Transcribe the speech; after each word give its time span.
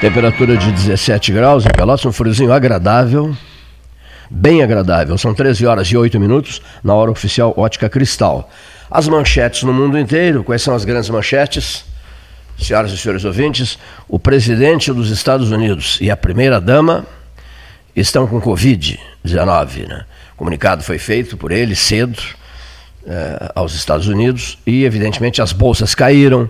Temperatura 0.00 0.56
de 0.56 0.70
17 0.70 1.32
graus 1.32 1.66
em 1.66 1.70
Pelotas, 1.70 2.06
um 2.06 2.12
friozinho 2.12 2.52
agradável, 2.52 3.36
bem 4.30 4.62
agradável. 4.62 5.18
São 5.18 5.34
13 5.34 5.66
horas 5.66 5.88
e 5.88 5.96
8 5.96 6.20
minutos 6.20 6.62
na 6.84 6.94
hora 6.94 7.10
oficial 7.10 7.52
Ótica 7.56 7.88
Cristal. 7.88 8.48
As 8.88 9.08
manchetes 9.08 9.64
no 9.64 9.72
mundo 9.72 9.98
inteiro, 9.98 10.44
quais 10.44 10.62
são 10.62 10.72
as 10.72 10.84
grandes 10.84 11.10
manchetes? 11.10 11.84
Senhoras 12.56 12.92
e 12.92 12.96
senhores 12.96 13.24
ouvintes, 13.24 13.76
o 14.08 14.20
presidente 14.20 14.92
dos 14.92 15.10
Estados 15.10 15.50
Unidos 15.50 15.98
e 16.00 16.12
a 16.12 16.16
primeira-dama 16.16 17.04
estão 17.96 18.24
com 18.28 18.40
Covid-19. 18.40 19.88
Né? 19.88 20.04
Comunicado 20.36 20.84
foi 20.84 20.98
feito 20.98 21.36
por 21.36 21.50
ele 21.50 21.74
cedo 21.74 22.22
eh, 23.04 23.52
aos 23.52 23.74
Estados 23.74 24.06
Unidos 24.06 24.58
e, 24.64 24.84
evidentemente, 24.84 25.42
as 25.42 25.52
bolsas 25.52 25.92
caíram. 25.92 26.48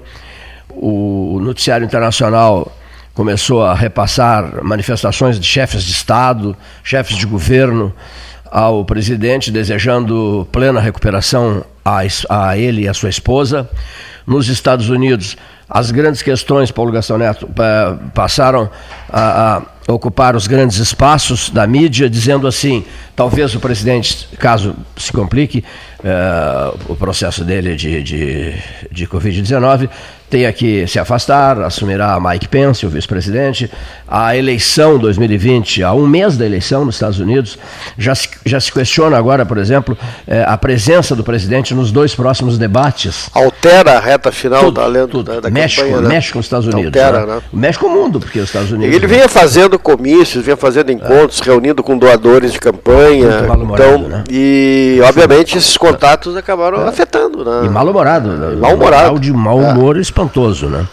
O 0.69 1.41
noticiário 1.41 1.87
internacional 1.87 2.71
começou 3.19 3.65
a 3.65 3.75
repassar 3.75 4.63
manifestações 4.63 5.41
de 5.41 5.45
chefes 5.45 5.83
de 5.83 5.91
Estado, 5.91 6.57
chefes 6.85 7.17
de 7.17 7.27
governo 7.27 7.93
ao 8.49 8.85
presidente, 8.85 9.51
desejando 9.51 10.47
plena 10.53 10.79
recuperação 10.79 11.65
a, 11.85 12.03
a 12.29 12.57
ele 12.57 12.83
e 12.83 12.89
a 12.89 12.95
sua 12.95 13.09
esposa. 13.09 13.69
Nos 14.25 14.47
Estados 14.49 14.89
Unidos, 14.89 15.37
as 15.69 15.91
grandes 15.91 16.23
questões, 16.23 16.71
Paulo 16.71 16.93
Gastão 16.93 17.19
Neto, 17.19 17.49
passaram 18.15 18.71
a, 19.13 19.57
a 19.89 19.93
ocupar 19.93 20.37
os 20.37 20.47
grandes 20.47 20.79
espaços 20.79 21.51
da 21.51 21.67
mídia, 21.67 22.09
dizendo 22.09 22.47
assim: 22.47 22.85
talvez 23.17 23.53
o 23.53 23.59
presidente, 23.59 24.29
caso 24.39 24.77
se 24.97 25.13
complique 25.13 25.65
uh, 25.99 26.79
o 26.93 26.95
processo 26.95 27.45
dele 27.45 27.75
de, 27.75 28.01
de, 28.01 28.55
de 28.93 29.09
Covid-19, 29.09 29.91
tenha 30.29 30.53
que 30.53 30.87
se 30.87 30.99
afastar, 30.99 31.61
assumirá 31.63 32.19
Mike 32.21 32.49
Pence, 32.49 32.85
o 32.85 32.89
vice-presidente. 32.89 33.71
A 34.07 34.37
eleição 34.37 34.99
2020, 34.99 35.83
a 35.83 35.93
um 35.93 36.07
mês 36.07 36.37
da 36.37 36.45
eleição 36.45 36.85
nos 36.85 36.97
Estados 36.97 37.19
Unidos, 37.19 37.59
já 37.97 38.15
se, 38.15 38.29
já 38.45 38.61
se 38.61 38.73
questiona 38.73 39.17
agora, 39.17 39.45
por 39.45 39.59
exemplo, 39.59 39.97
eh, 40.27 40.45
a 40.47 40.57
presença 40.57 41.15
do 41.15 41.25
presidente 41.25 41.75
nos 41.75 41.91
dois 41.91 42.15
próximos 42.15 42.59
debates. 42.59 43.31
Altera 43.35 43.93
a 43.93 44.01
reta 44.01 44.31
final 44.33 44.65
tudo, 44.65 44.81
da, 44.81 44.87
lenda, 44.87 45.23
da, 45.23 45.41
da 45.41 45.51
México, 45.51 45.83
campanha, 45.83 46.03
né? 46.03 46.09
México 46.09 46.39
os 46.39 46.47
Estados 46.47 46.67
Unidos. 46.67 46.87
Altera, 46.87 47.27
né? 47.27 47.35
né? 47.35 47.43
México 47.53 47.87
o 47.87 47.91
mundo, 47.91 48.21
porque 48.21 48.39
os 48.39 48.47
Estados 48.47 48.71
Unidos... 48.71 48.95
Ele 48.95 49.07
vinha 49.07 49.29
fazendo 49.29 49.79
comícios, 49.79 50.45
vinha 50.45 50.57
fazendo 50.57 50.91
encontros, 50.91 51.41
é. 51.41 51.45
reunindo 51.45 51.83
com 51.83 51.97
doadores 51.97 52.53
de 52.53 52.61
campanha. 52.61 53.47
Então, 53.73 53.99
né? 53.99 54.25
E, 54.31 55.01
obviamente, 55.05 55.57
esses 55.57 55.77
contatos 55.77 56.37
acabaram 56.37 56.85
é. 56.85 56.89
afetando. 56.89 57.45
Né? 57.45 57.67
E 57.67 57.69
mal-humorado. 57.69 58.29
Mal-humorado. 58.59 59.19
de 59.19 59.33
mau 59.33 59.59
humor 59.59 59.97
é 59.97 60.01
espantoso, 60.19 60.67
né? 60.69 60.87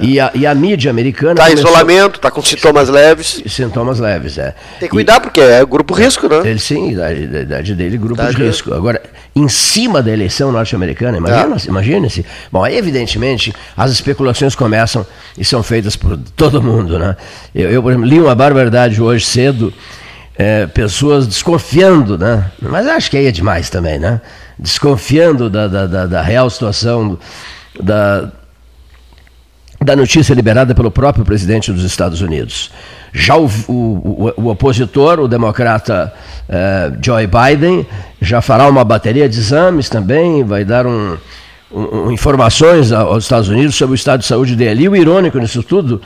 E 0.00 0.18
a, 0.18 0.32
e 0.34 0.44
a 0.44 0.54
mídia 0.54 0.90
americana. 0.90 1.34
Está 1.34 1.50
em 1.50 1.54
isolamento, 1.54 2.16
está 2.16 2.30
com 2.30 2.42
sintomas 2.42 2.88
leves. 2.88 3.42
Sintomas 3.46 4.00
leves, 4.00 4.38
é. 4.38 4.54
Tem 4.80 4.88
que 4.88 4.94
cuidar, 4.94 5.18
e, 5.18 5.20
porque 5.20 5.40
é 5.40 5.64
grupo 5.64 5.94
risco, 5.94 6.28
né? 6.28 6.40
Ele 6.44 6.58
sim, 6.58 6.90
idade, 6.90 7.22
idade 7.22 7.74
dele, 7.74 7.96
grupo 7.96 8.20
idade 8.20 8.36
de 8.36 8.42
risco. 8.42 8.74
Agora, 8.74 9.00
em 9.36 9.48
cima 9.48 10.02
da 10.02 10.10
eleição 10.10 10.50
norte-americana, 10.50 11.18
imagina, 11.18 11.56
é. 11.56 11.68
imagine-se. 11.68 12.26
Bom, 12.50 12.66
evidentemente, 12.66 13.54
as 13.76 13.92
especulações 13.92 14.56
começam 14.56 15.06
e 15.38 15.44
são 15.44 15.62
feitas 15.62 15.94
por 15.94 16.16
todo 16.34 16.60
mundo, 16.60 16.98
né? 16.98 17.16
Eu, 17.54 17.70
eu 17.70 17.82
por 17.82 17.92
exemplo, 17.92 18.08
li 18.08 18.20
uma 18.20 18.34
barbaridade 18.34 19.00
hoje 19.00 19.24
cedo, 19.24 19.72
é, 20.36 20.66
pessoas 20.66 21.24
desconfiando, 21.28 22.18
né? 22.18 22.50
Mas 22.60 22.84
acho 22.88 23.08
que 23.08 23.16
aí 23.16 23.26
é 23.26 23.30
demais 23.30 23.70
também, 23.70 24.00
né? 24.00 24.20
Desconfiando 24.58 25.48
da, 25.48 25.68
da, 25.68 25.86
da, 25.86 26.06
da 26.06 26.22
real 26.22 26.50
situação 26.50 27.16
da 27.80 28.28
da 29.84 29.94
notícia 29.94 30.32
liberada 30.34 30.74
pelo 30.74 30.90
próprio 30.90 31.24
presidente 31.24 31.70
dos 31.70 31.84
Estados 31.84 32.22
Unidos. 32.22 32.70
Já 33.12 33.36
o, 33.36 33.46
o, 33.68 34.32
o, 34.36 34.48
opositor, 34.48 35.20
o 35.20 35.28
democrata 35.28 36.12
uh, 36.48 36.98
Joe 37.04 37.26
Biden, 37.26 37.86
já 38.20 38.40
fará 38.40 38.66
uma 38.66 38.82
bateria 38.82 39.28
de 39.28 39.38
exames 39.38 39.88
também, 39.88 40.42
vai 40.42 40.64
dar 40.64 40.86
um, 40.86 41.16
um, 41.70 42.10
informações 42.10 42.90
aos 42.90 43.24
Estados 43.24 43.48
Unidos 43.48 43.74
sobre 43.76 43.92
o 43.92 43.94
estado 43.94 44.20
de 44.20 44.26
saúde 44.26 44.56
dele. 44.56 44.84
E 44.84 44.88
o 44.88 44.96
irônico 44.96 45.38
nisso 45.38 45.62
tudo 45.62 46.00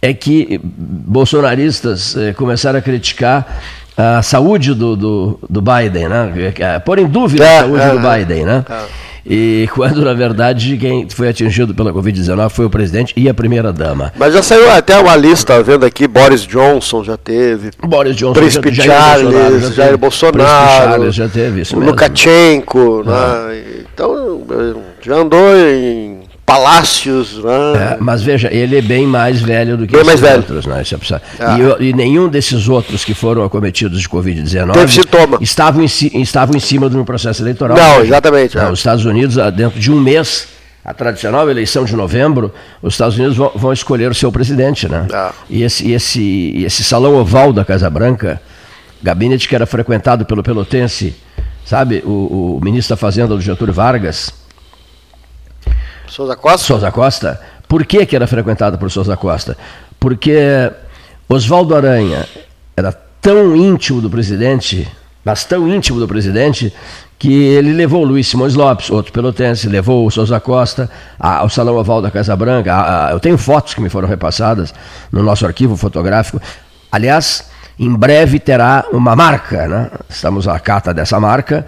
é 0.00 0.14
que 0.14 0.58
bolsonaristas 0.64 2.16
eh, 2.16 2.32
começaram 2.32 2.78
a 2.78 2.82
criticar 2.82 3.60
a 3.96 4.22
saúde 4.22 4.72
do, 4.72 4.96
do, 4.96 5.38
do 5.48 5.60
Biden, 5.60 6.08
né? 6.08 6.80
pôr 6.82 6.98
em 6.98 7.06
dúvida 7.06 7.44
é, 7.44 7.58
a 7.58 7.60
saúde 7.60 7.82
é, 7.82 7.90
do 7.90 8.06
é. 8.08 8.18
Biden. 8.18 8.44
Né? 8.46 8.64
E 9.24 9.68
quando, 9.74 10.04
na 10.04 10.14
verdade, 10.14 10.76
quem 10.76 11.08
foi 11.08 11.28
atingido 11.28 11.74
pela 11.74 11.92
Covid-19 11.92 12.50
foi 12.50 12.64
o 12.66 12.70
presidente 12.70 13.12
e 13.16 13.28
a 13.28 13.34
primeira-dama. 13.34 14.12
Mas 14.16 14.34
já 14.34 14.42
saiu 14.42 14.70
até 14.70 14.98
uma 14.98 15.16
lista, 15.16 15.62
vendo 15.62 15.84
aqui, 15.84 16.06
Boris 16.06 16.42
Johnson 16.42 17.04
já 17.04 17.16
teve. 17.16 17.70
Boris 17.82 18.16
Johnson 18.16 18.40
Príncipe 18.40 18.72
já, 18.72 18.84
Charles, 18.84 19.32
Bolsonaro, 19.32 19.74
Jair 19.74 19.98
Bolsonaro. 19.98 20.44
Charles 20.44 21.14
já 21.14 21.28
teve, 21.28 21.60
isso 21.62 21.76
mesmo. 21.76 21.90
Lukashenko, 21.90 23.04
ah. 23.06 23.48
né? 23.48 23.62
Então, 23.92 24.42
já 25.00 25.16
andou 25.16 25.56
em 25.56 26.19
palácios. 26.50 27.38
Né? 27.38 27.52
É, 27.76 27.96
mas 28.00 28.22
veja, 28.22 28.48
ele 28.52 28.76
é 28.76 28.82
bem 28.82 29.06
mais 29.06 29.40
velho 29.40 29.76
do 29.76 29.86
que 29.86 29.92
bem 29.92 30.02
esses 30.02 30.22
outros. 30.22 30.66
Né? 30.66 30.82
Ah. 31.38 31.56
E, 31.78 31.88
e, 31.88 31.92
nenhum 31.92 32.28
desses 32.28 32.68
outros 32.68 33.04
que 33.04 33.14
foram 33.14 33.44
acometidos 33.44 34.00
de 34.00 34.08
Covid-19 34.08 35.40
estavam, 35.40 35.82
em, 35.82 36.20
estavam 36.20 36.56
em 36.56 36.60
cima 36.60 36.90
de 36.90 36.96
um 36.96 37.04
processo 37.04 37.42
eleitoral. 37.42 37.76
Não, 37.76 38.00
exatamente. 38.02 38.56
Não, 38.56 38.64
é. 38.64 38.72
Os 38.72 38.80
Estados 38.80 39.04
Unidos, 39.04 39.38
ah, 39.38 39.50
dentro 39.50 39.78
de 39.78 39.92
um 39.92 40.00
mês, 40.00 40.48
a 40.84 40.92
tradicional 40.92 41.48
eleição 41.48 41.84
de 41.84 41.94
novembro, 41.94 42.52
os 42.82 42.94
Estados 42.94 43.16
Unidos 43.16 43.36
vão, 43.36 43.52
vão 43.54 43.72
escolher 43.72 44.10
o 44.10 44.14
seu 44.14 44.32
presidente. 44.32 44.88
Né? 44.88 45.06
Ah. 45.12 45.32
E 45.48 45.62
esse, 45.62 45.90
esse, 45.92 46.64
esse 46.64 46.82
salão 46.82 47.14
oval 47.14 47.52
da 47.52 47.64
Casa 47.64 47.88
Branca, 47.88 48.40
gabinete 49.02 49.48
que 49.48 49.54
era 49.54 49.66
frequentado 49.66 50.24
pelo 50.24 50.42
pelotense, 50.42 51.14
sabe, 51.64 52.02
o, 52.04 52.56
o 52.56 52.60
ministro 52.62 52.96
da 52.96 52.96
Fazenda, 52.96 53.34
do 53.34 53.40
Getúlio 53.40 53.72
Vargas, 53.72 54.39
Souza 56.10 56.34
Costa? 56.34 56.66
Souza 56.66 56.90
Costa. 56.90 57.40
Por 57.68 57.86
que, 57.86 58.04
que 58.04 58.16
era 58.16 58.26
frequentado 58.26 58.76
por 58.76 58.90
Souza 58.90 59.16
Costa? 59.16 59.56
Porque 59.98 60.70
Oswaldo 61.28 61.74
Aranha 61.76 62.26
era 62.76 62.92
tão 63.20 63.54
íntimo 63.54 64.00
do 64.00 64.10
presidente, 64.10 64.90
mas 65.24 65.44
tão 65.44 65.68
íntimo 65.68 66.00
do 66.00 66.08
presidente, 66.08 66.74
que 67.16 67.32
ele 67.32 67.72
levou 67.72 68.02
o 68.02 68.06
Luiz 68.06 68.26
Simões 68.26 68.54
Lopes, 68.54 68.90
outro 68.90 69.12
pelotense, 69.12 69.68
levou 69.68 70.04
o 70.04 70.10
Souza 70.10 70.40
Costa 70.40 70.90
ao 71.16 71.48
Salão 71.48 71.76
Oval 71.76 72.02
da 72.02 72.10
Casa 72.10 72.34
Branca. 72.34 73.08
Eu 73.12 73.20
tenho 73.20 73.38
fotos 73.38 73.74
que 73.74 73.80
me 73.80 73.88
foram 73.88 74.08
repassadas 74.08 74.74
no 75.12 75.22
nosso 75.22 75.46
arquivo 75.46 75.76
fotográfico. 75.76 76.40
Aliás, 76.90 77.44
em 77.78 77.94
breve 77.94 78.40
terá 78.40 78.84
uma 78.92 79.14
marca, 79.14 79.68
né? 79.68 79.90
estamos 80.08 80.48
à 80.48 80.58
cata 80.58 80.92
dessa 80.92 81.20
marca 81.20 81.64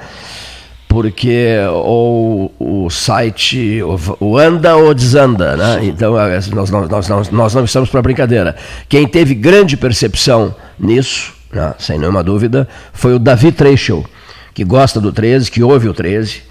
porque 0.93 1.57
ou 1.71 2.55
o 2.61 2.91
site 2.91 3.81
ou 4.21 4.39
anda 4.39 4.77
ou 4.77 4.93
desanda, 4.93 5.57
né? 5.57 5.81
Então 5.85 6.21
é, 6.21 6.39
nós, 6.55 6.71
nós, 6.71 7.09
nós, 7.09 7.31
nós 7.31 7.55
não 7.55 7.65
estamos 7.65 7.89
para 7.89 8.03
brincadeira. 8.03 8.55
Quem 8.91 9.09
teve 9.09 9.35
grande 9.35 9.75
percepção 9.75 10.55
nisso, 10.79 11.33
né, 11.51 11.73
sem 11.79 11.99
nenhuma 11.99 12.23
dúvida, 12.23 12.69
foi 12.93 13.15
o 13.15 13.19
Davi 13.19 13.51
Treichel, 13.51 14.05
que 14.53 14.65
gosta 14.65 15.01
do 15.01 15.11
13, 15.11 15.51
que 15.51 15.63
ouve 15.63 15.89
o 15.89 15.95
13, 15.95 16.43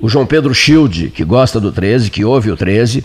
o 0.00 0.08
João 0.08 0.26
Pedro 0.26 0.52
Schild, 0.52 1.10
que 1.10 1.24
gosta 1.24 1.60
do 1.60 1.70
13, 1.70 2.10
que 2.10 2.24
ouve 2.24 2.50
o 2.50 2.56
13, 2.56 3.04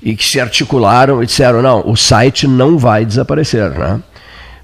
e 0.00 0.14
que 0.14 0.24
se 0.24 0.40
articularam 0.40 1.20
e 1.22 1.26
disseram, 1.26 1.60
não, 1.60 1.82
o 1.84 1.96
site 1.96 2.46
não 2.46 2.78
vai 2.78 3.04
desaparecer, 3.04 3.68
né? 3.70 4.00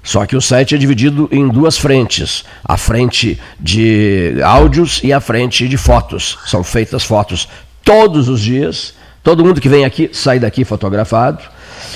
Só 0.07 0.25
que 0.25 0.37
o 0.37 0.41
site 0.41 0.73
é 0.73 0.77
dividido 0.77 1.27
em 1.33 1.49
duas 1.49 1.77
frentes: 1.77 2.45
a 2.63 2.77
frente 2.77 3.37
de 3.59 4.37
áudios 4.41 5.01
e 5.03 5.11
a 5.11 5.19
frente 5.19 5.67
de 5.67 5.75
fotos. 5.75 6.37
São 6.45 6.63
feitas 6.63 7.03
fotos 7.03 7.49
todos 7.83 8.29
os 8.29 8.39
dias. 8.39 8.93
Todo 9.21 9.43
mundo 9.43 9.59
que 9.59 9.67
vem 9.67 9.83
aqui 9.83 10.09
sai 10.13 10.39
daqui 10.39 10.63
fotografado. 10.63 11.43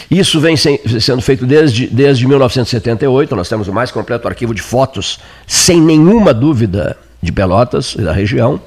Isso 0.09 0.41
vem 0.41 0.57
sendo 0.57 1.21
feito 1.21 1.45
desde, 1.45 1.87
desde 1.87 2.27
1978. 2.27 3.33
Nós 3.33 3.47
temos 3.47 3.69
o 3.69 3.73
mais 3.73 3.91
completo 3.91 4.27
arquivo 4.27 4.53
de 4.53 4.61
fotos, 4.61 5.17
sem 5.47 5.79
nenhuma 5.79 6.33
dúvida, 6.33 6.97
de 7.21 7.31
Pelotas 7.31 7.95
e 7.97 8.01
da 8.01 8.11
região. 8.11 8.59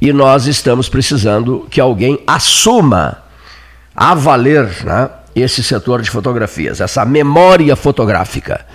E 0.00 0.10
nós 0.10 0.46
estamos 0.46 0.88
precisando 0.88 1.66
que 1.70 1.82
alguém 1.82 2.18
assuma 2.26 3.18
a 3.94 4.14
valer 4.14 4.66
né, 4.86 5.10
esse 5.34 5.62
setor 5.62 6.02
de 6.02 6.10
fotografias, 6.10 6.80
essa 6.80 7.04
memória 7.04 7.76
fotográfica. 7.76 8.66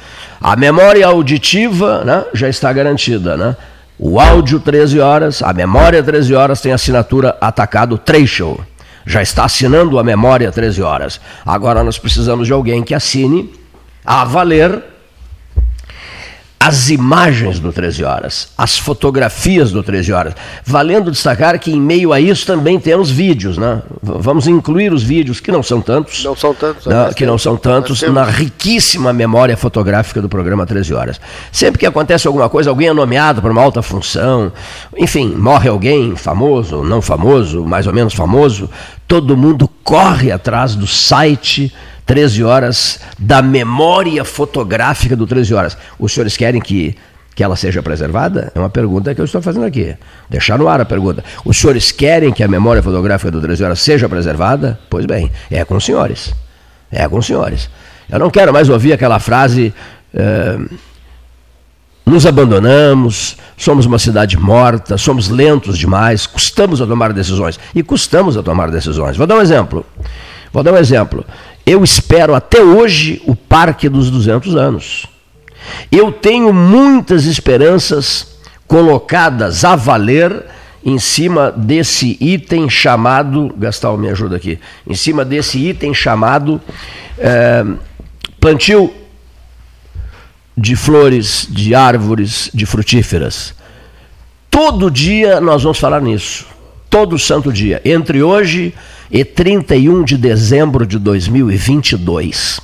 A 0.41 0.55
memória 0.55 1.05
auditiva 1.05 2.03
né, 2.03 2.25
já 2.33 2.47
está 2.47 2.71
garantida. 2.71 3.35
Né? 3.35 3.55
O 3.97 4.19
áudio 4.19 4.59
13 4.59 4.99
horas, 4.99 5.41
a 5.41 5.53
memória 5.53 6.01
13 6.01 6.33
horas 6.33 6.61
tem 6.61 6.71
assinatura 6.71 7.37
atacado 7.41 7.97
Trecho. 7.97 8.57
Já 9.05 9.21
está 9.21 9.45
assinando 9.45 9.99
a 9.99 10.03
memória 10.03 10.51
13 10.51 10.81
horas. 10.81 11.21
Agora 11.45 11.83
nós 11.83 11.97
precisamos 11.97 12.47
de 12.47 12.53
alguém 12.53 12.83
que 12.83 12.93
assine 12.93 13.53
a 14.03 14.23
valer 14.25 14.94
as 16.65 16.89
imagens 16.89 17.59
do 17.59 17.71
13 17.71 18.03
Horas, 18.03 18.47
as 18.57 18.75
fotografias 18.75 19.71
do 19.71 19.83
13 19.83 20.11
Horas. 20.11 20.33
Valendo 20.65 21.11
destacar 21.11 21.59
que 21.59 21.71
em 21.71 21.79
meio 21.79 22.11
a 22.11 22.19
isso 22.19 22.43
também 22.43 22.79
temos 22.79 23.11
vídeos, 23.11 23.55
né? 23.55 23.83
Vamos 24.01 24.47
incluir 24.47 24.91
os 24.91 25.03
vídeos, 25.03 25.39
que 25.39 25.51
não 25.51 25.61
são 25.61 25.79
tantos. 25.79 26.23
Não 26.23 26.35
são 26.35 26.55
tantos. 26.55 26.87
Né? 26.87 27.13
Que 27.15 27.23
não 27.23 27.37
são 27.37 27.55
tantos, 27.55 28.01
na 28.01 28.23
riquíssima 28.23 29.13
memória 29.13 29.55
fotográfica 29.55 30.19
do 30.19 30.27
programa 30.27 30.65
13 30.65 30.91
Horas. 30.95 31.21
Sempre 31.51 31.77
que 31.77 31.85
acontece 31.85 32.25
alguma 32.25 32.49
coisa, 32.49 32.71
alguém 32.71 32.87
é 32.87 32.93
nomeado 32.93 33.43
para 33.43 33.51
uma 33.51 33.61
alta 33.61 33.83
função, 33.83 34.51
enfim, 34.97 35.35
morre 35.37 35.69
alguém 35.69 36.15
famoso, 36.15 36.83
não 36.83 36.99
famoso, 36.99 37.63
mais 37.63 37.85
ou 37.85 37.93
menos 37.93 38.15
famoso, 38.15 38.67
todo 39.07 39.37
mundo 39.37 39.69
corre 39.83 40.31
atrás 40.31 40.73
do 40.73 40.87
site 40.87 41.71
13 42.05 42.43
horas 42.43 42.99
da 43.17 43.41
memória 43.41 44.23
fotográfica 44.23 45.15
do 45.15 45.25
13 45.25 45.53
horas. 45.53 45.77
Os 45.97 46.13
senhores 46.13 46.37
querem 46.37 46.61
que, 46.61 46.95
que 47.33 47.43
ela 47.43 47.55
seja 47.55 47.81
preservada? 47.81 48.51
É 48.53 48.59
uma 48.59 48.69
pergunta 48.69 49.13
que 49.15 49.21
eu 49.21 49.25
estou 49.25 49.41
fazendo 49.41 49.65
aqui. 49.65 49.95
Deixar 50.29 50.59
no 50.59 50.67
ar 50.67 50.79
a 50.79 50.85
pergunta. 50.85 51.23
Os 51.43 51.57
senhores 51.57 51.91
querem 51.91 52.31
que 52.31 52.43
a 52.43 52.47
memória 52.47 52.83
fotográfica 52.83 53.31
do 53.31 53.41
13 53.41 53.63
horas 53.63 53.79
seja 53.79 54.07
preservada? 54.07 54.79
Pois 54.89 55.05
bem, 55.05 55.31
é 55.49 55.65
com 55.65 55.75
os 55.75 55.85
senhores. 55.85 56.33
É 56.91 57.07
com 57.07 57.17
os 57.17 57.25
senhores. 57.25 57.69
Eu 58.09 58.19
não 58.19 58.29
quero 58.29 58.53
mais 58.53 58.69
ouvir 58.69 58.93
aquela 58.93 59.19
frase. 59.19 59.73
Eh, 60.13 60.57
nos 62.05 62.23
abandonamos, 62.27 63.35
somos 63.57 63.87
uma 63.87 63.97
cidade 63.97 64.37
morta, 64.37 64.95
somos 64.95 65.27
lentos 65.27 65.75
demais, 65.75 66.27
custamos 66.27 66.79
a 66.79 66.85
tomar 66.85 67.11
decisões. 67.11 67.59
E 67.73 67.81
custamos 67.81 68.37
a 68.37 68.43
tomar 68.43 68.69
decisões. 68.69 69.17
Vou 69.17 69.25
dar 69.25 69.37
um 69.37 69.41
exemplo. 69.41 69.83
Vou 70.53 70.61
dar 70.61 70.73
um 70.73 70.77
exemplo. 70.77 71.25
Eu 71.65 71.83
espero 71.83 72.35
até 72.35 72.61
hoje 72.61 73.21
o 73.25 73.35
Parque 73.35 73.89
dos 73.89 74.11
200 74.11 74.55
anos. 74.55 75.07
Eu 75.91 76.11
tenho 76.11 76.53
muitas 76.53 77.25
esperanças 77.25 78.35
colocadas 78.67 79.65
a 79.65 79.75
valer 79.75 80.45
em 80.85 80.99
cima 80.99 81.51
desse 81.51 82.17
item 82.21 82.69
chamado. 82.69 83.51
Gastal, 83.57 83.97
me 83.97 84.07
ajuda 84.09 84.35
aqui. 84.35 84.59
Em 84.87 84.93
cima 84.93 85.25
desse 85.25 85.57
item 85.57 85.91
chamado 85.91 86.61
é, 87.17 87.65
plantio 88.39 88.93
de 90.55 90.75
flores, 90.75 91.47
de 91.49 91.73
árvores, 91.73 92.51
de 92.53 92.67
frutíferas. 92.67 93.55
Todo 94.51 94.91
dia 94.91 95.41
nós 95.41 95.63
vamos 95.63 95.79
falar 95.79 95.99
nisso. 95.99 96.45
Todo 96.91 97.17
santo 97.17 97.51
dia. 97.51 97.81
Entre 97.83 98.21
hoje 98.21 98.71
e 99.09 99.23
31 99.23 100.03
de 100.03 100.17
dezembro 100.17 100.85
de 100.85 100.97
2022. 100.99 102.59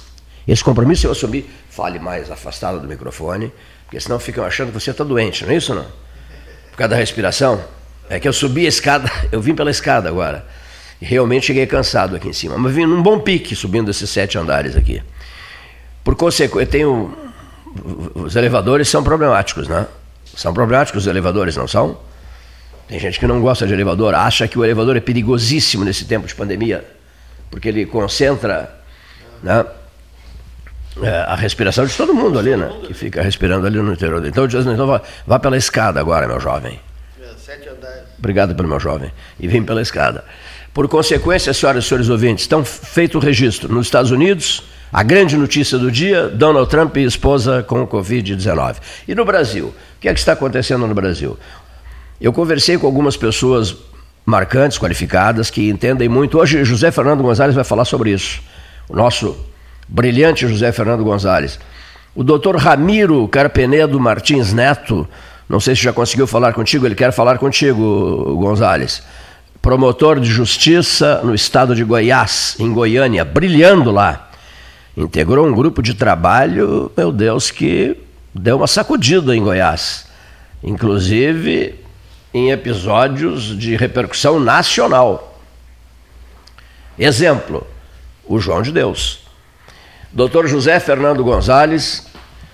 Esse 0.48 0.64
compromisso 0.64 1.08
eu 1.08 1.12
assumi, 1.12 1.46
fale 1.70 2.00
mais 2.00 2.32
afastado 2.32 2.80
do 2.80 2.88
microfone, 2.88 3.52
porque 3.86 4.00
senão 4.00 4.20
ficam 4.20 4.44
achando 4.44 4.70
que 4.70 4.80
você 4.80 4.92
está 4.92 5.04
doente, 5.04 5.46
não 5.46 5.52
é 5.54 5.58
isso 5.58 5.74
não? 5.74 5.86
Por 6.72 6.78
causa 6.78 6.90
da 6.90 6.96
respiração? 6.96 7.64
É 8.10 8.20
que 8.20 8.28
eu 8.28 8.34
subi 8.34 8.66
a 8.66 8.70
escada, 8.70 9.10
eu 9.32 9.42
vim 9.42 9.56
pela 9.56 9.72
escada 9.72 10.10
agora. 10.10 10.46
E 11.02 11.06
realmente 11.06 11.48
cheguei 11.48 11.66
cansado 11.66 12.16
aqui 12.16 12.28
em 12.28 12.34
cima. 12.34 12.58
Mas 12.58 12.74
vim 12.74 12.86
num 12.86 13.02
bom 13.02 13.20
pique 13.20 13.56
subindo 13.56 13.90
esses 13.90 14.10
sete 14.10 14.38
andares 14.38 14.76
aqui. 14.76 15.02
Por 16.04 16.16
consequência, 16.16 16.64
eu 16.64 16.70
tenho. 16.70 17.18
Os 18.14 18.36
elevadores 18.36 18.90
são 18.90 19.04
problemáticos, 19.04 19.68
né? 19.68 19.88
São 20.36 20.54
problemáticos 20.54 21.04
os 21.04 21.08
elevadores, 21.08 21.56
não 21.56 21.68
são? 21.68 21.98
Tem 22.92 23.00
gente 23.00 23.18
que 23.18 23.26
não 23.26 23.40
gosta 23.40 23.66
de 23.66 23.72
elevador, 23.72 24.14
acha 24.14 24.50
que 24.50 24.60
o 24.60 24.66
elevador 24.66 24.98
é 24.98 25.00
perigosíssimo 25.00 25.86
nesse 25.86 26.04
tempo 26.04 26.28
de 26.28 26.36
pandemia, 26.36 26.84
porque 27.50 27.70
ele 27.70 27.86
concentra 27.86 28.70
né, 29.42 29.66
é, 31.02 31.10
a 31.26 31.36
respiração 31.36 31.86
de 31.86 31.96
todo 31.96 32.14
mundo 32.14 32.38
ali, 32.38 32.54
né? 32.58 32.70
Que 32.86 32.94
fica 32.94 33.22
respirando 33.22 33.66
ali 33.66 33.78
no 33.78 33.94
interior. 33.94 34.26
Então, 34.26 34.44
então 34.44 34.86
vá, 34.86 35.02
vá 35.26 35.40
pela 35.40 35.56
escada 35.56 36.02
agora, 36.02 36.28
meu 36.28 36.38
jovem. 36.42 36.82
Obrigado 38.20 38.54
pelo 38.56 38.68
meu 38.68 38.78
jovem. 38.78 39.10
E 39.40 39.48
vem 39.48 39.64
pela 39.64 39.82
escada. 39.82 40.26
Por 40.74 40.90
consequência, 40.90 41.54
senhoras 41.54 41.86
e 41.86 41.88
senhores 41.88 42.10
ouvintes, 42.10 42.44
estão 42.44 42.66
feito 42.66 43.18
o 43.18 43.22
registro. 43.22 43.74
Nos 43.74 43.88
Estados 43.88 44.12
Unidos, 44.12 44.64
a 44.92 45.02
grande 45.02 45.38
notícia 45.38 45.78
do 45.78 45.90
dia: 45.90 46.28
Donald 46.28 46.70
Trump 46.70 46.98
e 46.98 47.06
esposa 47.06 47.64
com 47.64 47.88
Covid-19. 47.88 48.76
E 49.08 49.16
no 49.16 49.24
Brasil? 49.24 49.68
O 49.68 50.02
que 50.02 50.10
é 50.10 50.14
que 50.14 50.20
está 50.20 50.34
acontecendo 50.34 50.86
no 50.86 50.94
Brasil? 50.94 51.40
Eu 52.22 52.32
conversei 52.32 52.78
com 52.78 52.86
algumas 52.86 53.18
pessoas 53.18 53.76
marcantes, 54.24 54.78
qualificadas, 54.78 55.50
que 55.50 55.68
entendem 55.68 56.08
muito. 56.08 56.38
Hoje, 56.38 56.64
José 56.64 56.92
Fernando 56.92 57.24
Gonzalez 57.24 57.56
vai 57.56 57.64
falar 57.64 57.84
sobre 57.84 58.12
isso. 58.12 58.40
O 58.88 58.96
nosso 58.96 59.36
brilhante 59.88 60.48
José 60.48 60.72
Fernando 60.72 61.04
Gonzalez. 61.04 61.60
O 62.14 62.24
doutor 62.24 62.56
Ramiro 62.58 63.28
Carpenedo 63.28 64.00
Martins 64.00 64.54
Neto, 64.54 65.08
não 65.50 65.60
sei 65.60 65.76
se 65.76 65.82
já 65.82 65.92
conseguiu 65.92 66.28
falar 66.28 66.54
contigo, 66.54 66.86
ele 66.86 66.94
quer 66.94 67.12
falar 67.12 67.40
contigo, 67.40 68.36
Gonzalez. 68.36 69.02
Promotor 69.60 70.20
de 70.20 70.30
justiça 70.30 71.22
no 71.24 71.34
estado 71.34 71.76
de 71.76 71.84
Goiás, 71.84 72.56
em 72.60 72.72
Goiânia, 72.72 73.26
brilhando 73.26 73.90
lá. 73.90 74.30
Integrou 74.96 75.48
um 75.48 75.54
grupo 75.54 75.82
de 75.82 75.96
trabalho, 75.96 76.92
meu 76.96 77.12
Deus, 77.12 77.50
que 77.50 77.98
deu 78.32 78.58
uma 78.58 78.68
sacudida 78.68 79.36
em 79.36 79.42
Goiás. 79.42 80.06
Inclusive, 80.64 81.81
em 82.34 82.52
episódios 82.52 83.58
de 83.58 83.76
repercussão 83.76 84.40
nacional. 84.40 85.40
Exemplo, 86.98 87.68
o 88.26 88.40
João 88.40 88.62
de 88.62 88.72
Deus. 88.72 89.20
Dr. 90.12 90.48
José 90.48 90.80
Fernando 90.80 91.24
Gonzalez, 91.24 92.08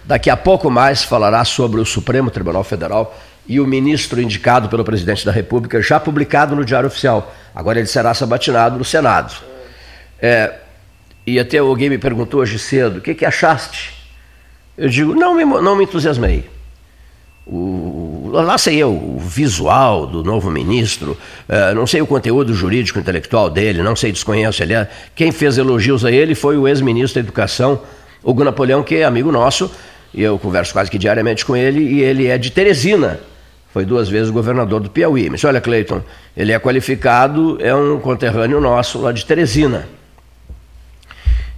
daqui 0.04 0.30
a 0.30 0.38
pouco 0.38 0.70
mais, 0.70 1.04
falará 1.04 1.44
sobre 1.44 1.80
o 1.80 1.86
Supremo 1.86 2.32
Tribunal 2.32 2.64
Federal 2.64 3.16
e 3.48 3.60
o 3.60 3.68
ministro 3.68 4.22
indicado 4.22 4.68
pelo 4.70 4.84
presidente 4.84 5.26
da 5.26 5.32
República, 5.32 5.82
já 5.82 6.00
publicado 6.00 6.56
no 6.56 6.66
Diário 6.66 6.88
Oficial. 6.88 7.34
Agora 7.56 7.80
ele 7.80 7.88
será 7.88 8.14
sabatinado 8.14 8.78
no 8.78 8.86
Senado. 8.86 9.34
É, 10.20 10.54
e 11.26 11.40
até 11.40 11.58
alguém 11.58 11.90
me 11.90 11.98
perguntou 11.98 12.42
hoje 12.42 12.60
cedo: 12.60 12.98
o 12.98 13.02
que, 13.02 13.16
que 13.16 13.26
achaste? 13.26 13.94
Eu 14.78 14.90
digo: 14.90 15.16
não 15.16 15.36
me, 15.36 15.46
não 15.46 15.76
me 15.76 15.84
entusiasmei 15.84 16.50
o, 17.48 18.17
lá 18.32 18.58
sei 18.58 18.78
eu, 18.78 18.92
o 18.92 19.20
visual 19.20 20.06
do 20.06 20.24
novo 20.24 20.50
ministro, 20.50 21.18
uh, 21.48 21.76
não 21.76 21.86
sei 21.88 22.02
o 22.02 22.08
conteúdo 22.08 22.54
jurídico 22.54 23.00
intelectual 23.00 23.50
dele, 23.50 23.82
não 23.82 23.96
sei, 23.96 24.12
desconheço. 24.12 24.62
Ele 24.62 24.74
é, 24.74 24.90
quem 25.16 25.32
fez 25.32 25.58
elogios 25.58 26.06
a 26.06 26.12
ele 26.12 26.36
foi 26.36 26.58
o 26.58 26.68
ex-ministro 26.68 27.22
da 27.22 27.26
Educação, 27.26 27.82
Hugo 28.24 28.44
Napoleão, 28.44 28.84
que 28.84 28.96
é 28.96 29.04
amigo 29.04 29.32
nosso, 29.32 29.72
e 30.14 30.22
eu 30.22 30.38
converso 30.38 30.74
quase 30.74 30.90
que 30.90 30.98
diariamente 30.98 31.46
com 31.46 31.56
ele, 31.56 31.82
e 31.82 32.02
ele 32.02 32.28
é 32.28 32.38
de 32.38 32.52
Teresina. 32.52 33.20
Foi 33.74 33.86
duas 33.86 34.10
vezes 34.10 34.30
governador 34.30 34.80
do 34.80 34.90
Piauí. 34.90 35.30
Mas 35.30 35.44
olha, 35.44 35.62
Cleiton, 35.62 36.02
ele 36.36 36.52
é 36.52 36.60
qualificado, 36.60 37.58
é 37.62 37.76
um 37.76 38.00
conterrâneo 38.00 38.60
nosso 38.60 39.00
lá 39.00 39.12
de 39.12 39.26
Teresina. 39.26 39.88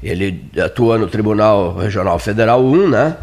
Ele 0.01 0.43
atua 0.61 0.97
no 0.97 1.07
Tribunal 1.07 1.77
Regional 1.77 2.17
Federal 2.19 2.63
1, 2.63 2.89
né? 2.89 3.17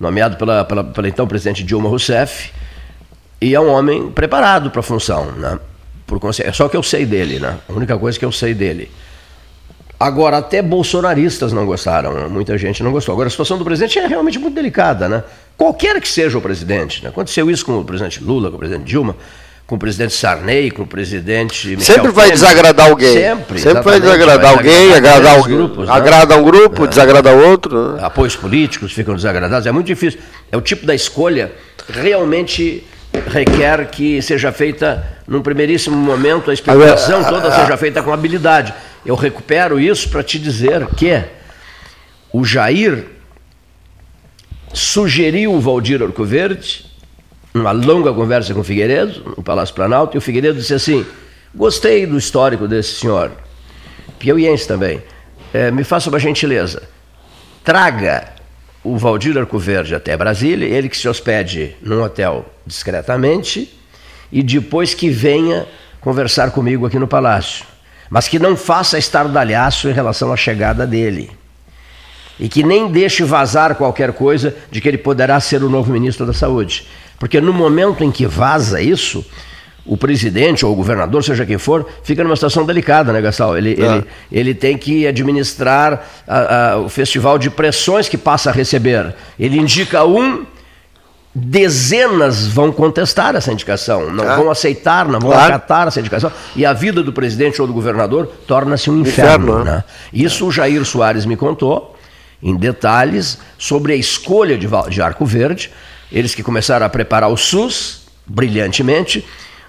nomeado 0.00 0.36
pela, 0.36 0.64
pela, 0.64 0.84
pela 0.84 1.08
então 1.08 1.26
presidente 1.26 1.64
Dilma 1.64 1.88
Rousseff, 1.88 2.52
e 3.40 3.54
é 3.54 3.60
um 3.60 3.68
homem 3.68 4.10
preparado 4.10 4.70
para 4.70 4.80
a 4.80 4.82
função. 4.82 5.26
Né? 5.32 5.58
Por, 6.06 6.20
é 6.44 6.52
só 6.52 6.66
o 6.66 6.70
que 6.70 6.76
eu 6.76 6.82
sei 6.82 7.04
dele, 7.04 7.38
né? 7.38 7.58
a 7.68 7.72
única 7.72 7.96
coisa 7.98 8.18
que 8.18 8.24
eu 8.24 8.32
sei 8.32 8.54
dele. 8.54 8.90
Agora, 10.00 10.38
até 10.38 10.62
bolsonaristas 10.62 11.52
não 11.52 11.66
gostaram, 11.66 12.14
né? 12.14 12.28
muita 12.28 12.56
gente 12.56 12.82
não 12.82 12.92
gostou. 12.92 13.12
Agora, 13.12 13.26
a 13.26 13.30
situação 13.30 13.58
do 13.58 13.64
presidente 13.64 13.98
é 13.98 14.06
realmente 14.06 14.38
muito 14.38 14.54
delicada. 14.54 15.08
Né? 15.08 15.24
Qualquer 15.56 16.00
que 16.00 16.08
seja 16.08 16.38
o 16.38 16.40
presidente, 16.40 17.02
né? 17.02 17.10
aconteceu 17.10 17.50
isso 17.50 17.64
com 17.64 17.78
o 17.80 17.84
presidente 17.84 18.22
Lula, 18.22 18.48
com 18.48 18.56
o 18.56 18.58
presidente 18.58 18.86
Dilma, 18.86 19.16
com 19.66 19.74
o 19.74 19.78
presidente 19.78 20.14
Sarney, 20.14 20.70
com 20.70 20.84
o 20.84 20.86
presidente. 20.86 21.76
Michel 21.76 21.96
sempre 21.96 22.10
vai 22.10 22.30
desagradar 22.30 22.88
alguém. 22.88 23.12
Sempre. 23.12 23.58
Sempre 23.58 23.82
vai 23.82 24.00
desagradar 24.00 24.54
vai 24.54 24.54
alguém, 24.54 24.94
agradar 24.94 25.36
alguém. 25.36 25.56
Grupos, 25.56 25.88
né? 25.88 25.94
Agrada 25.94 26.36
um 26.36 26.42
grupo, 26.42 26.84
é. 26.84 26.88
desagrada 26.88 27.32
outro. 27.32 27.92
Né? 27.92 28.00
Apoios 28.02 28.34
políticos 28.34 28.92
ficam 28.92 29.14
desagradados. 29.14 29.66
É 29.66 29.72
muito 29.72 29.86
difícil. 29.86 30.20
É 30.50 30.56
o 30.56 30.62
tipo 30.62 30.86
da 30.86 30.94
escolha 30.94 31.52
realmente 31.86 32.82
requer 33.26 33.86
que 33.90 34.20
seja 34.22 34.52
feita 34.52 35.04
num 35.26 35.42
primeiríssimo 35.42 35.96
momento 35.96 36.50
a 36.50 36.54
explicação 36.54 37.22
toda 37.24 37.50
seja 37.50 37.76
feita 37.76 38.02
com 38.02 38.12
habilidade. 38.12 38.72
Eu 39.04 39.14
recupero 39.14 39.78
isso 39.80 40.08
para 40.08 40.22
te 40.22 40.38
dizer 40.38 40.86
que 40.96 41.22
o 42.32 42.44
Jair 42.44 43.06
sugeriu 44.72 45.52
o 45.52 45.60
Valdir 45.60 46.02
Arcoverde 46.02 46.88
uma 47.54 47.72
longa 47.72 48.12
conversa 48.12 48.54
com 48.54 48.60
o 48.60 48.64
Figueiredo, 48.64 49.34
no 49.36 49.42
Palácio 49.42 49.74
Planalto, 49.74 50.16
e 50.16 50.18
o 50.18 50.20
Figueiredo 50.20 50.58
disse 50.58 50.74
assim: 50.74 51.04
Gostei 51.54 52.06
do 52.06 52.16
histórico 52.16 52.68
desse 52.68 52.96
senhor, 52.96 53.32
piauiense 54.18 54.66
também. 54.66 55.02
É, 55.52 55.70
me 55.70 55.82
faça 55.82 56.10
uma 56.10 56.18
gentileza, 56.18 56.82
traga 57.64 58.37
o 58.92 58.96
Valdir 58.96 59.36
Arcoverde 59.36 59.94
até 59.94 60.16
Brasília, 60.16 60.66
ele 60.66 60.88
que 60.88 60.96
se 60.96 61.08
hospede 61.08 61.76
num 61.82 62.02
hotel 62.02 62.46
discretamente, 62.66 63.72
e 64.32 64.42
depois 64.42 64.94
que 64.94 65.10
venha 65.10 65.66
conversar 66.00 66.50
comigo 66.50 66.86
aqui 66.86 66.98
no 66.98 67.06
Palácio. 67.06 67.64
Mas 68.08 68.26
que 68.26 68.38
não 68.38 68.56
faça 68.56 68.98
estardalhaço 68.98 69.88
em 69.88 69.92
relação 69.92 70.32
à 70.32 70.36
chegada 70.36 70.86
dele. 70.86 71.30
e 72.40 72.48
que 72.48 72.62
nem 72.62 72.88
deixe 72.88 73.24
vazar 73.24 73.74
qualquer 73.74 74.12
coisa 74.12 74.54
de 74.70 74.80
que 74.80 74.86
ele 74.86 74.98
poderá 74.98 75.40
ser 75.40 75.62
o 75.64 75.68
novo 75.68 75.92
ministro 75.92 76.24
da 76.24 76.32
Saúde. 76.32 76.86
Porque 77.18 77.40
no 77.40 77.52
momento 77.52 78.04
em 78.04 78.12
que 78.12 78.26
vaza 78.26 78.80
isso, 78.80 79.26
o 79.88 79.96
presidente 79.96 80.66
ou 80.66 80.72
o 80.72 80.76
governador, 80.76 81.24
seja 81.24 81.46
quem 81.46 81.56
for, 81.56 81.86
fica 82.02 82.22
numa 82.22 82.36
situação 82.36 82.66
delicada, 82.66 83.10
né, 83.10 83.22
Gastal? 83.22 83.56
Ele, 83.56 83.72
é. 83.72 83.84
ele, 83.84 84.04
ele 84.30 84.54
tem 84.54 84.76
que 84.76 85.06
administrar 85.06 86.06
a, 86.26 86.72
a, 86.72 86.78
o 86.78 86.88
festival 86.90 87.38
de 87.38 87.48
pressões 87.48 88.06
que 88.06 88.18
passa 88.18 88.50
a 88.50 88.52
receber. 88.52 89.14
Ele 89.40 89.58
indica 89.58 90.04
um, 90.04 90.44
dezenas 91.34 92.46
vão 92.46 92.70
contestar 92.70 93.34
essa 93.34 93.50
indicação, 93.50 94.12
não 94.12 94.30
é. 94.30 94.36
vão 94.36 94.50
aceitar, 94.50 95.06
não 95.08 95.20
vão 95.20 95.30
claro. 95.30 95.54
acatar 95.54 95.88
essa 95.88 96.00
indicação. 96.00 96.30
E 96.54 96.66
a 96.66 96.74
vida 96.74 97.02
do 97.02 97.12
presidente 97.12 97.60
ou 97.62 97.66
do 97.66 97.72
governador 97.72 98.30
torna-se 98.46 98.90
um 98.90 99.00
inferno. 99.00 99.52
inferno 99.52 99.64
né? 99.64 99.84
Isso 100.12 100.46
o 100.46 100.52
Jair 100.52 100.84
Soares 100.84 101.24
me 101.24 101.36
contou 101.36 101.96
em 102.42 102.54
detalhes 102.54 103.38
sobre 103.56 103.94
a 103.94 103.96
escolha 103.96 104.58
de, 104.58 104.68
de 104.90 105.00
Arco 105.00 105.24
Verde. 105.24 105.70
Eles 106.12 106.34
que 106.34 106.42
começaram 106.42 106.84
a 106.84 106.88
preparar 106.90 107.30
o 107.30 107.36
SUS 107.38 108.02
brilhantemente 108.26 109.24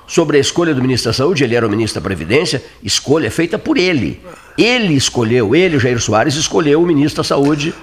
sobre 0.09 0.37
a 0.37 0.39
escolha 0.39 0.73
do 0.73 0.81
ministro 0.81 1.11
da 1.11 1.13
Saúde, 1.13 1.43
ele 1.43 1.55
era 1.55 1.65
o 1.65 1.69
ministro 1.69 2.01
da 2.01 2.03
Previdência, 2.03 2.63
escolha 2.83 3.29
feita 3.29 3.59
por 3.59 3.77
ele. 3.77 4.19
Ele 4.57 4.95
escolheu, 4.95 5.55
ele, 5.55 5.77
Jair 5.77 6.01
Soares, 6.01 6.35
escolheu 6.35 6.81
o 6.81 6.85
ministro 6.85 7.21
da 7.21 7.23
Saúde, 7.23 7.73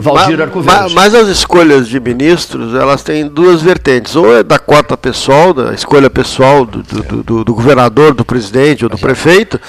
Valdir 0.00 0.40
Arcoverde. 0.40 0.94
Mas 0.94 1.14
as 1.14 1.28
escolhas 1.28 1.86
de 1.86 2.00
ministros, 2.00 2.74
elas 2.74 3.02
têm 3.02 3.28
duas 3.28 3.60
vertentes. 3.62 4.16
Ou 4.16 4.34
é 4.34 4.42
da 4.42 4.58
cota 4.58 4.96
pessoal, 4.96 5.52
da 5.52 5.74
escolha 5.74 6.08
pessoal 6.08 6.64
do, 6.64 6.82
do, 6.82 7.22
do, 7.22 7.44
do 7.44 7.54
governador, 7.54 8.14
do 8.14 8.24
presidente 8.24 8.84
ou 8.84 8.90
do 8.90 8.98
prefeito, 8.98 9.60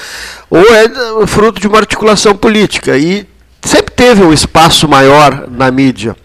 ou 0.49 0.61
é 0.61 1.27
fruto 1.27 1.59
de 1.59 1.67
uma 1.67 1.79
articulação 1.79 2.35
política. 2.35 2.97
E 2.97 3.27
sempre 3.61 3.93
teve 3.93 4.23
um 4.23 4.33
espaço 4.33 4.87
maior 4.87 5.47
na 5.49 5.69
mídia. 5.69 6.15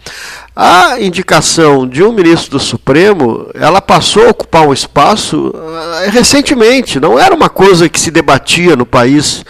A 0.61 0.99
indicação 0.99 1.87
de 1.87 2.03
um 2.03 2.11
ministro 2.11 2.51
do 2.51 2.59
Supremo, 2.59 3.47
ela 3.53 3.79
passou 3.79 4.25
a 4.25 4.31
ocupar 4.31 4.67
um 4.67 4.73
espaço 4.73 5.53
uh, 5.55 6.11
recentemente, 6.11 6.99
não 6.99 7.17
era 7.17 7.33
uma 7.33 7.47
coisa 7.47 7.87
que 7.87 7.97
se 7.97 8.11
debatia 8.11 8.75
no 8.75 8.85
país. 8.85 9.45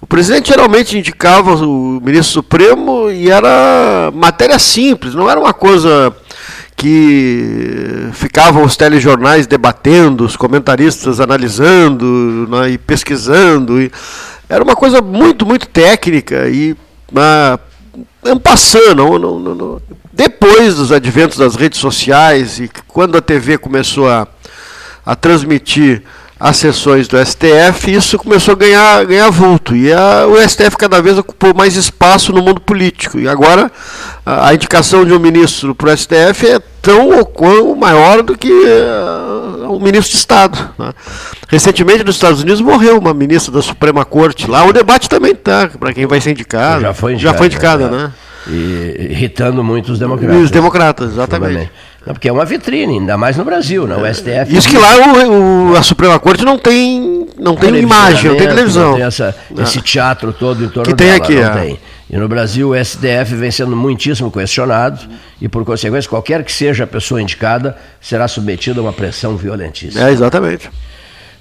O 0.00 0.06
presidente 0.06 0.50
geralmente 0.50 0.96
indicava 0.96 1.56
o 1.56 2.00
ministro 2.00 2.34
Supremo 2.34 3.10
e 3.10 3.32
era 3.32 4.12
matéria 4.14 4.56
simples, 4.60 5.12
não 5.12 5.28
era 5.28 5.40
uma 5.40 5.52
coisa 5.52 6.14
que 6.76 8.08
ficavam 8.12 8.62
os 8.62 8.76
telejornais 8.76 9.48
debatendo, 9.48 10.24
os 10.24 10.36
comentaristas 10.36 11.18
analisando 11.18 12.46
né, 12.48 12.70
e 12.70 12.78
pesquisando. 12.78 13.82
E 13.82 13.90
era 14.48 14.62
uma 14.62 14.76
coisa 14.76 15.02
muito, 15.02 15.44
muito 15.44 15.66
técnica 15.66 16.48
e 16.48 16.76
uh, 17.10 17.73
passando, 18.42 19.18
não, 19.18 19.38
não, 19.38 19.82
depois 20.12 20.76
dos 20.76 20.92
adventos 20.92 21.38
das 21.38 21.56
redes 21.56 21.78
sociais 21.78 22.58
e 22.60 22.70
quando 22.86 23.18
a 23.18 23.20
TV 23.20 23.58
começou 23.58 24.08
a, 24.08 24.26
a 25.04 25.16
transmitir 25.16 26.02
as 26.38 26.56
sessões 26.56 27.08
do 27.08 27.16
STF, 27.24 27.92
isso 27.92 28.18
começou 28.18 28.52
a 28.52 28.56
ganhar, 28.56 29.04
ganhar 29.06 29.30
vulto. 29.30 29.74
E 29.74 29.92
a, 29.92 30.26
o 30.26 30.36
STF 30.48 30.76
cada 30.76 31.00
vez 31.00 31.16
ocupou 31.16 31.54
mais 31.54 31.76
espaço 31.76 32.32
no 32.32 32.42
mundo 32.42 32.60
político. 32.60 33.18
E 33.18 33.28
agora 33.28 33.70
a, 34.26 34.48
a 34.48 34.54
indicação 34.54 35.04
de 35.04 35.12
um 35.12 35.18
ministro 35.18 35.74
para 35.74 35.92
o 35.92 35.96
STF 35.96 36.46
é 36.46 36.60
tão 36.84 37.08
ou 37.08 37.24
quão 37.24 37.74
maior 37.74 38.22
do 38.22 38.36
que 38.36 38.52
uh, 38.52 39.72
um 39.72 39.80
ministro 39.80 40.12
de 40.12 40.18
Estado. 40.18 40.70
Né? 40.78 40.92
Recentemente 41.48 42.04
nos 42.04 42.16
Estados 42.16 42.42
Unidos 42.42 42.60
morreu 42.60 42.98
uma 42.98 43.14
ministra 43.14 43.50
da 43.50 43.62
Suprema 43.62 44.04
Corte. 44.04 44.48
Lá 44.48 44.64
o 44.66 44.72
debate 44.72 45.08
também 45.08 45.32
está, 45.32 45.66
para 45.66 45.94
quem 45.94 46.06
vai 46.06 46.20
ser 46.20 46.32
indicado. 46.32 46.82
Já 46.82 46.92
foi 46.92 47.14
indicada, 47.14 47.32
já 47.32 47.38
foi 47.38 47.46
indicada 47.46 47.90
né? 47.90 47.96
né? 47.96 48.12
E, 48.46 49.08
irritando 49.12 49.64
muito 49.64 49.90
os 49.92 49.98
democratas. 49.98 50.36
Os 50.36 50.50
democratas, 50.50 51.12
exatamente. 51.12 51.70
Não, 52.06 52.12
porque 52.12 52.28
é 52.28 52.32
uma 52.32 52.44
vitrine, 52.44 52.98
ainda 52.98 53.16
mais 53.16 53.38
no 53.38 53.44
Brasil, 53.44 53.86
né? 53.86 53.96
O 53.96 54.14
STF. 54.14 54.54
Isso 54.54 54.68
que 54.68 54.76
lá 54.76 54.90
o, 54.96 55.70
o, 55.72 55.76
a 55.76 55.82
Suprema 55.82 56.18
Corte 56.18 56.44
não 56.44 56.58
tem, 56.58 57.26
não 57.38 57.56
tem 57.56 57.74
imagem, 57.76 58.30
não 58.30 58.36
tem 58.36 58.46
televisão. 58.46 58.90
Não 58.90 58.96
tem 58.96 59.04
essa, 59.06 59.34
esse 59.58 59.80
teatro 59.80 60.30
todo 60.30 60.62
em 60.62 60.68
torno 60.68 60.84
que 60.84 60.94
tem 60.94 61.06
dela, 61.06 61.16
aqui, 61.16 61.34
não 61.34 61.42
é. 61.42 61.62
tem. 61.62 61.80
E 62.08 62.16
no 62.16 62.28
Brasil 62.28 62.70
o 62.70 62.84
STF 62.84 63.34
vem 63.34 63.50
sendo 63.50 63.74
muitíssimo 63.74 64.30
questionado 64.30 65.00
e, 65.40 65.48
por 65.48 65.64
consequência, 65.64 66.08
qualquer 66.08 66.44
que 66.44 66.52
seja 66.52 66.84
a 66.84 66.86
pessoa 66.86 67.20
indicada 67.20 67.76
será 68.00 68.28
submetida 68.28 68.80
a 68.80 68.82
uma 68.82 68.92
pressão 68.92 69.36
violentíssima. 69.36 70.06
É, 70.06 70.12
exatamente. 70.12 70.70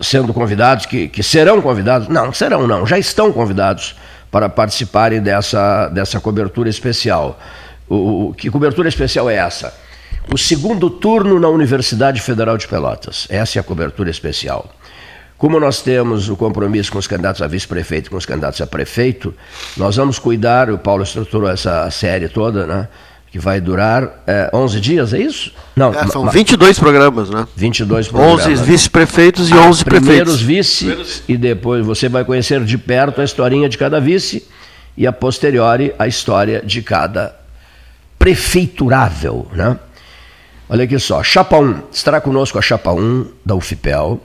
sendo 0.00 0.32
convidados, 0.32 0.86
que, 0.86 1.08
que 1.08 1.20
serão 1.20 1.60
convidados, 1.60 2.06
não, 2.06 2.32
serão 2.32 2.68
não, 2.68 2.86
já 2.86 2.96
estão 2.96 3.32
convidados 3.32 3.96
para 4.30 4.48
participarem 4.48 5.20
dessa, 5.20 5.88
dessa 5.88 6.20
cobertura 6.20 6.68
especial. 6.68 7.40
O, 7.88 8.28
o, 8.28 8.34
que 8.34 8.48
cobertura 8.52 8.88
especial 8.88 9.28
é 9.28 9.34
essa? 9.34 9.76
O 10.32 10.38
segundo 10.38 10.88
turno 10.88 11.40
na 11.40 11.48
Universidade 11.48 12.20
Federal 12.20 12.56
de 12.56 12.68
Pelotas. 12.68 13.26
Essa 13.28 13.58
é 13.58 13.60
a 13.60 13.64
cobertura 13.64 14.10
especial. 14.10 14.70
Como 15.40 15.58
nós 15.58 15.80
temos 15.80 16.28
o 16.28 16.36
compromisso 16.36 16.92
com 16.92 16.98
os 16.98 17.06
candidatos 17.06 17.40
a 17.40 17.46
vice-prefeito, 17.46 18.10
com 18.10 18.18
os 18.18 18.26
candidatos 18.26 18.60
a 18.60 18.66
prefeito, 18.66 19.34
nós 19.74 19.96
vamos 19.96 20.18
cuidar, 20.18 20.70
o 20.70 20.76
Paulo 20.76 21.02
estruturou 21.02 21.48
essa 21.48 21.90
série 21.90 22.28
toda, 22.28 22.66
né? 22.66 22.88
Que 23.32 23.38
vai 23.38 23.58
durar 23.58 24.22
é, 24.26 24.50
11 24.52 24.80
dias, 24.80 25.14
é 25.14 25.18
isso? 25.18 25.50
Não, 25.74 25.94
é, 25.94 26.06
são 26.08 26.28
22 26.28 26.78
programas, 26.78 27.30
né? 27.30 27.48
22 27.56 28.08
programas. 28.08 28.48
11 28.48 28.64
vice-prefeitos 28.64 29.48
e 29.48 29.54
11 29.54 29.82
prefeitos. 29.82 30.08
Primeiros 30.08 30.42
vice, 30.42 31.22
e 31.26 31.38
depois 31.38 31.86
você 31.86 32.06
vai 32.10 32.22
conhecer 32.22 32.62
de 32.62 32.76
perto 32.76 33.22
a 33.22 33.24
historinha 33.24 33.66
de 33.66 33.78
cada 33.78 33.98
vice 33.98 34.46
e 34.94 35.06
a 35.06 35.12
posteriori 35.12 35.94
a 35.98 36.06
história 36.06 36.60
de 36.62 36.82
cada 36.82 37.34
prefeiturável, 38.18 39.48
né? 39.54 39.78
Olha 40.68 40.84
aqui 40.84 40.98
só, 40.98 41.22
Chapa 41.22 41.56
1, 41.56 41.82
estará 41.90 42.20
conosco 42.20 42.58
a 42.58 42.62
Chapa 42.62 42.92
1 42.92 43.26
da 43.44 43.54
UFPEL, 43.54 44.20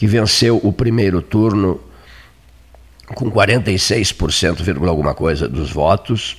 que 0.00 0.06
venceu 0.06 0.58
o 0.64 0.72
primeiro 0.72 1.20
turno 1.20 1.78
com 3.14 3.30
46%, 3.30 4.88
alguma 4.88 5.12
coisa 5.12 5.46
dos 5.46 5.70
votos, 5.70 6.38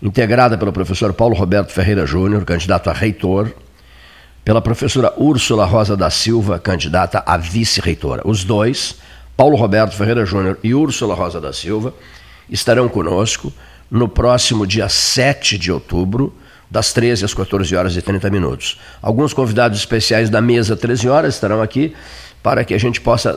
integrada 0.00 0.56
pelo 0.56 0.72
professor 0.72 1.12
Paulo 1.12 1.34
Roberto 1.34 1.72
Ferreira 1.72 2.06
Júnior, 2.06 2.44
candidato 2.44 2.88
a 2.88 2.92
reitor, 2.92 3.52
pela 4.44 4.62
professora 4.62 5.12
Úrsula 5.16 5.64
Rosa 5.64 5.96
da 5.96 6.08
Silva, 6.08 6.60
candidata 6.60 7.20
a 7.26 7.36
vice-reitora. 7.36 8.22
Os 8.24 8.44
dois, 8.44 8.98
Paulo 9.36 9.56
Roberto 9.56 9.96
Ferreira 9.96 10.24
Júnior 10.24 10.56
e 10.62 10.72
Úrsula 10.72 11.16
Rosa 11.16 11.40
da 11.40 11.52
Silva, 11.52 11.92
estarão 12.48 12.88
conosco 12.88 13.52
no 13.90 14.08
próximo 14.08 14.64
dia 14.64 14.88
7 14.88 15.58
de 15.58 15.72
outubro, 15.72 16.32
das 16.70 16.92
13 16.92 17.24
às 17.24 17.34
14 17.34 17.74
horas 17.74 17.96
e 17.96 18.02
30 18.02 18.30
minutos. 18.30 18.78
Alguns 19.02 19.34
convidados 19.34 19.80
especiais 19.80 20.30
da 20.30 20.40
mesa 20.40 20.76
13 20.76 21.08
horas 21.08 21.34
estarão 21.34 21.60
aqui 21.60 21.92
para 22.42 22.64
que 22.64 22.72
a 22.72 22.78
gente 22.78 23.00
possa, 23.00 23.32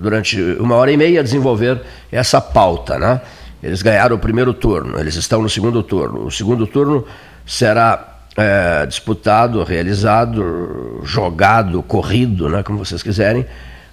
durante 0.00 0.40
uma 0.60 0.76
hora 0.76 0.92
e 0.92 0.96
meia, 0.96 1.22
desenvolver 1.22 1.80
essa 2.10 2.40
pauta. 2.40 2.98
Né? 2.98 3.20
Eles 3.62 3.82
ganharam 3.82 4.16
o 4.16 4.18
primeiro 4.18 4.54
turno, 4.54 4.98
eles 4.98 5.16
estão 5.16 5.42
no 5.42 5.48
segundo 5.48 5.82
turno. 5.82 6.26
O 6.26 6.30
segundo 6.30 6.66
turno 6.66 7.04
será 7.44 8.18
é, 8.36 8.86
disputado, 8.86 9.62
realizado, 9.64 11.00
jogado, 11.02 11.82
corrido, 11.82 12.48
né, 12.48 12.62
como 12.62 12.78
vocês 12.78 13.02
quiserem, 13.02 13.44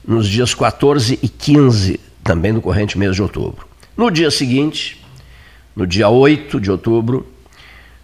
nos 0.08 0.28
dias 0.28 0.54
14 0.54 1.18
e 1.24 1.28
15, 1.28 2.00
também 2.24 2.52
no 2.52 2.62
corrente 2.62 2.98
mês 2.98 3.16
de 3.16 3.24
outubro. 3.24 3.66
No 3.98 4.12
dia 4.12 4.30
seguinte, 4.30 5.04
no 5.76 5.88
dia 5.88 6.10
8 6.10 6.60
de 6.60 6.70
outubro, 6.70 7.26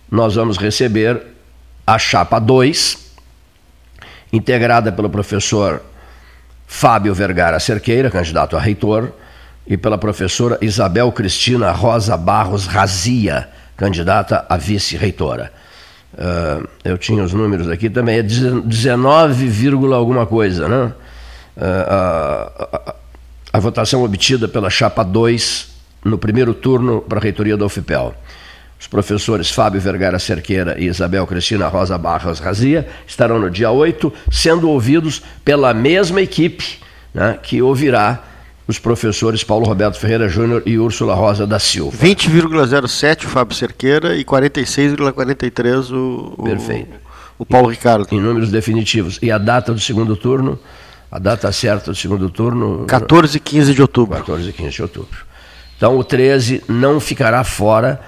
nós 0.10 0.34
vamos 0.34 0.58
receber 0.58 1.22
a 1.86 2.00
chapa 2.00 2.40
2, 2.40 3.12
integrada 4.34 4.92
pelo 4.92 5.10
professor 5.10 5.82
Fábio 6.74 7.14
Vergara 7.14 7.60
Cerqueira, 7.60 8.10
candidato 8.10 8.56
a 8.56 8.60
reitor, 8.60 9.12
e 9.68 9.76
pela 9.76 9.98
professora 9.98 10.58
Isabel 10.62 11.12
Cristina 11.12 11.70
Rosa 11.70 12.16
Barros 12.16 12.66
Razia, 12.66 13.50
candidata 13.76 14.46
a 14.48 14.56
vice-reitora. 14.56 15.52
Uh, 16.14 16.66
eu 16.84 16.98
tinha 16.98 17.24
os 17.24 17.34
números 17.34 17.70
aqui 17.70 17.90
também, 17.90 18.20
é 18.20 18.24
19, 18.24 19.68
alguma 19.94 20.26
coisa, 20.26 20.68
né? 20.70 20.94
Uh, 21.58 21.90
a, 21.90 22.52
a, 22.72 22.96
a, 23.52 23.60
votação 23.60 24.02
obtida 24.04 24.48
pela 24.48 24.70
chapa 24.70 25.04
2 25.04 25.68
no 26.06 26.18
primeiro 26.18 26.54
turno 26.54 27.02
para 27.02 27.20
a 27.20 27.22
reitoria 27.22 27.58
da 27.58 27.66
UFPEL. 27.66 28.16
Os 28.82 28.88
professores 28.88 29.52
Fábio 29.52 29.80
Vergara 29.80 30.18
Cerqueira 30.18 30.76
e 30.80 30.88
Isabel 30.88 31.28
Cristina 31.28 31.68
Rosa 31.68 31.96
Barros 32.00 32.40
Razia 32.40 32.88
estarão 33.06 33.38
no 33.38 33.48
dia 33.48 33.70
8, 33.70 34.12
sendo 34.32 34.68
ouvidos 34.68 35.22
pela 35.46 35.72
mesma 35.72 36.20
equipe 36.20 36.80
né, 37.14 37.38
que 37.44 37.62
ouvirá 37.62 38.24
os 38.68 38.80
professores 38.80 39.44
Paulo 39.44 39.68
Roberto 39.68 40.00
Ferreira 40.00 40.28
Júnior 40.28 40.64
e 40.66 40.80
Úrsula 40.80 41.14
Rosa 41.14 41.46
da 41.46 41.60
Silva. 41.60 41.96
20,07 41.96 43.26
o 43.26 43.28
Fábio 43.28 43.56
Cerqueira 43.56 44.16
e 44.16 44.26
46,43 44.26 45.92
o, 45.92 46.34
o, 46.36 46.44
Perfeito. 46.44 46.96
o 47.38 47.46
Paulo 47.46 47.70
Ricardo. 47.70 48.08
Em 48.12 48.20
números 48.20 48.50
definitivos. 48.50 49.20
E 49.22 49.30
a 49.30 49.38
data 49.38 49.72
do 49.72 49.80
segundo 49.80 50.16
turno? 50.16 50.58
A 51.12 51.20
data 51.20 51.52
certa 51.52 51.92
do 51.92 51.96
segundo 51.96 52.32
turno? 52.32 52.86
14 52.88 53.38
e 53.38 53.40
15 53.40 53.76
de 53.76 53.82
outubro. 53.84 54.18
14 54.18 54.50
e 54.50 54.54
15 54.54 54.72
de 54.72 54.82
outubro. 54.82 55.20
Então 55.78 55.96
o 55.98 56.04
13 56.04 56.64
não 56.68 57.00
ficará 57.00 57.44
fora 57.44 58.00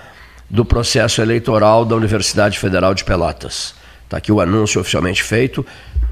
do 0.50 0.63
processo 0.63 1.21
eleitoral 1.21 1.85
da 1.85 1.95
Universidade 1.95 2.59
Federal 2.59 2.93
de 2.93 3.03
Pelotas. 3.03 3.73
Está 4.03 4.17
aqui 4.17 4.31
o 4.31 4.39
anúncio 4.39 4.79
oficialmente 4.79 5.23
feito. 5.23 5.65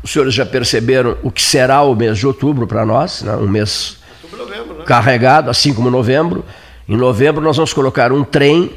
Os 0.03 0.11
senhores 0.11 0.33
já 0.33 0.45
perceberam 0.45 1.17
o 1.21 1.31
que 1.31 1.43
será 1.43 1.81
o 1.83 1.95
mês 1.95 2.17
de 2.17 2.25
outubro 2.25 2.65
para 2.65 2.85
nós, 2.85 3.21
né? 3.21 3.35
um 3.35 3.47
mês 3.47 3.97
novembro, 4.35 4.79
né? 4.79 4.83
carregado, 4.85 5.50
assim 5.50 5.73
como 5.73 5.91
novembro. 5.91 6.43
Em 6.88 6.97
novembro 6.97 7.41
nós 7.41 7.57
vamos 7.57 7.73
colocar 7.73 8.11
um 8.11 8.23
trem 8.23 8.71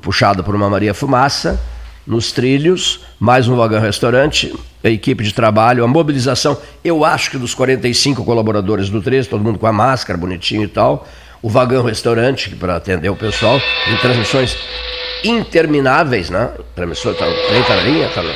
puxado 0.00 0.44
por 0.44 0.54
uma 0.54 0.68
Maria 0.68 0.92
Fumaça 0.92 1.60
nos 2.06 2.32
trilhos, 2.32 3.00
mais 3.18 3.48
um 3.48 3.56
vagão 3.56 3.80
restaurante, 3.80 4.52
a 4.82 4.90
equipe 4.90 5.22
de 5.22 5.32
trabalho, 5.32 5.84
a 5.84 5.88
mobilização, 5.88 6.58
eu 6.84 7.04
acho 7.04 7.30
que 7.30 7.38
dos 7.38 7.54
45 7.54 8.24
colaboradores 8.24 8.90
do 8.90 9.00
13, 9.00 9.28
todo 9.28 9.42
mundo 9.42 9.58
com 9.58 9.66
a 9.66 9.72
máscara, 9.72 10.18
bonitinho 10.18 10.64
e 10.64 10.68
tal, 10.68 11.06
o 11.42 11.48
vagão 11.48 11.82
restaurante 11.82 12.50
para 12.50 12.76
atender 12.76 13.08
o 13.08 13.16
pessoal, 13.16 13.60
em 13.90 13.96
transmissões 13.96 14.56
intermináveis, 15.24 16.30
né? 16.30 16.50
Transmissão, 16.74 17.12
tá, 17.14 17.26
tá 17.26 17.76
na 17.76 17.82
linha, 17.82 18.08
tá, 18.08 18.22
no, 18.22 18.32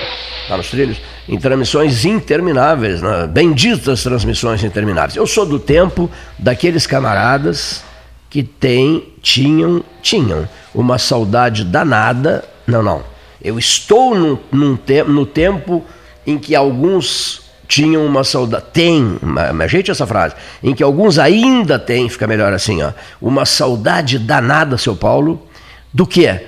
tá 0.49 0.57
nos 0.57 0.69
trilhos 0.69 1.01
em 1.29 1.39
transmissões 1.39 2.05
intermináveis, 2.05 3.03
né? 3.03 3.27
benditas 3.27 4.03
transmissões 4.03 4.63
intermináveis. 4.63 5.17
Eu 5.17 5.27
sou 5.27 5.45
do 5.45 5.59
tempo 5.59 6.11
daqueles 6.39 6.87
camaradas 6.87 7.85
que 8.31 8.43
tem, 8.43 9.13
tinham, 9.21 9.83
tinham 10.03 10.49
uma 10.75 10.99
saudade 10.99 11.65
danada. 11.65 12.45
Não, 12.67 12.83
não. 12.83 13.03
Eu 13.43 13.59
estou 13.59 14.15
num, 14.15 14.39
num 14.53 14.77
te, 14.77 15.03
no 15.03 15.27
tempo 15.27 15.85
em 16.27 16.39
que 16.39 16.55
alguns 16.55 17.46
tinham 17.67 18.05
uma 18.05 18.25
saudade. 18.25 18.65
Tem, 18.73 19.19
ajeite 19.63 19.91
essa 19.91 20.07
frase. 20.07 20.35
Em 20.63 20.75
que 20.75 20.83
alguns 20.83 21.19
ainda 21.19 21.79
têm, 21.79 22.09
fica 22.09 22.27
melhor 22.27 22.53
assim, 22.53 22.83
ó, 22.83 22.93
uma 23.21 23.45
saudade 23.45 24.19
danada, 24.19 24.79
seu 24.79 24.97
Paulo, 24.97 25.47
do 25.93 26.07
que? 26.07 26.41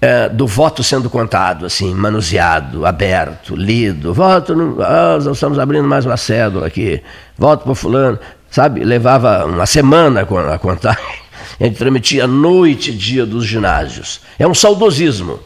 é, 0.00 0.28
do 0.28 0.46
voto 0.46 0.82
sendo 0.82 1.08
contado, 1.08 1.66
assim, 1.66 1.94
manuseado, 1.94 2.84
aberto, 2.84 3.56
lido. 3.56 4.12
Voto, 4.12 4.54
no, 4.54 4.82
ah, 4.82 5.18
nós 5.22 5.26
estamos 5.26 5.58
abrindo 5.58 5.88
mais 5.88 6.04
uma 6.04 6.16
cédula 6.16 6.66
aqui. 6.66 7.02
Voto 7.36 7.64
para 7.64 7.74
fulano. 7.74 8.18
Sabe, 8.50 8.84
levava 8.84 9.44
uma 9.46 9.66
semana 9.66 10.22
a 10.22 10.58
contar. 10.58 10.98
A 11.58 11.64
gente 11.64 11.78
transmitia 11.78 12.26
noite 12.26 12.90
e 12.90 12.94
dia 12.94 13.24
dos 13.24 13.46
ginásios. 13.46 14.20
É 14.38 14.46
um 14.46 14.54
saudosismo. 14.54 15.40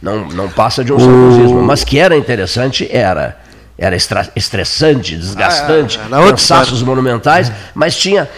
Não, 0.00 0.26
não 0.28 0.48
passa 0.48 0.82
de 0.82 0.90
um 0.90 0.98
saudosismo, 0.98 1.62
mas 1.62 1.84
que 1.84 1.98
era 1.98 2.16
interessante, 2.16 2.88
era. 2.90 3.38
Era 3.80 3.96
estressante, 3.96 5.16
desgastante, 5.16 5.98
ah, 6.12 6.20
é, 6.20 6.28
cansaços 6.28 6.82
monumentais, 6.82 7.50
mas 7.74 7.96
tinha 7.96 8.28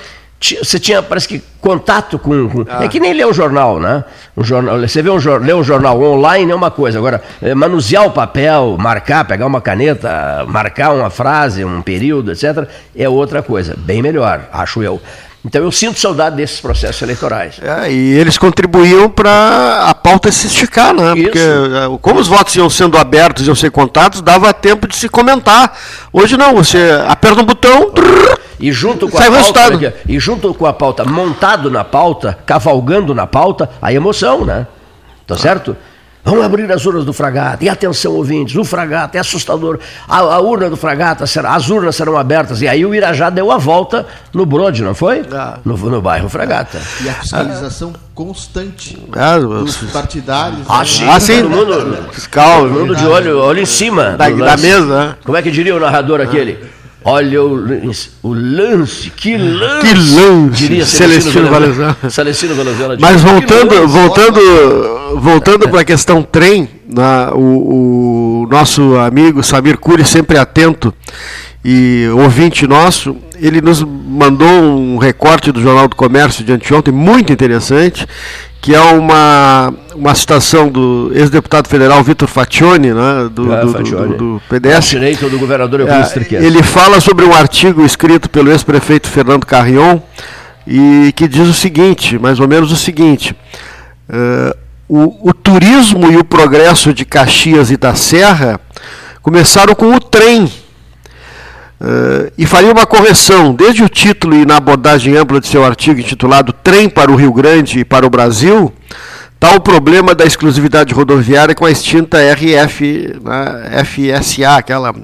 você 0.61 0.79
tinha, 0.79 1.01
parece 1.01 1.29
que, 1.29 1.43
contato 1.61 2.19
com. 2.19 2.49
com 2.49 2.65
ah. 2.69 2.85
É 2.85 2.89
que 2.89 2.99
nem 2.99 3.13
ler 3.13 3.27
um 3.27 3.33
jornal, 3.33 3.79
né? 3.79 4.05
Um 4.37 4.43
jornal, 4.43 4.81
você 4.81 5.01
vê 5.01 5.09
um, 5.09 5.19
ler 5.39 5.55
um 5.55 5.63
jornal 5.63 6.03
online 6.03 6.51
é 6.51 6.55
uma 6.55 6.71
coisa. 6.71 6.99
Agora, 6.99 7.23
é, 7.41 7.55
manusear 7.55 8.05
o 8.05 8.11
papel, 8.11 8.77
marcar, 8.79 9.25
pegar 9.25 9.47
uma 9.47 9.61
caneta, 9.61 10.45
marcar 10.49 10.93
uma 10.93 11.11
frase, 11.11 11.65
um 11.65 11.81
período, 11.81 12.33
etc., 12.33 12.69
é 12.97 13.09
outra 13.09 13.41
coisa. 13.41 13.77
Bem 13.79 14.03
melhor, 14.03 14.49
acho 14.53 14.83
eu. 14.83 15.01
Então 15.45 15.63
eu 15.63 15.73
sinto 15.73 15.99
saudade 15.99 16.37
desses 16.37 16.61
processos 16.61 17.03
eleitorais. 17.03 17.57
É, 17.61 17.91
e 17.91 18.13
eles 18.13 18.39
contribuíam 18.39 19.11
para 19.11 19.87
a 19.89 19.95
pauta 19.95 20.31
se 20.31 20.47
esticar, 20.47 20.95
né? 20.95 21.15
Isso. 21.15 21.23
Porque 21.25 21.39
é, 21.39 21.99
como 22.01 22.21
os 22.21 22.29
votos 22.29 22.55
iam 22.55 22.71
sendo 22.71 22.97
abertos, 22.97 23.47
iam 23.47 23.55
ser 23.55 23.71
contados, 23.71 24.23
dava 24.23 24.55
tempo 24.55 24.87
de 24.87 24.95
se 24.95 25.09
comentar. 25.09 25.77
Hoje 26.13 26.37
não, 26.37 26.55
você 26.55 26.91
aperta 27.09 27.41
um 27.41 27.45
botão. 27.45 27.93
E 28.61 28.71
junto 28.71 29.09
com 29.09 29.19
a 29.19 29.23
pauta, 29.23 29.95
e 30.09 30.21
junto 30.21 30.55
com 30.55 30.67
a 30.67 30.73
pauta, 30.73 31.05
montado 31.05 31.69
na 31.69 31.83
pauta, 31.83 32.39
cavalgando 32.47 33.13
na 33.13 33.27
pauta, 33.27 33.69
a 33.83 33.93
emoção, 33.93 34.45
né? 34.45 34.69
Tá 35.27 35.37
certo? 35.37 35.77
Vamos 36.25 36.45
abrir 36.45 36.71
as 36.71 36.87
urnas 36.87 37.05
do 37.05 37.13
Fragata. 37.13 37.65
E 37.65 37.69
atenção, 37.69 38.13
ouvintes, 38.13 38.55
o 38.55 38.65
Fragata 38.65 39.19
é 39.19 39.21
assustador. 39.21 39.81
A, 40.09 40.19
a, 40.19 40.41
urna 40.41 40.71
do 40.71 40.77
Fragata, 40.77 41.27
será, 41.27 41.55
as 41.55 41.69
urnas 41.69 41.97
serão 41.97 42.17
abertas. 42.17 42.63
E 42.63 42.69
aí 42.69 42.87
o 42.87 42.95
Irajá 42.95 43.29
deu 43.29 43.51
a 43.51 43.59
volta 43.59 44.07
no 44.33 44.47
Brode, 44.47 44.85
não 44.85 44.95
foi? 44.95 45.27
Ah. 45.33 45.59
No, 45.65 45.77
no 45.77 46.01
bairro 46.01 46.29
Fragata. 46.29 46.81
E 47.03 47.09
a 47.09 47.15
fiscalização 47.15 47.93
ah. 47.93 47.99
constante 48.15 48.97
ah, 49.13 49.37
dos 49.39 49.77
partidários. 49.93 50.61
Ah, 50.69 50.79
né? 50.79 50.85
sim. 50.85 51.09
Ah, 51.09 51.21
sim. 51.21 51.43
Todo 51.43 51.51
mundo, 51.51 52.09
fiscal, 52.13 52.61
todo 52.61 52.71
mundo 52.71 52.95
de 52.95 53.07
olho, 53.07 53.39
olho 53.41 53.61
em 53.61 53.67
cima. 53.67 54.11
Da, 54.11 54.31
da 54.31 54.57
mesa. 54.57 55.07
Né? 55.07 55.15
Como 55.25 55.37
é 55.37 55.43
que 55.43 55.51
diria 55.51 55.75
o 55.75 55.81
narrador 55.81 56.21
aquele? 56.21 56.82
Olha 57.05 57.43
o 57.43 57.55
lance, 57.55 58.11
o 58.23 58.33
lance, 58.33 59.11
que 59.11 59.37
lance! 59.37 59.87
Que 59.87 59.95
lance! 59.95 60.57
Diria 60.57 60.87
Celestino. 60.87 61.49
Celestino 62.11 62.55
Valenzuela. 62.55 62.97
Mas 63.01 63.21
voltando, 63.23 63.89
voltando, 63.89 65.21
voltando 65.21 65.69
para 65.69 65.81
a 65.81 65.85
questão 65.85 66.23
trem, 66.23 66.69
né, 66.89 67.31
o, 67.35 68.45
o, 68.45 68.49
nosso 68.49 68.97
amigo 68.97 69.43
Samir 69.43 69.79
Cury, 69.79 70.05
sempre 70.05 70.39
atento 70.39 70.95
e 71.65 72.07
ouvinte 72.15 72.67
nosso, 72.67 73.17
ele 73.35 73.61
nos 73.61 73.83
mandou 73.83 74.49
um 74.49 74.97
recorte 74.97 75.51
do 75.51 75.61
Jornal 75.61 75.89
do 75.89 75.97
Comércio 75.97 76.45
de 76.45 76.53
anteontem, 76.53 76.95
muito 76.95 77.33
interessante, 77.33 78.07
que 78.63 78.73
é 78.73 78.81
uma, 78.81 79.75
uma 79.93 80.15
citação 80.15 80.69
do 80.69 81.11
ex-deputado 81.13 81.67
federal 81.67 82.01
Vitor 82.05 82.29
Faccioni, 82.29 82.95
né, 82.95 83.29
do, 83.29 83.53
é, 83.53 83.61
do, 83.61 83.73
do, 83.73 84.17
do, 84.17 84.43
PDS. 84.49 84.85
direito 84.89 85.29
do 85.29 85.37
governador 85.37 85.81
é, 85.81 85.85
Ele 86.37 86.63
fala 86.63 87.01
sobre 87.01 87.25
um 87.25 87.35
artigo 87.35 87.85
escrito 87.85 88.31
pelo 88.31 88.53
ex-prefeito 88.53 89.09
Fernando 89.09 89.45
Carrion 89.45 89.99
e 90.65 91.13
que 91.17 91.27
diz 91.27 91.49
o 91.49 91.53
seguinte, 91.53 92.17
mais 92.21 92.39
ou 92.39 92.47
menos 92.47 92.71
o 92.71 92.77
seguinte, 92.77 93.35
uh, 94.09 94.57
o, 94.89 95.31
o 95.31 95.35
turismo 95.35 96.13
e 96.13 96.17
o 96.17 96.23
progresso 96.23 96.95
de 96.95 97.05
Caxias 97.05 97.69
e 97.73 97.77
da 97.77 97.97
Serra 97.97 98.61
começaram 99.23 99.75
com 99.75 99.93
o 99.93 99.99
trem, 99.99 100.49
Uh, 101.83 102.31
e 102.39 102.47
faria 102.47 102.71
uma 102.71 102.87
correção, 102.87 103.53
desde 103.53 103.83
o 103.83 103.89
título 103.89 104.37
e 104.37 104.47
na 104.47 104.59
abordagem 104.59 105.17
ampla 105.17 105.41
de 105.41 105.49
seu 105.49 105.65
artigo 105.65 105.99
intitulado 105.99 106.53
Trem 106.53 106.89
para 106.89 107.11
o 107.11 107.17
Rio 107.17 107.33
Grande 107.33 107.81
e 107.81 107.85
para 107.85 108.07
o 108.07 108.11
Brasil, 108.11 108.73
está 109.35 109.57
o 109.57 109.61
problema 109.61 110.15
da 110.15 110.25
exclusividade 110.25 110.95
rodoviária 110.95 111.57
com 111.57 111.67
a 111.67 111.71
extinta 111.73 112.19
RF, 112.19 113.17
né, 113.21 113.85
FSA, 113.85 114.59
aquela 114.59 114.95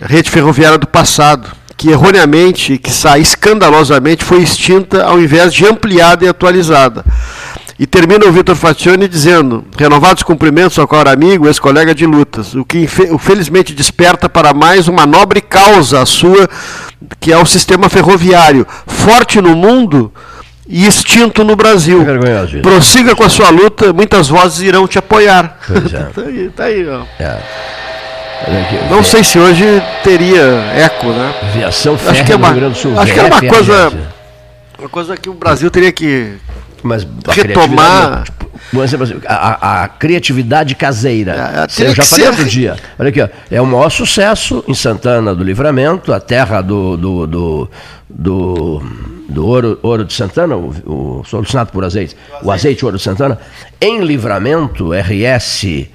rede 0.00 0.30
ferroviária 0.30 0.78
do 0.78 0.86
passado, 0.86 1.50
que 1.76 1.90
erroneamente, 1.90 2.78
que 2.78 2.90
sai 2.90 3.20
escandalosamente, 3.20 4.24
foi 4.24 4.40
extinta 4.40 5.04
ao 5.04 5.20
invés 5.20 5.52
de 5.52 5.66
ampliada 5.66 6.24
e 6.24 6.28
atualizada. 6.28 7.04
E 7.78 7.86
termina 7.86 8.26
o 8.26 8.32
Vitor 8.32 8.56
Fationi 8.56 9.06
dizendo: 9.06 9.64
renovados 9.76 10.24
cumprimentos 10.24 10.78
ao 10.78 10.88
caro 10.88 11.10
amigo, 11.10 11.46
ex-colega 11.46 11.94
de 11.94 12.04
lutas, 12.04 12.54
o 12.54 12.64
que 12.64 12.88
felizmente 12.88 13.72
desperta 13.72 14.28
para 14.28 14.52
mais 14.52 14.88
uma 14.88 15.06
nobre 15.06 15.40
causa 15.40 16.02
a 16.02 16.06
sua, 16.06 16.48
que 17.20 17.32
é 17.32 17.38
o 17.38 17.46
sistema 17.46 17.88
ferroviário, 17.88 18.66
forte 18.86 19.40
no 19.40 19.54
mundo 19.54 20.12
e 20.66 20.86
extinto 20.86 21.44
no 21.44 21.54
Brasil. 21.54 22.02
É 22.02 22.60
Prossiga 22.60 23.14
com 23.14 23.22
a 23.22 23.28
sua 23.28 23.48
luta, 23.50 23.92
muitas 23.92 24.28
vozes 24.28 24.60
irão 24.60 24.88
te 24.88 24.98
apoiar. 24.98 25.58
É. 25.70 26.00
tá 26.12 26.22
aí, 26.22 26.50
tá 26.54 26.64
aí 26.64 26.88
ó. 26.88 27.02
É. 27.20 27.38
Não 28.90 29.02
sei 29.04 29.22
se 29.22 29.38
hoje 29.38 29.64
teria 30.02 30.42
eco, 30.74 31.06
né? 31.08 31.34
Viação 31.54 31.94
acho 32.06 32.24
que 32.24 32.32
é 32.32 32.36
uma, 32.36 32.48
Acho 32.48 33.12
que 33.12 33.20
é 33.20 33.24
uma 33.24 33.40
coisa, 33.40 33.92
uma 34.78 34.88
coisa 34.88 35.16
que 35.16 35.28
o 35.28 35.34
Brasil 35.34 35.70
teria 35.70 35.90
que 35.90 36.38
mas 36.82 37.06
retomar. 37.28 38.24
Tipo, 38.24 38.48
a, 39.26 39.84
a, 39.84 39.88
criatividade 39.88 40.74
caseira. 40.74 41.68
É, 41.78 41.82
eu 41.82 41.94
já 41.94 42.02
falei 42.02 42.24
ser... 42.24 42.30
outro 42.30 42.44
dia. 42.44 42.76
Olha 42.98 43.08
aqui, 43.08 43.22
ó, 43.22 43.28
é 43.50 43.60
o 43.60 43.66
maior 43.66 43.88
sucesso 43.88 44.64
em 44.66 44.74
Santana 44.74 45.34
do 45.34 45.42
Livramento, 45.42 46.12
a 46.12 46.20
terra 46.20 46.60
do, 46.60 46.96
do, 46.96 47.26
do, 47.26 47.70
do, 48.08 48.82
do 49.28 49.46
ouro, 49.46 49.78
ouro 49.82 50.04
de 50.04 50.12
Santana, 50.12 50.56
o, 50.56 51.20
o 51.20 51.24
solucionado 51.24 51.72
por 51.72 51.84
azeite, 51.84 52.14
o 52.14 52.34
azeite, 52.34 52.46
o 52.46 52.50
azeite 52.52 52.84
ouro 52.84 52.96
de 52.96 53.02
Santana. 53.02 53.38
Em 53.80 54.00
Livramento, 54.00 54.90
RS, 54.92 55.86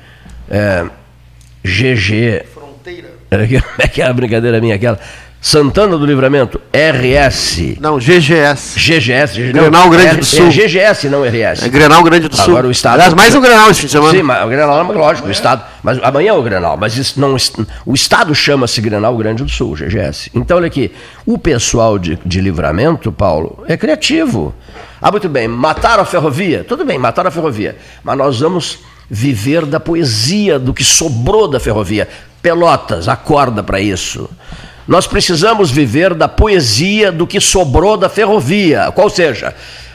é, 0.49 0.85
GG. 1.63 2.45
Fronteira. 2.53 3.09
Como 3.29 3.63
é 3.79 3.87
que 3.87 4.01
é 4.01 4.05
a 4.05 4.13
brincadeira 4.13 4.59
minha 4.61 4.75
aquela? 4.75 4.99
Santana 5.43 5.97
do 5.97 6.05
Livramento, 6.05 6.61
RS. 6.71 7.77
Não, 7.77 7.99
GGS. 7.99 8.79
GGS. 8.79 9.51
Grenal 9.51 9.89
Grande 9.89 10.15
do 10.15 10.25
Sul. 10.25 10.47
É 10.47 10.49
GGS, 10.49 11.09
não 11.09 11.21
RS. 11.21 11.63
É 11.63 11.67
Grenal 11.67 12.01
Grande 12.01 12.29
do 12.29 12.37
Sul. 12.37 12.53
Agora 12.53 12.67
o 12.67 12.71
Estado. 12.71 12.93
Aliás, 12.93 13.13
mais 13.13 13.35
um 13.35 13.41
Grenal 13.41 13.69
esse 13.69 13.81
fim 13.81 13.87
de 13.87 13.91
semana. 13.91 14.11
Sim, 14.17 14.23
mas 14.23 14.45
o 14.45 14.47
Grenal 14.47 14.79
é 14.79 14.95
lógico, 14.95 15.27
o 15.27 15.31
Estado. 15.31 15.65
Mas 15.83 16.01
amanhã 16.01 16.29
é 16.29 16.33
o 16.33 16.41
Grenal. 16.41 16.77
Mas 16.77 16.95
isso 16.95 17.19
não, 17.19 17.35
o 17.85 17.93
Estado 17.93 18.33
chama-se 18.33 18.79
Grenal 18.79 19.17
Grande 19.17 19.43
do 19.43 19.49
Sul, 19.49 19.75
GGS. 19.75 20.31
Então, 20.33 20.55
olha 20.55 20.67
aqui. 20.67 20.93
O 21.25 21.37
pessoal 21.37 21.99
de, 21.99 22.17
de 22.25 22.39
livramento, 22.39 23.11
Paulo, 23.11 23.65
é 23.67 23.75
criativo. 23.75 24.55
Ah, 25.01 25.11
muito 25.11 25.27
bem, 25.27 25.45
mataram 25.49 26.03
a 26.03 26.05
ferrovia? 26.05 26.63
Tudo 26.63 26.85
bem, 26.85 26.97
mataram 26.97 27.27
a 27.27 27.31
ferrovia. 27.31 27.75
Mas 28.01 28.17
nós 28.17 28.39
vamos 28.39 28.79
viver 29.09 29.65
da 29.65 29.81
poesia, 29.81 30.57
do 30.57 30.73
que 30.73 30.85
sobrou 30.85 31.49
da 31.49 31.59
ferrovia. 31.59 32.07
Pelotas, 32.41 33.09
acorda 33.09 33.61
para 33.61 33.81
isso. 33.81 34.29
Nós 34.87 35.07
precisamos 35.07 35.71
viver 35.71 36.13
da 36.13 36.27
poesia 36.27 37.11
do 37.11 37.25
que 37.25 37.39
sobrou 37.39 37.95
da 37.95 38.09
ferrovia, 38.09 38.91
qual 38.93 39.09
seja, 39.09 39.53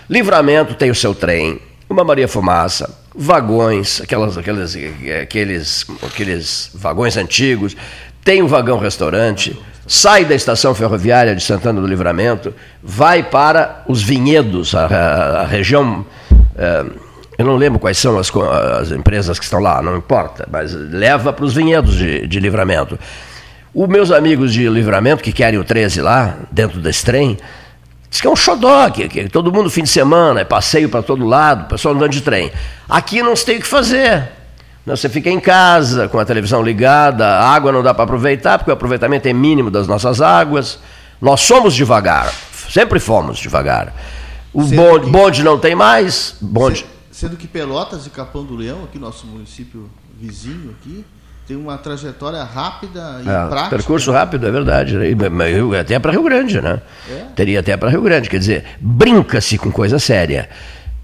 Livramento 0.08 0.74
tem 0.74 0.90
o 0.90 0.94
seu 0.94 1.14
trem, 1.14 1.60
uma 1.88 2.02
Maria 2.02 2.26
Fumaça, 2.26 2.98
vagões, 3.14 4.00
aquelas, 4.00 4.38
aqueles, 4.38 4.76
aqueles, 5.22 5.86
aqueles 6.02 6.70
vagões 6.74 7.16
antigos, 7.16 7.76
tem 8.24 8.42
um 8.42 8.46
vagão 8.46 8.78
restaurante, 8.78 9.58
sai 9.86 10.24
da 10.24 10.34
estação 10.34 10.74
ferroviária 10.74 11.34
de 11.34 11.42
Santana 11.42 11.80
do 11.80 11.86
Livramento, 11.86 12.54
vai 12.82 13.22
para 13.22 13.82
os 13.86 14.02
vinhedos, 14.02 14.74
a, 14.74 14.86
a, 14.86 15.40
a 15.42 15.46
região. 15.46 16.04
É, 16.56 16.84
eu 17.38 17.44
não 17.44 17.56
lembro 17.56 17.78
quais 17.78 17.98
são 17.98 18.18
as, 18.18 18.30
as, 18.80 18.90
empresas 18.90 19.38
que 19.38 19.44
estão 19.44 19.60
lá, 19.60 19.80
não 19.80 19.96
importa, 19.96 20.46
mas 20.50 20.72
leva 20.72 21.32
para 21.32 21.44
os 21.44 21.54
vinhedos 21.54 21.94
de, 21.94 22.26
de 22.26 22.40
livramento. 22.40 22.98
Os 23.78 23.86
meus 23.86 24.10
amigos 24.10 24.52
de 24.52 24.68
livramento, 24.68 25.22
que 25.22 25.30
querem 25.30 25.56
o 25.56 25.62
13 25.62 26.00
lá, 26.00 26.36
dentro 26.50 26.80
desse 26.80 27.04
trem, 27.04 27.38
diz 28.10 28.20
que 28.20 28.26
é 28.26 28.30
um 28.30 28.34
xodó, 28.34 28.90
que, 28.90 29.08
que 29.08 29.28
todo 29.28 29.52
mundo 29.52 29.70
fim 29.70 29.84
de 29.84 29.88
semana, 29.88 30.40
é 30.40 30.44
passeio 30.44 30.88
para 30.88 31.00
todo 31.00 31.24
lado, 31.24 31.68
pessoal 31.68 31.94
andando 31.94 32.10
de 32.10 32.20
trem. 32.20 32.50
Aqui 32.88 33.22
não 33.22 33.36
se 33.36 33.46
tem 33.46 33.58
o 33.58 33.60
que 33.60 33.68
fazer. 33.68 34.32
Você 34.84 35.08
fica 35.08 35.30
em 35.30 35.38
casa, 35.38 36.08
com 36.08 36.18
a 36.18 36.24
televisão 36.24 36.60
ligada, 36.60 37.24
a 37.24 37.54
água 37.54 37.70
não 37.70 37.80
dá 37.80 37.94
para 37.94 38.02
aproveitar, 38.02 38.58
porque 38.58 38.72
o 38.72 38.74
aproveitamento 38.74 39.28
é 39.28 39.32
mínimo 39.32 39.70
das 39.70 39.86
nossas 39.86 40.20
águas. 40.20 40.80
Nós 41.22 41.42
somos 41.42 41.72
devagar, 41.72 42.34
sempre 42.68 42.98
fomos 42.98 43.38
devagar. 43.38 43.94
O 44.52 44.64
bonde, 44.64 45.08
bonde, 45.08 45.44
não 45.44 45.56
tem 45.56 45.76
mais, 45.76 46.34
bonde. 46.40 46.84
Sendo 47.12 47.36
que 47.36 47.46
Pelotas 47.46 48.08
e 48.08 48.10
Capão 48.10 48.44
do 48.44 48.56
Leão, 48.56 48.82
aqui 48.82 48.98
nosso 48.98 49.24
município 49.24 49.88
vizinho 50.20 50.74
aqui, 50.80 51.04
tem 51.48 51.56
uma 51.56 51.78
trajetória 51.78 52.44
rápida 52.44 53.22
e 53.24 53.28
é, 53.28 53.48
prática. 53.48 53.70
Percurso 53.70 54.12
rápido, 54.12 54.46
é 54.46 54.50
verdade. 54.50 54.98
Até 55.80 55.98
para 55.98 56.12
Rio 56.12 56.22
Grande, 56.22 56.60
né? 56.60 56.78
É. 57.10 57.24
Teria 57.34 57.60
até 57.60 57.74
para 57.74 57.88
Rio 57.88 58.02
Grande. 58.02 58.28
Quer 58.28 58.38
dizer, 58.38 58.64
brinca-se 58.78 59.56
com 59.56 59.72
coisa 59.72 59.98
séria. 59.98 60.46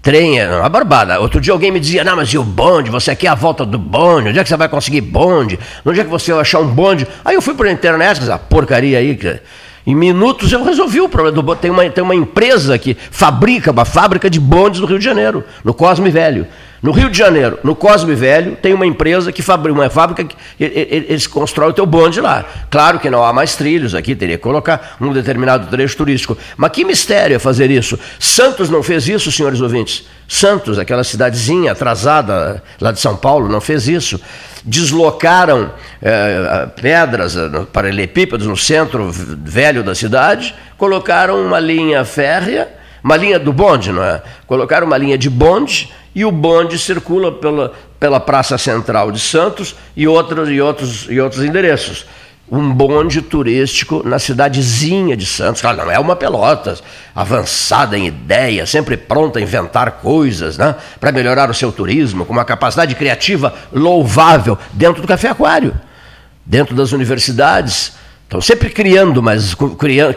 Trem 0.03 0.39
é 0.39 0.47
uma 0.47 0.69
barbada. 0.69 1.19
Outro 1.19 1.41
dia 1.41 1.51
alguém 1.51 1.71
me 1.71 1.79
dizia, 1.79 2.03
não, 2.03 2.15
mas 2.15 2.29
e 2.29 2.37
o 2.37 2.43
bonde? 2.43 2.91
Você 2.91 3.15
quer 3.15 3.29
a 3.29 3.33
volta 3.33 3.65
do 3.65 3.79
bonde? 3.79 4.29
Onde 4.29 4.37
é 4.37 4.43
que 4.43 4.49
você 4.49 4.55
vai 4.55 4.69
conseguir 4.69 5.01
bonde? 5.01 5.57
Onde 5.83 5.99
é 5.99 6.03
que 6.03 6.09
você 6.11 6.31
vai 6.31 6.41
achar 6.41 6.59
um 6.59 6.67
bonde? 6.67 7.07
Aí 7.25 7.33
eu 7.33 7.41
fui 7.41 7.55
para 7.55 7.67
a 7.67 7.71
internet, 7.71 8.21
essa 8.21 8.37
porcaria 8.37 8.99
aí, 8.99 9.15
que 9.15 9.39
em 9.87 9.95
minutos 9.95 10.53
eu 10.53 10.63
resolvi 10.63 11.01
o 11.01 11.09
problema 11.09 11.33
do 11.35 11.41
bonde. 11.41 11.61
Tem 11.61 11.71
uma, 11.71 11.89
tem 11.89 12.03
uma 12.03 12.13
empresa 12.13 12.77
que 12.77 12.95
fabrica, 13.09 13.71
uma 13.71 13.83
fábrica 13.83 14.29
de 14.29 14.39
bondes 14.39 14.79
no 14.79 14.85
Rio 14.85 14.99
de 14.99 15.05
Janeiro, 15.05 15.43
no 15.63 15.73
Cosme 15.73 16.11
Velho. 16.11 16.45
No 16.85 16.91
Rio 16.91 17.09
de 17.09 17.17
Janeiro, 17.17 17.57
no 17.63 17.75
Cosme 17.75 18.13
Velho, 18.13 18.55
tem 18.57 18.71
uma 18.71 18.85
empresa 18.85 19.31
que 19.31 19.41
fabrica, 19.41 19.73
uma 19.73 19.89
fábrica 19.89 20.23
que 20.23 20.35
eles 20.59 21.25
constroem 21.25 21.71
o 21.71 21.73
teu 21.73 21.83
bonde 21.83 22.21
lá. 22.21 22.45
Claro 22.69 22.99
que 22.99 23.09
não 23.09 23.23
há 23.23 23.33
mais 23.33 23.55
trilhos 23.55 23.95
aqui, 23.95 24.15
teria 24.15 24.37
que 24.37 24.43
colocar 24.43 24.95
um 25.01 25.11
determinado 25.11 25.65
trecho 25.65 25.97
turístico. 25.97 26.37
Mas 26.55 26.69
que 26.69 26.85
mistério 26.85 27.37
é 27.37 27.39
fazer 27.39 27.71
isso? 27.71 27.97
Santos 28.19 28.69
não 28.69 28.83
fez 28.83 29.07
isso, 29.07 29.31
senhores 29.31 29.61
ouvintes. 29.61 30.05
Santos, 30.27 30.77
aquela 30.77 31.03
cidadezinha 31.03 31.71
atrasada 31.71 32.61
lá 32.79 32.91
de 32.91 32.99
São 32.99 33.15
Paulo, 33.15 33.49
não 33.49 33.59
fez 33.59 33.87
isso. 33.87 34.21
Deslocaram 34.63 35.71
é, 35.99 36.67
pedras, 36.79 37.35
eh, 37.35 37.49
paralelepípedos 37.73 38.45
no 38.45 38.55
centro 38.55 39.09
velho 39.11 39.81
da 39.81 39.95
cidade, 39.95 40.53
colocaram 40.77 41.43
uma 41.43 41.59
linha 41.59 42.05
férrea, 42.05 42.67
uma 43.03 43.17
linha 43.17 43.39
do 43.39 43.51
bonde, 43.51 43.91
não 43.91 44.03
é? 44.03 44.21
Colocaram 44.45 44.85
uma 44.85 44.97
linha 44.99 45.17
de 45.17 45.31
bonde 45.31 45.91
e 46.15 46.23
o 46.23 46.31
bonde 46.31 46.79
circula 46.79 47.29
pela, 47.29 47.73
pela 47.99 48.19
Praça 48.21 48.57
Central 48.57 49.11
de 49.11 49.19
Santos 49.19 49.75
e 49.95 50.07
outros, 50.07 50.49
e, 50.49 50.61
outros, 50.61 51.07
e 51.09 51.19
outros 51.19 51.43
endereços. 51.43 52.05
Um 52.49 52.71
bonde 52.71 53.21
turístico 53.21 54.01
na 54.07 54.17
cidadezinha 54.17 55.17
de 55.17 55.25
Santos. 55.25 55.61
Claro, 55.61 55.77
não 55.77 55.91
é 55.91 55.99
uma 55.99 56.15
pelota 56.15 56.77
avançada 57.13 57.97
em 57.97 58.07
ideia, 58.07 58.65
sempre 58.65 58.95
pronta 58.95 59.39
a 59.39 59.41
inventar 59.41 59.93
coisas 59.93 60.57
né, 60.57 60.75
para 60.99 61.11
melhorar 61.11 61.49
o 61.49 61.53
seu 61.53 61.71
turismo, 61.71 62.23
com 62.23 62.31
uma 62.31 62.45
capacidade 62.45 62.95
criativa 62.95 63.53
louvável 63.73 64.57
dentro 64.71 65.01
do 65.01 65.07
Café 65.07 65.29
Aquário, 65.29 65.73
dentro 66.45 66.75
das 66.75 66.93
universidades 66.93 67.93
Estão 68.25 68.41
sempre 68.41 68.71
criando, 68.71 69.21
mas 69.21 69.55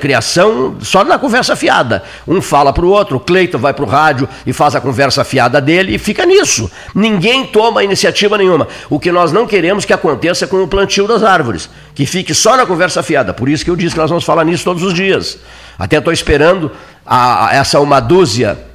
criação 0.00 0.76
só 0.80 1.04
na 1.04 1.18
conversa 1.18 1.54
fiada. 1.54 2.02
Um 2.26 2.40
fala 2.40 2.72
para 2.72 2.84
o 2.84 2.88
outro, 2.88 3.18
o 3.18 3.20
Cleiton 3.20 3.58
vai 3.58 3.74
para 3.74 3.84
o 3.84 3.88
rádio 3.88 4.26
e 4.46 4.52
faz 4.52 4.74
a 4.74 4.80
conversa 4.80 5.22
fiada 5.24 5.60
dele 5.60 5.94
e 5.94 5.98
fica 5.98 6.24
nisso. 6.24 6.70
Ninguém 6.94 7.46
toma 7.46 7.84
iniciativa 7.84 8.38
nenhuma. 8.38 8.66
O 8.88 8.98
que 8.98 9.12
nós 9.12 9.30
não 9.30 9.46
queremos 9.46 9.84
que 9.84 9.92
aconteça 9.92 10.46
com 10.46 10.62
o 10.62 10.66
plantio 10.66 11.06
das 11.06 11.22
árvores, 11.22 11.68
que 11.94 12.06
fique 12.06 12.32
só 12.32 12.56
na 12.56 12.64
conversa 12.64 13.02
fiada. 13.02 13.34
Por 13.34 13.46
isso 13.46 13.62
que 13.62 13.70
eu 13.70 13.76
disse 13.76 13.94
que 13.94 14.00
nós 14.00 14.08
vamos 14.08 14.24
falar 14.24 14.44
nisso 14.44 14.64
todos 14.64 14.82
os 14.82 14.94
dias. 14.94 15.38
Até 15.78 15.98
estou 15.98 16.12
esperando 16.12 16.72
a, 17.04 17.48
a, 17.48 17.54
essa 17.56 17.78
uma 17.78 18.00
dúzia 18.00 18.67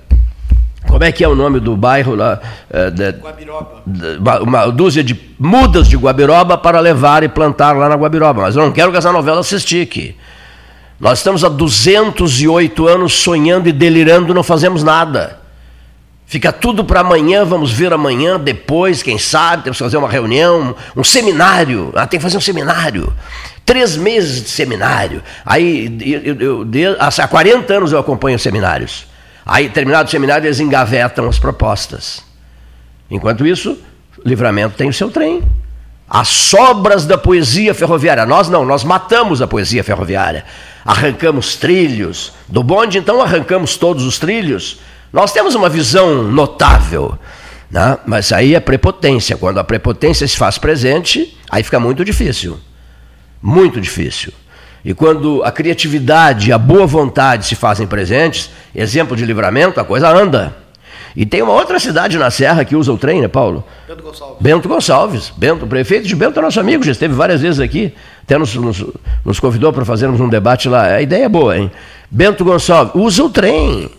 como 0.88 1.04
é 1.04 1.12
que 1.12 1.24
é 1.24 1.28
o 1.28 1.36
nome 1.36 1.60
do 1.60 1.76
bairro 1.76 2.16
lá? 2.16 2.40
É, 2.70 2.92
de, 2.92 3.10
Guabiroba. 3.12 3.82
De, 3.86 4.18
uma 4.42 4.68
dúzia 4.68 5.04
de 5.04 5.20
mudas 5.40 5.88
de 5.88 5.98
Guabiroba 5.98 6.58
para 6.58 6.80
levar 6.80 7.24
e 7.24 7.30
plantar 7.30 7.76
lá 7.76 7.90
na 7.90 7.96
Guabiroba. 7.96 8.44
Mas 8.44 8.56
eu 8.56 8.64
não 8.64 8.72
quero 8.72 8.92
que 8.92 8.98
essa 8.98 9.12
novela 9.12 9.44
se 9.44 9.56
estique. 9.56 10.16
Nós 11.00 11.20
estamos 11.20 11.44
há 11.44 11.50
208 11.50 12.88
anos 12.88 13.14
sonhando 13.14 13.68
e 13.68 13.72
delirando, 13.72 14.34
não 14.34 14.44
fazemos 14.44 14.84
nada. 14.84 15.40
Fica 16.26 16.52
tudo 16.52 16.84
para 16.84 17.02
amanhã, 17.02 17.44
vamos 17.44 17.72
ver 17.72 17.92
amanhã, 17.94 18.40
depois, 18.40 19.04
quem 19.04 19.18
sabe, 19.18 19.64
temos 19.64 19.78
que 19.78 19.84
fazer 19.84 19.98
uma 19.98 20.10
reunião, 20.10 20.76
um 20.96 21.04
seminário. 21.04 21.92
Ah, 21.96 22.08
tem 22.08 22.20
que 22.20 22.24
fazer 22.24 22.38
um 22.38 22.42
seminário. 22.42 23.14
Três 23.66 23.96
meses 23.96 24.44
de 24.44 24.50
seminário. 24.50 25.22
Aí, 25.46 25.96
eu, 26.02 26.36
eu, 26.40 26.68
eu, 26.74 26.98
há 27.00 27.28
40 27.28 27.74
anos 27.74 27.92
eu 27.92 28.00
acompanho 28.00 28.40
seminários. 28.40 29.06
Aí, 29.46 29.70
terminado 29.70 30.08
o 30.08 30.12
seminário, 30.12 30.48
eles 30.48 30.60
engavetam 30.60 31.28
as 31.28 31.38
propostas. 31.38 32.24
Enquanto 33.10 33.46
isso, 33.46 33.78
Livramento 34.26 34.76
tem 34.76 34.90
o 34.90 34.94
seu 34.94 35.12
trem. 35.12 35.44
As 36.10 36.28
sobras 36.28 37.06
da 37.06 37.18
poesia 37.18 37.74
ferroviária. 37.74 38.26
Nós 38.26 38.50
não, 38.50 38.66
nós 38.66 38.84
matamos 38.84 39.42
a 39.42 39.48
poesia 39.48 39.84
ferroviária. 39.84 40.46
Arrancamos 40.86 41.56
trilhos. 41.56 42.34
Do 42.48 42.64
bonde, 42.64 42.98
então, 42.98 43.22
arrancamos 43.22 43.78
todos 43.78 44.04
os 44.04 44.20
trilhos. 44.20 44.80
Nós 45.12 45.32
temos 45.32 45.56
uma 45.56 45.70
visão 45.70 46.24
notável. 46.24 47.18
Né? 47.70 47.98
Mas 48.06 48.32
aí 48.32 48.56
é 48.56 48.60
prepotência. 48.60 49.36
Quando 49.36 49.60
a 49.60 49.64
prepotência 49.64 50.28
se 50.28 50.38
faz 50.38 50.58
presente, 50.58 51.38
aí 51.50 51.64
fica 51.64 51.80
muito 51.80 52.06
difícil. 52.06 52.60
Muito 53.42 53.82
difícil. 53.82 54.32
E 54.84 54.94
quando 54.94 55.42
a 55.44 55.52
criatividade 55.52 56.50
e 56.50 56.54
a 56.54 56.58
boa 56.58 56.86
vontade 56.86 57.46
se 57.46 57.56
fazem 57.56 57.88
presentes, 57.88 58.50
exemplo 58.76 59.16
de 59.16 59.26
livramento, 59.26 59.80
a 59.80 59.86
coisa 59.86 60.10
anda. 60.10 60.56
E 61.16 61.26
tem 61.26 61.42
uma 61.42 61.54
outra 61.54 61.80
cidade 61.80 62.18
na 62.18 62.32
Serra 62.32 62.66
que 62.66 62.76
usa 62.76 62.92
o 62.92 62.98
trem, 62.98 63.22
né, 63.22 63.28
Paulo? 63.28 63.64
Bento 63.88 64.04
Gonçalves. 64.04 64.38
Bento 64.42 64.70
Gonçalves. 64.70 65.34
Bento, 65.38 65.66
o 65.66 65.68
prefeito 65.68 66.08
de 66.08 66.16
Bento 66.16 66.40
é 66.40 66.42
nosso 66.42 66.60
amigo, 66.60 66.84
já 66.84 66.92
esteve 66.92 67.14
várias 67.14 67.42
vezes 67.42 67.60
aqui. 67.60 67.94
Até 68.24 68.38
nos, 68.38 68.56
nos, 68.56 68.84
nos 69.24 69.40
convidou 69.40 69.72
para 69.72 69.86
fazermos 69.86 70.20
um 70.20 70.28
debate 70.28 70.68
lá. 70.68 70.86
A 70.86 71.02
ideia 71.02 71.26
é 71.26 71.30
boa, 71.30 71.58
hein? 71.58 71.72
Bento 72.10 72.44
Gonçalves, 72.44 72.94
usa 72.96 73.24
o 73.24 73.30
trem. 73.30 73.90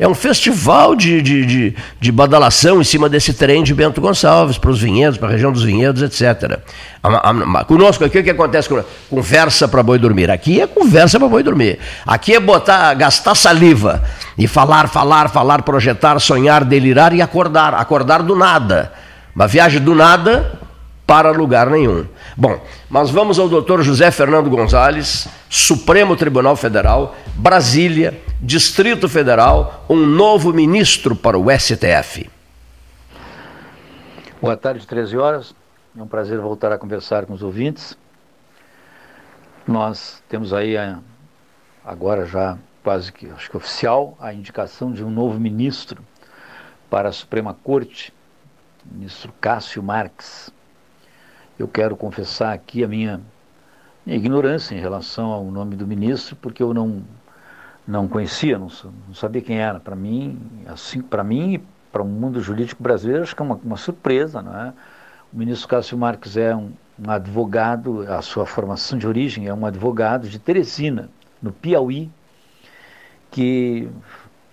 É 0.00 0.08
um 0.08 0.14
festival 0.14 0.96
de, 0.96 1.20
de, 1.20 1.44
de, 1.44 1.76
de, 2.00 2.10
badalação 2.10 2.80
em 2.80 2.84
cima 2.84 3.06
desse 3.06 3.34
trem 3.34 3.62
de 3.62 3.74
Bento 3.74 4.00
Gonçalves, 4.00 4.56
para 4.56 4.70
os 4.70 4.80
vinhedos, 4.80 5.18
para 5.18 5.28
a 5.28 5.30
região 5.30 5.52
dos 5.52 5.62
vinhedos, 5.62 6.02
etc. 6.02 6.58
A, 7.02 7.30
a, 7.30 7.64
conosco 7.66 8.02
aqui, 8.02 8.18
o 8.18 8.24
que 8.24 8.30
acontece? 8.30 8.70
Conversa 9.10 9.68
para 9.68 9.82
boi 9.82 9.98
dormir. 9.98 10.30
Aqui 10.30 10.58
é 10.58 10.66
conversa 10.66 11.18
para 11.18 11.28
boi 11.28 11.42
dormir. 11.42 11.78
Aqui 12.06 12.34
é 12.34 12.40
botar, 12.40 12.94
gastar 12.94 13.34
saliva 13.34 14.02
e 14.38 14.48
falar, 14.48 14.88
falar, 14.88 15.28
falar, 15.28 15.60
projetar, 15.60 16.18
sonhar, 16.18 16.64
delirar 16.64 17.12
e 17.12 17.20
acordar. 17.20 17.74
Acordar 17.74 18.22
do 18.22 18.34
nada. 18.34 18.94
Uma 19.36 19.46
viagem 19.46 19.82
do 19.82 19.94
nada 19.94 20.58
para 21.06 21.30
lugar 21.30 21.68
nenhum. 21.68 22.06
Bom, 22.34 22.58
mas 22.88 23.10
vamos 23.10 23.38
ao 23.38 23.50
doutor 23.50 23.82
José 23.82 24.10
Fernando 24.10 24.48
Gonzalez, 24.48 25.28
Supremo 25.50 26.16
Tribunal 26.16 26.56
Federal, 26.56 27.14
Brasília, 27.34 28.18
Distrito 28.42 29.06
Federal, 29.06 29.84
um 29.86 29.96
novo 30.06 30.50
ministro 30.50 31.14
para 31.14 31.38
o 31.38 31.50
STF. 31.50 32.30
Boa 34.40 34.56
tarde, 34.56 34.86
13 34.86 35.18
horas. 35.18 35.54
É 35.94 36.02
um 36.02 36.06
prazer 36.06 36.40
voltar 36.40 36.72
a 36.72 36.78
conversar 36.78 37.26
com 37.26 37.34
os 37.34 37.42
ouvintes. 37.42 37.98
Nós 39.68 40.22
temos 40.26 40.54
aí 40.54 40.74
agora 41.84 42.24
já 42.24 42.56
quase 42.82 43.12
que 43.12 43.28
acho 43.28 43.50
que 43.50 43.58
oficial 43.58 44.16
a 44.18 44.32
indicação 44.32 44.90
de 44.90 45.04
um 45.04 45.10
novo 45.10 45.38
ministro 45.38 46.02
para 46.88 47.10
a 47.10 47.12
Suprema 47.12 47.52
Corte, 47.52 48.10
ministro 48.90 49.34
Cássio 49.38 49.82
Marques. 49.82 50.48
Eu 51.58 51.68
quero 51.68 51.94
confessar 51.94 52.54
aqui 52.54 52.82
a 52.82 52.88
minha, 52.88 53.20
minha 54.06 54.16
ignorância 54.16 54.74
em 54.74 54.80
relação 54.80 55.26
ao 55.26 55.44
nome 55.44 55.76
do 55.76 55.86
ministro, 55.86 56.34
porque 56.36 56.62
eu 56.62 56.72
não 56.72 57.04
não 57.90 58.06
conhecia, 58.06 58.58
não, 58.58 58.68
não 59.08 59.14
sabia 59.14 59.42
quem 59.42 59.58
era. 59.58 59.80
Para 59.80 59.96
mim, 59.96 60.38
assim, 60.66 61.02
para 61.02 61.24
mim 61.24 61.54
e 61.54 61.58
para 61.90 62.02
o 62.02 62.06
mundo 62.06 62.40
jurídico 62.40 62.82
brasileiro, 62.82 63.22
acho 63.22 63.34
que 63.34 63.42
é 63.42 63.44
uma, 63.44 63.56
uma 63.56 63.76
surpresa, 63.76 64.40
não 64.40 64.56
é? 64.56 64.72
O 65.32 65.36
ministro 65.36 65.68
Cássio 65.68 65.98
Marques 65.98 66.36
é 66.36 66.54
um, 66.54 66.72
um 66.98 67.10
advogado, 67.10 68.02
a 68.12 68.22
sua 68.22 68.46
formação 68.46 68.96
de 68.96 69.06
origem 69.06 69.46
é 69.48 69.54
um 69.54 69.66
advogado 69.66 70.28
de 70.28 70.38
Teresina, 70.38 71.10
no 71.42 71.52
Piauí, 71.52 72.10
que, 73.30 73.88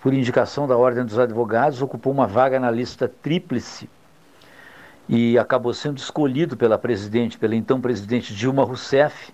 por 0.02 0.14
indicação 0.14 0.68
da 0.68 0.76
Ordem 0.76 1.06
dos 1.06 1.20
Advogados, 1.20 1.82
ocupou 1.82 2.12
uma 2.12 2.26
vaga 2.26 2.60
na 2.60 2.72
lista 2.72 3.08
tríplice 3.08 3.90
e 5.08 5.38
acabou 5.38 5.74
sendo 5.74 5.98
escolhido 5.98 6.58
pela 6.58 6.78
presidente, 6.78 7.38
pela 7.38 7.56
então 7.56 7.80
presidente 7.80 8.34
Dilma 8.34 8.64
Rousseff, 8.64 9.32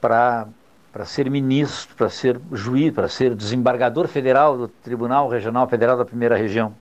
para 0.00 0.46
para 0.94 1.04
ser 1.04 1.28
ministro, 1.28 1.96
para 1.96 2.08
ser 2.08 2.40
juiz, 2.52 2.94
para 2.94 3.08
ser 3.08 3.34
desembargador 3.34 4.06
federal 4.06 4.56
do 4.56 4.68
Tribunal 4.68 5.28
Regional 5.28 5.68
Federal 5.68 5.98
da 5.98 6.04
Primeira 6.04 6.36
Região. 6.36 6.72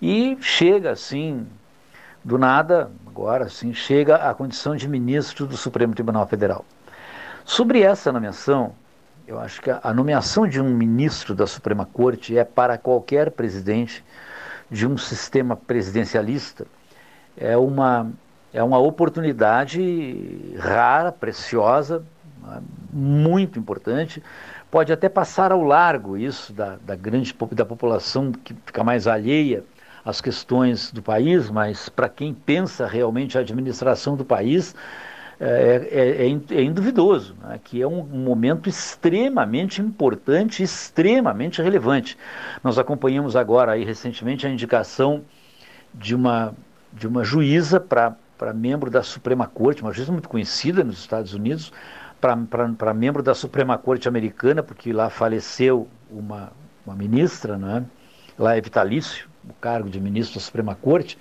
E 0.00 0.36
chega 0.42 0.90
assim, 0.90 1.46
do 2.22 2.36
nada, 2.36 2.90
agora 3.06 3.48
sim, 3.48 3.72
chega 3.72 4.16
à 4.16 4.34
condição 4.34 4.76
de 4.76 4.86
ministro 4.86 5.46
do 5.46 5.56
Supremo 5.56 5.94
Tribunal 5.94 6.26
Federal. 6.26 6.66
Sobre 7.46 7.80
essa 7.80 8.12
nomeação, 8.12 8.74
eu 9.26 9.40
acho 9.40 9.62
que 9.62 9.70
a 9.70 9.94
nomeação 9.94 10.46
de 10.46 10.60
um 10.60 10.68
ministro 10.68 11.34
da 11.34 11.46
Suprema 11.46 11.86
Corte 11.86 12.36
é 12.36 12.44
para 12.44 12.76
qualquer 12.76 13.30
presidente 13.30 14.04
de 14.70 14.86
um 14.86 14.98
sistema 14.98 15.56
presidencialista 15.56 16.66
é 17.38 17.56
uma 17.56 18.12
é 18.52 18.62
uma 18.62 18.78
oportunidade 18.78 20.54
rara, 20.58 21.10
preciosa, 21.10 22.04
muito 22.92 23.58
importante. 23.58 24.22
Pode 24.70 24.92
até 24.92 25.08
passar 25.08 25.52
ao 25.52 25.62
largo 25.62 26.16
isso 26.16 26.52
da, 26.52 26.76
da 26.84 26.96
grande 26.96 27.34
da 27.52 27.64
população 27.64 28.32
que 28.32 28.54
fica 28.66 28.82
mais 28.82 29.06
alheia 29.06 29.64
às 30.04 30.20
questões 30.20 30.92
do 30.92 31.02
país, 31.02 31.50
mas 31.50 31.88
para 31.88 32.08
quem 32.08 32.34
pensa 32.34 32.86
realmente 32.86 33.38
a 33.38 33.40
administração 33.40 34.16
do 34.16 34.24
país, 34.24 34.74
é, 35.40 35.88
é, 35.90 36.26
é, 36.26 36.58
é 36.58 36.62
induvidoso, 36.62 37.34
né? 37.42 37.58
que 37.62 37.82
é 37.82 37.86
um 37.86 38.02
momento 38.02 38.68
extremamente 38.68 39.80
importante, 39.80 40.62
extremamente 40.62 41.60
relevante. 41.60 42.16
Nós 42.62 42.78
acompanhamos 42.78 43.34
agora 43.34 43.72
aí 43.72 43.84
recentemente 43.84 44.46
a 44.46 44.50
indicação 44.50 45.22
de 45.92 46.14
uma, 46.14 46.54
de 46.92 47.06
uma 47.06 47.24
juíza 47.24 47.80
para 47.80 48.16
membro 48.54 48.90
da 48.90 49.02
Suprema 49.02 49.46
Corte, 49.46 49.82
uma 49.82 49.92
juíza 49.92 50.12
muito 50.12 50.28
conhecida 50.28 50.84
nos 50.84 50.98
Estados 50.98 51.34
Unidos, 51.34 51.72
para 52.78 52.94
membro 52.94 53.22
da 53.22 53.34
Suprema 53.34 53.76
Corte 53.76 54.08
Americana, 54.08 54.62
porque 54.62 54.92
lá 54.92 55.10
faleceu 55.10 55.86
uma, 56.10 56.50
uma 56.86 56.96
ministra, 56.96 57.58
né? 57.58 57.84
lá 58.38 58.56
é 58.56 58.60
vitalício, 58.60 59.28
o 59.48 59.52
cargo 59.52 59.90
de 59.90 60.00
ministro 60.00 60.36
da 60.36 60.40
Suprema 60.40 60.74
Corte, 60.74 61.18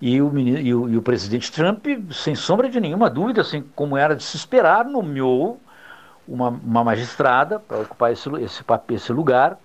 e 0.00 0.20
o, 0.22 0.38
e 0.38 0.74
o, 0.74 0.88
e 0.88 0.96
o 0.96 1.02
presidente 1.02 1.52
Trump, 1.52 1.84
sem 2.10 2.34
sombra 2.34 2.70
de 2.70 2.80
nenhuma 2.80 3.10
dúvida, 3.10 3.42
assim 3.42 3.62
como 3.74 3.98
era 3.98 4.16
de 4.16 4.22
se 4.22 4.36
esperar, 4.36 4.86
nomeou 4.86 5.60
uma, 6.26 6.48
uma 6.48 6.82
magistrada 6.82 7.60
para 7.60 7.80
ocupar 7.80 8.10
esse, 8.10 8.30
esse, 8.36 8.64
esse 8.92 9.12
lugar, 9.12 9.58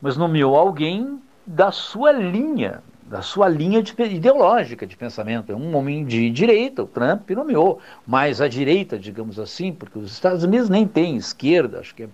mas 0.00 0.16
nomeou 0.16 0.56
alguém 0.56 1.20
da 1.44 1.72
sua 1.72 2.12
linha, 2.12 2.82
da 3.06 3.22
sua 3.22 3.48
linha 3.48 3.82
de, 3.82 3.92
ideológica 4.02 4.86
de 4.86 4.96
pensamento. 4.96 5.52
É 5.52 5.54
um 5.54 5.76
homem 5.76 6.04
de 6.04 6.30
direita, 6.30 6.82
o 6.82 6.86
Trump 6.86 7.30
nomeou, 7.30 7.80
mais 8.06 8.40
à 8.40 8.48
direita, 8.48 8.98
digamos 8.98 9.38
assim, 9.38 9.72
porque 9.72 9.98
os 9.98 10.12
Estados 10.12 10.44
Unidos 10.44 10.68
nem 10.68 10.86
têm 10.86 11.16
esquerda, 11.16 11.80
acho 11.80 11.94
que 11.94 12.04
é 12.04 12.08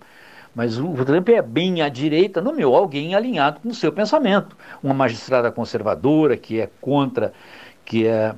mas 0.53 0.77
o 0.77 0.93
Trump 1.05 1.29
é 1.29 1.41
bem 1.41 1.81
à 1.81 1.87
direita, 1.87 2.41
nomeou 2.41 2.75
alguém 2.75 3.15
alinhado 3.15 3.61
com 3.61 3.69
o 3.69 3.73
seu 3.73 3.91
pensamento. 3.91 4.55
Uma 4.83 4.93
magistrada 4.93 5.49
conservadora 5.49 6.35
que 6.35 6.59
é 6.59 6.69
contra, 6.81 7.31
que 7.85 8.05
é 8.05 8.35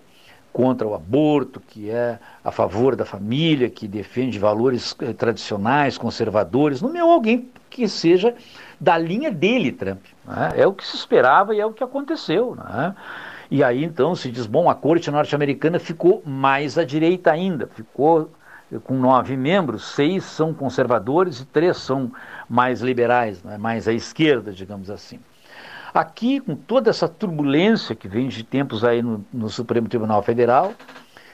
contra 0.52 0.88
o 0.88 0.94
aborto, 0.94 1.60
que 1.60 1.90
é 1.90 2.20
a 2.44 2.52
favor 2.52 2.96
da 2.96 3.04
família, 3.04 3.68
que 3.68 3.88
defende 3.88 4.38
valores 4.38 4.96
eh, 5.02 5.12
tradicionais, 5.14 5.98
conservadores, 5.98 6.80
nomeou 6.80 7.10
alguém 7.10 7.50
que 7.68 7.88
seja 7.88 8.36
da 8.80 8.96
linha 8.96 9.32
dele, 9.32 9.72
Trump. 9.72 10.06
Né? 10.26 10.54
É 10.56 10.68
o 10.68 10.74
que 10.74 10.86
se 10.86 10.96
esperava 10.96 11.54
e 11.54 11.60
é 11.60 11.66
o 11.66 11.74
que 11.74 11.84
aconteceu. 11.84 12.56
Né? 12.56 12.96
E 13.52 13.64
aí 13.64 13.84
então 13.84 14.16
se 14.16 14.32
diz, 14.32 14.46
bom, 14.46 14.70
a 14.70 14.76
corte 14.76 15.12
norte-americana 15.12 15.80
ficou 15.80 16.24
mais 16.26 16.78
à 16.78 16.84
direita 16.84 17.32
ainda, 17.32 17.68
ficou 17.68 18.32
com 18.84 18.96
nove 18.96 19.38
membros, 19.38 19.86
seis 19.86 20.24
são 20.24 20.54
conservadores 20.54 21.42
e 21.42 21.46
três 21.46 21.78
são 21.78 22.12
mais 22.50 22.82
liberais, 22.82 23.44
né, 23.44 23.58
mais 23.58 23.88
à 23.88 23.94
esquerda, 23.94 24.52
digamos 24.52 24.90
assim. 24.90 25.20
Aqui, 25.94 26.40
com 26.40 26.56
toda 26.56 26.90
essa 26.90 27.08
turbulência 27.08 27.96
que 27.96 28.08
vem 28.08 28.28
de 28.28 28.44
tempos 28.44 28.84
aí 28.84 29.04
no, 29.04 29.24
no 29.32 29.48
Supremo 29.48 29.88
Tribunal 29.88 30.24
Federal, 30.24 30.74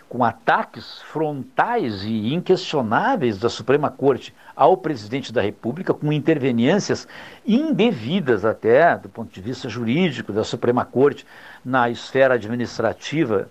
com 0.09 0.23
ataques 0.23 1.03
frontais 1.03 2.03
e 2.03 2.33
inquestionáveis 2.33 3.37
da 3.37 3.47
Suprema 3.47 3.91
Corte 3.91 4.33
ao 4.55 4.75
presidente 4.75 5.31
da 5.31 5.39
República, 5.39 5.93
com 5.93 6.11
interveniências 6.11 7.07
indevidas 7.45 8.43
até 8.43 8.97
do 8.97 9.07
ponto 9.07 9.31
de 9.31 9.39
vista 9.39 9.69
jurídico 9.69 10.33
da 10.33 10.43
Suprema 10.43 10.83
Corte 10.83 11.25
na 11.63 11.91
esfera 11.91 12.33
administrativa 12.33 13.49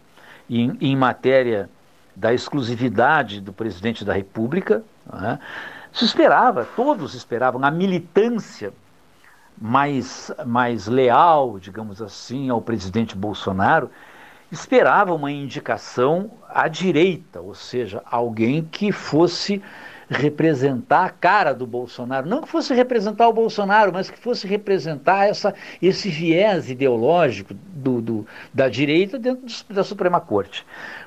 em, 0.50 0.76
em 0.80 0.96
matéria 0.96 1.70
da 2.14 2.34
exclusividade 2.34 3.40
do 3.40 3.52
presidente 3.52 4.04
da 4.04 4.12
República. 4.12 4.82
Né? 5.10 5.38
Se 5.92 6.04
esperava, 6.04 6.66
todos 6.76 7.14
esperavam, 7.14 7.64
a 7.64 7.70
militância 7.70 8.72
mais, 9.56 10.32
mais 10.44 10.88
leal, 10.88 11.58
digamos 11.60 12.02
assim, 12.02 12.50
ao 12.50 12.60
presidente 12.60 13.16
Bolsonaro, 13.16 13.90
esperava 14.50 15.14
uma 15.14 15.30
indicação 15.30 16.30
à 16.48 16.68
direita, 16.68 17.40
ou 17.40 17.54
seja, 17.54 18.02
alguém 18.10 18.64
que 18.64 18.90
fosse 18.90 19.62
representar 20.10 21.04
a 21.04 21.10
cara 21.10 21.52
do 21.52 21.66
Bolsonaro, 21.66 22.26
não 22.26 22.40
que 22.40 22.48
fosse 22.48 22.72
representar 22.72 23.28
o 23.28 23.32
Bolsonaro, 23.32 23.92
mas 23.92 24.10
que 24.10 24.18
fosse 24.18 24.46
representar 24.46 25.26
essa, 25.26 25.54
esse 25.82 26.08
viés 26.08 26.70
ideológico 26.70 27.52
do, 27.52 28.00
do 28.00 28.26
da 28.52 28.68
direita 28.70 29.18
dentro 29.18 29.44
do, 29.44 29.74
da 29.74 29.84
Suprema 29.84 30.18
Corte. 30.18 30.64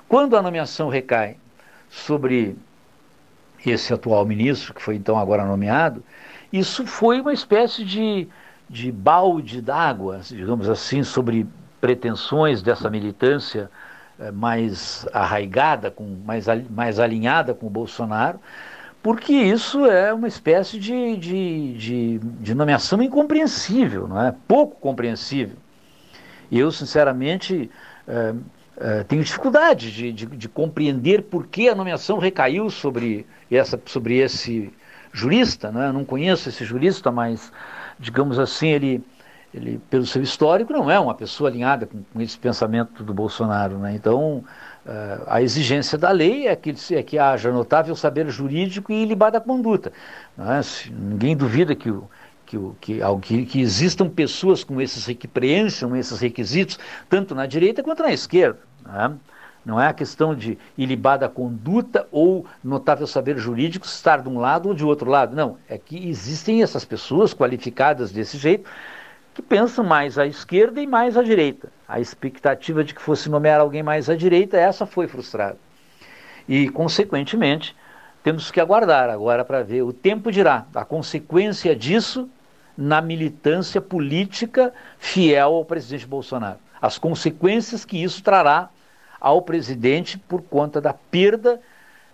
Quando 0.08 0.38
a 0.38 0.41
nomeação 0.41 0.88
recai 0.88 1.38
sobre 1.89 2.56
esse 3.65 3.91
atual 3.91 4.23
ministro, 4.25 4.73
que 4.73 4.82
foi 4.82 4.95
então 4.95 5.17
agora 5.17 5.45
nomeado, 5.45 6.04
isso 6.54 6.86
foi 6.86 7.21
uma 7.21 7.34
espécie 7.34 7.84
de, 7.84 8.27
de 8.69 8.91
balde 8.91 9.62
d'água, 9.62 10.21
digamos 10.23 10.69
assim, 10.69 11.04
sobre 11.04 11.47
pretensões 11.82 12.62
dessa 12.62 12.89
militância 12.89 13.70
eh, 14.20 14.32
mais 14.32 15.06
arraigada, 15.12 15.89
com, 15.89 16.06
mais, 16.24 16.46
mais 16.70 17.00
alinhada 17.00 17.54
com 17.54 17.67
o 17.67 17.70
Bolsonaro, 17.70 18.39
porque 19.02 19.34
isso 19.34 19.86
é 19.88 20.13
uma 20.13 20.28
espécie 20.28 20.78
de, 20.78 21.17
de, 21.17 21.74
de, 21.74 22.20
de 22.20 22.54
nomeação 22.54 23.02
incompreensível, 23.02 24.08
não 24.08 24.22
é? 24.22 24.34
pouco 24.48 24.80
compreensível. 24.80 25.56
Eu, 26.52 26.72
sinceramente, 26.72 27.72
é, 28.08 28.34
é, 28.78 29.04
tenho 29.04 29.24
dificuldade 29.24 29.91
de, 29.91 30.12
de, 30.12 30.26
de, 30.26 30.50
compreender 30.50 31.24
por 31.24 31.48
que 31.48 31.67
a 31.67 31.74
nomeação 31.74 32.20
recaiu 32.20 32.70
sobre, 32.70 33.26
essa, 33.50 33.82
sobre 33.86 34.17
esse 34.17 34.72
jurista. 35.12 35.72
Não 35.72 36.06
conheço 36.06 36.50
esse 36.50 36.63
jurista, 36.63 37.12
mas, 37.12 37.52
digamos 38.00 38.38
assim, 38.38 38.67
ele, 38.67 39.04
ele, 39.54 39.82
pelo 39.90 40.06
seu 40.06 40.22
histórico, 40.22 40.72
não 40.72 40.90
é 40.90 41.00
uma 41.00 41.14
pessoa 41.14 41.50
alinhada 41.50 41.86
com, 41.86 42.22
esse 42.22 42.38
pensamento 42.38 43.04
do 43.04 43.14
Bolsonaro. 43.14 43.78
Né? 43.78 43.94
Então, 43.96 44.44
Uh, 44.84 45.22
a 45.28 45.44
exigência 45.44 45.96
da 45.96 46.10
lei 46.10 46.48
é 46.48 46.56
que, 46.56 46.74
é 46.96 47.04
que 47.04 47.20
haja 47.20 47.52
notável 47.52 47.96
saber 47.96 48.28
jurídico 48.32 48.92
e 48.92 49.04
ilibada 49.04 49.40
conduta. 49.40 49.94
É? 50.40 50.60
Se, 50.64 50.92
ninguém 50.92 51.38
duvida 51.38 51.76
que, 51.76 51.94
que, 52.48 52.58
que, 53.22 53.46
que, 53.46 53.62
existam 53.62 54.10
pessoas 54.10 54.64
com 54.64 54.82
esses, 54.82 55.06
que 55.16 55.28
preencham 55.28 55.96
esses 55.96 56.20
requisitos, 56.20 56.80
tanto 57.08 57.36
na 57.36 57.46
direita 57.46 57.84
quanto 57.84 58.02
na 58.02 58.12
esquerda. 58.12 58.58
É? 58.92 59.12
Não 59.64 59.80
é 59.80 59.88
a 59.88 59.94
questão 59.94 60.34
de 60.34 60.58
ilibada 60.76 61.30
conduta 61.30 62.08
ou 62.12 62.48
notável 62.64 63.06
saber 63.06 63.38
jurídico 63.38 63.86
estar 63.86 64.24
de 64.24 64.30
um 64.30 64.40
lado 64.40 64.70
ou 64.70 64.74
de 64.74 64.84
outro 64.84 65.08
lado. 65.08 65.36
Não, 65.36 65.58
é 65.70 65.78
que 65.78 66.10
existem 66.10 66.64
essas 66.64 66.84
pessoas 66.84 67.36
qualificadas 67.36 68.12
desse 68.12 68.36
jeito 68.36 68.68
que 69.34 69.41
pensam 69.41 69.84
mais 69.84 70.17
à 70.17 70.26
esquerda 70.26 70.82
e 70.82 70.88
mais 70.88 71.17
à 71.17 71.24
direita. 71.24 71.72
A 71.88 72.00
expectativa 72.00 72.84
de 72.84 72.94
que 72.94 73.02
fosse 73.02 73.30
nomear 73.30 73.60
alguém 73.60 73.84
mais 73.84 74.10
à 74.10 74.15
direita, 74.15 74.58
essa 74.58 74.86
foi 74.86 75.08
frustrada. 75.08 75.58
E, 76.48 76.70
consequentemente, 76.70 77.76
temos 78.24 78.52
que 78.52 78.60
aguardar 78.60 79.10
agora 79.10 79.46
para 79.46 79.63
ver. 79.63 79.84
O 79.84 79.94
tempo 79.94 80.32
dirá 80.32 80.65
a 80.76 80.86
consequência 80.86 81.76
disso 81.76 82.30
na 82.78 83.02
militância 83.02 83.82
política 83.82 84.74
fiel 84.98 85.54
ao 85.56 85.65
presidente 85.65 86.06
Bolsonaro. 86.06 86.60
As 86.82 86.98
consequências 86.98 87.86
que 87.86 88.02
isso 88.02 88.24
trará 88.24 88.70
ao 89.20 89.41
presidente 89.41 90.17
por 90.17 90.41
conta 90.41 90.82
da 90.82 90.94
perda 90.94 91.62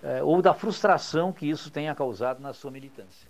eh, 0.03 0.21
ou 0.21 0.41
da 0.41 0.53
frustração 0.53 1.32
que 1.32 1.49
isso 1.49 1.71
tenha 1.71 1.95
causado 1.95 2.41
na 2.41 2.53
sua 2.53 2.69
militância. 2.69 3.30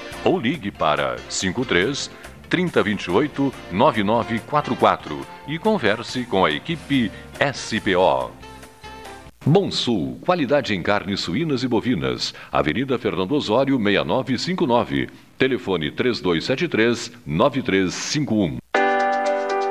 ou 0.23 0.39
ligue 0.39 0.71
para 0.71 1.17
53 1.29 2.09
3028 2.49 3.53
9944 3.71 5.25
e 5.47 5.57
converse 5.57 6.25
com 6.25 6.43
a 6.43 6.51
equipe 6.51 7.11
SPO. 7.53 8.31
Bom 9.43 9.71
Sul, 9.71 10.19
qualidade 10.21 10.75
em 10.75 10.83
carnes 10.83 11.21
suínas 11.21 11.63
e 11.63 11.67
bovinas. 11.67 12.31
Avenida 12.51 12.99
Fernando 12.99 13.31
Osório, 13.31 13.79
6959. 13.79 15.09
Telefone 15.35 15.89
3273 15.89 17.11
9351. 17.25 18.57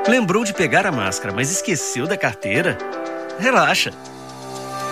Lembrou 0.09 0.43
de 0.43 0.53
pegar 0.53 0.85
a 0.85 0.91
máscara, 0.91 1.33
mas 1.33 1.49
esqueceu 1.51 2.05
da 2.05 2.17
carteira? 2.17 2.77
Relaxa. 3.39 3.93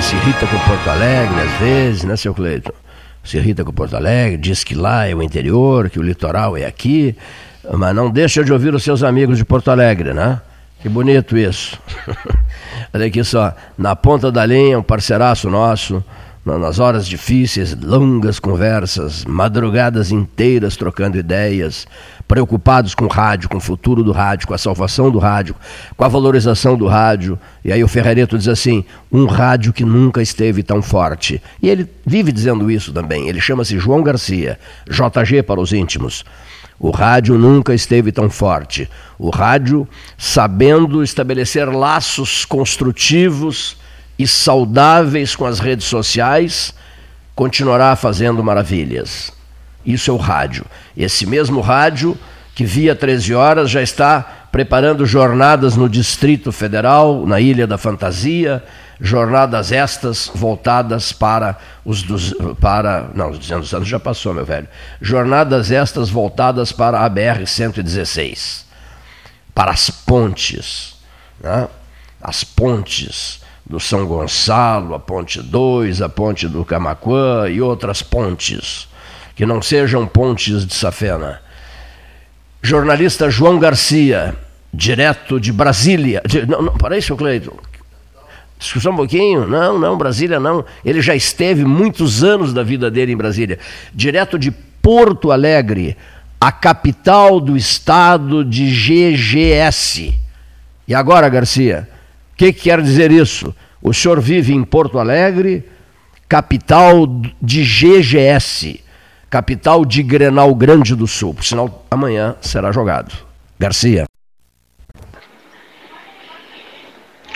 se 0.03 0.17
irrita 0.17 0.47
com 0.47 0.59
Porto 0.59 0.91
Alegre 0.91 1.41
às 1.41 1.53
vezes, 1.61 2.05
né, 2.05 2.17
seu 2.17 2.35
Cleiton? 2.35 2.73
Se 3.23 3.37
irrita 3.37 3.65
com 3.65 3.73
Porto 3.73 3.95
Alegre, 3.95 4.37
diz 4.37 4.65
que 4.65 4.75
lá 4.75 5.07
é 5.07 5.15
o 5.15 5.23
interior, 5.23 5.89
que 5.89 5.99
o 5.99 6.03
litoral 6.03 6.57
é 6.57 6.65
aqui, 6.65 7.17
mas 7.73 7.95
não 7.95 8.11
deixa 8.11 8.43
de 8.43 8.53
ouvir 8.53 8.75
os 8.75 8.83
seus 8.83 9.05
amigos 9.05 9.39
de 9.39 9.45
Porto 9.45 9.71
Alegre, 9.71 10.13
né? 10.13 10.41
Que 10.81 10.89
bonito 10.89 11.39
isso. 11.39 11.79
Olha 12.93 13.07
aqui 13.07 13.23
só, 13.23 13.55
na 13.79 13.95
ponta 13.95 14.33
da 14.33 14.45
linha, 14.45 14.77
um 14.77 14.83
parceiraço 14.83 15.49
nosso, 15.49 16.05
nas 16.45 16.81
horas 16.81 17.07
difíceis, 17.07 17.77
longas 17.81 18.41
conversas, 18.41 19.25
madrugadas 19.25 20.11
inteiras 20.11 20.77
trocando 20.77 21.17
ideias, 21.17 21.87
preocupados 22.27 22.97
com 22.97 23.05
o 23.05 23.09
rádio, 23.09 23.49
com 23.49 23.59
o 23.59 23.61
futuro 23.61 24.03
do 24.03 24.11
rádio, 24.11 24.49
com 24.49 24.55
a 24.55 24.59
salvação 24.59 25.09
do 25.09 25.21
rádio, 25.21 25.55
com 25.97 26.05
a 26.05 26.09
valorização 26.09 26.77
do 26.77 26.89
rádio. 26.89 27.39
E 27.65 27.73
aí 27.73 27.85
o 27.85 27.89
Ferrareto 27.89 28.37
diz 28.37 28.49
assim: 28.49 28.85
um 29.11 29.27
rádio 29.27 29.73
que 29.73 29.85
nunca 29.85 30.21
esteve 30.21 30.65
tão 30.65 30.83
forte. 30.83 31.41
E 31.63 31.69
ele 31.69 31.89
vive 32.05 32.33
dizendo 32.33 32.69
isso 32.71 32.93
também. 32.93 33.29
Ele 33.29 33.41
chama-se 33.41 33.79
João 33.79 34.03
Garcia, 34.03 34.59
JG 34.89 35.45
para 35.45 35.61
os 35.61 35.73
íntimos. 35.73 36.25
O 36.77 36.91
rádio 36.91 37.39
nunca 37.39 37.73
esteve 37.73 38.11
tão 38.11 38.29
forte. 38.29 38.91
O 39.17 39.31
rádio 39.31 39.87
sabendo 40.19 41.05
estabelecer 41.05 41.69
laços 41.69 42.45
construtivos 42.45 43.81
e 44.23 44.27
saudáveis 44.29 45.35
com 45.35 45.45
as 45.45 45.59
redes 45.59 45.87
sociais, 45.87 46.73
continuará 47.35 47.97
fazendo 47.97 48.43
maravilhas. 48.43 49.33
Isso 49.85 50.13
é 50.13 50.15
o 50.15 50.17
rádio. 50.17 50.65
Esse 50.97 51.27
mesmo 51.27 51.61
rádio 51.61 52.17
que 52.55 52.65
via 52.65 52.95
13 52.95 53.35
horas 53.35 53.69
já 53.69 53.83
está 53.83 54.21
preparando 54.53 55.05
jornadas 55.05 55.77
no 55.77 55.89
Distrito 55.89 56.53
Federal, 56.53 57.27
na 57.27 57.41
Ilha 57.41 57.67
da 57.67 57.77
Fantasia, 57.77 58.63
jornadas 59.01 59.73
estas 59.73 60.31
voltadas 60.33 61.11
para 61.13 61.57
os 61.85 62.03
dos, 62.03 62.33
para 62.61 63.11
não, 63.15 63.31
os 63.31 63.41
200 63.41 63.75
anos 63.75 63.89
já 63.89 63.99
passou, 63.99 64.33
meu 64.33 64.45
velho. 64.45 64.69
Jornadas 65.01 65.73
estas 65.73 66.11
voltadas 66.11 66.71
para 66.71 67.01
a 67.01 67.09
BR 67.09 67.45
116, 67.45 68.67
para 69.53 69.73
as 69.73 69.91
pontes, 69.91 70.95
né? 71.41 71.67
As 72.21 72.45
pontes 72.45 73.42
do 73.65 73.79
São 73.81 74.07
Gonçalo, 74.07 74.95
a 74.95 75.01
ponte 75.01 75.41
2, 75.41 76.03
a 76.03 76.09
ponte 76.09 76.49
do 76.49 76.65
Camaquã 76.65 77.49
e 77.49 77.61
outras 77.61 78.03
pontes 78.03 78.89
que 79.35 79.47
não 79.47 79.63
sejam 79.63 80.07
pontes 80.07 80.67
de 80.67 80.75
safena. 80.75 81.41
Jornalista 82.63 83.31
João 83.31 83.59
Garcia, 83.59 84.37
direto 84.73 85.41
de 85.41 85.53
Brasília. 85.53 86.23
De, 86.27 86.47
não, 86.47 86.63
não, 86.63 86.73
para 86.75 86.97
isso, 86.97 87.17
Cleiton. 87.17 87.57
Discussão 88.59 88.93
um 88.93 88.97
pouquinho? 88.97 89.47
Não, 89.47 89.79
não, 89.79 89.99
Brasília 89.99 90.39
não. 90.39 90.65
Ele 90.85 91.01
já 91.01 91.17
esteve 91.17 91.65
muitos 91.65 92.23
anos 92.23 92.53
da 92.53 92.63
vida 92.63 92.91
dele 92.91 93.13
em 93.13 93.17
Brasília. 93.17 93.59
Direto 93.93 94.39
de 94.39 94.53
Porto 94.53 95.33
Alegre, 95.33 95.97
a 96.41 96.53
capital 96.53 97.41
do 97.41 97.57
estado 97.57 98.45
de 98.45 98.71
GGS. 98.71 100.15
E 100.87 100.95
agora, 100.95 101.29
Garcia, 101.29 101.89
que, 102.43 102.53
que 102.53 102.63
quer 102.63 102.83
dizer 102.83 103.13
isso? 103.13 103.55
O 103.81 103.93
senhor 103.93 104.21
vive 104.21 104.53
em 104.53 104.65
Porto 104.65 104.99
Alegre, 104.99 105.65
capital 106.29 107.07
de 107.41 107.63
GGS 107.63 108.83
capital 109.33 109.83
de 109.87 110.03
Grenal 110.03 110.55
Grande 110.55 110.95
do 110.95 111.07
Sul. 111.07 111.33
Por 111.33 111.43
sinal, 111.43 111.87
amanhã 111.91 112.37
será 112.43 112.71
jogado. 112.71 113.15
Garcia. 113.59 114.05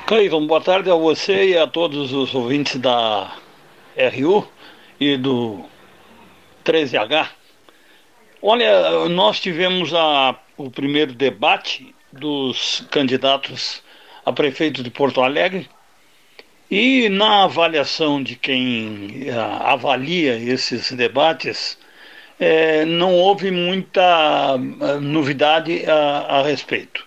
Cleiton, 0.07 0.47
boa 0.47 0.61
tarde 0.61 0.91
a 0.91 0.95
você 0.95 1.53
e 1.53 1.57
a 1.57 1.67
todos 1.67 2.13
os 2.13 2.35
ouvintes 2.35 2.79
da 2.79 3.33
RU 4.15 4.47
e 5.01 5.17
do 5.17 5.65
13H. 6.67 7.29
Olha, 8.43 9.09
nós 9.09 9.41
tivemos 9.41 9.95
a, 9.95 10.37
o 10.59 10.71
primeiro 10.71 11.15
debate 11.15 11.95
dos 12.13 12.87
candidatos 12.91 13.83
a 14.27 14.33
prefeito 14.33 14.83
de 14.83 14.91
Porto 14.91 15.23
Alegre 15.23 15.69
e 16.69 17.09
na 17.09 17.45
avaliação 17.45 18.21
de 18.21 18.35
quem 18.35 19.29
a, 19.31 19.73
avalia 19.73 20.37
esses 20.37 20.91
debates, 20.91 21.79
é, 22.41 22.85
não 22.85 23.15
houve 23.15 23.53
muita 23.53 24.03
ah, 24.03 24.59
novidade 25.01 25.85
a, 25.87 26.39
a 26.39 26.43
respeito. 26.43 27.07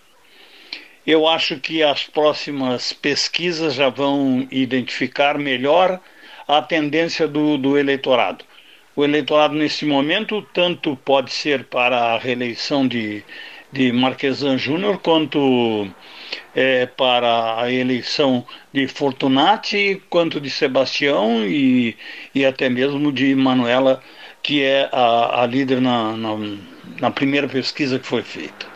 Eu 1.05 1.27
acho 1.27 1.59
que 1.59 1.83
as 1.83 2.05
próximas 2.05 2.93
pesquisas 2.93 3.73
já 3.73 3.89
vão 3.89 4.47
identificar 4.49 5.37
melhor 5.37 5.99
a 6.47 6.61
tendência 6.61 7.27
do, 7.27 7.57
do 7.57 7.77
eleitorado. 7.77 8.45
O 8.95 9.03
eleitorado, 9.03 9.55
nesse 9.55 9.85
momento, 9.85 10.41
tanto 10.53 10.95
pode 10.95 11.31
ser 11.31 11.65
para 11.65 12.13
a 12.13 12.17
reeleição 12.17 12.87
de, 12.87 13.23
de 13.71 13.91
Marquesan 13.91 14.57
Júnior, 14.57 14.99
quanto 14.99 15.87
é, 16.55 16.85
para 16.85 17.61
a 17.61 17.71
eleição 17.71 18.45
de 18.73 18.87
Fortunati, 18.87 20.01
quanto 20.09 20.41
de 20.41 20.49
Sebastião 20.49 21.45
e, 21.45 21.95
e 22.33 22.45
até 22.45 22.69
mesmo 22.69 23.11
de 23.11 23.35
Manuela 23.35 24.01
que 24.41 24.63
é 24.63 24.89
a, 24.91 25.43
a 25.43 25.45
líder 25.45 25.81
na, 25.81 26.15
na, 26.15 26.35
na 26.99 27.11
primeira 27.11 27.47
pesquisa 27.47 27.99
que 27.99 28.07
foi 28.07 28.23
feita. 28.23 28.67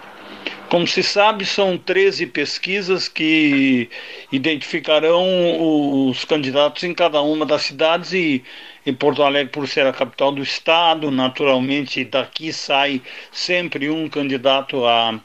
Como 0.69 0.87
se 0.87 1.03
sabe, 1.03 1.45
são 1.45 1.77
13 1.77 2.25
pesquisas 2.27 3.07
que 3.07 3.89
identificarão 4.31 6.09
os 6.09 6.25
candidatos 6.25 6.83
em 6.83 6.93
cada 6.93 7.21
uma 7.21 7.45
das 7.45 7.61
cidades 7.61 8.11
e 8.11 8.43
em 8.85 8.93
Porto 8.93 9.23
Alegre, 9.23 9.51
por 9.51 9.67
ser 9.67 9.85
a 9.85 9.93
capital 9.93 10.31
do 10.31 10.41
estado, 10.41 11.09
naturalmente 11.09 12.03
daqui 12.03 12.51
sai 12.51 13.01
sempre 13.31 13.89
um 13.89 14.09
candidato 14.09 14.85
a 14.85 15.19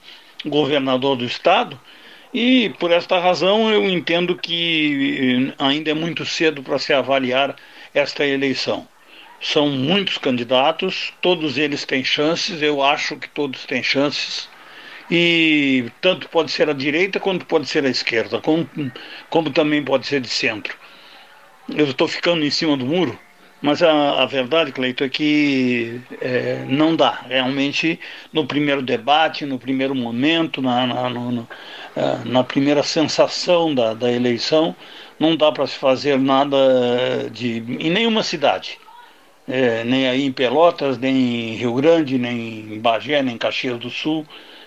governador 0.44 1.16
do 1.16 1.24
estado. 1.24 1.78
E 2.32 2.70
por 2.78 2.90
esta 2.90 3.18
razão 3.18 3.70
eu 3.70 3.88
entendo 3.88 4.36
que 4.36 5.52
ainda 5.58 5.90
é 5.90 5.94
muito 5.94 6.24
cedo 6.26 6.62
para 6.62 6.78
se 6.78 6.92
avaliar 6.92 7.56
esta 7.94 8.24
eleição. 8.24 8.86
São 9.40 9.68
muitos 9.70 10.18
candidatos, 10.18 11.12
todos 11.22 11.56
eles 11.58 11.84
têm 11.84 12.04
chances, 12.04 12.60
eu 12.60 12.82
acho 12.82 13.16
que 13.16 13.28
todos 13.28 13.64
têm 13.66 13.82
chances. 13.82 14.48
E 15.10 15.90
tanto 16.02 16.28
pode 16.28 16.50
ser 16.50 16.68
a 16.68 16.74
direita 16.74 17.18
quanto 17.18 17.46
pode 17.46 17.66
ser 17.66 17.84
a 17.84 17.88
esquerda, 17.88 18.40
como, 18.40 18.68
como 19.30 19.50
também 19.50 19.82
pode 19.82 20.06
ser 20.06 20.20
de 20.20 20.28
centro. 20.28 20.76
Eu 21.68 21.86
estou 21.86 22.06
ficando 22.08 22.44
em 22.44 22.50
cima 22.50 22.76
do 22.76 22.84
muro, 22.84 23.18
mas 23.62 23.82
a, 23.82 24.22
a 24.22 24.26
verdade, 24.26 24.72
Cleito, 24.72 25.04
é 25.04 25.08
que 25.08 26.00
é, 26.20 26.64
não 26.68 26.94
dá. 26.96 27.24
Realmente, 27.28 27.98
no 28.32 28.46
primeiro 28.46 28.82
debate, 28.82 29.44
no 29.44 29.58
primeiro 29.58 29.94
momento, 29.94 30.62
na, 30.62 30.86
na, 30.86 31.10
no, 31.10 31.48
é, 31.96 32.18
na 32.24 32.44
primeira 32.44 32.82
sensação 32.82 33.74
da, 33.74 33.94
da 33.94 34.10
eleição, 34.10 34.74
não 35.18 35.36
dá 35.36 35.50
para 35.52 35.66
se 35.66 35.76
fazer 35.76 36.18
nada 36.18 36.56
de, 37.32 37.58
em 37.80 37.90
nenhuma 37.90 38.22
cidade 38.22 38.78
é, 39.48 39.82
nem 39.84 40.06
aí 40.08 40.24
em 40.24 40.32
Pelotas, 40.32 40.98
nem 40.98 41.52
em 41.52 41.56
Rio 41.56 41.74
Grande, 41.74 42.18
nem 42.18 42.74
em 42.74 42.80
Bagé, 42.80 43.22
nem 43.22 43.34
em 43.34 43.38
Caxias 43.38 43.78
do 43.78 43.90
Sul 43.90 44.26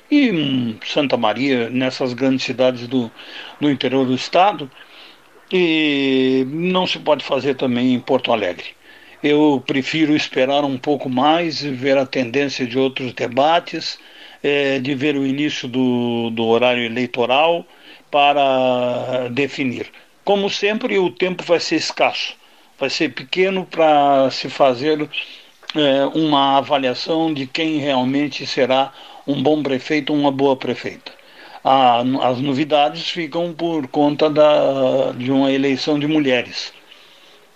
e 0.10 0.30
em 0.30 0.80
Santa 0.86 1.16
Maria, 1.18 1.70
nessas 1.70 2.14
grandes 2.14 2.44
cidades 2.46 2.88
do, 2.88 3.12
do 3.60 3.70
interior 3.70 4.06
do 4.06 4.16
estado. 4.16 4.70
E 5.54 6.46
não 6.48 6.88
se 6.88 7.00
pode 7.00 7.24
fazer 7.24 7.56
também 7.56 7.94
em 7.94 8.00
Porto 8.00 8.32
Alegre. 8.32 8.70
Eu 9.24 9.64
prefiro 9.66 10.16
esperar 10.16 10.64
um 10.64 10.78
pouco 10.78 11.10
mais, 11.10 11.62
ver 11.62 11.98
a 11.98 12.06
tendência 12.06 12.66
de 12.66 12.78
outros 12.78 13.14
debates, 13.14 14.00
é, 14.44 14.80
de 14.80 14.96
ver 14.96 15.16
o 15.16 15.26
início 15.26 15.68
do, 15.68 16.30
do 16.32 16.46
horário 16.46 16.84
eleitoral 16.84 17.66
para 18.10 19.28
definir. 19.30 19.88
Como 20.24 20.50
sempre, 20.50 20.98
o 20.98 21.10
tempo 21.12 21.44
vai 21.44 21.60
ser 21.60 21.76
escasso 21.76 22.36
vai 22.82 22.90
ser 22.90 23.14
pequeno 23.14 23.64
para 23.64 24.32
se 24.32 24.50
fazer 24.50 25.08
é, 25.76 26.06
uma 26.18 26.58
avaliação 26.58 27.32
de 27.32 27.46
quem 27.46 27.78
realmente 27.78 28.44
será 28.48 28.92
um 29.28 29.42
bom 29.44 29.62
prefeito 29.62 30.12
ou 30.12 30.18
uma 30.18 30.32
boa 30.32 30.58
prefeita. 30.58 31.12
as 31.64 32.40
novidades 32.40 33.08
ficam 33.08 33.54
por 33.54 33.88
conta 33.88 34.28
da, 34.32 35.12
de 35.12 35.32
uma 35.32 35.52
eleição 35.52 36.00
de 36.00 36.08
mulheres. 36.08 36.74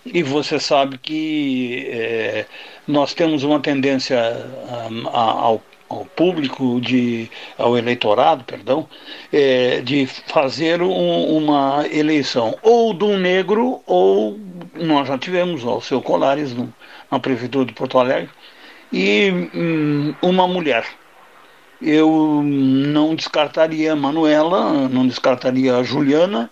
E 0.06 0.22
você 0.24 0.60
sabe 0.60 0.98
que 0.98 1.88
é, 1.90 2.46
nós 2.88 3.14
temos 3.14 3.44
uma 3.44 3.60
tendência 3.60 4.20
a, 4.70 5.10
a, 5.10 5.32
ao 5.42 5.64
ao 5.90 6.06
público, 6.06 6.80
de, 6.82 7.30
ao 7.58 7.78
eleitorado, 7.78 8.44
perdão, 8.44 8.88
é, 9.32 9.82
de 9.82 10.06
fazer 10.08 10.82
um, 10.82 11.38
uma 11.38 11.86
eleição 11.88 12.58
ou 12.62 12.94
de 12.94 13.04
um 13.04 13.18
negro 13.18 13.82
ou 13.86 14.38
nós 14.74 15.08
já 15.08 15.18
tivemos 15.18 15.64
o 15.64 15.80
seu 15.82 16.02
Colares 16.02 16.54
no, 16.54 16.74
na 17.12 17.20
prefeitura 17.20 17.66
de 17.66 17.74
Porto 17.74 18.00
Alegre 18.00 18.30
e 18.92 19.50
hum, 19.54 20.16
uma 20.22 20.48
mulher. 20.48 20.86
Eu 21.82 22.42
não 22.44 23.14
descartaria 23.16 23.94
a 23.94 23.96
Manuela, 23.96 24.88
não 24.90 25.06
descartaria 25.08 25.76
a 25.76 25.84
Juliana 25.84 26.50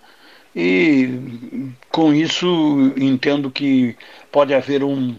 e 0.56 1.70
com 1.90 2.14
isso 2.14 2.94
entendo 2.98 3.50
que 3.50 3.96
pode 4.32 4.54
haver 4.54 4.84
um, 4.84 5.16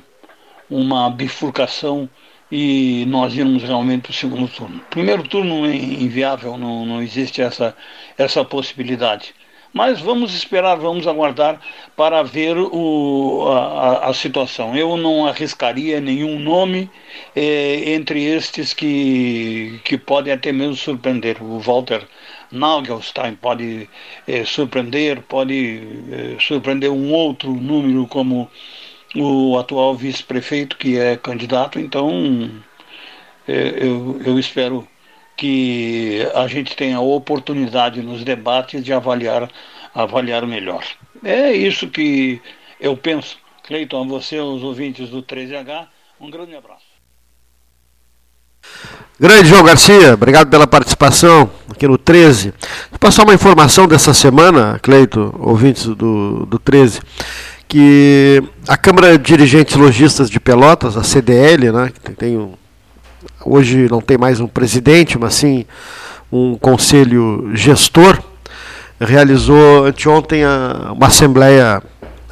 uma 0.71 1.11
bifurcação 1.11 2.09
e 2.51 3.05
nós 3.09 3.37
irmos 3.37 3.63
realmente 3.63 4.03
para 4.03 4.11
o 4.11 4.15
segundo 4.15 4.49
turno. 4.49 4.81
Primeiro 4.91 5.23
turno 5.25 5.67
é 5.67 5.75
inviável, 5.75 6.57
não, 6.57 6.87
não 6.87 7.03
existe 7.03 7.43
essa, 7.43 7.77
essa 8.17 8.45
possibilidade. 8.45 9.35
Mas 9.73 10.01
vamos 10.01 10.33
esperar, 10.33 10.77
vamos 10.77 11.05
aguardar 11.05 11.61
para 11.97 12.23
ver 12.23 12.57
o, 12.57 13.49
a, 13.49 14.09
a 14.09 14.15
situação. 14.15 14.77
Eu 14.77 14.97
não 14.97 15.27
arriscaria 15.27 16.01
nenhum 16.01 16.39
nome 16.39 16.89
eh, 17.35 17.83
entre 17.93 18.23
estes 18.23 18.73
que, 18.73 19.81
que 19.85 19.99
podem 19.99 20.33
até 20.33 20.53
mesmo 20.53 20.77
surpreender. 20.77 21.43
O 21.43 21.59
Walter 21.59 22.07
Nagelstein 22.55 23.35
pode 23.35 23.89
eh, 24.27 24.45
surpreender, 24.45 25.23
pode 25.23 25.83
eh, 26.11 26.37
surpreender 26.41 26.91
um 26.91 27.13
outro 27.13 27.53
número 27.53 28.07
como 28.07 28.51
o 29.15 29.59
atual 29.59 29.95
vice-prefeito 29.95 30.77
que 30.77 30.99
é 30.99 31.17
candidato, 31.17 31.79
então 31.79 32.51
é, 33.47 33.75
eu, 33.77 34.21
eu 34.25 34.39
espero 34.39 34.87
que 35.37 36.27
a 36.35 36.47
gente 36.47 36.77
tenha 36.77 36.97
a 36.97 37.01
oportunidade 37.01 38.01
nos 38.03 38.25
debates 38.25 38.85
de 38.85 38.93
avaliar, 38.93 39.51
avaliar 39.95 40.47
melhor. 40.47 40.85
É 41.23 41.53
isso 41.53 41.89
que 41.89 42.41
eu 42.81 42.97
penso. 42.97 43.39
Cleiton, 43.65 44.05
a 44.05 44.07
você, 44.07 44.39
aos 44.39 44.63
ouvintes 44.63 45.09
do 45.09 45.23
13H, 45.23 45.87
um 46.21 46.31
grande 46.31 46.55
abraço. 46.55 46.85
Grande 49.19 49.49
João 49.49 49.63
Garcia, 49.63 50.15
obrigado 50.15 50.51
pela 50.51 50.67
participação 50.67 51.51
aqui 51.75 51.87
no 51.87 51.99
13. 51.99 52.55
Vou 52.91 52.99
passar 52.99 53.25
uma 53.25 53.35
informação 53.35 53.87
dessa 53.87 54.15
semana, 54.15 54.79
Cleito, 54.83 55.35
ouvintes 55.39 55.87
do, 55.87 56.47
do 56.47 56.59
13 56.59 57.01
que 57.67 58.41
a 58.69 58.77
Câmara 58.77 59.19
de 59.19 59.25
Dirigentes 59.25 59.75
Logistas 59.75 60.31
de 60.31 60.39
Pelotas, 60.39 60.97
a 60.97 61.03
CDL, 61.03 61.73
né, 61.73 61.91
que 62.05 62.13
tem 62.13 62.39
um, 62.39 62.53
hoje 63.45 63.89
não 63.91 64.01
tem 64.01 64.17
mais 64.17 64.39
um 64.39 64.47
presidente, 64.47 65.19
mas 65.19 65.35
sim 65.35 65.67
um 66.31 66.57
conselho 66.57 67.51
gestor, 67.55 68.23
realizou 69.01 69.87
anteontem 69.87 70.45
a, 70.45 70.93
uma 70.93 71.09
assembleia 71.09 71.83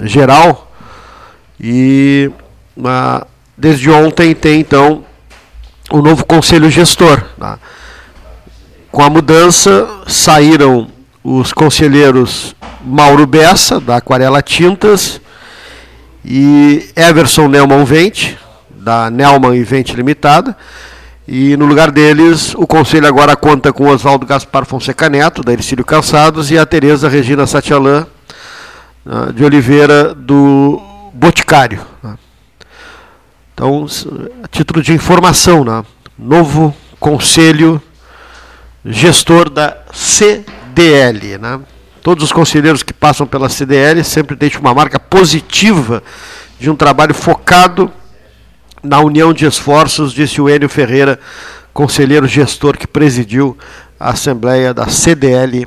geral 0.02 0.70
e 1.60 2.30
uma, 2.76 3.26
desde 3.56 3.90
ontem 3.90 4.34
tem 4.34 4.60
então 4.60 5.04
o 5.90 6.00
novo 6.00 6.24
conselho 6.24 6.70
gestor. 6.70 7.20
Né. 7.36 7.58
Com 8.92 9.02
a 9.02 9.08
mudança 9.08 9.88
saíram 10.06 10.86
os 11.24 11.50
conselheiros 11.50 12.54
Mauro 12.84 13.26
Bessa, 13.26 13.80
da 13.80 13.96
Aquarela 13.96 14.42
Tintas, 14.42 15.18
e 16.22 16.90
Everson 16.94 17.48
Nelman 17.48 17.86
Vente, 17.86 18.38
da 18.68 19.08
Nelman 19.08 19.54
e 19.56 19.64
Vente 19.64 19.96
Limitada. 19.96 20.54
E 21.26 21.56
no 21.56 21.64
lugar 21.64 21.90
deles, 21.90 22.54
o 22.54 22.66
conselho 22.66 23.06
agora 23.06 23.34
conta 23.34 23.72
com 23.72 23.88
Oswaldo 23.88 24.26
Gaspar 24.26 24.66
Fonseca 24.66 25.08
Neto, 25.08 25.42
da 25.42 25.54
Ercílio 25.54 25.86
Calçados, 25.86 26.50
e 26.50 26.58
a 26.58 26.66
Tereza 26.66 27.08
Regina 27.08 27.46
Satialã, 27.46 28.06
né, 29.06 29.32
de 29.34 29.42
Oliveira, 29.42 30.14
do 30.14 30.78
Boticário. 31.14 31.80
Né. 32.02 32.18
Então, 33.54 33.86
a 34.44 34.48
título 34.48 34.82
de 34.82 34.92
informação, 34.92 35.64
né? 35.64 35.82
novo 36.18 36.76
conselho 37.00 37.80
gestor 38.84 39.48
da 39.48 39.76
CDL. 39.92 41.38
Né? 41.38 41.60
Todos 42.02 42.24
os 42.24 42.32
conselheiros 42.32 42.82
que 42.82 42.92
passam 42.92 43.26
pela 43.26 43.48
CDL 43.48 44.02
sempre 44.02 44.34
deixam 44.36 44.60
uma 44.60 44.74
marca 44.74 44.98
positiva 44.98 46.02
de 46.58 46.70
um 46.70 46.76
trabalho 46.76 47.14
focado 47.14 47.90
na 48.82 48.98
união 48.98 49.32
de 49.32 49.46
esforços, 49.46 50.12
disse 50.12 50.40
o 50.40 50.48
Enio 50.48 50.68
Ferreira, 50.68 51.18
conselheiro 51.72 52.26
gestor 52.26 52.76
que 52.76 52.86
presidiu 52.86 53.56
a 53.98 54.10
Assembleia 54.10 54.74
da 54.74 54.88
CDL 54.88 55.66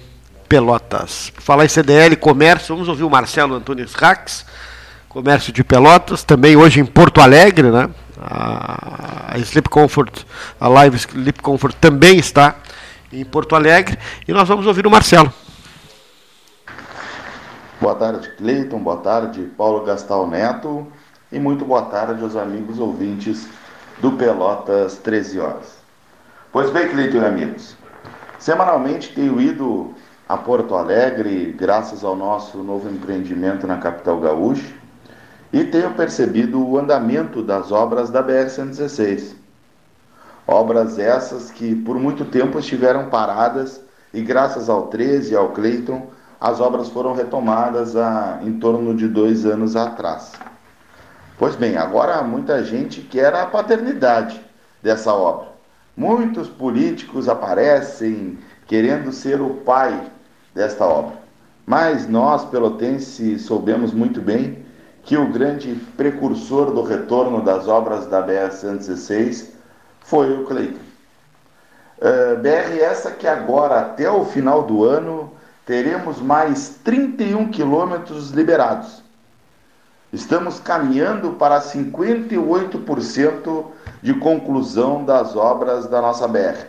Pelotas. 0.49 1.32
Falar 1.38 1.66
em 1.66 1.70
CDL, 1.70 2.16
comércio, 2.18 2.76
vamos 2.76 2.89
ouvir 2.89 3.03
o 3.03 3.09
Marcelo 3.09 3.55
Antunes 3.55 3.93
Rax, 3.93 4.45
comércio 5.07 5.53
de 5.53 5.63
Pelotas, 5.63 6.24
também 6.24 6.55
hoje 6.57 6.82
em 6.82 6.86
Porto 6.86 7.22
Alegre, 7.22 7.72
né? 7.72 7.89
A 8.18 9.38
Sleep 9.38 9.70
Comfort, 9.70 10.24
a 10.59 10.68
Live 10.68 10.97
Sleep 10.97 11.41
Comfort 11.41 11.76
também 11.80 12.18
está 12.18 12.55
em 13.20 13.26
Porto 13.26 13.55
Alegre 13.55 13.97
e 14.28 14.34
nós 14.34 14.47
vamos 14.47 14.68
ouvir 14.68 14.86
o 14.86 14.91
Marcelo. 14.91 15.32
Boa 17.80 17.95
tarde, 17.95 18.30
Cleiton. 18.38 18.80
Boa 18.80 18.97
tarde, 18.97 19.41
Paulo 19.57 19.84
Gastal 19.84 20.28
Neto. 20.28 20.88
E 21.32 21.39
muito 21.39 21.66
boa 21.66 21.84
tarde 21.84 22.24
aos 22.24 22.36
amigos 22.36 22.80
ouvintes 22.80 23.47
do 23.99 24.11
Pelotas 24.11 24.97
13 24.99 25.39
Horas. 25.39 25.78
Pois 26.51 26.70
bem, 26.70 26.88
Cleiton 26.88 27.18
e 27.18 27.26
amigos, 27.26 27.76
semanalmente 28.39 29.13
tenho 29.13 29.41
ido 29.41 29.93
a 30.28 30.38
Porto 30.38 30.76
Alegre, 30.76 31.53
graças 31.57 32.03
ao 32.03 32.16
nosso 32.16 32.59
novo 32.59 32.89
empreendimento 32.89 33.68
na 33.68 33.78
capital 33.78 34.20
gaúcha, 34.20 34.74
e 35.51 35.63
tenho 35.66 35.91
percebido 35.91 36.66
o 36.66 36.78
andamento 36.78 37.43
das 37.43 37.72
obras 37.72 38.09
da 38.09 38.24
BR-116. 38.24 39.36
Obras 40.48 41.00
essas 41.00 41.50
que 41.50 41.76
por 41.76 41.98
muito 41.98 42.26
tempo 42.26 42.60
estiveram 42.60 43.10
paradas 43.10 43.82
e 44.14 44.22
graças 44.22 44.70
ao 44.70 44.88
13 44.88 45.34
e 45.34 45.36
ao 45.36 45.50
Cleiton 45.50 46.08
as 46.39 46.60
obras 46.60 46.89
foram 46.89 47.14
retomadas 47.14 47.96
há 47.96 48.39
em 48.43 48.60
torno 48.60 48.93
de 48.93 49.08
dois 49.08 49.46
anos 49.46 49.76
atrás. 49.76 50.34
Pois 51.38 51.56
bem, 51.56 51.76
agora 51.76 52.22
muita 52.22 52.64
gente 52.64 53.02
quer 53.02 53.34
a 53.34 53.46
paternidade 53.46 54.39
dessa 54.82 55.14
obra. 55.14 55.48
Muitos 55.98 56.48
políticos 56.48 57.28
aparecem 57.28 58.38
querendo 58.68 59.12
ser 59.12 59.41
o 59.41 59.50
pai 59.50 60.12
desta 60.54 60.86
obra. 60.86 61.18
Mas 61.66 62.08
nós, 62.08 62.46
pelotenses, 62.46 63.41
soubemos 63.41 63.91
muito 63.91 64.22
bem 64.22 64.64
que 65.04 65.18
o 65.18 65.32
grande 65.32 65.74
precursor 65.98 66.72
do 66.72 66.84
retorno 66.84 67.41
das 67.41 67.68
obras 67.68 68.06
da 68.06 68.26
BR-116 68.26 69.55
foi 70.06 70.39
o 70.39 70.45
Cleiton. 70.45 70.80
Uh, 71.97 72.01
eh, 72.01 72.36
BR 72.36 72.80
essa 72.80 73.12
que 73.12 73.28
agora, 73.28 73.80
até 73.80 74.10
o 74.10 74.26
final 74.26 74.64
do 74.64 74.84
ano, 74.84 75.32
teremos 75.66 76.22
mais 76.22 76.80
31 76.84 77.49
quilômetros 77.49 78.32
liberados. 78.32 79.03
Estamos 80.14 80.60
caminhando 80.60 81.32
para 81.34 81.60
58% 81.60 83.66
de 84.01 84.14
conclusão 84.14 85.03
das 85.03 85.36
obras 85.36 85.88
da 85.88 86.01
nossa 86.01 86.28
BR. 86.28 86.68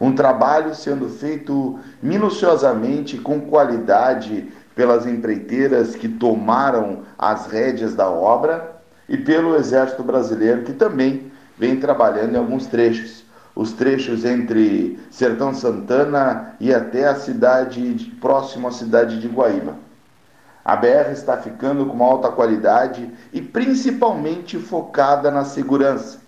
Um 0.00 0.14
trabalho 0.14 0.74
sendo 0.74 1.08
feito 1.08 1.78
minuciosamente, 2.02 3.18
com 3.18 3.40
qualidade, 3.40 4.52
pelas 4.74 5.06
empreiteiras 5.06 5.94
que 5.94 6.08
tomaram 6.08 7.02
as 7.18 7.46
rédeas 7.46 7.94
da 7.94 8.08
obra 8.08 8.72
e 9.08 9.16
pelo 9.16 9.56
Exército 9.56 10.02
Brasileiro, 10.02 10.62
que 10.62 10.72
também 10.72 11.32
vem 11.58 11.76
trabalhando 11.76 12.34
em 12.34 12.38
alguns 12.38 12.66
trechos. 12.66 13.24
Os 13.54 13.72
trechos 13.72 14.24
entre 14.24 14.98
Sertão 15.10 15.54
Santana 15.54 16.56
e 16.58 16.74
até 16.74 17.06
a 17.06 17.14
cidade, 17.14 18.12
próximo 18.20 18.66
à 18.66 18.72
cidade 18.72 19.20
de 19.20 19.28
Guaíba. 19.28 19.76
A 20.64 20.74
BR 20.74 21.12
está 21.12 21.36
ficando 21.36 21.86
com 21.86 21.92
uma 21.92 22.06
alta 22.06 22.30
qualidade 22.30 23.08
e 23.32 23.40
principalmente 23.40 24.58
focada 24.58 25.30
na 25.30 25.44
segurança 25.44 26.18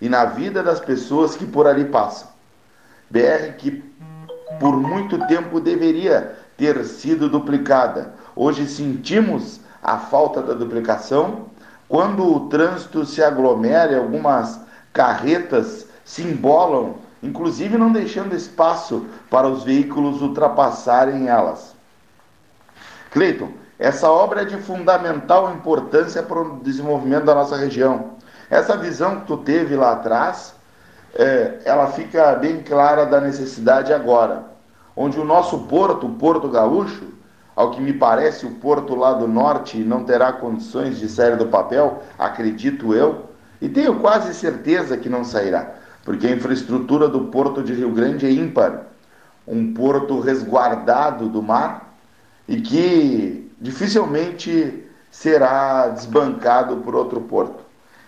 e 0.00 0.08
na 0.08 0.26
vida 0.26 0.62
das 0.62 0.78
pessoas 0.78 1.34
que 1.34 1.46
por 1.46 1.66
ali 1.66 1.86
passam. 1.86 2.28
BR 3.10 3.54
que 3.56 3.82
por 4.60 4.76
muito 4.76 5.18
tempo 5.26 5.58
deveria 5.58 6.36
ter 6.56 6.84
sido 6.84 7.28
duplicada. 7.28 8.12
Hoje 8.36 8.66
sentimos 8.68 9.60
a 9.82 9.96
falta 9.96 10.42
da 10.42 10.52
duplicação 10.52 11.46
quando 11.88 12.30
o 12.30 12.48
trânsito 12.48 13.06
se 13.06 13.22
aglomera 13.22 13.92
e 13.92 13.96
algumas 13.96 14.60
carretas 14.98 15.86
se 16.04 16.22
embolam, 16.22 16.96
inclusive 17.22 17.78
não 17.78 17.92
deixando 17.92 18.34
espaço 18.34 19.06
para 19.30 19.46
os 19.46 19.62
veículos 19.62 20.20
ultrapassarem 20.20 21.28
elas. 21.28 21.72
Cleiton, 23.12 23.52
essa 23.78 24.10
obra 24.10 24.42
é 24.42 24.44
de 24.44 24.56
fundamental 24.56 25.54
importância 25.54 26.20
para 26.20 26.40
o 26.40 26.58
desenvolvimento 26.64 27.26
da 27.26 27.34
nossa 27.36 27.56
região. 27.56 28.14
Essa 28.50 28.76
visão 28.76 29.20
que 29.20 29.26
tu 29.26 29.36
teve 29.36 29.76
lá 29.76 29.92
atrás, 29.92 30.56
é, 31.14 31.60
ela 31.64 31.92
fica 31.92 32.34
bem 32.34 32.60
clara 32.60 33.06
da 33.06 33.20
necessidade 33.20 33.92
agora, 33.92 34.46
onde 34.96 35.20
o 35.20 35.24
nosso 35.24 35.60
porto, 35.60 36.08
o 36.08 36.14
Porto 36.14 36.48
Gaúcho, 36.48 37.06
ao 37.54 37.70
que 37.70 37.80
me 37.80 37.92
parece 37.92 38.46
o 38.46 38.56
porto 38.56 38.96
lá 38.96 39.12
do 39.12 39.28
norte 39.28 39.78
não 39.78 40.02
terá 40.02 40.32
condições 40.32 40.98
de 40.98 41.08
sair 41.08 41.36
do 41.36 41.46
papel, 41.46 42.02
acredito 42.18 42.92
eu, 42.92 43.27
e 43.60 43.68
tenho 43.68 44.00
quase 44.00 44.34
certeza 44.34 44.96
que 44.96 45.08
não 45.08 45.24
sairá, 45.24 45.74
porque 46.04 46.26
a 46.26 46.30
infraestrutura 46.30 47.08
do 47.08 47.26
porto 47.26 47.62
de 47.62 47.72
Rio 47.72 47.90
Grande 47.90 48.26
é 48.26 48.30
ímpar, 48.30 48.86
um 49.46 49.72
porto 49.72 50.20
resguardado 50.20 51.28
do 51.28 51.42
mar 51.42 51.94
e 52.46 52.60
que 52.60 53.50
dificilmente 53.60 54.84
será 55.10 55.88
desbancado 55.88 56.76
por 56.78 56.94
outro 56.94 57.20
porto. 57.22 57.64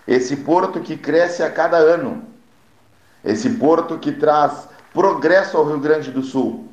Esse 0.06 0.36
porto 0.36 0.80
que 0.80 0.96
cresce 0.96 1.42
a 1.42 1.50
cada 1.50 1.76
ano, 1.76 2.24
esse 3.24 3.50
porto 3.50 3.98
que 3.98 4.12
traz 4.12 4.68
progresso 4.92 5.56
ao 5.56 5.66
Rio 5.66 5.78
Grande 5.78 6.10
do 6.10 6.22
Sul. 6.22 6.68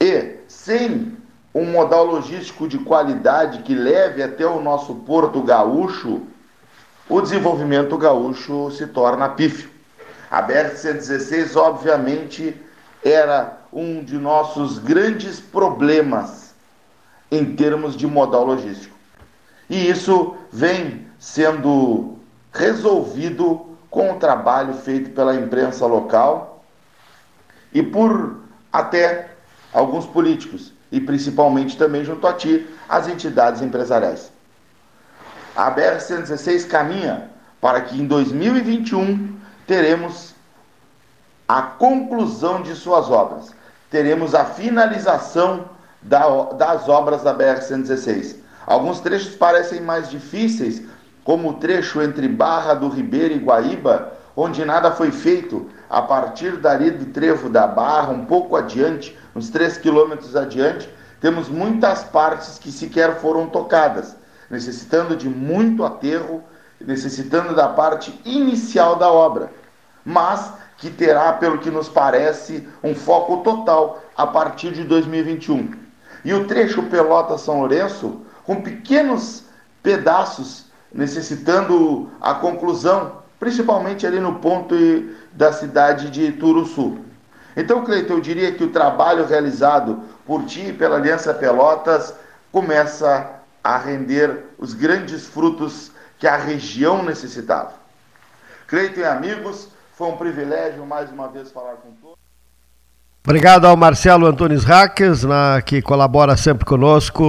E 0.00 0.36
sem 0.46 1.16
um 1.54 1.64
modal 1.64 2.04
logístico 2.04 2.68
de 2.68 2.78
qualidade 2.78 3.62
que 3.62 3.74
leve 3.74 4.22
até 4.22 4.46
o 4.46 4.60
nosso 4.60 4.94
porto 4.94 5.42
gaúcho, 5.42 6.22
o 7.08 7.20
desenvolvimento 7.20 7.96
gaúcho 7.96 8.70
se 8.70 8.86
torna 8.86 9.30
pífio. 9.30 9.70
A 10.30 10.42
BR-116, 10.42 11.56
obviamente, 11.56 12.54
era 13.02 13.58
um 13.72 14.04
de 14.04 14.18
nossos 14.18 14.78
grandes 14.78 15.40
problemas 15.40 16.54
em 17.30 17.56
termos 17.56 17.96
de 17.96 18.06
modal 18.06 18.44
logístico. 18.44 18.94
E 19.70 19.88
isso 19.88 20.36
vem 20.52 21.06
sendo 21.18 22.16
resolvido 22.52 23.66
com 23.90 24.12
o 24.12 24.18
trabalho 24.18 24.74
feito 24.74 25.10
pela 25.10 25.34
imprensa 25.34 25.86
local 25.86 26.62
e 27.72 27.82
por 27.82 28.40
até 28.72 29.30
alguns 29.72 30.06
políticos, 30.06 30.72
e 30.90 31.00
principalmente 31.00 31.76
também 31.76 32.04
junto 32.04 32.26
a 32.26 32.32
ti, 32.32 32.66
as 32.88 33.08
entidades 33.08 33.62
empresariais. 33.62 34.30
A 35.58 35.72
BR-116 35.72 36.68
caminha 36.68 37.30
para 37.60 37.80
que 37.80 38.00
em 38.00 38.06
2021 38.06 39.36
teremos 39.66 40.32
a 41.48 41.62
conclusão 41.62 42.62
de 42.62 42.76
suas 42.76 43.10
obras, 43.10 43.52
teremos 43.90 44.36
a 44.36 44.44
finalização 44.44 45.64
da, 46.00 46.44
das 46.52 46.88
obras 46.88 47.24
da 47.24 47.34
BR-116. 47.34 48.36
Alguns 48.68 49.00
trechos 49.00 49.34
parecem 49.34 49.80
mais 49.80 50.08
difíceis, 50.08 50.80
como 51.24 51.48
o 51.48 51.54
trecho 51.54 52.00
entre 52.00 52.28
Barra 52.28 52.74
do 52.74 52.88
Ribeiro 52.88 53.34
e 53.34 53.38
Guaíba, 53.38 54.12
onde 54.36 54.64
nada 54.64 54.92
foi 54.92 55.10
feito. 55.10 55.68
A 55.90 56.00
partir 56.00 56.58
dali 56.58 56.92
do 56.92 57.06
trevo 57.06 57.50
da 57.50 57.66
Barra, 57.66 58.12
um 58.12 58.26
pouco 58.26 58.54
adiante, 58.54 59.18
uns 59.34 59.50
3 59.50 59.78
quilômetros 59.78 60.36
adiante, 60.36 60.88
temos 61.20 61.48
muitas 61.48 62.04
partes 62.04 62.60
que 62.60 62.70
sequer 62.70 63.16
foram 63.16 63.48
tocadas, 63.48 64.14
necessitando 64.50 65.16
de 65.16 65.28
muito 65.28 65.84
aterro, 65.84 66.42
necessitando 66.80 67.54
da 67.54 67.68
parte 67.68 68.18
inicial 68.24 68.96
da 68.96 69.10
obra, 69.10 69.50
mas 70.04 70.52
que 70.76 70.90
terá, 70.90 71.32
pelo 71.32 71.58
que 71.58 71.70
nos 71.70 71.88
parece, 71.88 72.66
um 72.82 72.94
foco 72.94 73.38
total 73.38 74.02
a 74.16 74.26
partir 74.26 74.72
de 74.72 74.84
2021. 74.84 75.72
E 76.24 76.32
o 76.32 76.46
trecho 76.46 76.84
Pelota-São 76.84 77.60
Lourenço, 77.60 78.22
com 78.44 78.62
pequenos 78.62 79.44
pedaços, 79.82 80.66
necessitando 80.92 82.10
a 82.20 82.34
conclusão, 82.34 83.18
principalmente 83.40 84.06
ali 84.06 84.20
no 84.20 84.36
ponto 84.36 84.74
da 85.32 85.52
cidade 85.52 86.10
de 86.10 86.32
Turuçu. 86.32 86.98
Então, 87.56 87.84
Cleiton, 87.84 88.14
eu 88.14 88.20
diria 88.20 88.52
que 88.52 88.62
o 88.62 88.70
trabalho 88.70 89.26
realizado 89.26 90.00
por 90.24 90.44
ti 90.44 90.68
e 90.68 90.72
pela 90.72 90.96
Aliança 90.96 91.34
Pelotas 91.34 92.14
começa 92.52 93.37
a 93.62 93.78
render 93.78 94.44
os 94.58 94.74
grandes 94.74 95.26
frutos 95.26 95.90
que 96.18 96.26
a 96.26 96.36
região 96.36 97.02
necessitava. 97.02 97.74
Cleiton 98.66 99.00
e 99.00 99.04
amigos, 99.04 99.68
foi 99.96 100.08
um 100.08 100.16
privilégio 100.16 100.84
mais 100.84 101.10
uma 101.10 101.28
vez 101.28 101.50
falar 101.50 101.74
com 101.74 101.90
todos. 102.02 102.18
Obrigado 103.24 103.66
ao 103.66 103.76
Marcelo 103.76 104.26
Antunes 104.26 104.64
Raques, 104.64 105.22
né, 105.22 105.60
que 105.60 105.82
colabora 105.82 106.34
sempre 106.34 106.64
conosco 106.64 107.22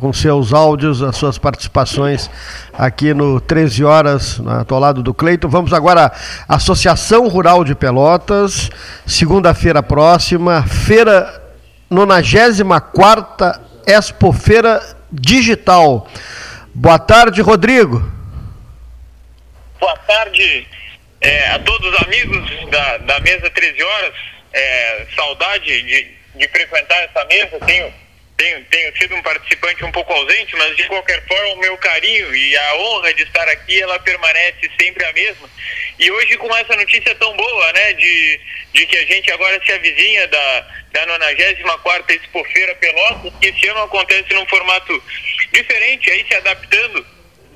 com 0.00 0.10
seus 0.10 0.54
áudios, 0.54 1.02
as 1.02 1.16
suas 1.16 1.36
participações 1.36 2.30
aqui 2.72 3.12
no 3.12 3.38
13 3.38 3.84
Horas, 3.84 4.38
né, 4.38 4.64
ao 4.66 4.80
lado 4.80 5.02
do 5.02 5.12
Cleito. 5.12 5.46
Vamos 5.46 5.74
agora 5.74 6.10
à 6.48 6.56
Associação 6.56 7.28
Rural 7.28 7.62
de 7.62 7.74
Pelotas, 7.74 8.70
segunda-feira 9.06 9.82
próxima, 9.82 10.62
feira 10.62 11.42
94 11.90 13.60
Expo 13.86 14.32
Feira 14.32 14.97
Digital. 15.10 16.08
Boa 16.74 16.98
tarde, 16.98 17.40
Rodrigo. 17.42 18.00
Boa 19.80 19.96
tarde 19.98 20.66
é, 21.20 21.50
a 21.50 21.58
todos 21.60 21.92
os 21.92 22.02
amigos 22.02 22.70
da, 22.70 22.98
da 22.98 23.20
mesa 23.20 23.50
13 23.50 23.82
Horas 23.82 24.14
é, 24.52 25.06
saudade 25.14 25.82
de, 25.82 26.10
de 26.34 26.48
frequentar 26.48 26.98
essa 27.04 27.24
mesa, 27.26 27.58
tenho, 27.66 27.92
tenho, 28.38 28.64
tenho 28.66 28.96
sido 28.96 29.16
um 29.16 29.22
participante 29.22 29.84
um 29.84 29.90
pouco 29.90 30.12
ausente, 30.12 30.56
mas 30.56 30.76
de 30.76 30.84
qualquer 30.84 31.22
forma 31.26 31.54
o 31.54 31.58
meu 31.58 31.76
carinho 31.76 32.34
e 32.34 32.56
a 32.56 32.74
honra 32.76 33.12
de 33.12 33.24
estar 33.24 33.46
aqui, 33.48 33.82
ela 33.82 33.98
permanece 33.98 34.70
sempre 34.80 35.04
a 35.04 35.12
mesma. 35.12 35.50
E 35.98 36.10
hoje 36.10 36.36
com 36.38 36.56
essa 36.56 36.76
notícia 36.76 37.14
tão 37.16 37.36
boa, 37.36 37.72
né, 37.72 37.92
de, 37.94 38.40
de 38.72 38.86
que 38.86 38.96
a 38.96 39.04
gente 39.06 39.30
agora 39.32 39.60
se 39.64 39.72
avizinha 39.72 40.26
da, 40.28 40.60
da 40.92 41.18
94ª 41.18 42.10
Expofeira 42.10 42.74
Pelotas, 42.76 43.32
que 43.40 43.48
esse 43.48 43.68
ano 43.68 43.82
acontece 43.82 44.32
num 44.32 44.46
formato 44.46 45.02
diferente, 45.52 46.08
aí 46.10 46.24
se 46.26 46.34
adaptando 46.36 47.04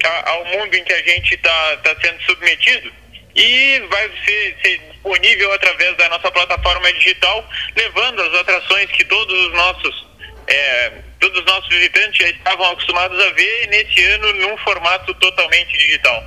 a, 0.04 0.30
ao 0.30 0.44
mundo 0.46 0.74
em 0.74 0.82
que 0.82 0.92
a 0.92 1.02
gente 1.02 1.34
está 1.34 1.76
tá 1.76 1.96
sendo 2.02 2.20
submetido 2.24 2.92
e 3.34 3.78
vai 3.88 4.10
ser, 4.24 4.56
ser, 4.62 4.78
disponível 4.92 5.52
através 5.52 5.96
da 5.96 6.08
nossa 6.08 6.30
plataforma 6.30 6.92
digital, 6.92 7.48
levando 7.74 8.20
as 8.22 8.34
atrações 8.34 8.90
que 8.90 9.04
todos 9.04 9.46
os 9.46 9.52
nossos 9.52 10.11
é, 10.52 10.92
todos 11.18 11.38
os 11.38 11.46
nossos 11.46 11.68
visitantes 11.68 12.18
já 12.18 12.28
estavam 12.28 12.70
acostumados 12.72 13.18
a 13.18 13.30
ver 13.32 13.68
nesse 13.68 14.04
ano 14.04 14.32
num 14.34 14.56
formato 14.58 15.14
totalmente 15.14 15.78
digital. 15.78 16.22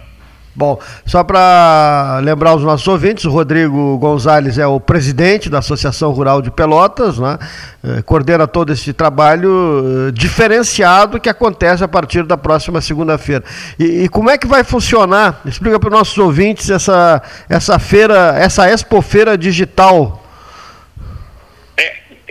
Bom, 0.58 0.80
só 1.06 1.22
para 1.22 2.22
lembrar 2.24 2.56
os 2.56 2.64
nossos 2.64 2.88
ouvintes, 2.88 3.26
o 3.26 3.30
Rodrigo 3.30 3.98
Gonzalez 3.98 4.58
é 4.58 4.66
o 4.66 4.80
presidente 4.80 5.50
da 5.50 5.60
Associação 5.60 6.12
Rural 6.12 6.42
de 6.42 6.50
Pelotas, 6.50 7.20
né? 7.20 7.38
Eh, 7.84 8.02
coordena 8.04 8.48
todo 8.48 8.72
esse 8.72 8.94
trabalho 8.94 10.08
eh, 10.08 10.12
diferenciado 10.14 11.20
que 11.20 11.28
acontece 11.28 11.84
a 11.84 11.90
partir 11.90 12.24
da 12.24 12.38
próxima 12.38 12.80
segunda-feira. 12.80 13.44
E, 13.78 14.06
e, 14.06 14.10
como 14.10 14.30
é 14.30 14.38
que 14.38 14.48
vai 14.48 14.64
funcionar? 14.64 15.42
Explica 15.46 15.78
para 15.78 15.90
os 15.90 15.94
nossos 15.94 16.18
ouvintes 16.18 16.70
essa, 16.70 17.22
essa 17.50 17.78
feira, 17.78 18.34
essa 18.40 18.72
expofeira 18.72 19.38
digital 19.38 20.25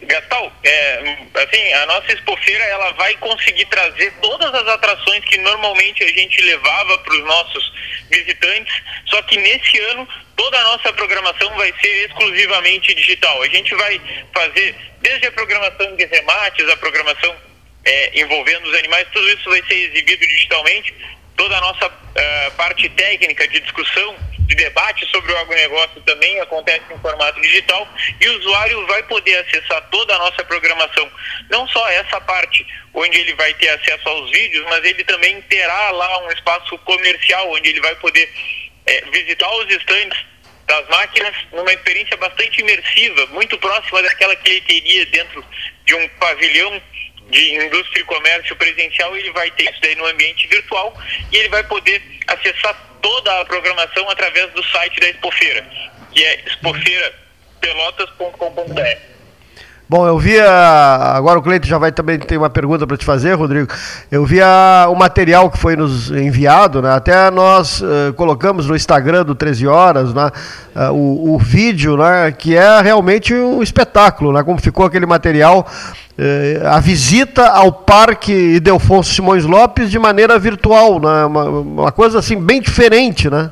Gastal, 0.04 0.52
é, 0.62 1.16
assim, 1.34 1.72
a 1.72 1.86
nossa 1.86 2.12
expofeira 2.12 2.64
ela 2.64 2.92
vai 2.92 3.14
conseguir 3.16 3.64
trazer 3.66 4.12
todas 4.20 4.52
as 4.54 4.66
atrações 4.68 5.24
que 5.24 5.38
normalmente 5.38 6.02
a 6.04 6.08
gente 6.08 6.40
levava 6.42 6.98
para 6.98 7.14
os 7.14 7.24
nossos 7.24 7.72
visitantes, 8.10 8.74
só 9.06 9.20
que 9.22 9.36
nesse 9.36 9.78
ano 9.90 10.08
toda 10.36 10.58
a 10.58 10.64
nossa 10.64 10.92
programação 10.92 11.54
vai 11.56 11.72
ser 11.80 12.06
exclusivamente 12.06 12.94
digital. 12.94 13.42
A 13.42 13.48
gente 13.48 13.74
vai 13.74 14.00
fazer 14.32 14.74
desde 15.00 15.26
a 15.26 15.32
programação 15.32 15.94
de 15.96 16.04
remates, 16.06 16.68
a 16.68 16.76
programação 16.76 17.34
é, 17.84 18.20
envolvendo 18.20 18.66
os 18.66 18.78
animais, 18.78 19.06
tudo 19.12 19.28
isso 19.28 19.50
vai 19.50 19.62
ser 19.66 19.74
exibido 19.74 20.26
digitalmente 20.26 20.94
toda 21.36 21.56
a 21.56 21.60
nossa 21.60 21.86
uh, 21.86 22.50
parte 22.56 22.88
técnica 22.90 23.46
de 23.48 23.60
discussão, 23.60 24.16
de 24.46 24.54
debate 24.54 25.06
sobre 25.10 25.32
o 25.32 25.38
agronegócio 25.38 26.00
também 26.02 26.40
acontece 26.40 26.82
em 26.92 26.98
formato 26.98 27.40
digital 27.40 27.88
e 28.20 28.28
o 28.28 28.38
usuário 28.38 28.86
vai 28.86 29.02
poder 29.04 29.36
acessar 29.38 29.80
toda 29.90 30.14
a 30.14 30.18
nossa 30.18 30.44
programação. 30.44 31.10
Não 31.50 31.66
só 31.68 31.88
essa 31.88 32.20
parte 32.20 32.66
onde 32.92 33.18
ele 33.18 33.34
vai 33.34 33.54
ter 33.54 33.70
acesso 33.70 34.08
aos 34.08 34.30
vídeos, 34.30 34.64
mas 34.68 34.84
ele 34.84 35.02
também 35.04 35.40
terá 35.42 35.90
lá 35.90 36.24
um 36.24 36.30
espaço 36.30 36.76
comercial 36.78 37.50
onde 37.50 37.70
ele 37.70 37.80
vai 37.80 37.94
poder 37.96 38.30
é, 38.86 39.00
visitar 39.10 39.50
os 39.56 39.70
estandes 39.70 40.18
das 40.66 40.88
máquinas 40.88 41.34
numa 41.52 41.72
experiência 41.72 42.16
bastante 42.16 42.60
imersiva, 42.60 43.26
muito 43.26 43.58
próxima 43.58 44.02
daquela 44.02 44.34
que 44.36 44.50
ele 44.50 44.60
teria 44.62 45.06
dentro 45.06 45.44
de 45.84 45.94
um 45.94 46.08
pavilhão 46.20 46.82
de 47.30 47.54
indústria 47.54 48.00
e 48.00 48.04
comércio 48.04 48.56
presencial, 48.56 49.16
ele 49.16 49.30
vai 49.32 49.50
ter 49.52 49.64
isso 49.64 49.80
daí 49.80 49.94
no 49.96 50.04
ambiente 50.06 50.46
virtual 50.46 50.94
e 51.32 51.36
ele 51.36 51.48
vai 51.48 51.64
poder 51.64 52.02
acessar 52.26 52.76
toda 53.00 53.40
a 53.40 53.44
programação 53.44 54.08
através 54.10 54.52
do 54.52 54.62
site 54.64 55.00
da 55.00 55.08
Expofeira, 55.08 55.66
que 56.12 56.22
é 56.24 56.44
expofeirapelotas.com.br. 56.46 59.13
Bom, 59.96 60.08
eu 60.08 60.18
vi 60.18 60.40
agora 60.40 61.38
o 61.38 61.42
Cleito 61.42 61.68
já 61.68 61.78
vai 61.78 61.92
também 61.92 62.18
ter 62.18 62.36
uma 62.36 62.50
pergunta 62.50 62.84
para 62.84 62.96
te 62.96 63.04
fazer, 63.04 63.34
Rodrigo. 63.34 63.72
Eu 64.10 64.26
vi 64.26 64.40
a, 64.42 64.88
o 64.88 64.96
material 64.96 65.48
que 65.48 65.56
foi 65.56 65.76
nos 65.76 66.10
enviado, 66.10 66.82
né? 66.82 66.92
Até 66.92 67.30
nós 67.30 67.80
uh, 67.80 68.12
colocamos 68.16 68.66
no 68.66 68.74
Instagram 68.74 69.24
do 69.24 69.36
13 69.36 69.68
horas, 69.68 70.12
né? 70.12 70.32
Uh, 70.74 70.92
o, 70.92 71.34
o, 71.34 71.38
vídeo, 71.38 71.96
né? 71.96 72.34
Que 72.36 72.56
é 72.56 72.80
realmente 72.80 73.32
um 73.32 73.62
espetáculo, 73.62 74.32
né? 74.32 74.42
Como 74.42 74.60
ficou 74.60 74.84
aquele 74.84 75.06
material, 75.06 75.64
uh, 75.64 76.66
a 76.66 76.80
visita 76.80 77.46
ao 77.46 77.70
Parque 77.70 78.32
Idelfonso 78.32 79.14
Simões 79.14 79.44
Lopes 79.44 79.92
de 79.92 79.98
maneira 80.00 80.36
virtual, 80.40 80.98
né? 80.98 81.24
Uma, 81.24 81.44
uma 81.44 81.92
coisa 81.92 82.18
assim 82.18 82.36
bem 82.36 82.60
diferente, 82.60 83.30
né? 83.30 83.48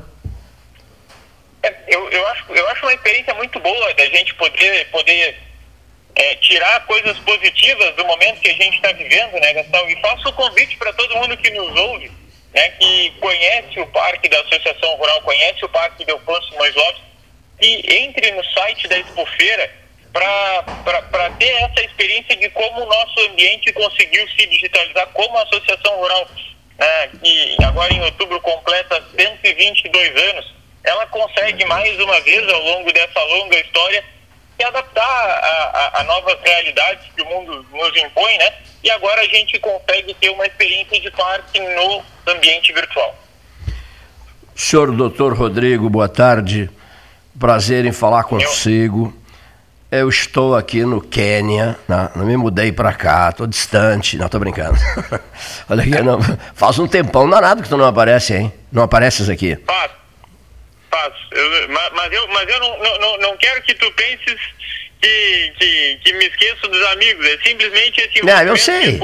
É, 1.63 1.73
eu, 1.87 2.01
eu, 2.09 2.27
acho, 2.27 2.43
eu 2.49 2.67
acho 2.67 2.85
uma 2.85 2.93
experiência 2.93 3.33
muito 3.35 3.57
boa 3.61 3.93
da 3.93 4.05
gente 4.07 4.35
poder 4.35 4.89
poder 4.91 5.52
é, 6.15 6.35
tirar 6.35 6.85
coisas 6.85 7.17
positivas 7.19 7.95
do 7.95 8.05
momento 8.05 8.39
que 8.39 8.49
a 8.49 8.53
gente 8.53 8.75
está 8.75 8.91
vivendo, 8.91 9.33
né, 9.33 9.53
Gastão? 9.53 9.89
E 9.89 9.99
faço 10.01 10.29
o 10.29 10.33
convite 10.33 10.77
para 10.77 10.93
todo 10.93 11.17
mundo 11.17 11.37
que 11.37 11.49
nos 11.51 11.75
ouve, 11.75 12.11
né, 12.53 12.69
que 12.71 13.11
conhece 13.19 13.79
o 13.79 13.87
parque 13.87 14.29
da 14.29 14.39
Associação 14.41 14.95
Rural, 14.95 15.21
conhece 15.21 15.65
o 15.65 15.69
parque 15.69 16.05
Delfonso 16.05 16.49
Simões 16.49 16.75
Lopes, 16.75 17.01
e 17.61 17.95
entre 17.97 18.31
no 18.31 18.43
site 18.45 18.87
da 18.87 18.97
Expofeira 18.97 19.71
para 20.11 21.29
ter 21.39 21.49
essa 21.49 21.81
experiência 21.81 22.35
de 22.35 22.47
como 22.49 22.83
o 22.83 22.85
nosso 22.85 23.19
ambiente 23.31 23.73
conseguiu 23.73 24.27
se 24.29 24.45
digitalizar, 24.45 25.07
como 25.07 25.35
a 25.37 25.43
Associação 25.43 25.95
Rural, 25.97 26.27
né, 26.77 27.09
que 27.23 27.57
agora 27.63 27.91
em 27.91 28.03
outubro 28.03 28.39
completa 28.41 29.03
122 29.17 30.23
anos, 30.29 30.53
ela 30.83 31.07
consegue 31.07 31.65
mais 31.65 31.99
uma 31.99 32.19
vez 32.21 32.47
ao 32.47 32.61
longo 32.61 32.91
dessa 32.91 33.23
longa 33.23 33.57
história 33.59 34.03
se 34.63 34.67
adaptar 34.67 35.01
a, 35.03 35.97
a, 35.97 36.01
a, 36.01 36.03
novas 36.05 36.37
realidades 36.41 37.05
que 37.13 37.21
o 37.21 37.25
mundo 37.25 37.65
nos 37.71 37.97
impõe, 37.97 38.37
né? 38.37 38.53
E 38.83 38.89
agora 38.91 39.21
a 39.21 39.25
gente 39.25 39.59
consegue 39.59 40.13
ter 40.15 40.29
uma 40.29 40.45
experiência 40.45 40.99
de 41.01 41.11
parque 41.11 41.59
no 41.59 42.01
ambiente 42.31 42.71
virtual. 42.71 43.15
Senhor 44.55 44.91
doutor 44.91 45.33
Rodrigo, 45.33 45.89
boa 45.89 46.07
tarde. 46.07 46.69
Prazer 47.37 47.85
em 47.85 47.91
falar 47.91 48.23
consigo. 48.23 49.13
Eu, 49.91 50.09
estou 50.09 50.55
aqui 50.55 50.83
no 50.83 51.01
Quênia, 51.01 51.77
né? 51.87 52.09
não 52.15 52.25
me 52.25 52.35
mudei 52.35 52.71
para 52.71 52.93
cá, 52.93 53.29
estou 53.29 53.45
distante, 53.45 54.17
não 54.17 54.25
estou 54.25 54.39
brincando. 54.39 54.77
Olha 55.69 55.83
aqui, 55.83 56.01
não, 56.01 56.19
faz 56.55 56.79
um 56.79 56.87
tempão 56.87 57.29
danado 57.29 57.61
que 57.61 57.69
tu 57.69 57.77
não 57.77 57.85
aparece, 57.85 58.33
hein? 58.33 58.53
Não 58.71 58.81
apareces 58.81 59.29
aqui. 59.29 59.55
Faz, 59.67 59.91
faz. 60.93 61.13
Eu, 61.31 61.69
mas 61.69 62.13
eu, 62.13 62.27
mas 62.27 62.47
eu 62.47 62.59
não, 62.59 62.99
não, 62.99 63.17
não 63.17 63.37
quero 63.37 63.61
que 63.63 63.73
tu 63.73 63.91
penses 63.93 64.39
que, 65.01 65.53
que, 65.59 65.99
que, 66.03 66.13
me 66.13 66.25
esqueço 66.25 66.67
dos 66.67 66.81
amigos. 66.87 67.25
É 67.25 67.37
simplesmente 67.43 67.99
esse 67.99 68.23
não, 68.23 68.41
eu 68.43 68.55
sei. 68.55 68.95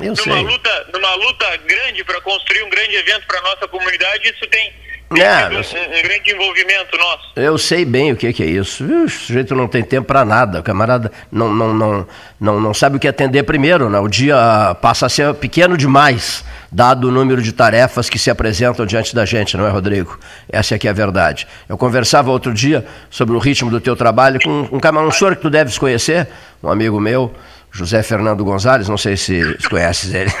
eu 0.00 0.06
numa 0.06 0.16
sei. 0.16 0.42
luta, 0.42 0.86
numa 0.92 1.14
luta 1.14 1.56
grande 1.58 2.02
para 2.04 2.20
construir 2.22 2.62
um 2.62 2.70
grande 2.70 2.96
evento 2.96 3.26
para 3.26 3.40
nossa 3.42 3.68
comunidade, 3.68 4.28
isso 4.28 4.46
tem, 4.48 4.72
tem 5.14 5.22
não, 5.22 5.60
um, 5.60 5.98
um, 5.98 6.02
grande 6.02 6.30
envolvimento 6.32 6.96
nosso. 6.96 7.32
Eu 7.36 7.58
sei 7.58 7.84
bem 7.84 8.12
o 8.12 8.16
que, 8.16 8.32
que 8.32 8.42
é 8.42 8.46
isso. 8.46 8.84
O 8.84 9.08
sujeito 9.08 9.54
não 9.54 9.68
tem 9.68 9.84
tempo 9.84 10.08
para 10.08 10.24
nada. 10.24 10.60
O 10.60 10.62
camarada 10.62 11.12
não, 11.30 11.52
não, 11.52 11.74
não, 11.74 12.08
não, 12.40 12.60
não 12.60 12.74
sabe 12.74 12.96
o 12.96 13.00
que 13.00 13.06
atender 13.06 13.44
primeiro. 13.44 13.88
Né? 13.88 14.00
O 14.00 14.08
dia 14.08 14.76
passa 14.80 15.06
a 15.06 15.08
ser 15.08 15.32
pequeno 15.34 15.76
demais 15.76 16.44
dado 16.70 17.08
o 17.08 17.10
número 17.10 17.40
de 17.40 17.52
tarefas 17.52 18.10
que 18.10 18.18
se 18.18 18.30
apresentam 18.30 18.84
diante 18.86 19.14
da 19.14 19.24
gente, 19.24 19.56
não 19.56 19.66
é, 19.66 19.70
Rodrigo? 19.70 20.18
Essa 20.48 20.74
é 20.74 20.78
que 20.78 20.86
é 20.86 20.90
a 20.90 20.94
verdade. 20.94 21.46
Eu 21.68 21.76
conversava 21.78 22.30
outro 22.30 22.52
dia 22.52 22.84
sobre 23.10 23.34
o 23.34 23.38
ritmo 23.38 23.70
do 23.70 23.80
teu 23.80 23.96
trabalho 23.96 24.40
com 24.40 24.68
um, 24.72 25.10
senhor 25.10 25.36
que 25.36 25.42
tu 25.42 25.50
deves 25.50 25.78
conhecer, 25.78 26.28
um 26.62 26.68
amigo 26.68 27.00
meu, 27.00 27.34
José 27.70 28.02
Fernando 28.02 28.44
Gonzalez, 28.44 28.88
não 28.88 28.98
sei 28.98 29.16
se 29.16 29.56
conheces 29.68 30.14
ele. 30.14 30.32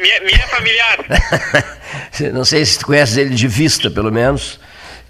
Minha, 0.00 0.20
minha 0.22 0.48
familiar. 0.48 0.98
não 2.32 2.44
sei 2.44 2.64
se 2.64 2.78
tu 2.78 2.86
conheces 2.86 3.16
ele 3.16 3.34
de 3.34 3.46
vista, 3.46 3.90
pelo 3.90 4.10
menos. 4.10 4.58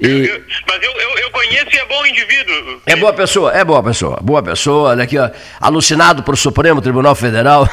E... 0.01 0.43
Mas 0.67 0.83
eu, 0.83 0.93
eu, 0.93 1.19
eu, 1.19 1.31
conheço 1.31 1.69
e 1.73 1.79
é 1.79 1.85
bom 1.87 2.07
indivíduo. 2.07 2.83
É 2.87 2.97
boa 2.97 3.13
pessoa, 3.13 3.53
é 3.53 3.63
boa 3.63 3.83
pessoa, 3.83 4.19
boa 4.23 4.43
pessoa. 4.43 4.91
Olha 4.91 5.05
aqui, 5.05 5.19
ó, 5.19 5.31
alucinado 5.61 6.23
por 6.23 6.37
Supremo 6.39 6.81
Tribunal 6.81 7.15
Federal. 7.15 7.69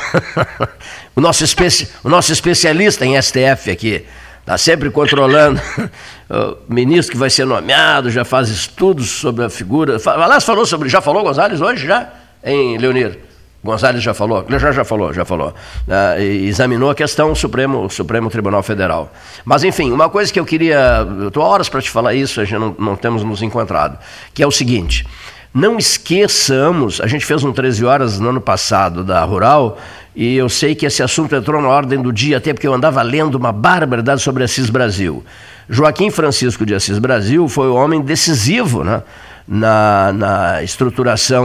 o, 1.18 1.22
nosso 1.22 1.44
especi... 1.44 1.90
o 2.04 2.10
nosso 2.10 2.32
especialista 2.32 3.04
em 3.04 3.20
STF 3.20 3.72
aqui. 3.72 4.06
Está 4.40 4.58
sempre 4.58 4.90
controlando. 4.92 5.60
o 6.30 6.74
ministro 6.74 7.12
que 7.12 7.18
vai 7.18 7.30
ser 7.30 7.46
nomeado, 7.46 8.12
já 8.12 8.24
faz 8.24 8.50
estudos 8.50 9.10
sobre 9.10 9.44
a 9.44 9.50
figura. 9.50 9.98
Aliás, 10.06 10.44
falou 10.44 10.66
sobre. 10.66 10.88
Já 10.88 11.02
falou, 11.02 11.24
Gonzalez, 11.24 11.60
hoje 11.60 11.88
já? 11.88 12.08
Em 12.44 12.78
Leonir? 12.78 13.18
Gonzalez 13.64 14.02
já 14.02 14.14
falou, 14.14 14.46
já, 14.48 14.72
já 14.72 14.86
falou, 14.86 15.12
já 15.12 15.26
falou. 15.26 15.54
Uh, 15.88 16.22
examinou 16.22 16.92
a 16.92 16.96
questão 16.96 17.34
Supremo, 17.34 17.90
Supremo 17.90 18.30
Tribunal 18.30 18.62
Federal. 18.62 19.12
Mas, 19.44 19.64
enfim, 19.64 19.92
uma 19.92 20.10
coisa 20.10 20.32
que 20.32 20.40
eu 20.40 20.46
queria. 20.46 21.06
Eu 21.20 21.30
estou 21.30 21.44
horas 21.44 21.68
para 21.68 21.82
te 21.82 21.90
falar 21.90 22.14
isso, 22.14 22.40
a 22.40 22.46
gente 22.46 22.60
não, 22.60 22.76
não 22.78 22.96
temos 22.96 23.24
nos 23.24 23.42
encontrado, 23.42 23.98
que 24.34 24.44
é 24.44 24.48
o 24.48 24.52
seguinte. 24.52 25.06
Não 25.58 25.80
esqueçamos, 25.80 27.02
a 27.02 27.08
gente 27.08 27.26
fez 27.26 27.44
um 27.44 27.52
13 27.52 27.84
horas 27.84 28.20
no 28.20 28.30
ano 28.30 28.40
passado 28.40 29.04
da 29.04 29.24
Rural, 29.24 29.80
e 30.16 30.36
eu 30.36 30.48
sei 30.50 30.76
que 30.76 30.86
esse 30.86 31.02
assunto 31.02 31.36
entrou 31.36 31.60
na 31.60 31.68
ordem 31.68 32.00
do 32.00 32.14
dia, 32.14 32.38
até 32.38 32.54
porque 32.54 32.68
eu 32.68 32.76
andava 32.76 33.02
lendo 33.02 33.34
uma 33.34 33.52
barbaridade 33.52 34.22
sobre 34.22 34.44
Assis 34.44 34.70
Brasil. 34.70 35.26
Joaquim 35.68 36.12
Francisco 36.12 36.64
de 36.64 36.76
Assis 36.76 37.00
Brasil 37.00 37.50
foi 37.50 37.70
o 37.70 37.74
homem 37.74 38.02
decisivo, 38.02 38.84
né? 38.84 39.02
na, 39.48 40.14
na 40.14 40.64
estruturação, 40.64 41.44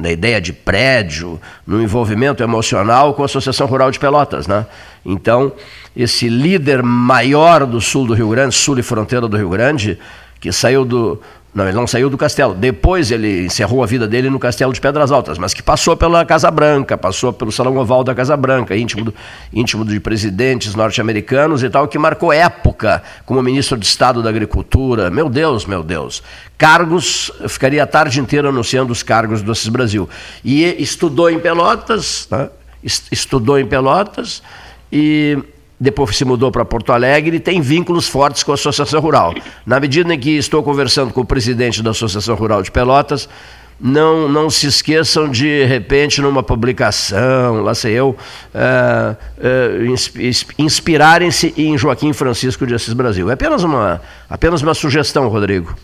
na 0.00 0.10
ideia 0.10 0.40
de 0.40 0.54
prédio, 0.54 1.38
no 1.66 1.82
envolvimento 1.82 2.42
emocional 2.42 3.12
com 3.12 3.20
a 3.20 3.26
Associação 3.26 3.66
Rural 3.66 3.90
de 3.90 3.98
Pelotas. 3.98 4.46
Né? 4.46 4.64
Então, 5.04 5.52
esse 5.94 6.26
líder 6.26 6.82
maior 6.82 7.66
do 7.66 7.82
sul 7.82 8.06
do 8.06 8.14
Rio 8.14 8.30
Grande, 8.30 8.54
sul 8.54 8.78
e 8.78 8.82
fronteira 8.82 9.28
do 9.28 9.36
Rio 9.36 9.50
Grande, 9.50 9.98
que 10.40 10.50
saiu 10.52 10.84
do, 10.84 11.20
não, 11.54 11.68
ele 11.68 11.76
não 11.76 11.86
saiu 11.86 12.10
do 12.10 12.18
castelo. 12.18 12.52
Depois 12.52 13.12
ele 13.12 13.46
encerrou 13.46 13.82
a 13.82 13.86
vida 13.86 14.08
dele 14.08 14.28
no 14.28 14.40
castelo 14.40 14.72
de 14.72 14.80
Pedras 14.80 15.12
Altas, 15.12 15.38
mas 15.38 15.54
que 15.54 15.62
passou 15.62 15.96
pela 15.96 16.24
Casa 16.24 16.50
Branca, 16.50 16.98
passou 16.98 17.32
pelo 17.32 17.52
Salão 17.52 17.76
Oval 17.76 18.02
da 18.02 18.12
Casa 18.12 18.36
Branca, 18.36 18.76
íntimo, 18.76 19.04
do, 19.04 19.14
íntimo 19.52 19.84
de 19.84 20.00
presidentes 20.00 20.74
norte-americanos 20.74 21.62
e 21.62 21.70
tal, 21.70 21.86
que 21.86 21.96
marcou 21.96 22.32
época 22.32 23.04
como 23.24 23.40
ministro 23.40 23.78
de 23.78 23.86
Estado 23.86 24.20
da 24.20 24.30
Agricultura. 24.30 25.10
Meu 25.10 25.28
Deus, 25.28 25.64
meu 25.64 25.84
Deus. 25.84 26.24
Cargos, 26.58 27.30
eu 27.40 27.48
ficaria 27.48 27.84
a 27.84 27.86
tarde 27.86 28.18
inteira 28.18 28.48
anunciando 28.48 28.92
os 28.92 29.04
cargos 29.04 29.40
do 29.40 29.52
Assis 29.52 29.68
Brasil. 29.68 30.08
E 30.44 30.64
estudou 30.82 31.30
em 31.30 31.38
Pelotas, 31.38 32.26
né? 32.32 32.48
estudou 33.12 33.60
em 33.60 33.66
Pelotas 33.66 34.42
e 34.92 35.38
depois 35.84 36.16
se 36.16 36.24
mudou 36.24 36.50
para 36.50 36.64
Porto 36.64 36.92
Alegre 36.92 37.36
e 37.36 37.40
tem 37.40 37.60
vínculos 37.60 38.08
fortes 38.08 38.42
com 38.42 38.52
a 38.52 38.54
Associação 38.54 39.00
Rural. 39.00 39.34
Na 39.66 39.78
medida 39.78 40.14
em 40.14 40.18
que 40.18 40.30
estou 40.30 40.62
conversando 40.62 41.12
com 41.12 41.20
o 41.20 41.24
presidente 41.26 41.82
da 41.82 41.90
Associação 41.90 42.34
Rural 42.34 42.62
de 42.62 42.70
Pelotas, 42.70 43.28
não, 43.78 44.26
não 44.26 44.48
se 44.48 44.66
esqueçam 44.66 45.28
de, 45.28 45.44
de 45.44 45.64
repente, 45.66 46.22
numa 46.22 46.42
publicação, 46.42 47.62
lá 47.62 47.74
sei 47.74 47.92
eu, 47.92 48.16
é, 48.54 49.16
é, 49.38 50.32
inspirarem-se 50.58 51.52
em 51.56 51.76
Joaquim 51.76 52.14
Francisco 52.14 52.66
de 52.66 52.74
Assis 52.74 52.94
Brasil. 52.94 53.28
É 53.28 53.34
apenas 53.34 53.62
uma, 53.62 54.00
apenas 54.30 54.62
uma 54.62 54.72
sugestão, 54.72 55.28
Rodrigo. 55.28 55.76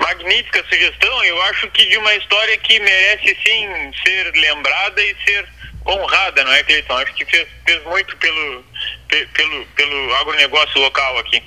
Magnífica 0.00 0.64
sugestão. 0.70 1.24
Eu 1.24 1.42
acho 1.42 1.70
que 1.70 1.86
de 1.86 1.98
uma 1.98 2.14
história 2.14 2.56
que 2.56 2.80
merece 2.80 3.36
sim 3.44 3.68
ser 4.04 4.32
lembrada 4.32 5.02
e 5.02 5.14
ser 5.26 5.46
honrada, 5.86 6.44
não 6.44 6.52
é, 6.52 6.62
Cleiton? 6.62 6.96
Acho 6.96 7.14
que 7.14 7.24
fez, 7.24 7.46
fez 7.64 7.84
muito 7.84 8.16
pelo, 8.16 8.64
pelo, 9.08 9.66
pelo 9.66 10.14
agronegócio 10.16 10.80
local 10.80 11.18
aqui 11.18 11.42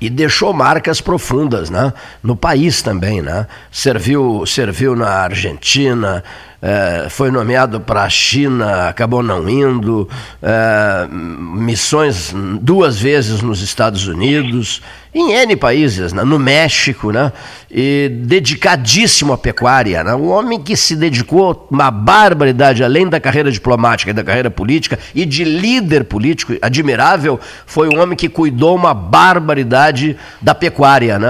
e 0.00 0.08
deixou 0.08 0.52
marcas 0.52 1.00
profundas 1.00 1.70
né? 1.70 1.92
no 2.22 2.36
país 2.36 2.82
também. 2.82 3.20
Né? 3.20 3.46
Serviu, 3.70 4.46
serviu 4.46 4.94
na 4.94 5.10
Argentina, 5.10 6.22
é, 6.60 7.06
foi 7.08 7.30
nomeado 7.30 7.80
para 7.80 8.02
a 8.02 8.08
China, 8.08 8.88
acabou 8.88 9.22
não 9.22 9.48
indo, 9.48 10.08
é, 10.42 11.06
missões 11.10 12.34
duas 12.60 12.98
vezes 12.98 13.40
nos 13.42 13.62
Estados 13.62 14.08
Unidos, 14.08 14.82
em 15.14 15.32
N 15.32 15.56
países, 15.56 16.12
né? 16.12 16.24
no 16.24 16.38
México, 16.38 17.12
né? 17.12 17.32
e 17.70 18.10
dedicadíssimo 18.22 19.32
à 19.32 19.38
pecuária. 19.38 20.02
Né? 20.02 20.14
Um 20.14 20.28
homem 20.28 20.60
que 20.60 20.76
se 20.76 20.96
dedicou 20.96 21.66
uma 21.70 21.90
barbaridade, 21.90 22.82
além 22.82 23.08
da 23.08 23.20
carreira 23.20 23.50
diplomática 23.50 24.10
e 24.10 24.14
da 24.14 24.24
carreira 24.24 24.50
política, 24.50 24.98
e 25.14 25.24
de 25.24 25.44
líder 25.44 26.04
político 26.04 26.54
admirável, 26.60 27.38
foi 27.66 27.88
um 27.88 28.00
homem 28.00 28.16
que 28.16 28.28
cuidou 28.28 28.74
uma 28.74 28.92
barbaridade 28.92 30.16
da 30.42 30.54
pecuária, 30.54 31.18
né, 31.18 31.28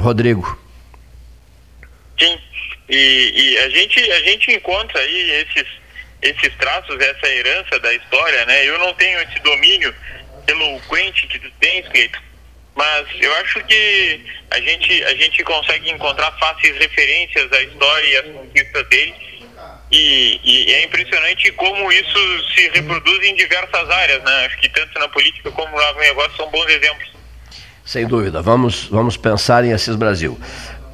Rodrigo? 0.00 0.56
E, 2.88 3.32
e 3.34 3.58
a, 3.58 3.68
gente, 3.68 4.12
a 4.12 4.20
gente 4.20 4.52
encontra 4.52 5.00
aí 5.00 5.30
esses, 5.42 5.66
esses 6.22 6.54
traços, 6.56 6.98
essa 7.00 7.28
herança 7.28 7.78
da 7.80 7.92
história, 7.92 8.46
né? 8.46 8.66
Eu 8.66 8.78
não 8.78 8.94
tenho 8.94 9.20
esse 9.20 9.38
domínio 9.40 9.94
eloquente 10.46 11.26
que 11.26 11.38
tu 11.38 11.50
tens, 11.60 11.86
Cleiton, 11.88 12.18
mas 12.74 13.06
eu 13.20 13.34
acho 13.36 13.62
que 13.64 14.20
a 14.50 14.60
gente, 14.60 15.04
a 15.04 15.14
gente 15.16 15.42
consegue 15.44 15.90
encontrar 15.90 16.32
fáceis 16.38 16.76
referências 16.78 17.52
à 17.52 17.62
história 17.62 18.06
e 18.06 18.16
às 18.16 18.26
conquistas 18.26 18.88
dele. 18.88 19.14
E, 19.90 20.40
e, 20.44 20.72
é 20.74 20.84
impressionante 20.84 21.50
como 21.52 21.90
isso 21.90 22.52
se 22.54 22.68
reproduz 22.68 23.26
em 23.26 23.34
diversas 23.34 23.90
áreas, 23.90 24.22
né? 24.22 24.46
Acho 24.46 24.58
que 24.58 24.68
tanto 24.68 24.98
na 24.98 25.08
política 25.08 25.50
como 25.50 25.74
no 25.74 25.82
agronegócio 25.82 26.36
são 26.36 26.50
bons 26.50 26.68
exemplos. 26.68 27.10
Sem 27.84 28.06
dúvida. 28.06 28.42
Vamos, 28.42 28.84
vamos 28.84 29.16
pensar 29.16 29.64
em 29.64 29.72
Assis 29.72 29.96
Brasil. 29.96 30.38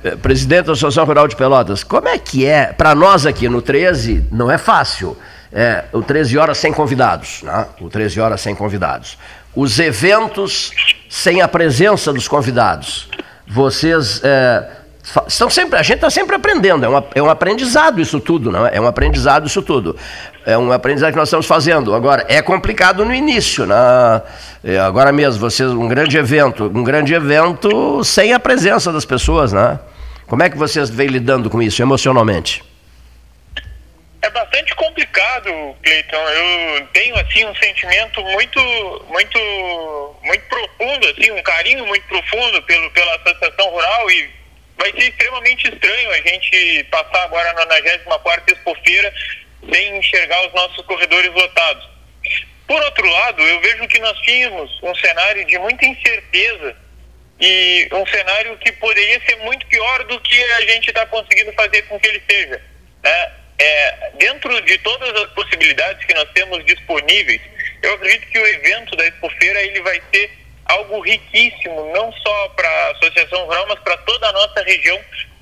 Eh, 0.05 0.17
presidente 0.17 0.67
da 0.67 0.73
Associação 0.73 1.07
Rural 1.07 1.27
de 1.27 1.35
Pelotas, 1.35 1.83
como 1.83 2.07
é 2.09 2.19
que 2.19 2.45
é, 2.45 2.67
para 2.67 2.95
nós 2.95 3.25
aqui 3.25 3.49
no 3.49 3.63
13, 3.63 4.27
não 4.31 4.51
é 4.51 4.59
fácil, 4.59 5.17
é, 5.51 5.85
o 5.93 6.03
13 6.03 6.37
horas 6.37 6.59
sem 6.59 6.75
convidados, 6.75 7.43
né? 7.43 7.67
o 7.81 7.89
13 7.89 8.21
horas 8.21 8.43
sem 8.43 8.55
convidados. 8.55 9.17
Os 9.57 9.79
eventos 9.79 10.73
sem 11.09 11.41
a 11.41 11.49
presença 11.49 12.13
dos 12.13 12.29
convidados. 12.29 13.09
Vocês 13.47 14.21
é, 14.23 14.69
estão 15.27 15.49
sempre, 15.49 15.79
a 15.79 15.83
gente 15.83 15.97
está 15.97 16.11
sempre 16.11 16.37
aprendendo, 16.37 16.85
é, 16.85 17.05
é 17.15 17.23
um 17.23 17.31
aprendizado 17.31 17.99
isso 17.99 18.21
tudo, 18.21 18.51
não 18.51 18.67
é? 18.67 18.77
É 18.77 18.81
um 18.81 18.87
aprendizado 18.87 19.47
isso 19.47 19.63
tudo. 19.63 19.97
É 20.45 20.59
um 20.59 20.71
aprendizado 20.71 21.13
que 21.13 21.19
nós 21.19 21.29
estamos 21.29 21.47
fazendo. 21.47 21.95
Agora, 21.95 22.27
é 22.29 22.43
complicado 22.43 23.07
no 23.07 23.15
início, 23.15 23.65
né? 23.65 24.21
É, 24.63 24.79
agora 24.79 25.11
mesmo, 25.13 25.41
vocês, 25.41 25.71
um 25.71 25.89
grande 25.89 26.19
evento, 26.19 26.71
um 26.75 26.85
grande 26.85 27.15
evento 27.15 28.05
sem 28.05 28.35
a 28.35 28.41
presença 28.41 28.93
das 28.93 29.07
pessoas, 29.07 29.51
né? 29.51 29.79
Como 30.27 30.43
é 30.43 30.49
que 30.49 30.57
vocês 30.57 30.89
vêm 30.89 31.09
lidando 31.09 31.51
com 31.51 31.61
isso 31.63 31.83
emocionalmente? 31.83 32.63
É 34.23 34.31
bastante 34.31 34.75
complicado, 34.75 35.77
Cleiton. 35.83 36.17
Eu 36.17 36.87
tenho 36.95 37.15
assim 37.17 37.45
um 37.45 37.55
sentimento 37.57 38.23
muito, 38.23 38.61
muito, 39.09 40.17
muito 40.23 40.45
profundo, 40.49 41.07
assim, 41.09 41.31
um 41.31 41.43
carinho 41.43 41.87
muito 41.87 42.07
profundo 42.09 42.63
pelo, 42.63 42.91
pela 42.93 43.17
associação 43.17 43.69
rural 43.69 44.11
e 44.11 44.31
vai 44.79 44.91
ser 44.93 45.11
extremamente 45.11 45.69
estranho 45.69 46.11
a 46.11 46.17
gente 46.17 46.85
passar 46.91 47.25
agora 47.25 47.53
na 47.53 47.67
94 47.67 48.55
Expofeira 48.55 49.13
sem 49.71 49.99
enxergar 49.99 50.47
os 50.47 50.55
nossos 50.55 50.87
corredores 50.87 51.33
lotados. 51.35 51.87
Por 52.67 52.83
outro 52.83 53.07
lado, 53.07 53.43
eu 53.43 53.61
vejo 53.61 53.87
que 53.89 53.99
nós 54.01 54.19
tínhamos 54.21 54.71
um 54.83 54.95
cenário 54.95 55.45
de 55.45 55.59
muita 55.59 55.85
incerteza 55.85 56.75
e 57.41 57.89
um 57.93 58.07
cenário 58.07 58.57
que 58.59 58.71
poderia 58.73 59.21
ser 59.27 59.37
muito 59.37 59.67
pior 59.67 60.05
do 60.05 60.21
que 60.21 60.43
a 60.43 60.61
gente 60.63 60.89
está 60.89 61.05
conseguindo 61.07 61.53
fazer 61.55 61.83
com 61.83 61.99
que 61.99 62.07
ele 62.07 62.23
seja. 62.29 62.61
Né? 63.03 63.33
É, 63.59 64.11
dentro 64.19 64.61
de 64.63 64.79
todas 64.79 65.11
as 65.23 65.31
possibilidades 65.33 66.05
que 66.07 66.15
nós 66.15 66.29
temos 66.33 66.65
disponíveis, 66.65 67.41
eu 67.83 67.95
acredito 67.95 68.27
que 68.29 68.39
o 68.39 68.47
evento 68.47 68.97
da 68.97 69.07
Expofeira 69.07 69.63
ele 69.63 69.81
vai 69.83 70.01
ser 70.13 70.31
algo 70.67 71.01
riquíssimo, 71.01 71.93
não 71.93 72.13
só 72.13 72.49
para 72.51 72.69
a 72.69 72.91
Associação 72.93 73.45
Rural, 73.45 73.67
mas 73.69 73.79
para 73.81 73.97
toda 73.99 74.29
a 74.29 74.33
nossa 74.33 74.63
região, 74.63 74.99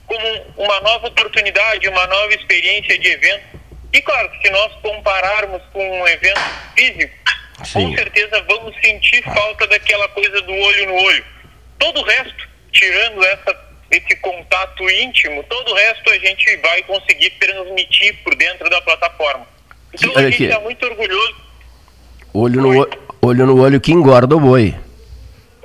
como 0.07 0.55
uma 0.57 0.81
nova 0.81 1.07
oportunidade, 1.07 1.89
uma 1.89 2.07
nova 2.07 2.35
experiência 2.35 2.99
de 2.99 3.09
evento. 3.09 3.61
E 3.93 4.03
claro, 4.03 4.31
se 4.43 4.51
nós 4.51 4.73
compararmos 4.83 5.63
com 5.73 6.01
um 6.01 6.09
evento 6.09 6.41
físico, 6.75 7.15
Sim. 7.65 7.91
com 7.91 7.97
certeza 7.97 8.43
vamos 8.43 8.75
sentir 8.81 9.23
falta 9.23 9.67
daquela 9.69 10.09
coisa 10.09 10.41
do 10.43 10.53
olho 10.53 10.87
no 10.87 10.95
olho 10.95 11.25
Todo 11.83 12.01
o 12.01 12.05
resto, 12.05 12.49
tirando 12.71 13.25
essa, 13.25 13.61
esse 13.91 14.15
contato 14.21 14.89
íntimo, 14.89 15.43
todo 15.43 15.69
o 15.69 15.75
resto 15.75 16.11
a 16.11 16.19
gente 16.21 16.57
vai 16.59 16.81
conseguir 16.85 17.31
transmitir 17.41 18.23
por 18.23 18.37
dentro 18.37 18.71
da 18.71 18.81
plataforma. 18.83 19.45
Então 19.93 20.13
Sim, 20.13 20.17
a 20.17 20.31
gente 20.31 20.45
está 20.45 20.61
muito 20.61 20.87
orgulhoso. 20.87 21.35
Olho 22.33 22.63
no, 22.63 22.89
olho 23.21 23.47
no 23.47 23.61
olho 23.61 23.81
que 23.81 23.91
engorda 23.91 24.37
o 24.37 24.39
boi. 24.39 24.73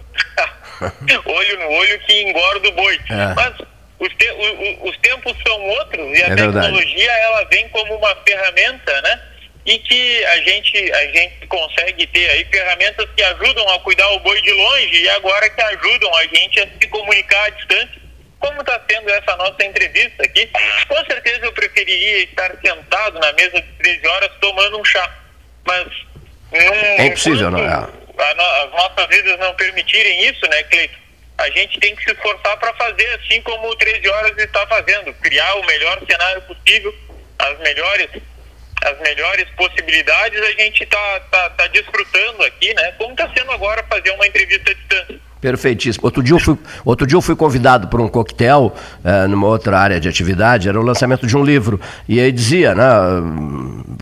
olho 1.23 1.59
no 1.59 1.69
olho 1.69 1.99
que 1.99 2.21
engorda 2.23 2.67
o 2.67 2.71
boi. 2.71 2.99
É. 3.11 3.35
Mas 3.35 3.53
os, 3.99 4.09
te, 4.15 4.27
o, 4.31 4.89
os 4.89 4.97
tempos 4.97 5.37
são 5.47 5.61
outros 5.61 6.17
e 6.17 6.23
a 6.23 6.29
é 6.29 6.35
tecnologia 6.35 6.97
verdade. 6.97 7.21
ela 7.21 7.43
vem 7.45 7.69
como 7.69 7.95
uma 7.95 8.15
ferramenta, 8.27 9.01
né? 9.03 9.21
E 9.67 9.77
que 9.79 10.25
a 10.25 10.37
gente, 10.37 10.93
a 10.93 11.07
gente 11.11 11.45
consegue 11.47 12.07
ter 12.07 12.29
aí 12.29 12.45
ferramentas 12.45 13.05
que 13.13 13.21
ajudam 13.21 13.67
a 13.69 13.79
cuidar 13.81 14.09
o 14.11 14.19
boi 14.21 14.41
de 14.41 14.51
longe 14.53 15.03
e 15.03 15.09
agora 15.09 15.49
que 15.49 15.61
ajudam 15.61 16.15
a 16.15 16.23
gente 16.27 16.61
a 16.61 16.67
se 16.67 16.87
comunicar 16.87 17.43
à 17.43 17.49
distância, 17.49 18.01
como 18.39 18.61
está 18.61 18.81
sendo 18.89 19.09
essa 19.09 19.35
nossa 19.35 19.65
entrevista 19.65 20.23
aqui. 20.23 20.49
Com 20.87 21.05
certeza 21.05 21.45
eu 21.45 21.51
preferiria 21.51 22.23
estar 22.23 22.49
sentado 22.65 23.19
na 23.19 23.33
mesa 23.33 23.61
de 23.61 23.67
13 23.73 24.07
horas 24.07 24.31
tomando 24.39 24.79
um 24.79 24.85
chá, 24.85 25.13
mas 25.65 25.85
num, 26.49 26.73
é 26.73 27.05
impossível, 27.07 27.51
não 27.51 27.59
é? 27.59 27.67
as 27.67 28.71
nossas 28.71 29.07
vidas 29.09 29.37
não 29.37 29.53
permitirem 29.55 30.29
isso, 30.29 30.47
né, 30.47 30.63
Cleiton? 30.63 30.95
A 31.39 31.49
gente 31.49 31.77
tem 31.81 31.93
que 31.93 32.05
se 32.05 32.11
esforçar 32.11 32.57
para 32.57 32.73
fazer 32.75 33.07
assim 33.19 33.41
como 33.41 33.67
o 33.67 33.75
13 33.75 34.07
horas 34.07 34.37
está 34.37 34.65
fazendo, 34.65 35.13
criar 35.15 35.55
o 35.55 35.65
melhor 35.65 36.01
cenário 36.09 36.41
possível, 36.43 36.95
as 37.37 37.59
melhores 37.59 38.09
as 38.87 38.99
melhores 39.01 39.47
possibilidades, 39.55 40.41
a 40.41 40.61
gente 40.61 40.83
está 40.83 41.19
tá, 41.31 41.49
tá 41.51 41.67
desfrutando 41.67 42.43
aqui, 42.43 42.73
né? 42.73 42.91
Como 42.93 43.11
está 43.11 43.29
sendo 43.35 43.51
agora 43.51 43.83
fazer 43.89 44.11
uma 44.11 44.27
entrevista 44.27 44.71
à 44.71 44.73
distância. 44.73 45.27
Perfeitíssimo. 45.39 46.05
Outro 46.05 46.23
dia 46.23 46.35
eu 46.35 46.39
fui, 46.39 46.57
outro 46.83 47.05
dia 47.05 47.15
eu 47.15 47.21
fui 47.21 47.35
convidado 47.35 47.87
por 47.87 48.01
um 48.01 48.07
coquetel 48.07 48.73
é, 49.03 49.27
numa 49.27 49.47
outra 49.47 49.77
área 49.77 49.99
de 49.99 50.09
atividade, 50.09 50.67
era 50.67 50.79
o 50.79 50.83
lançamento 50.83 51.27
de 51.27 51.37
um 51.37 51.43
livro. 51.43 51.79
E 52.07 52.19
aí 52.19 52.31
dizia, 52.31 52.73
né? 52.73 52.83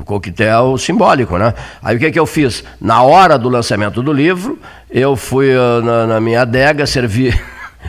Coquetel 0.05 0.77
simbólico, 0.77 1.37
né? 1.37 1.53
Aí 1.83 1.97
o 1.97 1.99
que, 1.99 2.11
que 2.11 2.19
eu 2.19 2.25
fiz? 2.25 2.63
Na 2.79 3.03
hora 3.03 3.37
do 3.37 3.49
lançamento 3.49 4.01
do 4.01 4.13
livro, 4.13 4.57
eu 4.89 5.15
fui 5.15 5.53
uh, 5.53 5.81
na, 5.83 6.07
na 6.07 6.21
minha 6.21 6.41
adega, 6.41 6.85
servi. 6.85 7.33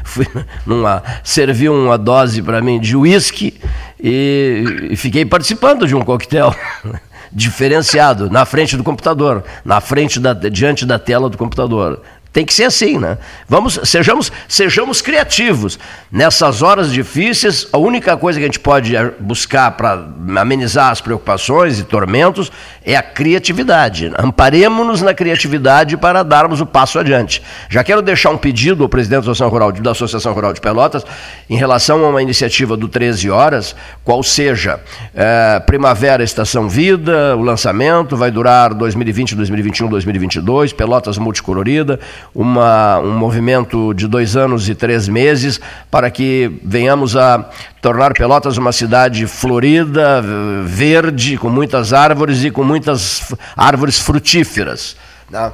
Fui 0.06 0.26
numa, 0.64 1.02
servi 1.22 1.68
uma 1.68 1.98
dose 1.98 2.42
para 2.42 2.60
mim 2.62 2.80
de 2.80 2.96
uísque 2.96 3.60
e, 4.02 4.88
e 4.90 4.96
fiquei 4.96 5.24
participando 5.24 5.86
de 5.86 5.94
um 5.94 6.02
coquetel 6.02 6.54
diferenciado 7.32 8.30
na 8.30 8.44
frente 8.44 8.76
do 8.76 8.84
computador, 8.84 9.44
na 9.64 9.80
frente 9.80 10.20
da, 10.20 10.32
diante 10.32 10.86
da 10.86 10.98
tela 10.98 11.28
do 11.28 11.36
computador. 11.36 12.00
Tem 12.36 12.44
que 12.44 12.52
ser 12.52 12.64
assim, 12.64 12.98
né? 12.98 13.16
Vamos, 13.48 13.80
sejamos, 13.84 14.30
sejamos 14.46 15.00
criativos. 15.00 15.78
Nessas 16.12 16.60
horas 16.60 16.92
difíceis, 16.92 17.66
a 17.72 17.78
única 17.78 18.14
coisa 18.14 18.38
que 18.38 18.44
a 18.44 18.48
gente 18.48 18.60
pode 18.60 18.92
buscar 19.18 19.70
para 19.70 20.06
amenizar 20.38 20.90
as 20.90 21.00
preocupações 21.00 21.78
e 21.78 21.84
tormentos 21.84 22.52
é 22.86 22.94
a 22.94 23.02
criatividade. 23.02 24.12
Amparemos-nos 24.16 25.02
na 25.02 25.12
criatividade 25.12 25.96
para 25.96 26.22
darmos 26.22 26.60
o 26.60 26.66
passo 26.66 27.00
adiante. 27.00 27.42
Já 27.68 27.82
quero 27.82 28.00
deixar 28.00 28.30
um 28.30 28.38
pedido 28.38 28.84
ao 28.84 28.88
presidente 28.88 29.24
da 29.24 29.32
Associação 29.32 29.48
Rural, 29.48 29.72
da 29.72 29.90
Associação 29.90 30.32
Rural 30.32 30.52
de 30.52 30.60
Pelotas 30.60 31.04
em 31.50 31.56
relação 31.56 32.04
a 32.04 32.08
uma 32.08 32.22
iniciativa 32.22 32.76
do 32.76 32.86
13 32.86 33.28
Horas, 33.28 33.74
qual 34.04 34.22
seja 34.22 34.78
é, 35.12 35.58
Primavera 35.66 36.22
Estação 36.22 36.68
Vida, 36.68 37.34
o 37.36 37.42
lançamento 37.42 38.16
vai 38.16 38.30
durar 38.30 38.72
2020, 38.72 39.34
2021, 39.34 39.88
2022, 39.88 40.72
Pelotas 40.72 41.18
Multicolorida 41.18 41.98
uma, 42.32 42.98
um 43.00 43.18
movimento 43.18 43.92
de 43.94 44.06
dois 44.06 44.36
anos 44.36 44.68
e 44.68 44.74
três 44.74 45.08
meses 45.08 45.60
para 45.90 46.10
que 46.10 46.60
venhamos 46.62 47.16
a 47.16 47.48
tornar 47.86 48.14
Pelotas 48.14 48.56
uma 48.56 48.72
cidade 48.72 49.28
florida, 49.28 50.20
verde, 50.64 51.38
com 51.38 51.48
muitas 51.48 51.92
árvores 51.92 52.42
e 52.42 52.50
com 52.50 52.64
muitas 52.64 53.32
árvores 53.56 53.96
frutíferas. 53.96 54.96
Né? 55.30 55.52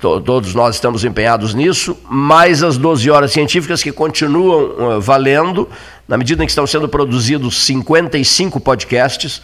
Todos 0.00 0.54
nós 0.54 0.76
estamos 0.76 1.04
empenhados 1.04 1.52
nisso, 1.52 1.94
mais 2.08 2.62
as 2.62 2.78
12 2.78 3.10
horas 3.10 3.32
científicas 3.32 3.82
que 3.82 3.92
continuam 3.92 4.96
uh, 4.96 5.00
valendo, 5.00 5.68
na 6.08 6.16
medida 6.16 6.42
em 6.42 6.46
que 6.46 6.52
estão 6.52 6.66
sendo 6.66 6.88
produzidos 6.88 7.66
55 7.66 8.58
podcasts 8.60 9.42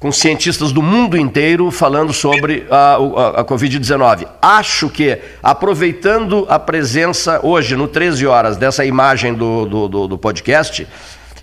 com 0.00 0.10
cientistas 0.10 0.72
do 0.72 0.82
mundo 0.82 1.16
inteiro 1.16 1.70
falando 1.70 2.12
sobre 2.12 2.66
a, 2.68 2.96
a, 2.96 3.40
a 3.40 3.44
Covid-19. 3.44 4.26
Acho 4.42 4.88
que, 4.88 5.16
aproveitando 5.40 6.44
a 6.48 6.58
presença 6.58 7.38
hoje, 7.40 7.76
no 7.76 7.86
13 7.86 8.26
horas, 8.26 8.56
dessa 8.56 8.84
imagem 8.84 9.32
do, 9.32 9.64
do, 9.64 9.88
do, 9.88 10.08
do 10.08 10.18
podcast, 10.18 10.84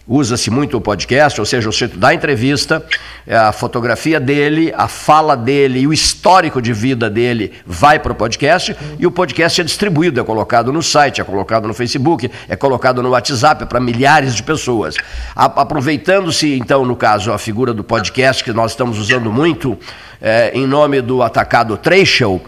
usa-se 0.08 0.52
muito 0.52 0.78
o 0.78 0.82
podcast, 0.82 1.40
ou 1.40 1.46
seja, 1.46 1.68
o 1.68 1.72
sujeito 1.72 1.98
da 1.98 2.14
entrevista, 2.14 2.86
é, 3.26 3.36
a 3.36 3.52
fotografia 3.52 4.20
dele, 4.20 4.72
a 4.78 4.88
fala 4.88 5.36
dele 5.36 5.80
e 5.80 5.88
o 5.88 5.94
histórico 5.94 6.62
de 6.62 6.72
vida 6.74 7.10
dele 7.10 7.54
vai 7.66 7.98
para 7.98 8.12
o 8.12 8.16
podcast 8.16 8.76
e 9.00 9.08
o 9.08 9.12
podcast 9.12 9.62
é 9.62 9.64
distribuído, 9.64 10.20
é 10.20 10.24
colocado 10.24 10.72
no 10.72 10.84
site, 10.84 11.22
é 11.22 11.24
colocado 11.24 11.68
no 11.68 11.74
Facebook, 11.74 12.30
é 12.48 12.56
colocado 12.56 13.02
no 13.02 13.10
WhatsApp 13.10 13.66
para 13.66 13.80
milhares 13.80 14.36
de 14.36 14.44
pessoas. 14.44 14.96
Aproveitando-se, 15.36 16.56
então, 16.56 16.86
no 16.86 16.96
caso, 16.96 17.32
a 17.32 17.38
figura 17.38 17.74
do 17.74 17.84
podcast 17.84 18.44
que 18.44 18.54
nós 18.54 18.72
estamos 18.72 19.00
usando 19.00 19.32
muito, 19.32 19.78
é, 20.22 20.52
em 20.54 20.68
nome 20.68 21.02
do 21.02 21.24
Atacado 21.24 21.78
Trecho, 21.78 22.40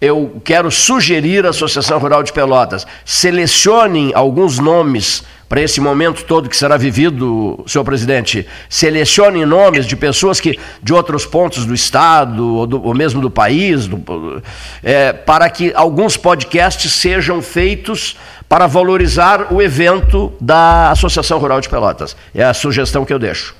eu 0.00 0.40
quero 0.44 0.70
sugerir 0.70 1.46
à 1.46 1.50
Associação 1.50 1.98
Rural 1.98 2.22
de 2.22 2.32
Pelotas, 2.32 2.86
selecionem 3.04 4.12
alguns 4.14 4.58
nomes 4.58 5.24
para 5.48 5.60
esse 5.60 5.80
momento 5.80 6.24
todo 6.24 6.48
que 6.48 6.56
será 6.56 6.76
vivido, 6.76 7.62
senhor 7.66 7.84
presidente, 7.84 8.46
selecione 8.68 9.46
nomes 9.46 9.86
de 9.86 9.96
pessoas 9.96 10.40
que 10.40 10.58
de 10.82 10.92
outros 10.92 11.24
pontos 11.24 11.64
do 11.64 11.72
estado 11.72 12.56
ou, 12.56 12.66
do, 12.66 12.84
ou 12.84 12.94
mesmo 12.94 13.20
do 13.20 13.30
país, 13.30 13.86
do, 13.86 14.42
é, 14.82 15.12
para 15.12 15.48
que 15.48 15.72
alguns 15.74 16.16
podcasts 16.16 16.92
sejam 16.92 17.40
feitos 17.40 18.16
para 18.48 18.66
valorizar 18.66 19.52
o 19.52 19.62
evento 19.62 20.32
da 20.40 20.90
Associação 20.90 21.38
Rural 21.38 21.60
de 21.60 21.68
Pelotas. 21.68 22.16
É 22.34 22.42
a 22.42 22.52
sugestão 22.52 23.04
que 23.04 23.12
eu 23.12 23.18
deixo. 23.18 23.54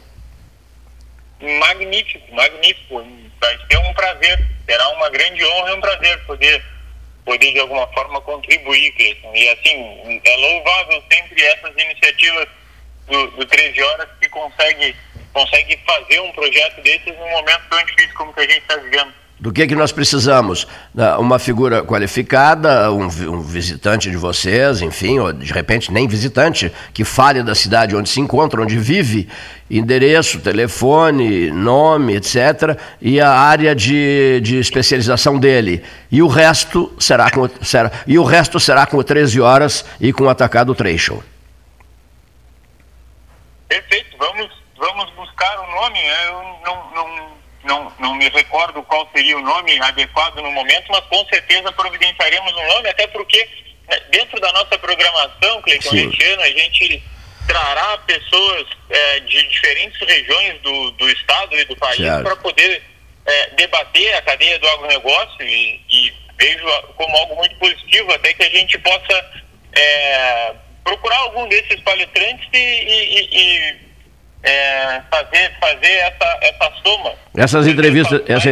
Magnífico, 1.40 2.34
magnífico. 2.34 3.25
Vai 3.40 3.58
ser 3.70 3.78
um 3.78 3.94
prazer, 3.94 4.46
será 4.66 4.88
uma 4.90 5.10
grande 5.10 5.44
honra 5.44 5.70
e 5.70 5.74
um 5.74 5.80
prazer 5.80 6.18
poder 6.26 6.62
poder 7.26 7.52
de 7.52 7.58
alguma 7.58 7.86
forma 7.88 8.20
contribuir, 8.20 8.92
Cleiton. 8.92 9.34
E 9.34 9.48
assim, 9.48 10.20
é 10.24 10.36
louvável 10.36 11.02
sempre 11.12 11.42
essas 11.42 11.72
iniciativas 11.76 12.46
do, 13.08 13.26
do 13.32 13.44
13 13.44 13.82
Horas 13.82 14.08
que 14.20 14.28
consegue, 14.28 14.94
consegue 15.34 15.78
fazer 15.84 16.20
um 16.20 16.32
projeto 16.32 16.80
desses 16.82 17.18
num 17.18 17.30
momento 17.30 17.62
tão 17.68 17.84
difícil 17.84 18.14
como 18.14 18.32
que 18.32 18.40
a 18.40 18.44
gente 18.44 18.58
está 18.58 18.76
vivendo. 18.76 19.12
Do 19.38 19.52
que, 19.52 19.66
que 19.66 19.74
nós 19.74 19.92
precisamos? 19.92 20.66
Uma 21.18 21.38
figura 21.38 21.84
qualificada, 21.84 22.90
um, 22.90 23.04
um, 23.04 23.42
visitante 23.42 24.10
de 24.10 24.16
vocês, 24.16 24.80
enfim, 24.80 25.18
ou 25.18 25.30
de 25.30 25.52
repente 25.52 25.92
nem 25.92 26.08
visitante, 26.08 26.72
que 26.94 27.04
fale 27.04 27.42
da 27.42 27.54
cidade 27.54 27.94
onde 27.94 28.08
se 28.08 28.18
encontra, 28.18 28.62
onde 28.62 28.78
vive, 28.78 29.28
endereço, 29.70 30.40
telefone, 30.40 31.50
nome, 31.50 32.16
etc., 32.16 32.78
e 33.00 33.20
a 33.20 33.30
área 33.30 33.74
de, 33.74 34.40
de 34.40 34.58
especialização 34.58 35.38
dele. 35.38 35.84
E 36.10 36.22
o 36.22 36.28
resto 36.28 36.94
será 36.98 37.30
com, 37.30 37.48
será, 37.62 37.90
e 38.06 38.18
o 38.18 38.24
resto 38.24 38.60
será 38.60 38.86
com 38.86 39.02
13 39.02 39.40
horas 39.40 39.84
e 40.00 40.12
com 40.12 40.24
o 40.24 40.28
atacado 40.28 40.74
trecho. 40.74 41.22
Perfeito, 43.68 44.16
vamos, 44.18 44.50
vamos 44.76 45.10
buscar 45.12 45.58
o 45.58 45.62
um 45.64 45.74
nome. 45.82 45.98
Né? 45.98 46.26
Eu 46.28 46.42
não, 46.64 46.94
não 46.94 47.36
não, 47.66 47.92
não 47.98 48.14
me 48.14 48.28
recordo 48.28 48.82
qual 48.84 49.08
seria 49.12 49.36
o 49.36 49.42
nome 49.42 49.78
adequado 49.82 50.36
no 50.36 50.50
momento, 50.52 50.86
mas 50.88 51.04
com 51.06 51.24
certeza 51.26 51.72
providenciaremos 51.72 52.52
um 52.54 52.66
nome, 52.68 52.88
até 52.88 53.06
porque 53.08 53.48
né, 53.88 54.00
dentro 54.10 54.40
da 54.40 54.52
nossa 54.52 54.78
programação, 54.78 55.60
Cleiton 55.62 55.90
a 55.90 56.48
gente 56.48 57.02
trará 57.46 57.98
pessoas 57.98 58.66
é, 58.90 59.20
de 59.20 59.48
diferentes 59.48 59.98
regiões 60.00 60.60
do, 60.62 60.90
do 60.92 61.08
estado 61.10 61.56
e 61.56 61.64
do 61.64 61.76
país 61.76 62.22
para 62.22 62.36
poder 62.36 62.82
é, 63.26 63.50
debater 63.56 64.14
a 64.14 64.22
cadeia 64.22 64.58
do 64.58 64.68
agronegócio 64.68 65.42
e, 65.42 65.80
e, 65.88 66.12
vejo 66.38 66.66
como 66.96 67.16
algo 67.16 67.36
muito 67.36 67.56
positivo 67.56 68.12
até 68.12 68.32
que 68.34 68.42
a 68.42 68.50
gente 68.50 68.78
possa 68.78 69.30
é, 69.72 70.52
procurar 70.84 71.16
algum 71.18 71.48
desses 71.48 71.80
palestrantes 71.80 72.46
e, 72.52 72.58
e, 72.58 73.28
e 73.32 73.76
é, 74.42 75.02
fazer, 75.10 75.52
fazer 75.58 75.92
essa, 75.92 76.38
essa 76.42 76.72
soma. 76.84 77.14
Essas 77.36 77.66
entrevistas, 77.66 78.22
essa, 78.28 78.50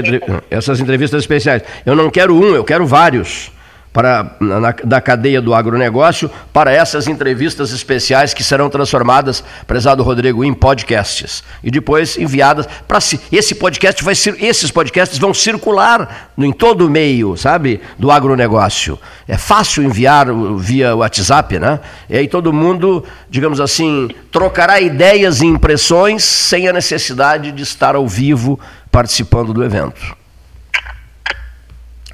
essas 0.51 0.81
entrevistas 0.81 1.23
especiais. 1.23 1.63
Eu 1.85 1.95
não 1.95 2.11
quero 2.11 2.35
um, 2.35 2.55
eu 2.55 2.65
quero 2.65 2.87
vários 2.87 3.53
para, 3.95 4.37
na, 4.41 4.75
da 4.83 5.01
cadeia 5.01 5.41
do 5.41 5.55
agronegócio 5.55 6.29
para 6.53 6.73
essas 6.73 7.07
entrevistas 7.07 7.71
especiais 7.71 8.35
que 8.35 8.43
serão 8.43 8.69
transformadas, 8.69 9.45
prezado 9.69 10.03
Rodrigo, 10.03 10.45
em 10.45 10.53
podcasts 10.53 11.45
e 11.63 11.71
depois 11.71 12.19
enviadas 12.19 12.67
para 12.89 13.01
si. 13.01 13.21
Esse 13.31 13.55
podcast 13.55 14.03
vai 14.03 14.17
ser, 14.17 14.43
esses 14.43 14.73
podcasts 14.73 15.17
vão 15.17 15.33
circular 15.33 16.33
em 16.37 16.51
todo 16.51 16.89
o 16.89 16.91
meio, 16.91 17.37
sabe, 17.37 17.81
do 17.97 18.11
agronegócio. 18.11 18.99
É 19.29 19.39
fácil 19.39 19.85
enviar 19.85 20.27
via 20.59 20.97
WhatsApp, 20.97 21.61
né? 21.61 21.79
E 22.11 22.17
aí 22.17 22.27
todo 22.27 22.53
mundo, 22.53 23.05
digamos 23.31 23.61
assim, 23.61 24.09
trocará 24.33 24.81
ideias 24.81 25.41
e 25.41 25.47
impressões 25.47 26.25
sem 26.25 26.67
a 26.67 26.73
necessidade 26.73 27.53
de 27.53 27.63
estar 27.63 27.95
ao 27.95 28.09
vivo 28.09 28.59
participando 28.91 29.55
do 29.55 29.63
evento. 29.63 30.17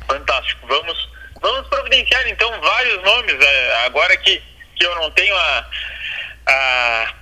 Fantástico. 0.06 0.66
Vamos 0.68 1.09
Vamos 1.40 1.66
providenciar 1.68 2.28
então 2.28 2.50
vários 2.60 3.02
nomes, 3.02 3.34
é, 3.40 3.86
agora 3.86 4.16
que, 4.18 4.42
que 4.76 4.84
eu 4.84 4.94
não 4.96 5.10
tenho 5.12 5.34
a, 5.34 5.66
a, 6.46 7.14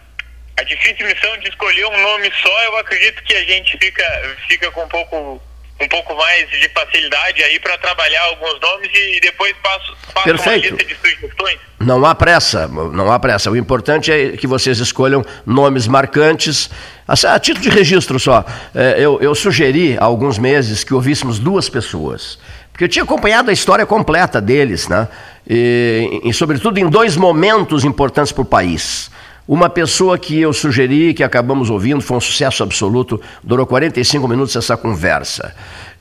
a 0.59 0.63
difícil 0.65 1.07
missão 1.07 1.37
de 1.39 1.49
escolher 1.49 1.87
um 1.87 2.03
nome 2.03 2.33
só, 2.43 2.65
eu 2.65 2.77
acredito 2.79 3.23
que 3.23 3.35
a 3.35 3.45
gente 3.45 3.79
fica, 3.79 4.37
fica 4.49 4.71
com 4.73 4.85
um 4.85 4.89
pouco 4.89 5.43
um 5.81 5.89
pouco 5.89 6.15
mais 6.17 6.51
de 6.51 6.69
facilidade 6.71 7.43
aí 7.43 7.61
para 7.61 7.79
trabalhar 7.79 8.23
alguns 8.25 8.61
nomes 8.61 8.91
e 8.93 9.21
depois 9.21 9.55
passo, 9.63 9.97
passo 10.13 10.25
Perfeito. 10.25 10.75
uma 10.75 10.77
lista 10.77 10.85
de 10.85 10.97
sugestões. 10.97 11.59
Não 11.79 12.05
há 12.05 12.15
pressa, 12.17 12.67
não 12.67 13.13
há 13.13 13.19
pressa. 13.21 13.49
O 13.49 13.57
importante 13.57 14.11
é 14.11 14.37
que 14.37 14.47
vocês 14.47 14.81
escolham 14.81 15.25
nomes 15.47 15.87
marcantes. 15.87 16.69
A 17.07 17.39
título 17.39 17.63
de 17.63 17.71
registro 17.71 18.19
só, 18.19 18.45
é, 18.75 18.97
eu, 18.99 19.21
eu 19.23 19.35
sugeri 19.35 19.97
há 19.97 20.05
alguns 20.05 20.37
meses 20.37 20.83
que 20.83 20.93
ouvíssemos 20.93 21.39
duas 21.39 21.69
pessoas 21.69 22.39
porque 22.79 22.85
eu 22.85 22.89
tinha 22.89 23.03
acompanhado 23.03 23.51
a 23.51 23.53
história 23.53 23.85
completa 23.85 24.41
deles, 24.41 24.87
né? 24.87 25.09
E, 25.51 26.21
e 26.23 26.33
sobretudo 26.33 26.79
em 26.79 26.89
dois 26.89 27.17
momentos 27.17 27.83
importantes 27.83 28.31
para 28.31 28.43
o 28.43 28.45
país. 28.45 29.11
Uma 29.49 29.69
pessoa 29.69 30.17
que 30.17 30.41
eu 30.41 30.53
sugeri, 30.53 31.13
que 31.13 31.25
acabamos 31.25 31.71
ouvindo, 31.71 32.01
foi 32.01 32.17
um 32.17 32.21
sucesso 32.21 32.63
absoluto, 32.63 33.21
durou 33.43 33.67
45 33.67 34.29
minutos 34.29 34.55
essa 34.55 34.77
conversa. 34.77 35.53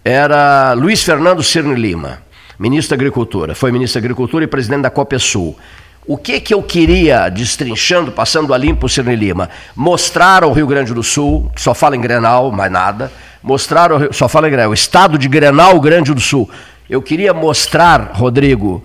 Era 0.06 0.74
Luiz 0.74 1.02
Fernando 1.02 1.42
Cirne 1.42 1.74
Lima, 1.74 2.20
ministro 2.60 2.96
da 2.96 3.02
Agricultura. 3.02 3.56
Foi 3.56 3.72
ministro 3.72 4.00
da 4.00 4.06
Agricultura 4.06 4.44
e 4.44 4.48
presidente 4.48 4.84
da 4.84 4.92
Copesul. 4.92 5.58
O 6.06 6.16
que, 6.16 6.40
que 6.40 6.54
eu 6.54 6.62
queria, 6.62 7.28
destrinchando, 7.28 8.12
passando 8.12 8.54
a 8.54 8.58
limpo 8.58 8.86
o 8.86 8.90
Cirne 8.90 9.16
Lima? 9.16 9.50
Mostrar 9.76 10.44
ao 10.44 10.54
Rio 10.54 10.68
Grande 10.68 10.94
do 10.94 11.02
Sul, 11.02 11.52
que 11.56 11.62
só 11.62 11.74
fala 11.74 11.96
em 11.96 12.02
Grenal, 12.02 12.52
mais 12.52 12.72
nada, 12.72 13.12
mostrar, 13.42 13.92
só 14.12 14.28
fala 14.28 14.50
Grenal, 14.50 14.72
o 14.72 14.74
estado 14.74 15.18
de 15.18 15.28
Grenal 15.28 15.80
Grande 15.80 16.14
do 16.14 16.22
Sul. 16.22 16.50
Eu 16.90 17.02
queria 17.02 17.34
mostrar, 17.34 18.12
Rodrigo, 18.14 18.84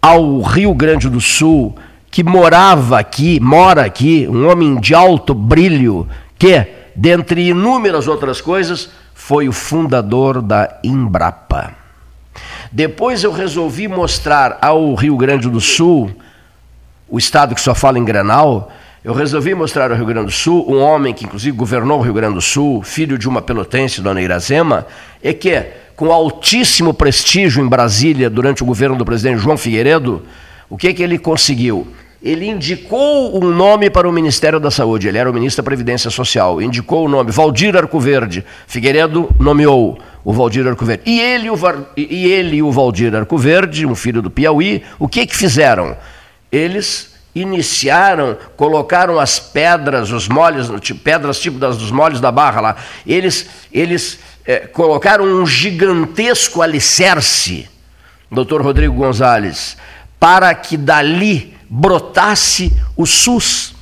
ao 0.00 0.40
Rio 0.40 0.74
Grande 0.74 1.08
do 1.08 1.20
Sul, 1.20 1.76
que 2.10 2.22
morava 2.22 2.98
aqui, 2.98 3.40
mora 3.40 3.84
aqui, 3.84 4.26
um 4.28 4.48
homem 4.48 4.78
de 4.80 4.94
alto 4.94 5.32
brilho, 5.32 6.08
que, 6.38 6.66
dentre 6.94 7.48
inúmeras 7.48 8.08
outras 8.08 8.40
coisas, 8.40 8.90
foi 9.14 9.48
o 9.48 9.52
fundador 9.52 10.42
da 10.42 10.78
Embrapa. 10.82 11.72
Depois 12.70 13.22
eu 13.22 13.32
resolvi 13.32 13.86
mostrar 13.86 14.58
ao 14.60 14.94
Rio 14.94 15.16
Grande 15.16 15.48
do 15.48 15.60
Sul, 15.60 16.10
o 17.08 17.18
estado 17.18 17.54
que 17.54 17.60
só 17.60 17.74
fala 17.74 17.98
em 17.98 18.04
Grenal, 18.04 18.72
eu 19.04 19.12
resolvi 19.12 19.52
mostrar 19.52 19.90
ao 19.90 19.96
Rio 19.96 20.06
Grande 20.06 20.26
do 20.26 20.32
Sul 20.32 20.64
um 20.68 20.78
homem 20.80 21.12
que, 21.12 21.24
inclusive, 21.24 21.56
governou 21.56 21.98
o 21.98 22.02
Rio 22.02 22.14
Grande 22.14 22.34
do 22.34 22.40
Sul, 22.40 22.82
filho 22.82 23.18
de 23.18 23.28
uma 23.28 23.42
pelotense, 23.42 24.00
dona 24.00 24.22
Iracema, 24.22 24.86
e 25.20 25.34
que, 25.34 25.60
com 25.96 26.12
altíssimo 26.12 26.94
prestígio 26.94 27.64
em 27.64 27.68
Brasília 27.68 28.30
durante 28.30 28.62
o 28.62 28.66
governo 28.66 28.96
do 28.96 29.04
presidente 29.04 29.40
João 29.40 29.56
Figueiredo, 29.56 30.22
o 30.70 30.76
que, 30.76 30.94
que 30.94 31.02
ele 31.02 31.18
conseguiu? 31.18 31.88
Ele 32.22 32.46
indicou 32.46 33.36
um 33.36 33.50
nome 33.50 33.90
para 33.90 34.08
o 34.08 34.12
Ministério 34.12 34.60
da 34.60 34.70
Saúde, 34.70 35.08
ele 35.08 35.18
era 35.18 35.28
o 35.28 35.34
ministro 35.34 35.64
da 35.64 35.66
Previdência 35.66 36.08
Social, 36.08 36.62
indicou 36.62 37.04
o 37.04 37.08
nome, 37.08 37.32
Valdir 37.32 37.76
Arcoverde. 37.76 38.44
Figueiredo 38.68 39.28
nomeou 39.36 39.98
o 40.24 40.32
Valdir 40.32 40.64
Arcoverde. 40.68 41.02
E 41.04 41.20
ele, 41.20 41.50
o, 41.50 41.58
e 41.96 42.26
ele 42.26 42.62
o 42.62 42.70
Valdir 42.70 43.12
Arcoverde, 43.16 43.84
um 43.84 43.96
filho 43.96 44.22
do 44.22 44.30
Piauí, 44.30 44.84
o 45.00 45.08
que, 45.08 45.26
que 45.26 45.36
fizeram? 45.36 45.96
Eles 46.52 47.11
iniciaram, 47.34 48.36
colocaram 48.56 49.18
as 49.18 49.38
pedras, 49.38 50.10
os 50.10 50.28
molhos, 50.28 50.68
pedras 51.02 51.38
tipo 51.38 51.58
das, 51.58 51.78
dos 51.78 51.90
molhos 51.90 52.20
da 52.20 52.30
barra 52.30 52.60
lá, 52.60 52.76
eles, 53.06 53.48
eles 53.72 54.18
é, 54.44 54.60
colocaram 54.60 55.24
um 55.24 55.46
gigantesco 55.46 56.60
alicerce, 56.60 57.68
doutor 58.30 58.60
Rodrigo 58.62 58.94
Gonzalez, 58.94 59.76
para 60.20 60.54
que 60.54 60.76
dali 60.76 61.56
brotasse 61.68 62.72
o 62.96 63.06
SUS. 63.06 63.74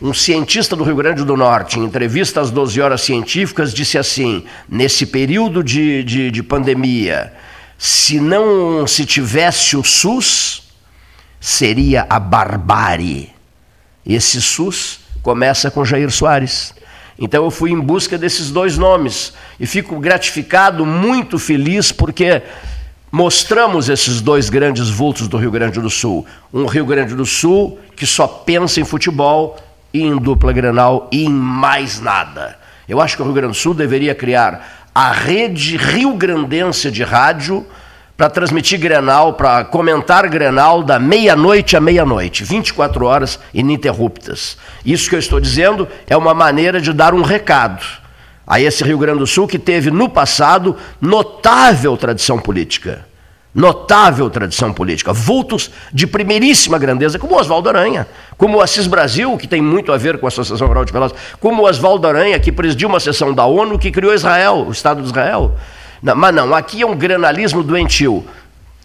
Um 0.00 0.12
cientista 0.12 0.74
do 0.74 0.82
Rio 0.82 0.96
Grande 0.96 1.24
do 1.24 1.36
Norte, 1.36 1.78
em 1.78 1.84
entrevista 1.84 2.40
às 2.40 2.50
12 2.50 2.80
horas 2.80 3.02
científicas, 3.02 3.72
disse 3.72 3.96
assim: 3.96 4.44
nesse 4.68 5.06
período 5.06 5.62
de, 5.62 6.02
de, 6.02 6.30
de 6.30 6.42
pandemia, 6.42 7.32
se 7.78 8.18
não 8.18 8.84
se 8.84 9.06
tivesse 9.06 9.76
o 9.76 9.84
SUS, 9.84 10.61
seria 11.42 12.06
a 12.08 12.20
barbárie. 12.20 13.30
Esse 14.06 14.40
SUS 14.40 15.00
começa 15.24 15.72
com 15.72 15.84
Jair 15.84 16.08
Soares. 16.08 16.72
Então 17.18 17.44
eu 17.44 17.50
fui 17.50 17.72
em 17.72 17.80
busca 17.80 18.16
desses 18.16 18.52
dois 18.52 18.78
nomes 18.78 19.32
e 19.58 19.66
fico 19.66 19.98
gratificado, 19.98 20.86
muito 20.86 21.40
feliz, 21.40 21.90
porque 21.90 22.42
mostramos 23.10 23.88
esses 23.88 24.20
dois 24.20 24.48
grandes 24.48 24.88
vultos 24.88 25.26
do 25.26 25.36
Rio 25.36 25.50
Grande 25.50 25.80
do 25.80 25.90
Sul. 25.90 26.24
Um 26.54 26.64
Rio 26.64 26.86
Grande 26.86 27.14
do 27.16 27.26
Sul 27.26 27.76
que 27.96 28.06
só 28.06 28.28
pensa 28.28 28.80
em 28.80 28.84
futebol 28.84 29.58
e 29.92 30.00
em 30.00 30.16
dupla 30.16 30.52
granal 30.52 31.08
e 31.10 31.24
em 31.24 31.28
mais 31.28 32.00
nada. 32.00 32.56
Eu 32.88 33.00
acho 33.00 33.16
que 33.16 33.22
o 33.22 33.24
Rio 33.24 33.34
Grande 33.34 33.54
do 33.54 33.58
Sul 33.58 33.74
deveria 33.74 34.14
criar 34.14 34.86
a 34.94 35.10
rede 35.10 35.76
Rio 35.76 36.14
Grandense 36.14 36.88
de 36.88 37.02
rádio 37.02 37.66
para 38.22 38.30
transmitir 38.30 38.78
Grenal, 38.78 39.32
para 39.32 39.64
comentar 39.64 40.28
Grenal 40.28 40.84
da 40.84 40.96
meia-noite 40.96 41.76
à 41.76 41.80
meia-noite, 41.80 42.44
24 42.44 43.04
horas 43.04 43.36
ininterruptas. 43.52 44.56
Isso 44.86 45.08
que 45.08 45.16
eu 45.16 45.18
estou 45.18 45.40
dizendo 45.40 45.88
é 46.06 46.16
uma 46.16 46.32
maneira 46.32 46.80
de 46.80 46.92
dar 46.92 47.14
um 47.14 47.22
recado 47.22 47.84
a 48.46 48.60
esse 48.60 48.84
Rio 48.84 48.96
Grande 48.96 49.18
do 49.18 49.26
Sul 49.26 49.48
que 49.48 49.58
teve 49.58 49.90
no 49.90 50.08
passado 50.08 50.76
notável 51.00 51.96
tradição 51.96 52.38
política. 52.38 53.04
Notável 53.52 54.30
tradição 54.30 54.72
política, 54.72 55.12
vultos 55.12 55.72
de 55.92 56.06
primeiríssima 56.06 56.78
grandeza, 56.78 57.18
como 57.18 57.34
Oswaldo 57.34 57.70
Aranha, 57.70 58.06
como 58.38 58.58
o 58.58 58.60
Assis 58.60 58.86
Brasil, 58.86 59.36
que 59.36 59.48
tem 59.48 59.60
muito 59.60 59.90
a 59.90 59.96
ver 59.96 60.18
com 60.18 60.26
a 60.26 60.28
Associação 60.28 60.68
Rural 60.68 60.84
de 60.84 60.92
Pelotas, 60.92 61.18
como 61.40 61.62
o 61.62 61.68
Oswaldo 61.68 62.06
Aranha, 62.06 62.38
que 62.38 62.52
presidiu 62.52 62.88
uma 62.88 63.00
sessão 63.00 63.34
da 63.34 63.44
ONU 63.46 63.80
que 63.80 63.90
criou 63.90 64.14
Israel, 64.14 64.64
o 64.68 64.70
Estado 64.70 65.02
de 65.02 65.08
Israel. 65.08 65.56
Não, 66.02 66.16
mas 66.16 66.34
não, 66.34 66.52
aqui 66.54 66.82
é 66.82 66.86
um 66.86 66.96
granalismo 66.96 67.62
doentio. 67.62 68.24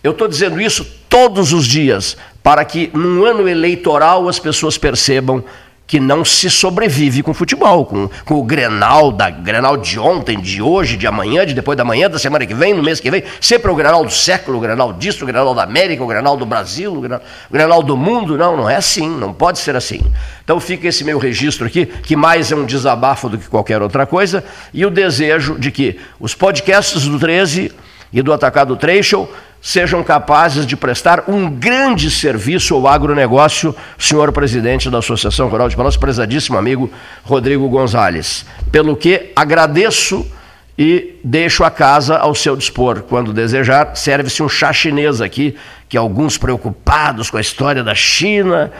Eu 0.03 0.11
estou 0.11 0.27
dizendo 0.27 0.61
isso 0.61 0.85
todos 1.09 1.51
os 1.51 1.65
dias, 1.65 2.15
para 2.43 2.63
que 2.63 2.91
num 2.93 3.25
ano 3.25 3.47
eleitoral 3.47 4.29
as 4.29 4.37
pessoas 4.37 4.77
percebam 4.77 5.43
que 5.87 6.01
não 6.01 6.25
se 6.25 6.49
sobrevive 6.49 7.23
com 7.23 7.33
futebol, 7.33 7.85
com, 7.85 8.09
com 8.25 8.35
o 8.35 8.43
Grenal, 8.43 9.09
da 9.09 9.29
Grenal 9.29 9.77
de 9.77 9.97
ontem, 9.97 10.37
de 10.37 10.61
hoje, 10.61 10.97
de 10.97 11.07
amanhã, 11.07 11.45
de 11.45 11.53
depois 11.53 11.77
da 11.77 11.85
manhã, 11.85 12.09
da 12.09 12.19
semana 12.19 12.45
que 12.45 12.53
vem, 12.53 12.73
no 12.73 12.83
mês 12.83 12.99
que 12.99 13.09
vem, 13.09 13.23
sempre 13.39 13.71
o 13.71 13.75
Grenal 13.75 14.03
do 14.03 14.11
século, 14.11 14.57
o 14.57 14.61
Grenal 14.61 14.91
disso, 14.91 15.23
o 15.23 15.27
Grenal 15.27 15.55
da 15.55 15.63
América, 15.63 16.03
o 16.03 16.07
Grenal 16.07 16.35
do 16.35 16.45
Brasil, 16.45 16.93
o 16.93 16.99
Grenal, 16.99 17.21
o 17.49 17.53
Grenal 17.53 17.81
do 17.81 17.95
mundo, 17.95 18.37
não, 18.37 18.57
não 18.57 18.69
é 18.69 18.75
assim, 18.75 19.07
não 19.07 19.33
pode 19.33 19.59
ser 19.59 19.77
assim. 19.77 20.01
Então 20.43 20.59
fica 20.59 20.89
esse 20.89 21.05
meu 21.05 21.17
registro 21.17 21.65
aqui, 21.65 21.85
que 21.85 22.17
mais 22.17 22.51
é 22.51 22.55
um 22.55 22.65
desabafo 22.65 23.29
do 23.29 23.37
que 23.37 23.47
qualquer 23.47 23.81
outra 23.81 24.05
coisa, 24.05 24.43
e 24.73 24.85
o 24.85 24.89
desejo 24.89 25.57
de 25.57 25.71
que 25.71 25.97
os 26.19 26.35
podcasts 26.35 27.03
do 27.03 27.17
13 27.17 27.71
e 28.11 28.21
do 28.21 28.33
Atacado 28.33 28.75
Trecho 28.75 29.27
sejam 29.61 30.03
capazes 30.03 30.65
de 30.65 30.75
prestar 30.75 31.25
um 31.27 31.49
grande 31.49 32.09
serviço 32.09 32.75
ao 32.75 32.87
agronegócio, 32.87 33.75
senhor 33.97 34.31
presidente 34.31 34.89
da 34.89 34.99
Associação 34.99 35.49
Rural 35.49 35.69
de 35.69 35.75
Palácio, 35.75 35.99
prezadíssimo 35.99 36.57
amigo 36.57 36.89
Rodrigo 37.23 37.67
Gonzalez. 37.69 38.45
Pelo 38.71 38.95
que 38.95 39.31
agradeço 39.35 40.25
e 40.77 41.19
deixo 41.23 41.63
a 41.63 41.71
casa 41.71 42.17
ao 42.17 42.35
seu 42.35 42.55
dispor. 42.55 43.01
Quando 43.01 43.33
desejar, 43.33 43.95
serve-se 43.95 44.43
um 44.43 44.49
chá 44.49 44.71
chinês 44.71 45.21
aqui, 45.21 45.55
que 45.89 45.97
alguns 45.97 46.37
preocupados 46.37 47.31
com 47.31 47.37
a 47.37 47.41
história 47.41 47.83
da 47.83 47.95
China, 47.95 48.71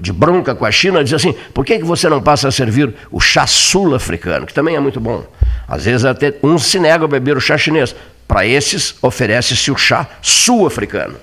de 0.00 0.12
bronca 0.12 0.54
com 0.54 0.64
a 0.64 0.70
China, 0.70 1.02
dizem 1.02 1.16
assim: 1.16 1.38
por 1.52 1.64
que, 1.64 1.78
que 1.78 1.84
você 1.84 2.08
não 2.08 2.22
passa 2.22 2.46
a 2.46 2.52
servir 2.52 2.94
o 3.10 3.18
chá 3.18 3.46
sul-africano, 3.46 4.46
que 4.46 4.54
também 4.54 4.76
é 4.76 4.80
muito 4.80 5.00
bom? 5.00 5.24
Às 5.66 5.84
vezes 5.84 6.04
até 6.04 6.34
uns 6.42 6.66
se 6.66 6.78
negam 6.78 7.06
a 7.06 7.08
beber 7.08 7.36
o 7.36 7.40
chá 7.40 7.58
chinês. 7.58 7.94
Para 8.30 8.46
esses, 8.46 8.94
oferece-se 9.02 9.72
o 9.72 9.76
chá 9.76 10.06
sul-africano. 10.22 11.20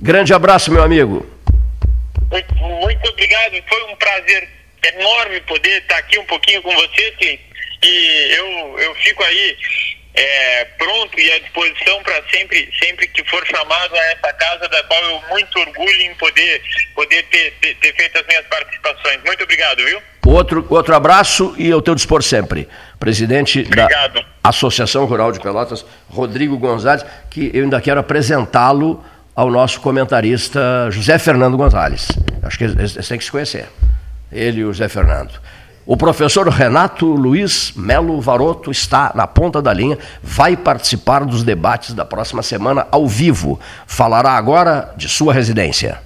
Grande 0.00 0.32
abraço, 0.32 0.72
meu 0.72 0.82
amigo. 0.82 1.30
Muito, 2.30 2.54
muito, 2.54 3.10
obrigado. 3.10 3.62
Foi 3.68 3.82
um 3.92 3.96
prazer 3.96 4.48
enorme 4.82 5.42
poder 5.42 5.82
estar 5.82 5.98
aqui 5.98 6.18
um 6.18 6.24
pouquinho 6.24 6.62
com 6.62 6.74
você, 6.74 7.10
Clint. 7.18 7.38
E 7.82 8.34
eu, 8.34 8.78
eu 8.78 8.94
fico 8.94 9.22
aí 9.22 9.58
é, 10.14 10.64
pronto 10.78 11.20
e 11.20 11.32
à 11.32 11.38
disposição 11.38 12.02
para 12.02 12.22
sempre, 12.30 12.66
sempre 12.82 13.08
que 13.08 13.22
for 13.28 13.46
chamado 13.46 13.94
a 13.94 14.04
essa 14.12 14.32
casa, 14.32 14.68
da 14.68 14.82
qual 14.84 15.04
eu 15.04 15.22
muito 15.28 15.58
orgulho 15.58 16.00
em 16.00 16.14
poder, 16.14 16.62
poder 16.94 17.24
ter, 17.24 17.52
ter, 17.60 17.74
ter 17.74 17.94
feito 17.94 18.18
as 18.18 18.26
minhas 18.26 18.46
participações. 18.46 19.22
Muito 19.22 19.44
obrigado, 19.44 19.84
viu? 19.84 20.00
Outro, 20.24 20.64
outro 20.70 20.94
abraço 20.94 21.54
e 21.58 21.68
eu 21.68 21.82
teu 21.82 21.94
dispor 21.94 22.22
sempre. 22.22 22.68
Presidente 22.98 23.60
Obrigado. 23.60 24.14
da 24.14 24.26
Associação 24.44 25.04
Rural 25.04 25.32
de 25.32 25.40
Pelotas, 25.40 25.84
Rodrigo 26.12 26.58
Gonzalez, 26.58 27.04
que 27.30 27.50
eu 27.54 27.64
ainda 27.64 27.80
quero 27.80 27.98
apresentá-lo 27.98 29.02
ao 29.34 29.50
nosso 29.50 29.80
comentarista 29.80 30.90
José 30.90 31.18
Fernando 31.18 31.56
Gonzalez. 31.56 32.08
Acho 32.42 32.58
que 32.58 32.64
eles, 32.64 32.94
têm 32.94 33.16
que 33.16 33.24
se 33.24 33.30
conhecer. 33.30 33.66
Ele 34.30 34.60
e 34.60 34.64
o 34.64 34.72
José 34.72 34.88
Fernando. 34.88 35.32
O 35.86 35.96
professor 35.96 36.46
Renato 36.48 37.06
Luiz 37.06 37.72
Melo 37.74 38.20
Varoto 38.20 38.70
está 38.70 39.10
na 39.14 39.26
ponta 39.26 39.60
da 39.60 39.72
linha, 39.72 39.98
vai 40.22 40.56
participar 40.56 41.24
dos 41.24 41.42
debates 41.42 41.92
da 41.94 42.04
próxima 42.04 42.42
semana 42.42 42.86
ao 42.90 43.06
vivo. 43.08 43.58
Falará 43.86 44.32
agora 44.32 44.92
de 44.96 45.08
sua 45.08 45.32
residência. 45.32 45.98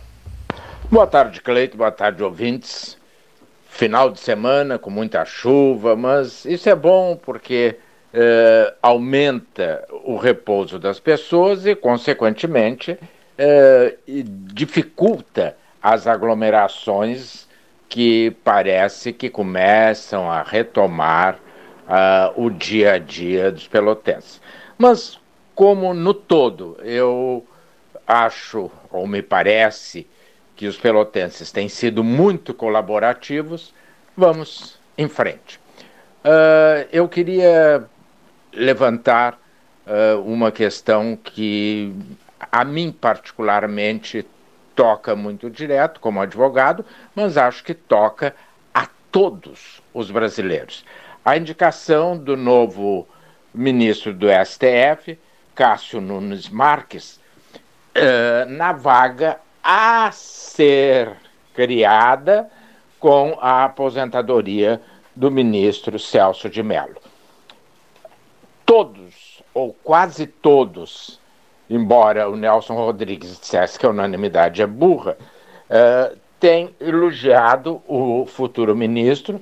Boa 0.90 1.06
tarde, 1.06 1.40
Cleito. 1.40 1.76
Boa 1.76 1.90
tarde, 1.90 2.22
ouvintes. 2.22 2.96
Final 3.68 4.10
de 4.10 4.20
semana 4.20 4.78
com 4.78 4.88
muita 4.88 5.24
chuva, 5.24 5.94
mas 5.94 6.44
isso 6.46 6.68
é 6.70 6.74
bom 6.74 7.18
porque 7.20 7.76
eh, 8.12 8.74
aumenta 8.82 9.84
o 10.04 10.16
repouso 10.16 10.78
das 10.78 10.98
pessoas 11.00 11.66
e, 11.66 11.74
consequentemente, 11.74 12.98
eh, 13.36 13.96
dificulta 14.06 15.56
as 15.82 16.06
aglomerações 16.06 17.46
que 17.88 18.30
parece 18.42 19.12
que 19.12 19.30
começam 19.30 20.30
a 20.30 20.42
retomar 20.42 21.38
uh, 21.86 22.44
o 22.44 22.50
dia 22.50 22.94
a 22.94 22.98
dia 22.98 23.52
dos 23.52 23.68
pelotenses. 23.68 24.40
Mas, 24.76 25.18
como 25.54 25.94
no 25.94 26.12
todo, 26.12 26.76
eu 26.82 27.46
acho, 28.06 28.70
ou 28.90 29.06
me 29.06 29.22
parece, 29.22 30.06
que 30.56 30.66
os 30.66 30.76
pelotenses 30.76 31.52
têm 31.52 31.68
sido 31.68 32.02
muito 32.02 32.54
colaborativos, 32.54 33.72
vamos 34.16 34.78
em 34.96 35.08
frente. 35.08 35.60
Uh, 36.24 36.88
eu 36.90 37.08
queria 37.08 37.84
levantar 38.56 39.38
uh, 39.86 40.20
uma 40.22 40.50
questão 40.50 41.16
que 41.16 41.94
a 42.50 42.64
mim 42.64 42.90
particularmente 42.90 44.26
toca 44.74 45.14
muito 45.14 45.48
direto 45.48 46.00
como 46.00 46.20
advogado, 46.20 46.84
mas 47.14 47.36
acho 47.36 47.62
que 47.62 47.74
toca 47.74 48.34
a 48.74 48.88
todos 49.12 49.82
os 49.92 50.10
brasileiros. 50.10 50.84
A 51.24 51.36
indicação 51.36 52.16
do 52.16 52.36
novo 52.36 53.06
ministro 53.54 54.12
do 54.12 54.26
STF, 54.28 55.18
Cássio 55.54 56.00
Nunes 56.00 56.48
Marques, 56.48 57.20
uh, 57.96 58.48
na 58.48 58.72
vaga 58.72 59.38
a 59.62 60.10
ser 60.12 61.12
criada 61.54 62.48
com 63.00 63.36
a 63.40 63.64
aposentadoria 63.64 64.80
do 65.14 65.30
ministro 65.30 65.98
Celso 65.98 66.48
de 66.48 66.62
Mello. 66.62 67.05
Todos, 68.66 69.42
ou 69.54 69.74
quase 69.82 70.26
todos, 70.26 71.20
embora 71.70 72.28
o 72.28 72.36
Nelson 72.36 72.74
Rodrigues 72.74 73.38
dissesse 73.40 73.78
que 73.78 73.86
a 73.86 73.90
unanimidade 73.90 74.60
é 74.60 74.66
burra, 74.66 75.16
uh, 75.70 76.16
tem 76.40 76.74
elogiado 76.80 77.80
o 77.86 78.26
futuro 78.26 78.74
ministro 78.74 79.40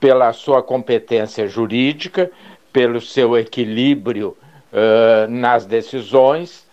pela 0.00 0.32
sua 0.32 0.62
competência 0.62 1.46
jurídica, 1.46 2.30
pelo 2.72 3.00
seu 3.00 3.38
equilíbrio 3.38 4.36
uh, 4.72 5.30
nas 5.30 5.64
decisões, 5.64 6.66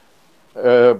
uh, 0.55 0.99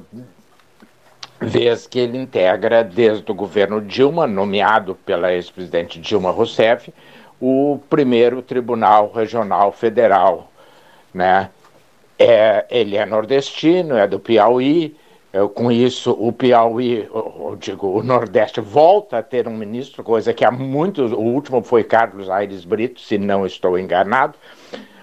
vez 1.40 1.88
que 1.88 1.98
ele 1.98 2.20
integra, 2.20 2.84
desde 2.84 3.30
o 3.32 3.36
governo 3.36 3.82
Dilma, 3.82 4.28
nomeado 4.28 4.94
pela 5.04 5.34
ex-presidente 5.34 6.00
Dilma 6.00 6.30
Rousseff, 6.30 6.94
o 7.40 7.80
primeiro 7.90 8.44
Tribunal 8.44 9.12
Regional 9.12 9.72
Federal, 9.72 10.51
né? 11.14 11.50
É, 12.18 12.66
ele 12.70 12.96
é 12.96 13.06
nordestino, 13.06 13.98
é 13.98 14.08
do 14.08 14.20
Piauí. 14.20 14.96
Eu, 15.34 15.50
com 15.50 15.72
isso, 15.72 16.12
o 16.12 16.32
Piauí, 16.34 17.08
eu, 17.14 17.58
digo, 17.60 17.88
o 17.88 18.04
Nordeste 18.04 18.60
volta 18.60 19.18
a 19.20 19.24
ter 19.24 19.48
um 19.48 19.56
ministro, 19.56 20.04
coisa 20.04 20.34
que 20.34 20.44
há 20.44 20.52
muitos. 20.52 21.12
O 21.14 21.20
último 21.20 21.64
foi 21.64 21.84
Carlos 21.84 22.30
Aires 22.30 22.66
Brito, 22.66 23.00
se 23.00 23.18
não 23.18 23.46
estou 23.46 23.80
enganado. 23.80 24.36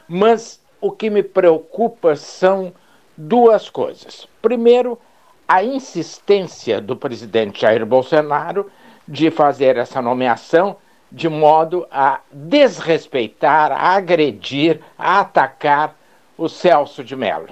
Mas 0.06 0.60
o 0.80 0.92
que 0.92 1.08
me 1.08 1.22
preocupa 1.22 2.14
são 2.14 2.72
duas 3.16 3.68
coisas. 3.70 4.28
Primeiro, 4.40 4.98
a 5.46 5.64
insistência 5.64 6.80
do 6.80 6.94
presidente 6.94 7.62
Jair 7.62 7.84
Bolsonaro 7.86 8.70
de 9.08 9.30
fazer 9.30 9.78
essa 9.78 10.02
nomeação 10.02 10.76
de 11.10 11.28
modo 11.28 11.86
a 11.90 12.20
desrespeitar, 12.30 13.72
a 13.72 13.94
agredir, 13.94 14.80
a 14.98 15.20
atacar 15.20 15.96
o 16.36 16.48
Celso 16.48 17.02
de 17.02 17.16
Mello. 17.16 17.48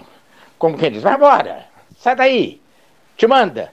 Como 0.58 0.76
quem 0.76 0.92
diz, 0.92 1.02
vai 1.02 1.14
embora, 1.14 1.66
sai 1.96 2.16
daí, 2.16 2.60
te 3.16 3.26
manda. 3.26 3.72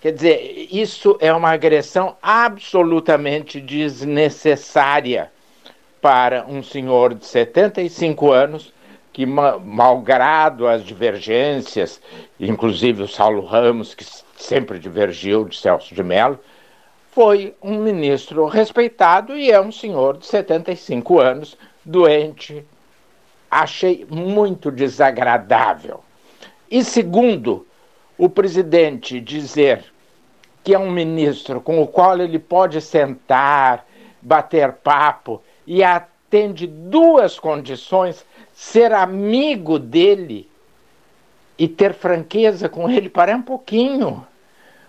Quer 0.00 0.12
dizer, 0.12 0.68
isso 0.70 1.16
é 1.20 1.32
uma 1.32 1.50
agressão 1.50 2.16
absolutamente 2.22 3.60
desnecessária 3.60 5.30
para 6.00 6.44
um 6.46 6.62
senhor 6.62 7.14
de 7.14 7.26
75 7.26 8.30
anos 8.30 8.72
que, 9.12 9.26
malgrado 9.26 10.68
as 10.68 10.84
divergências, 10.84 12.00
inclusive 12.38 13.02
o 13.02 13.08
Saulo 13.08 13.44
Ramos, 13.44 13.94
que 13.94 14.04
sempre 14.36 14.78
divergiu 14.78 15.44
de 15.46 15.58
Celso 15.58 15.94
de 15.94 16.02
Mello, 16.02 16.38
foi 17.16 17.56
um 17.62 17.78
ministro 17.78 18.44
respeitado 18.44 19.38
e 19.38 19.50
é 19.50 19.58
um 19.58 19.72
senhor 19.72 20.18
de 20.18 20.26
75 20.26 21.18
anos, 21.18 21.56
doente. 21.82 22.62
Achei 23.50 24.06
muito 24.10 24.70
desagradável. 24.70 26.04
E 26.70 26.84
segundo, 26.84 27.66
o 28.18 28.28
presidente 28.28 29.18
dizer 29.18 29.82
que 30.62 30.74
é 30.74 30.78
um 30.78 30.90
ministro 30.90 31.58
com 31.58 31.80
o 31.80 31.86
qual 31.86 32.20
ele 32.20 32.38
pode 32.38 32.82
sentar, 32.82 33.86
bater 34.20 34.72
papo 34.72 35.42
e 35.66 35.82
atende 35.82 36.66
duas 36.66 37.38
condições: 37.38 38.26
ser 38.52 38.92
amigo 38.92 39.78
dele 39.78 40.50
e 41.58 41.66
ter 41.66 41.94
franqueza 41.94 42.68
com 42.68 42.90
ele 42.90 43.08
para 43.08 43.34
um 43.34 43.40
pouquinho 43.40 44.22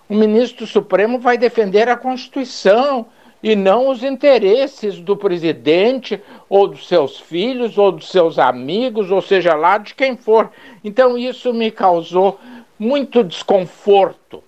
o 0.09 0.15
ministro 0.15 0.65
Supremo 0.65 1.19
vai 1.19 1.38
defender 1.38 1.89
a 1.89 1.97
Constituição 1.97 3.07
e 3.43 3.55
não 3.55 3.89
os 3.89 4.03
interesses 4.03 4.99
do 4.99 5.15
presidente 5.15 6.21
ou 6.49 6.67
dos 6.67 6.88
seus 6.88 7.19
filhos 7.19 7.77
ou 7.77 7.91
dos 7.91 8.09
seus 8.09 8.39
amigos, 8.39 9.11
ou 9.11 9.21
seja 9.21 9.53
lá 9.53 9.77
de 9.77 9.93
quem 9.93 10.15
for. 10.15 10.49
Então 10.84 11.17
isso 11.17 11.53
me 11.53 11.69
causou 11.69 12.39
muito 12.79 13.23
desconforto 13.23 14.43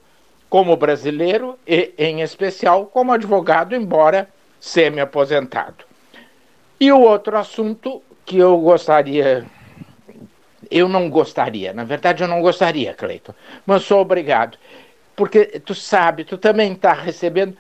como 0.49 0.76
brasileiro 0.76 1.60
e, 1.68 1.94
em 1.98 2.22
especial, 2.22 2.88
como 2.88 3.11
advogado, 3.11 3.76
embora 3.76 4.30
semi-aposentado. 4.60 5.86
E 6.80 6.91
o 6.91 7.02
outro 7.02 7.38
assunto 7.38 8.02
que 8.26 8.38
eu 8.38 8.57
gostaria. 8.57 9.45
Eu 10.72 10.88
não 10.88 11.10
gostaria, 11.10 11.73
na 11.73 11.84
verdade 11.84 12.22
eu 12.22 12.27
não 12.27 12.41
gostaria, 12.41 12.94
Cleiton, 12.94 13.34
mas 13.65 13.84
sou 13.84 14.02
obrigado 14.02 14.56
porque 15.20 15.60
tu 15.66 15.76
sabe, 15.76 16.24
tu 16.24 16.38
também 16.38 16.72
está 16.72 16.94
recebendo 16.94 17.58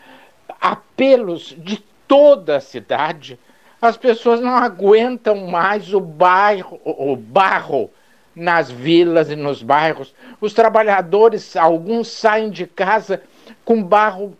apelos 0.61 1.53
de 1.57 1.83
toda 2.07 2.55
a 2.55 2.61
cidade. 2.61 3.37
As 3.81 3.97
pessoas 3.97 4.39
não 4.39 4.55
aguentam 4.55 5.45
mais 5.45 5.93
o 5.93 5.99
bairro, 5.99 6.79
o 6.85 7.17
barro 7.17 7.91
nas 8.33 8.71
vilas 8.71 9.29
e 9.29 9.35
nos 9.35 9.61
bairros. 9.61 10.15
Os 10.39 10.53
trabalhadores, 10.53 11.57
alguns 11.57 12.07
saem 12.07 12.49
de 12.49 12.65
casa 12.65 13.21
com 13.65 13.83
barro 13.83 14.37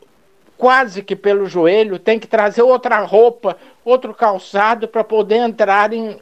quase 0.58 1.04
que 1.04 1.14
pelo 1.14 1.46
joelho, 1.46 2.00
tem 2.00 2.18
que 2.18 2.28
trazer 2.28 2.62
outra 2.62 3.00
roupa, 3.00 3.58
outro 3.84 4.14
calçado 4.14 4.88
para 4.88 5.04
poder 5.04 5.40
entrar 5.40 5.92
em, 5.92 6.22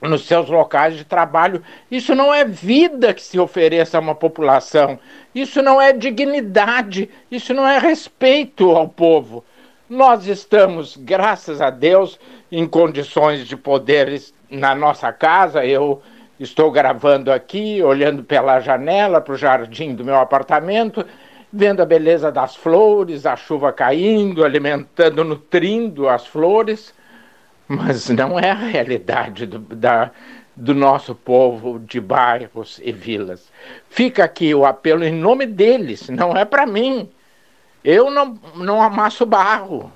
nos 0.00 0.26
seus 0.26 0.48
locais 0.48 0.96
de 0.96 1.04
trabalho. 1.04 1.62
Isso 1.90 2.14
não 2.14 2.32
é 2.32 2.44
vida 2.44 3.14
que 3.14 3.22
se 3.22 3.38
ofereça 3.38 3.96
a 3.96 4.00
uma 4.00 4.14
população. 4.14 4.98
Isso 5.34 5.62
não 5.62 5.80
é 5.80 5.92
dignidade. 5.92 7.08
Isso 7.30 7.54
não 7.54 7.66
é 7.66 7.78
respeito 7.78 8.70
ao 8.70 8.88
povo. 8.88 9.44
Nós 9.88 10.26
estamos, 10.26 10.96
graças 10.96 11.60
a 11.60 11.70
Deus, 11.70 12.18
em 12.50 12.66
condições 12.66 13.46
de 13.46 13.56
poder 13.56 14.20
na 14.50 14.74
nossa 14.74 15.12
casa. 15.12 15.64
Eu 15.64 16.02
estou 16.38 16.70
gravando 16.70 17.32
aqui, 17.32 17.82
olhando 17.82 18.22
pela 18.22 18.60
janela 18.60 19.20
para 19.20 19.34
o 19.34 19.38
jardim 19.38 19.94
do 19.94 20.04
meu 20.04 20.16
apartamento, 20.16 21.04
vendo 21.52 21.80
a 21.80 21.86
beleza 21.86 22.30
das 22.30 22.54
flores, 22.54 23.24
a 23.24 23.36
chuva 23.36 23.72
caindo, 23.72 24.44
alimentando, 24.44 25.24
nutrindo 25.24 26.08
as 26.08 26.26
flores 26.26 26.92
mas 27.68 28.08
não 28.08 28.38
é 28.38 28.50
a 28.50 28.54
realidade 28.54 29.46
do, 29.46 29.58
da, 29.58 30.10
do 30.54 30.74
nosso 30.74 31.14
povo 31.14 31.78
de 31.78 32.00
bairros 32.00 32.80
e 32.82 32.92
vilas. 32.92 33.50
Fica 33.88 34.24
aqui 34.24 34.54
o 34.54 34.64
apelo 34.64 35.04
em 35.04 35.12
nome 35.12 35.46
deles, 35.46 36.08
não 36.08 36.36
é 36.36 36.44
para 36.44 36.66
mim. 36.66 37.10
Eu 37.84 38.10
não, 38.10 38.38
não 38.54 38.82
amasso 38.82 39.26
barro. 39.26 39.92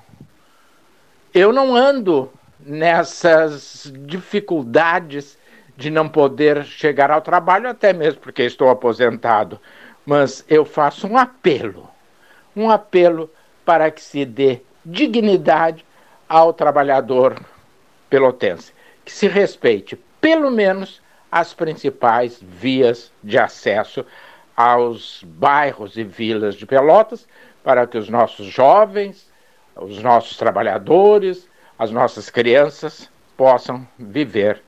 Eu 1.33 1.51
não 1.51 1.75
ando 1.75 2.31
nessas 2.59 3.91
dificuldades 4.05 5.37
de 5.75 5.89
não 5.89 6.07
poder 6.07 6.63
chegar 6.63 7.09
ao 7.09 7.21
trabalho, 7.21 7.69
até 7.69 7.91
mesmo 7.91 8.19
porque 8.19 8.43
estou 8.43 8.69
aposentado. 8.69 9.59
Mas 10.05 10.45
eu 10.47 10.63
faço 10.63 11.07
um 11.07 11.17
apelo, 11.17 11.89
um 12.55 12.69
apelo 12.69 13.29
para 13.65 13.89
que 13.89 14.01
se 14.01 14.25
dê 14.25 14.61
dignidade 14.85 15.85
ao 16.27 16.53
trabalhador 16.53 17.35
pelotense, 18.11 18.73
que 19.03 19.11
se 19.11 19.27
respeite 19.27 19.95
pelo 20.19 20.51
menos 20.51 21.01
as 21.31 21.53
principais 21.53 22.39
vias 22.41 23.11
de 23.23 23.39
acesso 23.39 24.05
aos 24.55 25.23
bairros 25.23 25.95
e 25.95 26.03
vilas 26.03 26.55
de 26.55 26.65
Pelotas, 26.65 27.27
para 27.63 27.87
que 27.87 27.97
os 27.97 28.09
nossos 28.09 28.47
jovens, 28.47 29.31
os 29.75 30.03
nossos 30.03 30.35
trabalhadores, 30.37 31.49
as 31.79 31.89
nossas 31.89 32.29
crianças 32.29 33.09
possam 33.37 33.87
viver, 33.97 34.61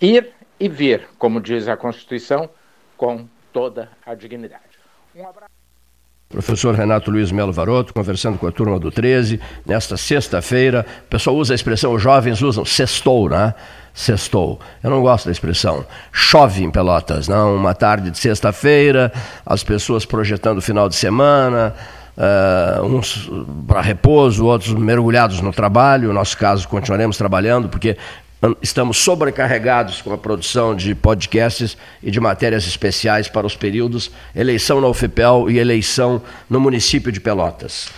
ir 0.00 0.32
e 0.58 0.68
vir, 0.68 1.08
como 1.16 1.40
diz 1.40 1.68
a 1.68 1.76
Constituição, 1.76 2.50
com 2.96 3.28
toda 3.52 3.88
a 4.04 4.14
dignidade. 4.14 4.78
Um 5.14 5.26
abraço. 5.26 5.57
Professor 6.28 6.74
Renato 6.74 7.10
Luiz 7.10 7.32
Melo 7.32 7.54
Varoto, 7.54 7.94
conversando 7.94 8.36
com 8.36 8.46
a 8.46 8.52
turma 8.52 8.78
do 8.78 8.90
13, 8.90 9.40
nesta 9.64 9.96
sexta-feira. 9.96 10.84
O 11.06 11.08
pessoal 11.08 11.34
usa 11.34 11.54
a 11.54 11.56
expressão, 11.56 11.94
os 11.94 12.02
jovens 12.02 12.42
usam 12.42 12.66
sextou, 12.66 13.30
né? 13.30 13.54
Sextou. 13.94 14.60
Eu 14.82 14.90
não 14.90 15.00
gosto 15.00 15.24
da 15.24 15.32
expressão. 15.32 15.86
Chove 16.12 16.62
em 16.62 16.70
Pelotas, 16.70 17.28
não? 17.28 17.56
Uma 17.56 17.74
tarde 17.74 18.10
de 18.10 18.18
sexta-feira, 18.18 19.10
as 19.44 19.64
pessoas 19.64 20.04
projetando 20.04 20.58
o 20.58 20.62
final 20.62 20.86
de 20.86 20.96
semana, 20.96 21.74
uh, 22.18 22.84
uns 22.84 23.30
para 23.66 23.80
repouso, 23.80 24.44
outros 24.44 24.74
mergulhados 24.74 25.40
no 25.40 25.50
trabalho. 25.50 26.08
No 26.08 26.14
nosso 26.14 26.36
caso, 26.36 26.68
continuaremos 26.68 27.16
trabalhando, 27.16 27.70
porque 27.70 27.96
Estamos 28.62 28.98
sobrecarregados 28.98 30.00
com 30.00 30.12
a 30.12 30.18
produção 30.18 30.74
de 30.74 30.94
podcasts 30.94 31.76
e 32.00 32.08
de 32.08 32.20
matérias 32.20 32.64
especiais 32.68 33.28
para 33.28 33.46
os 33.46 33.56
períodos 33.56 34.12
eleição 34.34 34.80
na 34.80 34.86
UFPEL 34.86 35.50
e 35.50 35.58
eleição 35.58 36.22
no 36.48 36.60
município 36.60 37.10
de 37.10 37.20
Pelotas. 37.20 37.88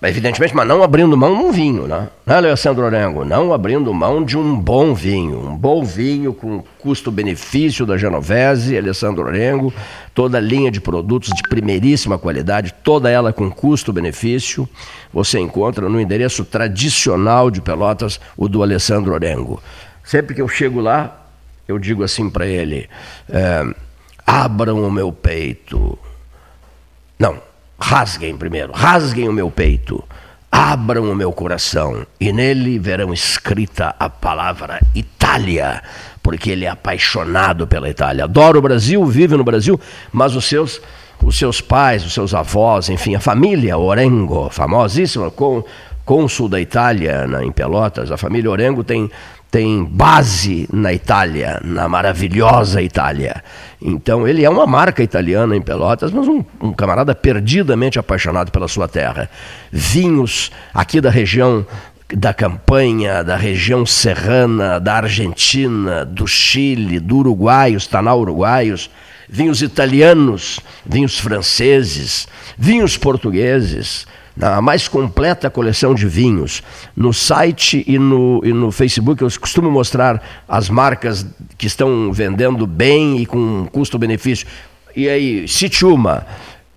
Evidentemente, 0.00 0.54
mas 0.54 0.66
não 0.66 0.82
abrindo 0.82 1.16
mão 1.16 1.36
de 1.36 1.42
um 1.42 1.52
vinho, 1.52 1.86
né? 1.88 2.08
Né, 2.24 2.36
Alessandro 2.36 2.84
Orengo? 2.84 3.24
Não 3.24 3.52
abrindo 3.52 3.92
mão 3.92 4.24
de 4.24 4.38
um 4.38 4.56
bom 4.58 4.94
vinho. 4.94 5.48
Um 5.48 5.56
bom 5.56 5.84
vinho 5.84 6.32
com 6.32 6.62
custo-benefício 6.78 7.84
da 7.84 7.96
Genovese, 7.96 8.76
Alessandro 8.76 9.24
Orengo, 9.24 9.74
toda 10.14 10.38
a 10.38 10.40
linha 10.40 10.70
de 10.70 10.80
produtos 10.80 11.30
de 11.30 11.42
primeiríssima 11.42 12.16
qualidade, 12.16 12.74
toda 12.84 13.10
ela 13.10 13.32
com 13.32 13.50
custo-benefício, 13.50 14.68
você 15.12 15.40
encontra 15.40 15.88
no 15.88 16.00
endereço 16.00 16.44
tradicional 16.44 17.50
de 17.50 17.60
Pelotas, 17.60 18.20
o 18.36 18.48
do 18.48 18.62
Alessandro 18.62 19.12
Orengo. 19.12 19.60
Sempre 20.04 20.34
que 20.34 20.42
eu 20.42 20.48
chego 20.48 20.80
lá, 20.80 21.26
eu 21.66 21.78
digo 21.78 22.04
assim 22.04 22.30
para 22.30 22.46
ele: 22.46 22.88
é, 23.28 23.64
abram 24.24 24.84
o 24.84 24.90
meu 24.90 25.12
peito. 25.12 25.98
Não, 27.18 27.38
Rasguem 27.82 28.36
primeiro, 28.36 28.72
rasguem 28.72 29.28
o 29.28 29.32
meu 29.32 29.50
peito, 29.50 30.04
abram 30.50 31.10
o 31.10 31.16
meu 31.16 31.32
coração 31.32 32.06
e 32.20 32.32
nele 32.32 32.78
verão 32.78 33.12
escrita 33.12 33.92
a 33.98 34.08
palavra 34.08 34.80
Itália, 34.94 35.82
porque 36.22 36.52
ele 36.52 36.64
é 36.64 36.68
apaixonado 36.68 37.66
pela 37.66 37.90
Itália. 37.90 38.22
Adora 38.22 38.56
o 38.56 38.62
Brasil, 38.62 39.04
vive 39.04 39.36
no 39.36 39.42
Brasil, 39.42 39.80
mas 40.12 40.36
os 40.36 40.44
seus 40.44 40.80
os 41.24 41.36
seus 41.36 41.60
pais, 41.60 42.04
os 42.04 42.12
seus 42.12 42.34
avós, 42.34 42.88
enfim, 42.88 43.14
a 43.16 43.20
família 43.20 43.76
Orengo, 43.76 44.48
famosíssima, 44.50 45.30
com, 45.30 45.64
cônsul 46.04 46.48
da 46.48 46.60
Itália 46.60 47.26
na, 47.26 47.44
em 47.44 47.50
Pelotas, 47.50 48.10
a 48.10 48.16
família 48.16 48.50
Orengo 48.50 48.84
tem 48.84 49.10
tem 49.52 49.84
base 49.84 50.66
na 50.72 50.94
Itália, 50.94 51.60
na 51.62 51.86
maravilhosa 51.86 52.80
Itália. 52.80 53.44
Então 53.82 54.26
ele 54.26 54.42
é 54.42 54.48
uma 54.48 54.66
marca 54.66 55.02
italiana 55.02 55.54
em 55.54 55.60
Pelotas, 55.60 56.10
mas 56.10 56.26
um, 56.26 56.42
um, 56.58 56.72
camarada 56.72 57.14
perdidamente 57.14 57.98
apaixonado 57.98 58.50
pela 58.50 58.66
sua 58.66 58.88
terra. 58.88 59.28
Vinhos 59.70 60.50
aqui 60.72 61.02
da 61.02 61.10
região 61.10 61.66
da 62.14 62.32
campanha, 62.32 63.22
da 63.22 63.36
região 63.36 63.84
serrana, 63.84 64.80
da 64.80 64.94
Argentina, 64.94 66.02
do 66.02 66.26
Chile, 66.26 66.98
do 66.98 67.18
Uruguai, 67.18 67.76
os 67.76 67.86
Tanal 67.86 68.20
uruguaios, 68.20 68.90
vinhos 69.28 69.60
italianos, 69.60 70.60
vinhos 70.84 71.18
franceses, 71.18 72.26
vinhos 72.56 72.96
portugueses 72.96 74.06
na 74.36 74.60
mais 74.60 74.88
completa 74.88 75.50
coleção 75.50 75.94
de 75.94 76.06
vinhos. 76.06 76.62
No 76.96 77.12
site 77.12 77.84
e 77.86 77.98
no, 77.98 78.40
e 78.44 78.52
no 78.52 78.70
Facebook 78.72 79.22
eu 79.22 79.28
costumo 79.38 79.70
mostrar 79.70 80.22
as 80.48 80.68
marcas 80.68 81.26
que 81.58 81.66
estão 81.66 82.12
vendendo 82.12 82.66
bem 82.66 83.18
e 83.18 83.26
com 83.26 83.66
custo-benefício. 83.70 84.46
E 84.94 85.08
aí, 85.08 85.46
cite 85.48 85.84
uma. 85.84 86.26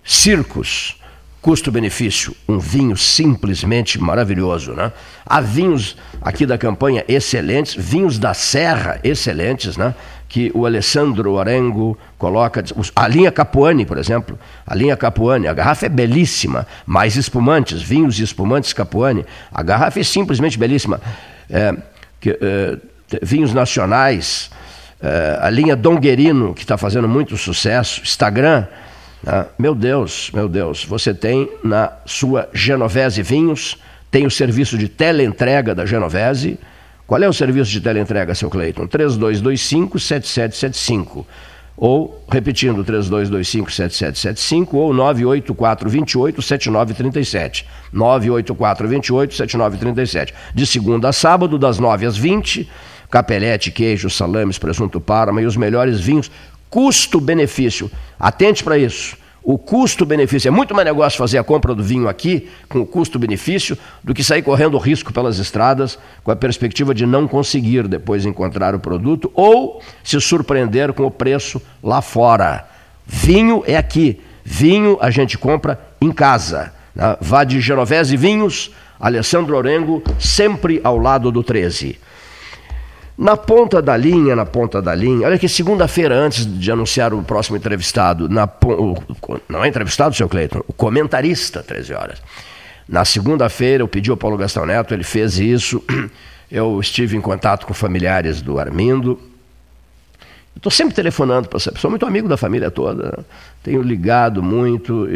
Circos, 0.04 0.96
custo-benefício, 1.42 2.34
um 2.48 2.58
vinho 2.58 2.96
simplesmente 2.96 4.00
maravilhoso, 4.00 4.72
né? 4.72 4.92
Há 5.24 5.40
vinhos 5.40 5.96
aqui 6.20 6.46
da 6.46 6.58
campanha 6.58 7.04
excelentes, 7.06 7.74
vinhos 7.74 8.18
da 8.18 8.34
Serra 8.34 8.98
excelentes, 9.04 9.76
né? 9.76 9.94
Que 10.28 10.50
o 10.54 10.66
Alessandro 10.66 11.32
Orengo 11.32 11.96
coloca, 12.18 12.62
a 12.94 13.08
linha 13.08 13.30
Capuani, 13.30 13.86
por 13.86 13.96
exemplo, 13.96 14.38
a 14.66 14.74
linha 14.74 14.96
Capuani, 14.96 15.46
a 15.46 15.54
garrafa 15.54 15.86
é 15.86 15.88
belíssima, 15.88 16.66
mais 16.84 17.16
espumantes, 17.16 17.80
vinhos 17.80 18.18
e 18.18 18.24
espumantes 18.24 18.72
Capuani, 18.72 19.24
a 19.52 19.62
garrafa 19.62 20.00
é 20.00 20.02
simplesmente 20.02 20.58
belíssima. 20.58 21.00
É, 21.48 21.74
que, 22.20 22.30
é, 22.30 22.78
vinhos 23.22 23.54
nacionais, 23.54 24.50
é, 25.00 25.38
a 25.40 25.48
linha 25.48 25.76
Donguerino, 25.76 26.54
que 26.54 26.62
está 26.62 26.76
fazendo 26.76 27.08
muito 27.08 27.36
sucesso, 27.36 28.00
Instagram, 28.02 28.66
ah, 29.26 29.46
meu 29.58 29.74
Deus, 29.74 30.30
meu 30.32 30.48
Deus, 30.48 30.84
você 30.84 31.12
tem 31.12 31.50
na 31.64 31.92
sua 32.04 32.48
Genovese 32.52 33.22
Vinhos, 33.22 33.76
tem 34.08 34.24
o 34.24 34.30
serviço 34.30 34.78
de 34.78 34.88
teleentrega 34.88 35.74
da 35.74 35.84
Genovese. 35.84 36.58
Qual 37.06 37.22
é 37.22 37.28
o 37.28 37.32
serviço 37.32 37.70
de 37.70 37.80
teleentrega, 37.80 38.34
seu 38.34 38.50
Cleiton? 38.50 38.88
3225-7775. 38.88 41.24
Ou, 41.76 42.24
repetindo, 42.28 42.84
3225-7775 42.84 44.74
ou 44.74 44.92
984-28-7937. 44.92 47.64
984-28-7937. 47.94 50.34
De 50.54 50.66
segunda 50.66 51.10
a 51.10 51.12
sábado, 51.12 51.56
das 51.58 51.78
9 51.78 52.06
às 52.06 52.16
20, 52.16 52.68
capelete, 53.10 53.70
queijo, 53.70 54.10
salames, 54.10 54.58
presunto 54.58 55.00
parma 55.00 55.40
e 55.42 55.46
os 55.46 55.56
melhores 55.56 56.00
vinhos 56.00 56.28
custo-benefício. 56.70 57.90
Atente 58.18 58.64
para 58.64 58.78
isso. 58.78 59.16
O 59.48 59.56
custo-benefício 59.56 60.48
é 60.48 60.50
muito 60.50 60.74
mais 60.74 60.84
negócio 60.84 61.16
fazer 61.16 61.38
a 61.38 61.44
compra 61.44 61.72
do 61.72 61.80
vinho 61.80 62.08
aqui, 62.08 62.48
com 62.68 62.80
o 62.80 62.86
custo-benefício, 62.86 63.78
do 64.02 64.12
que 64.12 64.24
sair 64.24 64.42
correndo 64.42 64.76
risco 64.76 65.12
pelas 65.12 65.38
estradas, 65.38 65.96
com 66.24 66.32
a 66.32 66.36
perspectiva 66.36 66.92
de 66.92 67.06
não 67.06 67.28
conseguir 67.28 67.86
depois 67.86 68.26
encontrar 68.26 68.74
o 68.74 68.80
produto 68.80 69.30
ou 69.32 69.80
se 70.02 70.20
surpreender 70.20 70.92
com 70.92 71.04
o 71.04 71.12
preço 71.12 71.62
lá 71.80 72.02
fora. 72.02 72.66
Vinho 73.06 73.62
é 73.68 73.76
aqui. 73.76 74.20
Vinho 74.44 74.98
a 75.00 75.10
gente 75.10 75.38
compra 75.38 75.78
em 76.00 76.10
casa. 76.10 76.72
Né? 76.92 77.16
Vá 77.20 77.44
de 77.44 77.60
Genovese 77.60 78.16
Vinhos, 78.16 78.72
Alessandro 78.98 79.56
Orengo, 79.56 80.02
sempre 80.18 80.80
ao 80.82 80.98
lado 80.98 81.30
do 81.30 81.44
13. 81.44 82.00
Na 83.18 83.34
ponta 83.34 83.80
da 83.80 83.96
linha, 83.96 84.36
na 84.36 84.44
ponta 84.44 84.82
da 84.82 84.94
linha, 84.94 85.26
olha 85.26 85.38
que 85.38 85.48
segunda-feira, 85.48 86.14
antes 86.14 86.46
de 86.46 86.70
anunciar 86.70 87.14
o 87.14 87.22
próximo 87.22 87.56
entrevistado, 87.56 88.28
na, 88.28 88.44
o, 88.44 88.94
não 89.48 89.64
é 89.64 89.68
entrevistado, 89.68 90.14
seu 90.14 90.28
Cleiton, 90.28 90.62
o 90.68 90.72
comentarista, 90.72 91.62
13 91.62 91.94
horas. 91.94 92.22
Na 92.86 93.04
segunda-feira, 93.04 93.82
eu 93.82 93.88
pedi 93.88 94.10
ao 94.10 94.18
Paulo 94.18 94.36
Gastão 94.36 94.66
Neto, 94.66 94.92
ele 94.92 95.02
fez 95.02 95.38
isso. 95.38 95.82
Eu 96.48 96.78
estive 96.78 97.16
em 97.16 97.20
contato 97.20 97.66
com 97.66 97.74
familiares 97.74 98.40
do 98.40 98.56
Armindo. 98.60 99.20
Estou 100.54 100.70
sempre 100.70 100.94
telefonando 100.94 101.48
para 101.48 101.56
essa 101.56 101.72
pessoa, 101.72 101.90
muito 101.90 102.06
amigo 102.06 102.28
da 102.28 102.36
família 102.36 102.70
toda. 102.70 103.26
Tenho 103.64 103.82
ligado 103.82 104.40
muito 104.40 105.08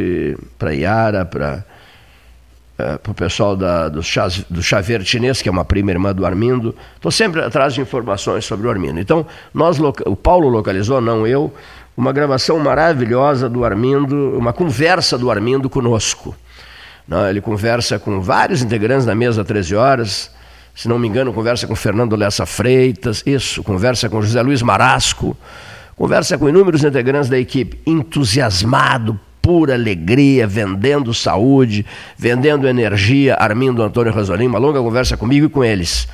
para 0.59 0.73
Yara, 0.73 1.25
para 1.25 1.65
é, 2.81 2.98
para 2.98 3.12
o 3.12 3.15
pessoal 3.15 3.55
da, 3.55 3.89
do, 3.89 4.02
Chaz, 4.02 4.44
do 4.48 4.62
Xavier 4.62 5.02
Chinês, 5.05 5.43
que 5.43 5.48
é 5.48 5.52
uma 5.52 5.65
prima 5.65 5.90
irmã 5.90 6.15
do 6.15 6.24
Armindo. 6.24 6.74
Estou 6.97 7.11
sempre 7.11 7.43
atrás 7.43 7.74
de 7.74 7.81
informações 7.81 8.44
sobre 8.44 8.66
o 8.66 8.70
Armindo. 8.70 8.98
Então, 8.98 9.27
nós, 9.52 9.78
o 9.78 10.16
Paulo 10.16 10.48
localizou, 10.48 11.01
não 11.01 11.27
eu, 11.27 11.52
uma 11.97 12.12
gravação 12.12 12.59
maravilhosa 12.59 13.48
do 13.48 13.65
Armindo, 13.65 14.39
uma 14.39 14.52
conversa 14.52 15.19
do 15.19 15.31
Armindo 15.31 15.69
conosco. 15.69 16.35
Não, 17.07 17.28
ele 17.28 17.40
conversa 17.40 17.98
com 17.98 18.20
vários 18.20 18.62
integrantes 18.62 19.05
da 19.05 19.15
mesa 19.15 19.44
13 19.44 19.74
horas. 19.74 20.31
Se 20.74 20.89
não 20.89 20.98
me 20.98 21.09
engano, 21.09 21.32
conversa 21.32 21.66
com 21.66 21.74
Fernando 21.74 22.16
Lessa 22.16 22.47
Freitas, 22.47 23.23
isso, 23.27 23.62
conversa 23.62 24.09
com 24.09 24.23
José 24.23 24.40
Luiz 24.40 24.62
Marasco, 24.62 25.36
conversa 25.97 26.39
com 26.39 26.48
inúmeros 26.48 26.85
integrantes 26.85 27.28
da 27.28 27.39
equipe, 27.39 27.81
entusiasmado, 27.85 29.19
pura 29.51 29.75
alegria, 29.75 30.47
vendendo 30.47 31.13
saúde, 31.13 31.85
vendendo 32.17 32.69
energia, 32.69 33.35
Armindo 33.35 33.83
Antônio 33.83 34.13
Rasolim, 34.13 34.47
uma 34.47 34.61
longa 34.61 34.79
conversa 34.79 35.17
comigo 35.17 35.47
e 35.47 35.49
com 35.49 35.65
eles. 35.65 36.07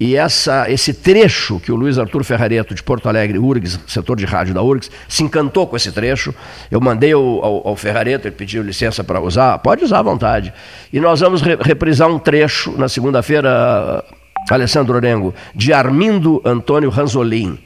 E 0.00 0.16
essa, 0.16 0.68
esse 0.68 0.92
trecho 0.92 1.60
que 1.60 1.70
o 1.70 1.76
Luiz 1.76 2.00
Arthur 2.00 2.24
Ferrareto, 2.24 2.74
de 2.74 2.82
Porto 2.82 3.08
Alegre, 3.08 3.38
URGS, 3.38 3.78
setor 3.86 4.16
de 4.16 4.24
rádio 4.24 4.54
da 4.54 4.60
URGS, 4.60 4.90
se 5.08 5.22
encantou 5.22 5.68
com 5.68 5.76
esse 5.76 5.92
trecho. 5.92 6.34
Eu 6.68 6.80
mandei 6.80 7.12
ao, 7.12 7.22
ao, 7.22 7.68
ao 7.68 7.76
Ferrareto, 7.76 8.26
ele 8.26 8.34
pediu 8.34 8.60
licença 8.60 9.04
para 9.04 9.20
usar, 9.20 9.56
pode 9.58 9.84
usar 9.84 10.00
à 10.00 10.02
vontade. 10.02 10.52
E 10.92 10.98
nós 10.98 11.20
vamos 11.20 11.40
re, 11.40 11.56
reprisar 11.60 12.08
um 12.08 12.18
trecho 12.18 12.72
na 12.76 12.88
segunda-feira, 12.88 14.04
Alessandro 14.50 14.96
Orengo, 14.96 15.32
de 15.54 15.72
Armindo 15.72 16.42
Antônio 16.44 16.90
Ranzolin 16.90 17.56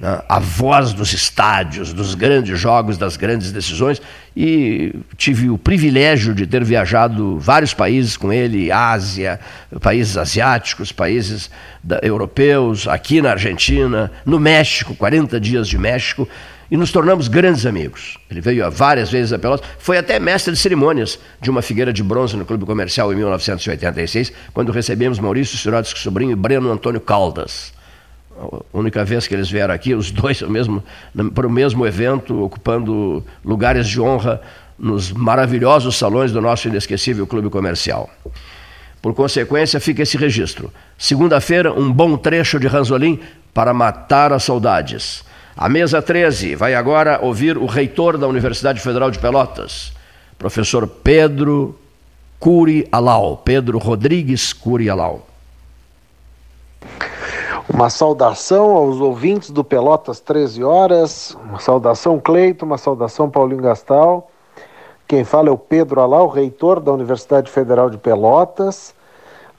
a 0.00 0.38
voz 0.38 0.92
dos 0.92 1.12
estádios, 1.12 1.92
dos 1.92 2.14
grandes 2.14 2.58
jogos, 2.58 2.96
das 2.96 3.16
grandes 3.16 3.50
decisões, 3.50 4.00
e 4.36 4.94
tive 5.16 5.50
o 5.50 5.58
privilégio 5.58 6.32
de 6.32 6.46
ter 6.46 6.62
viajado 6.62 7.36
vários 7.38 7.74
países 7.74 8.16
com 8.16 8.32
ele, 8.32 8.70
Ásia, 8.70 9.40
países 9.80 10.16
asiáticos, 10.16 10.92
países 10.92 11.50
da, 11.82 11.98
europeus, 12.00 12.86
aqui 12.86 13.20
na 13.20 13.32
Argentina, 13.32 14.12
no 14.24 14.38
México, 14.38 14.94
40 14.94 15.40
dias 15.40 15.66
de 15.66 15.76
México, 15.76 16.28
e 16.70 16.76
nos 16.76 16.92
tornamos 16.92 17.26
grandes 17.26 17.66
amigos. 17.66 18.18
Ele 18.30 18.40
veio 18.40 18.70
várias 18.70 19.10
vezes 19.10 19.32
a 19.32 19.38
Pelotas, 19.38 19.66
foi 19.80 19.98
até 19.98 20.20
mestre 20.20 20.52
de 20.52 20.60
cerimônias 20.60 21.18
de 21.40 21.50
uma 21.50 21.62
figueira 21.62 21.92
de 21.92 22.04
bronze 22.04 22.36
no 22.36 22.44
Clube 22.44 22.64
Comercial 22.64 23.12
em 23.12 23.16
1986, 23.16 24.32
quando 24.52 24.70
recebemos 24.70 25.18
Maurício 25.18 25.58
Sirotsky 25.58 25.98
Sobrinho 25.98 26.32
e 26.32 26.36
Breno 26.36 26.70
Antônio 26.70 27.00
Caldas 27.00 27.76
a 28.40 28.78
única 28.78 29.04
vez 29.04 29.26
que 29.26 29.34
eles 29.34 29.50
vieram 29.50 29.74
aqui, 29.74 29.94
os 29.94 30.10
dois 30.12 30.40
mesmo, 30.42 30.82
para 31.34 31.46
o 31.46 31.50
mesmo 31.50 31.86
evento, 31.86 32.42
ocupando 32.42 33.24
lugares 33.44 33.88
de 33.88 34.00
honra 34.00 34.40
nos 34.78 35.10
maravilhosos 35.10 35.96
salões 35.96 36.30
do 36.30 36.40
nosso 36.40 36.68
inesquecível 36.68 37.26
clube 37.26 37.50
comercial. 37.50 38.08
Por 39.02 39.14
consequência, 39.14 39.80
fica 39.80 40.02
esse 40.02 40.16
registro. 40.16 40.72
Segunda-feira, 40.96 41.72
um 41.72 41.92
bom 41.92 42.16
trecho 42.16 42.58
de 42.58 42.66
Ranzolim 42.66 43.20
para 43.52 43.72
matar 43.72 44.32
as 44.32 44.44
saudades. 44.44 45.24
A 45.56 45.68
mesa 45.68 46.00
13 46.00 46.54
vai 46.54 46.74
agora 46.74 47.18
ouvir 47.20 47.58
o 47.58 47.66
reitor 47.66 48.16
da 48.16 48.28
Universidade 48.28 48.80
Federal 48.80 49.10
de 49.10 49.18
Pelotas, 49.18 49.92
professor 50.38 50.86
Pedro 50.86 51.78
Curi 52.38 52.86
Alau, 52.92 53.36
Pedro 53.36 53.78
Rodrigues 53.78 54.52
Curi 54.52 54.88
Alau. 54.88 55.26
Uma 57.72 57.90
saudação 57.90 58.74
aos 58.74 58.98
ouvintes 58.98 59.50
do 59.50 59.62
Pelotas 59.62 60.20
13 60.20 60.64
horas, 60.64 61.36
uma 61.44 61.60
saudação 61.60 62.18
Cleito, 62.18 62.64
uma 62.64 62.78
saudação 62.78 63.28
Paulinho 63.28 63.60
Gastal. 63.60 64.30
Quem 65.06 65.22
fala 65.22 65.50
é 65.50 65.52
o 65.52 65.58
Pedro 65.58 66.00
Alau, 66.00 66.28
reitor 66.28 66.80
da 66.80 66.90
Universidade 66.90 67.50
Federal 67.50 67.90
de 67.90 67.98
Pelotas, 67.98 68.94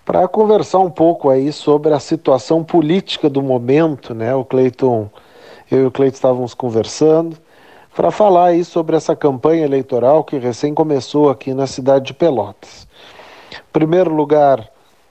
para 0.03 0.27
conversar 0.27 0.79
um 0.79 0.89
pouco 0.89 1.29
aí 1.29 1.53
sobre 1.53 1.93
a 1.93 1.99
situação 1.99 2.63
política 2.63 3.29
do 3.29 3.43
momento, 3.43 4.15
né? 4.15 4.33
O 4.33 4.43
Cleiton, 4.43 5.07
eu 5.69 5.83
e 5.83 5.85
o 5.85 5.91
Cleiton 5.91 6.15
estávamos 6.15 6.55
conversando 6.55 7.37
para 7.95 8.09
falar 8.09 8.45
aí 8.45 8.65
sobre 8.65 8.95
essa 8.95 9.15
campanha 9.15 9.63
eleitoral 9.63 10.23
que 10.23 10.37
recém 10.39 10.73
começou 10.73 11.29
aqui 11.29 11.53
na 11.53 11.67
cidade 11.67 12.07
de 12.07 12.13
Pelotas. 12.15 12.87
Em 13.51 13.71
primeiro 13.71 14.11
lugar, 14.13 14.67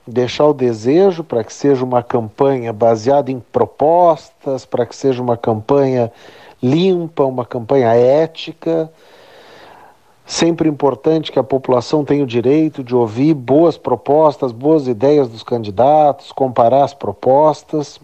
deixar 0.08 0.46
o 0.46 0.54
desejo 0.54 1.22
para 1.22 1.44
que 1.44 1.52
seja 1.52 1.84
uma 1.84 2.02
campanha 2.02 2.72
baseada 2.72 3.30
em 3.30 3.40
propostas, 3.40 4.64
para 4.64 4.86
que 4.86 4.96
seja 4.96 5.22
uma 5.22 5.36
campanha 5.36 6.10
limpa, 6.62 7.24
uma 7.24 7.44
campanha 7.44 7.94
ética. 7.94 8.90
Sempre 10.24 10.68
importante 10.68 11.32
que 11.32 11.38
a 11.38 11.44
população 11.44 12.04
tenha 12.04 12.24
o 12.24 12.26
direito 12.26 12.82
de 12.82 12.94
ouvir 12.94 13.34
boas 13.34 13.78
propostas, 13.78 14.52
boas 14.52 14.86
ideias 14.86 15.28
dos 15.28 15.42
candidatos, 15.42 16.32
comparar 16.32 16.84
as 16.84 16.92
propostas, 16.92 18.00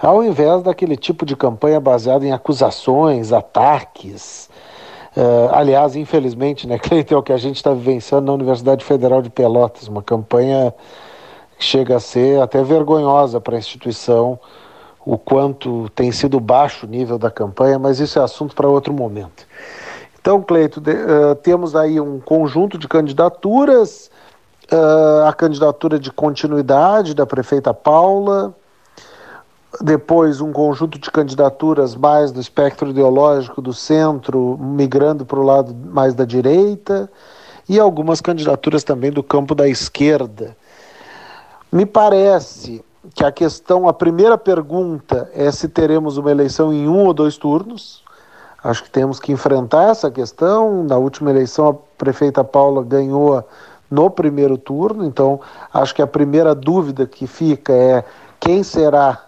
ao 0.00 0.22
invés 0.24 0.62
daquele 0.62 0.96
tipo 0.96 1.26
de 1.26 1.36
campanha 1.36 1.80
baseada 1.80 2.26
em 2.26 2.32
acusações, 2.32 3.32
ataques, 3.32 4.47
Uh, 5.18 5.52
aliás, 5.52 5.96
infelizmente, 5.96 6.64
né, 6.64 6.78
Cleiton, 6.78 7.16
é 7.16 7.18
o 7.18 7.22
que 7.24 7.32
a 7.32 7.36
gente 7.36 7.56
está 7.56 7.72
vivenciando 7.72 8.26
na 8.26 8.32
Universidade 8.32 8.84
Federal 8.84 9.20
de 9.20 9.28
Pelotas, 9.28 9.88
uma 9.88 10.00
campanha 10.00 10.72
que 11.58 11.64
chega 11.64 11.96
a 11.96 12.00
ser 12.00 12.40
até 12.40 12.62
vergonhosa 12.62 13.40
para 13.40 13.56
a 13.56 13.58
instituição, 13.58 14.38
o 15.04 15.18
quanto 15.18 15.88
tem 15.88 16.12
sido 16.12 16.38
baixo 16.38 16.86
o 16.86 16.88
nível 16.88 17.18
da 17.18 17.32
campanha, 17.32 17.80
mas 17.80 17.98
isso 17.98 18.16
é 18.16 18.22
assunto 18.22 18.54
para 18.54 18.68
outro 18.68 18.94
momento. 18.94 19.44
Então, 20.20 20.40
Cleito, 20.40 20.80
de, 20.80 20.92
uh, 20.92 21.34
temos 21.42 21.74
aí 21.74 22.00
um 22.00 22.20
conjunto 22.20 22.78
de 22.78 22.86
candidaturas, 22.86 24.12
uh, 24.72 25.26
a 25.26 25.32
candidatura 25.32 25.98
de 25.98 26.12
continuidade 26.12 27.12
da 27.12 27.26
prefeita 27.26 27.74
Paula, 27.74 28.54
depois 29.80 30.40
um 30.40 30.52
conjunto 30.52 30.98
de 30.98 31.10
candidaturas 31.10 31.94
mais 31.94 32.32
do 32.32 32.40
espectro 32.40 32.90
ideológico 32.90 33.60
do 33.60 33.72
centro, 33.72 34.58
migrando 34.58 35.26
para 35.26 35.38
o 35.38 35.44
lado 35.44 35.74
mais 35.74 36.14
da 36.14 36.24
direita, 36.24 37.10
e 37.68 37.78
algumas 37.78 38.20
candidaturas 38.20 38.82
também 38.82 39.12
do 39.12 39.22
campo 39.22 39.54
da 39.54 39.68
esquerda. 39.68 40.56
Me 41.70 41.84
parece 41.84 42.82
que 43.14 43.22
a 43.22 43.30
questão, 43.30 43.86
a 43.86 43.92
primeira 43.92 44.38
pergunta 44.38 45.30
é 45.34 45.50
se 45.50 45.68
teremos 45.68 46.16
uma 46.16 46.30
eleição 46.30 46.72
em 46.72 46.88
um 46.88 47.04
ou 47.04 47.12
dois 47.12 47.36
turnos. 47.36 48.02
Acho 48.64 48.82
que 48.82 48.90
temos 48.90 49.20
que 49.20 49.32
enfrentar 49.32 49.90
essa 49.90 50.10
questão. 50.10 50.82
Na 50.82 50.96
última 50.96 51.30
eleição, 51.30 51.68
a 51.68 51.74
prefeita 51.74 52.42
Paula 52.42 52.82
ganhou 52.82 53.44
no 53.90 54.10
primeiro 54.10 54.58
turno, 54.58 55.04
então 55.04 55.40
acho 55.72 55.94
que 55.94 56.02
a 56.02 56.06
primeira 56.06 56.54
dúvida 56.54 57.06
que 57.06 57.26
fica 57.26 57.72
é 57.72 58.04
quem 58.40 58.62
será 58.62 59.27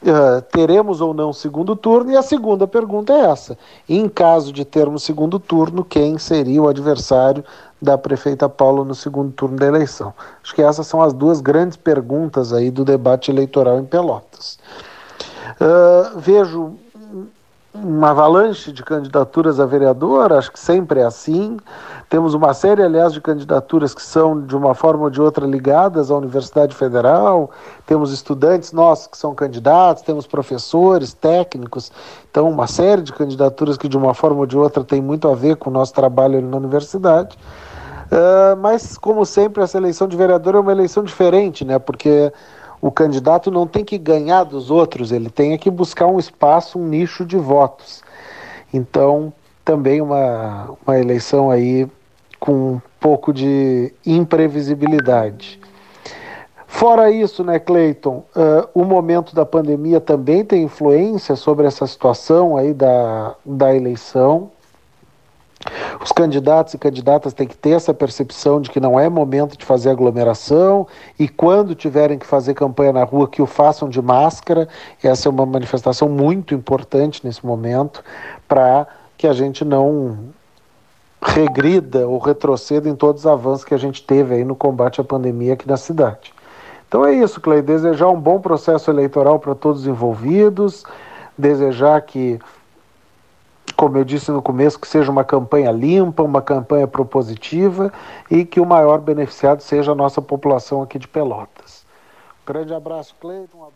Uh, 0.00 0.40
teremos 0.52 1.00
ou 1.00 1.12
não 1.12 1.32
segundo 1.32 1.74
turno? 1.74 2.12
E 2.12 2.16
a 2.16 2.22
segunda 2.22 2.68
pergunta 2.68 3.12
é 3.12 3.30
essa: 3.30 3.58
em 3.88 4.08
caso 4.08 4.52
de 4.52 4.64
termos 4.64 5.02
segundo 5.02 5.40
turno, 5.40 5.84
quem 5.84 6.18
seria 6.18 6.62
o 6.62 6.68
adversário 6.68 7.44
da 7.82 7.98
prefeita 7.98 8.48
Paula 8.48 8.84
no 8.84 8.94
segundo 8.94 9.32
turno 9.32 9.56
da 9.56 9.66
eleição? 9.66 10.14
Acho 10.42 10.54
que 10.54 10.62
essas 10.62 10.86
são 10.86 11.02
as 11.02 11.12
duas 11.12 11.40
grandes 11.40 11.76
perguntas 11.76 12.52
aí 12.52 12.70
do 12.70 12.84
debate 12.84 13.30
eleitoral 13.30 13.80
em 13.80 13.84
Pelotas. 13.84 14.58
Uh, 15.60 16.18
vejo 16.18 16.76
uma 17.72 18.10
avalanche 18.10 18.72
de 18.72 18.82
candidaturas 18.82 19.60
a 19.60 19.66
vereador, 19.66 20.32
acho 20.32 20.50
que 20.50 20.58
sempre 20.58 21.00
é 21.00 21.04
assim. 21.04 21.58
Temos 22.08 22.32
uma 22.32 22.54
série, 22.54 22.82
aliás, 22.82 23.12
de 23.12 23.20
candidaturas 23.20 23.94
que 23.94 24.02
são, 24.02 24.40
de 24.40 24.56
uma 24.56 24.74
forma 24.74 25.04
ou 25.04 25.10
de 25.10 25.20
outra, 25.20 25.46
ligadas 25.46 26.10
à 26.10 26.16
Universidade 26.16 26.74
Federal. 26.74 27.50
Temos 27.86 28.12
estudantes 28.12 28.72
nossos 28.72 29.06
que 29.06 29.18
são 29.18 29.34
candidatos, 29.34 30.02
temos 30.02 30.26
professores, 30.26 31.12
técnicos. 31.12 31.92
Então, 32.30 32.48
uma 32.48 32.66
série 32.66 33.02
de 33.02 33.12
candidaturas 33.12 33.76
que, 33.76 33.88
de 33.88 33.96
uma 33.96 34.14
forma 34.14 34.40
ou 34.40 34.46
de 34.46 34.56
outra, 34.56 34.82
tem 34.82 35.02
muito 35.02 35.28
a 35.28 35.34
ver 35.34 35.56
com 35.56 35.68
o 35.68 35.72
nosso 35.72 35.92
trabalho 35.92 36.40
na 36.40 36.56
universidade. 36.56 37.36
Uh, 38.06 38.56
mas, 38.56 38.96
como 38.96 39.26
sempre, 39.26 39.62
essa 39.62 39.76
eleição 39.76 40.08
de 40.08 40.16
vereador 40.16 40.54
é 40.54 40.58
uma 40.58 40.72
eleição 40.72 41.04
diferente, 41.04 41.62
né? 41.62 41.78
Porque 41.78 42.32
o 42.80 42.90
candidato 42.90 43.50
não 43.50 43.66
tem 43.66 43.84
que 43.84 43.98
ganhar 43.98 44.44
dos 44.44 44.70
outros, 44.70 45.12
ele 45.12 45.30
tem 45.30 45.56
que 45.58 45.70
buscar 45.70 46.06
um 46.06 46.18
espaço, 46.18 46.78
um 46.78 46.86
nicho 46.86 47.24
de 47.24 47.36
votos. 47.36 48.02
Então, 48.72 49.32
também 49.64 50.00
uma, 50.00 50.70
uma 50.86 50.98
eleição 50.98 51.50
aí 51.50 51.86
com 52.38 52.52
um 52.52 52.80
pouco 53.00 53.32
de 53.32 53.92
imprevisibilidade. 54.06 55.60
Fora 56.66 57.10
isso, 57.10 57.42
né, 57.42 57.58
Cleiton, 57.58 58.24
uh, 58.36 58.68
o 58.74 58.84
momento 58.84 59.34
da 59.34 59.44
pandemia 59.44 60.00
também 60.00 60.44
tem 60.44 60.62
influência 60.62 61.34
sobre 61.34 61.66
essa 61.66 61.86
situação 61.86 62.56
aí 62.56 62.74
da, 62.74 63.34
da 63.44 63.74
eleição. 63.74 64.50
Os 66.00 66.12
candidatos 66.12 66.74
e 66.74 66.78
candidatas 66.78 67.32
têm 67.32 67.46
que 67.46 67.56
ter 67.56 67.70
essa 67.70 67.92
percepção 67.92 68.60
de 68.60 68.70
que 68.70 68.78
não 68.78 68.98
é 68.98 69.08
momento 69.08 69.58
de 69.58 69.64
fazer 69.64 69.90
aglomeração 69.90 70.86
e 71.18 71.28
quando 71.28 71.74
tiverem 71.74 72.18
que 72.18 72.26
fazer 72.26 72.54
campanha 72.54 72.92
na 72.92 73.04
rua, 73.04 73.28
que 73.28 73.42
o 73.42 73.46
façam 73.46 73.88
de 73.88 74.00
máscara. 74.00 74.68
Essa 75.02 75.28
é 75.28 75.30
uma 75.30 75.44
manifestação 75.44 76.08
muito 76.08 76.54
importante 76.54 77.26
nesse 77.26 77.44
momento 77.44 78.04
para 78.46 78.86
que 79.16 79.26
a 79.26 79.32
gente 79.32 79.64
não 79.64 80.30
regrida 81.20 82.06
ou 82.06 82.18
retroceda 82.18 82.88
em 82.88 82.94
todos 82.94 83.22
os 83.22 83.26
avanços 83.26 83.64
que 83.64 83.74
a 83.74 83.78
gente 83.78 84.02
teve 84.02 84.36
aí 84.36 84.44
no 84.44 84.54
combate 84.54 85.00
à 85.00 85.04
pandemia 85.04 85.54
aqui 85.54 85.68
na 85.68 85.76
cidade. 85.76 86.32
Então 86.86 87.04
é 87.04 87.12
isso, 87.12 87.40
Clay. 87.40 87.60
Desejar 87.60 88.08
um 88.08 88.20
bom 88.20 88.40
processo 88.40 88.90
eleitoral 88.90 89.40
para 89.40 89.54
todos 89.54 89.82
os 89.82 89.86
envolvidos, 89.86 90.84
desejar 91.36 92.00
que 92.02 92.38
como 93.78 93.96
eu 93.96 94.04
disse 94.04 94.32
no 94.32 94.42
começo, 94.42 94.76
que 94.76 94.88
seja 94.88 95.08
uma 95.08 95.22
campanha 95.22 95.70
limpa, 95.70 96.24
uma 96.24 96.42
campanha 96.42 96.88
propositiva 96.88 97.92
e 98.28 98.44
que 98.44 98.58
o 98.58 98.66
maior 98.66 98.98
beneficiado 98.98 99.60
seja 99.60 99.92
a 99.92 99.94
nossa 99.94 100.20
população 100.20 100.82
aqui 100.82 100.98
de 100.98 101.06
Pelotas. 101.06 101.86
Um 102.42 102.52
grande 102.52 102.74
abraço, 102.74 103.14
Cleiton. 103.20 103.56
Muito 103.56 103.70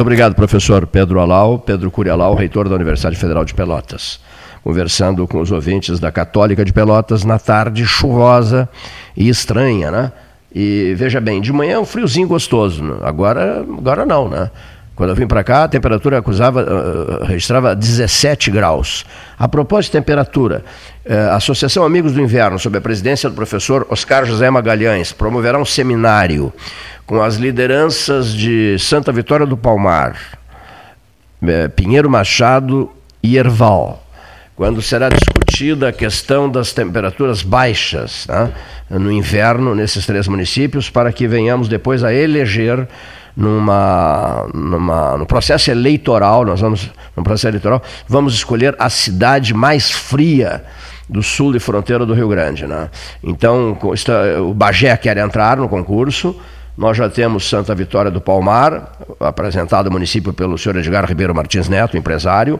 obrigado, 0.00 0.34
professor 0.34 0.86
Pedro 0.86 1.20
Alau, 1.20 1.58
Pedro 1.58 1.90
Curialau, 1.90 2.34
reitor 2.34 2.66
da 2.66 2.76
Universidade 2.76 3.16
Federal 3.16 3.44
de 3.44 3.52
Pelotas. 3.52 4.20
Conversando 4.64 5.28
com 5.28 5.38
os 5.38 5.52
ouvintes 5.52 6.00
da 6.00 6.10
Católica 6.10 6.64
de 6.64 6.72
Pelotas 6.72 7.24
na 7.24 7.38
tarde 7.38 7.84
chuvosa 7.84 8.66
e 9.14 9.28
estranha, 9.28 9.90
né? 9.90 10.12
E 10.54 10.94
veja 10.96 11.20
bem, 11.20 11.42
de 11.42 11.52
manhã 11.52 11.74
é 11.74 11.78
um 11.78 11.84
friozinho 11.84 12.26
gostoso, 12.26 12.82
né? 12.82 12.96
agora, 13.02 13.60
agora 13.60 14.06
não, 14.06 14.30
né? 14.30 14.50
Quando 14.98 15.10
eu 15.10 15.14
vim 15.14 15.28
para 15.28 15.44
cá, 15.44 15.62
a 15.62 15.68
temperatura 15.68 16.18
acusava, 16.18 16.60
uh, 16.60 17.24
registrava 17.24 17.72
17 17.72 18.50
graus. 18.50 19.06
A 19.38 19.46
propósito 19.46 19.92
de 19.92 19.98
temperatura, 19.98 20.64
uh, 21.06 21.30
a 21.30 21.36
Associação 21.36 21.84
Amigos 21.84 22.14
do 22.14 22.20
Inverno, 22.20 22.58
sob 22.58 22.76
a 22.78 22.80
presidência 22.80 23.30
do 23.30 23.36
professor 23.36 23.86
Oscar 23.90 24.24
José 24.24 24.50
Magalhães, 24.50 25.12
promoverá 25.12 25.56
um 25.56 25.64
seminário 25.64 26.52
com 27.06 27.22
as 27.22 27.36
lideranças 27.36 28.34
de 28.34 28.76
Santa 28.80 29.12
Vitória 29.12 29.46
do 29.46 29.56
Palmar, 29.56 30.16
Pinheiro 31.76 32.10
Machado 32.10 32.90
e 33.22 33.36
Erval, 33.36 34.04
quando 34.56 34.82
será 34.82 35.08
discutida 35.08 35.90
a 35.90 35.92
questão 35.92 36.50
das 36.50 36.72
temperaturas 36.72 37.40
baixas 37.42 38.26
né, 38.28 38.52
no 38.90 39.12
inverno 39.12 39.76
nesses 39.76 40.04
três 40.04 40.26
municípios, 40.26 40.90
para 40.90 41.12
que 41.12 41.28
venhamos 41.28 41.68
depois 41.68 42.02
a 42.02 42.12
eleger 42.12 42.88
numa, 43.38 44.48
numa, 44.52 45.16
no 45.16 45.24
processo 45.24 45.70
eleitoral, 45.70 46.44
nós 46.44 46.60
vamos, 46.60 46.90
no 47.16 47.22
processo 47.22 47.46
eleitoral, 47.46 47.80
vamos 48.08 48.34
escolher 48.34 48.74
a 48.80 48.90
cidade 48.90 49.54
mais 49.54 49.92
fria 49.92 50.64
do 51.08 51.22
sul 51.22 51.54
e 51.54 51.60
fronteira 51.60 52.04
do 52.04 52.14
Rio 52.14 52.28
Grande. 52.28 52.66
Né? 52.66 52.90
Então, 53.22 53.78
o 54.40 54.52
Bagé 54.52 54.96
quer 54.96 55.16
entrar 55.18 55.56
no 55.56 55.68
concurso, 55.68 56.34
nós 56.76 56.96
já 56.96 57.08
temos 57.08 57.48
Santa 57.48 57.76
Vitória 57.76 58.10
do 58.10 58.20
Palmar, 58.20 58.90
apresentado 59.20 59.86
ao 59.86 59.92
município 59.92 60.32
pelo 60.32 60.58
senhor 60.58 60.76
Edgar 60.76 61.04
Ribeiro 61.04 61.32
Martins 61.32 61.68
Neto, 61.68 61.96
empresário, 61.96 62.58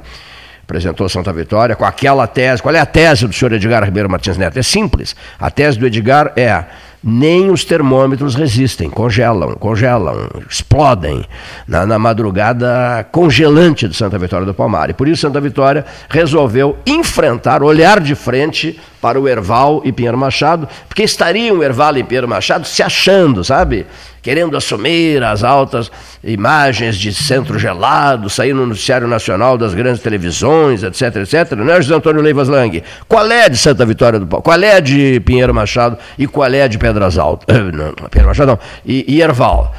apresentou 0.63 1.09
Santa 1.09 1.33
Vitória 1.33 1.75
com 1.75 1.85
aquela 1.85 2.25
tese. 2.29 2.63
Qual 2.63 2.73
é 2.73 2.79
a 2.79 2.87
tese 2.87 3.27
do 3.27 3.33
senhor 3.33 3.53
Edgar 3.53 3.83
Ribeiro 3.83 4.09
Martins 4.09 4.37
Neto? 4.37 4.57
É 4.57 4.63
simples. 4.63 5.17
A 5.41 5.51
tese 5.51 5.77
do 5.77 5.87
Edgar 5.87 6.33
é 6.37 6.65
nem 7.03 7.51
os 7.51 7.65
termômetros 7.65 8.35
resistem, 8.35 8.91
congelam, 8.91 9.55
congelam, 9.55 10.29
explodem 10.49 11.25
na, 11.66 11.87
na, 11.87 11.99
madrugada 11.99 13.07
congelante 13.12 13.89
de 13.89 13.97
Santa 13.97 14.19
Vitória 14.19 14.47
do 14.47 14.55
Palmar. 14.55 14.91
E 14.91 14.95
por 14.95 15.07
isso 15.07 15.23
Santa 15.23 15.41
Vitória 15.41 15.85
resolveu 16.09 16.77
enfrentar, 16.87 17.62
olhar 17.62 18.01
de 18.01 18.15
frente 18.15 18.79
para 19.01 19.20
o 19.20 19.29
Erval 19.29 19.83
e 19.85 19.93
Pinheiro 19.93 20.19
Machado, 20.19 20.69
porque 20.89 21.03
estariam 21.03 21.62
Erval 21.62 21.97
e 21.97 22.05
Pinheiro 22.05 22.29
Machado 22.29 22.66
se 22.66 22.83
achando, 22.83 23.45
sabe? 23.45 23.87
Querendo 24.20 24.57
assumir 24.57 25.23
as 25.23 25.45
altas 25.45 25.91
imagens 26.23 26.97
de 26.97 27.15
centro 27.15 27.59
gelado, 27.59 28.29
sair 28.29 28.53
no 28.53 28.66
noticiário 28.66 29.07
nacional 29.07 29.57
das 29.57 29.73
grandes 29.75 30.03
televisões, 30.03 30.83
etc, 30.83 31.16
etc. 31.16 31.53
Não 31.53 31.73
é, 31.73 31.81
José 31.81 31.95
Antônio 31.95 32.20
Leivas 32.20 32.49
Lang? 32.49 32.83
Qual 33.07 33.31
é 33.31 33.49
de 33.49 33.57
Santa 33.57 33.87
Vitória 33.87 34.19
do 34.19 34.27
Palmar? 34.27 34.43
Qual 34.43 34.62
é 34.62 34.81
de 34.81 35.20
Pinheiro 35.20 35.55
Machado 35.55 35.97
e 36.19 36.27
qual 36.27 36.53
é 36.53 36.66
de 36.66 36.79
Pedras 36.79 37.19
Altas. 37.19 37.57
Eh, 37.57 37.73
não, 37.73 37.93
Pedro 38.11 38.29
Machado 38.29 38.53
não. 38.53 38.59
E, 38.85 39.05
e 39.09 39.23
Erval. 39.23 39.75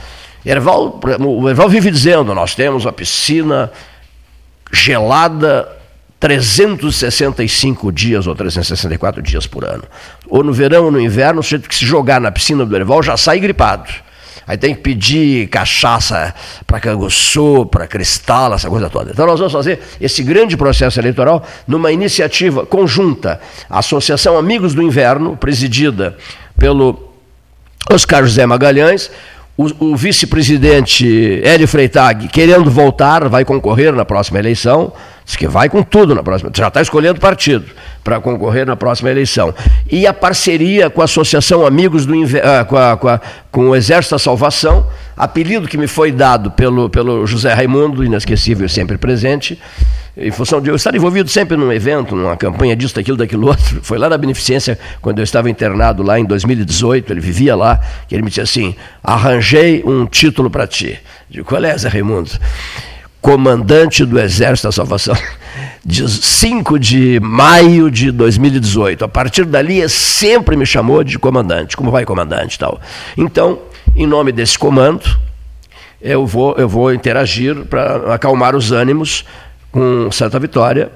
Erval. 0.46 1.00
O 1.20 1.50
Erval 1.50 1.70
vive 1.70 1.92
dizendo: 1.92 2.34
nós 2.34 2.56
temos 2.56 2.88
a 2.88 2.92
piscina 2.92 3.72
gelada 4.72 5.79
365 6.20 7.92
dias 7.92 8.28
ou 8.28 8.36
364 8.36 9.22
dias 9.22 9.48
por 9.48 9.64
ano. 9.64 9.84
Ou 10.28 10.44
no 10.44 10.52
verão 10.52 10.86
ou 10.86 10.92
no 10.92 11.00
inverno, 11.00 11.40
o 11.40 11.44
sujeito 11.44 11.70
que 11.70 11.76
se 11.76 11.86
jogar 11.86 12.20
na 12.20 12.32
piscina 12.32 12.66
do 12.66 12.76
Erval 12.76 13.02
já 13.02 13.16
sai 13.16 13.40
gripado. 13.40 13.90
Aí 14.46 14.58
tem 14.58 14.74
que 14.74 14.82
pedir 14.82 15.48
cachaça 15.48 16.34
para 16.66 16.80
canguçu, 16.80 17.68
para 17.68 17.86
cristal, 17.86 18.52
essa 18.54 18.68
coisa 18.68 18.90
toda. 18.90 19.12
Então 19.12 19.28
nós 19.28 19.38
vamos 19.38 19.54
fazer 19.54 19.80
esse 20.02 20.24
grande 20.24 20.58
processo 20.58 21.00
eleitoral 21.00 21.46
numa 21.68 21.92
iniciativa 21.92 22.66
conjunta. 22.66 23.40
A 23.70 23.78
Associação 23.78 24.38
Amigos 24.38 24.74
do 24.74 24.82
Inverno, 24.82 25.38
presidida 25.38 26.18
pelo 26.58 27.14
Oscar 27.92 28.24
José 28.24 28.44
Magalhães, 28.46 29.12
o, 29.56 29.92
o 29.92 29.96
vice-presidente 29.96 31.42
Hélio 31.44 31.68
Freitag, 31.68 32.28
querendo 32.30 32.72
voltar, 32.72 33.28
vai 33.30 33.46
concorrer 33.46 33.94
na 33.94 34.04
próxima 34.04 34.40
eleição, 34.40 34.92
Diz 35.30 35.36
que 35.36 35.48
vai 35.48 35.70
com 35.70 35.84
tudo 35.84 36.16
na 36.16 36.24
próxima. 36.24 36.50
Já 36.52 36.70
está 36.70 36.82
escolhendo 36.82 37.20
partido 37.20 37.64
para 38.04 38.20
concorrer 38.20 38.66
na 38.66 38.76
próxima 38.76 39.12
eleição. 39.12 39.54
E 39.88 40.08
a 40.08 40.12
parceria 40.12 40.90
com 40.90 41.02
a 41.02 41.04
Associação 41.04 41.68
Amigos 41.68 42.04
do 42.08 42.16
ah, 42.16 42.66
com, 42.66 42.76
a, 42.76 42.98
com, 42.98 43.08
a, 43.08 43.22
com 43.52 43.70
o 43.70 43.76
Exército 43.76 44.16
da 44.16 44.20
Salvação, 44.20 44.88
apelido 45.16 45.68
que 45.68 45.78
me 45.78 45.86
foi 45.86 46.12
dado 46.12 46.50
pelo, 46.50 46.90
pelo 46.90 47.28
José 47.28 47.54
Raimundo, 47.54 48.04
inesquecível 48.04 48.68
sempre 48.68 48.98
presente, 48.98 49.60
em 50.18 50.32
função 50.32 50.60
de 50.60 50.72
eu 50.72 50.76
estar 50.76 50.96
envolvido 50.96 51.30
sempre 51.30 51.56
num 51.56 51.72
evento, 51.72 52.16
numa 52.16 52.36
campanha 52.36 52.76
disso, 52.76 52.96
daquilo, 52.96 53.16
daquilo 53.16 53.50
outro. 53.50 53.82
Foi 53.86 54.00
lá 54.00 54.10
na 54.10 54.18
Beneficência, 54.18 54.80
quando 55.00 55.20
eu 55.20 55.24
estava 55.24 55.48
internado 55.48 56.02
lá 56.02 56.20
em 56.20 56.26
2018, 56.26 57.14
ele 57.14 57.22
vivia 57.22 57.56
lá, 57.56 57.80
que 58.08 58.16
ele 58.16 58.24
me 58.24 58.30
disse 58.30 58.42
assim: 58.42 58.76
arranjei 59.04 59.84
um 59.86 60.08
título 60.08 60.50
para 60.50 60.66
ti. 60.66 61.00
De 61.30 61.44
qual 61.44 61.64
é, 61.64 61.78
Zé 61.78 61.88
Raimundo? 61.88 62.32
Comandante 63.22 64.06
do 64.06 64.20
Exército 64.20 64.68
da 64.68 64.72
Salvação, 64.72 65.16
de 65.86 66.08
5 66.08 66.80
de 66.80 67.20
maio 67.20 67.92
de 67.92 68.12
2018. 68.12 69.06
A 69.06 69.08
partir 69.08 69.46
dali, 69.46 69.88
sempre 69.90 70.56
me 70.56 70.66
chamou 70.66 71.04
de 71.04 71.20
comandante. 71.20 71.76
Como 71.76 71.92
vai, 71.92 72.06
comandante? 72.06 72.58
tal. 72.58 72.80
Então, 73.18 73.60
em 73.96 74.08
nome 74.08 74.32
desse 74.32 74.58
comando, 74.58 75.04
eu 76.02 76.26
vou, 76.26 76.56
eu 76.58 76.68
vou 76.68 76.94
interagir 76.94 77.66
para 77.66 78.14
acalmar 78.14 78.56
os 78.56 78.72
ânimos 78.72 79.26
com 79.72 80.10
Santa 80.12 80.40
Vitória 80.40 80.92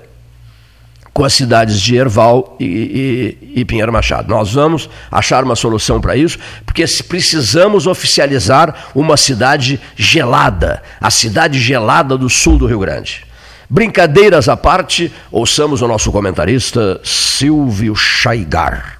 com 1.13 1.23
as 1.23 1.33
cidades 1.33 1.79
de 1.79 1.95
Erval 1.95 2.57
e, 2.59 3.37
e, 3.53 3.61
e 3.61 3.65
Pinheiro 3.65 3.93
Machado. 3.93 4.27
Nós 4.27 4.53
vamos 4.53 4.89
achar 5.11 5.43
uma 5.43 5.55
solução 5.55 6.01
para 6.01 6.15
isso, 6.15 6.39
porque 6.65 6.83
precisamos 7.07 7.85
oficializar 7.85 8.89
uma 8.95 9.15
cidade 9.15 9.79
gelada, 9.95 10.81
a 10.99 11.11
cidade 11.11 11.59
gelada 11.59 12.17
do 12.17 12.29
sul 12.29 12.57
do 12.57 12.65
Rio 12.65 12.79
Grande. 12.79 13.25
Brincadeiras 13.69 14.49
à 14.49 14.57
parte, 14.57 15.11
ouçamos 15.31 15.81
o 15.81 15.87
nosso 15.87 16.11
comentarista 16.11 16.99
Silvio 17.03 17.95
Chaigar. 17.95 18.99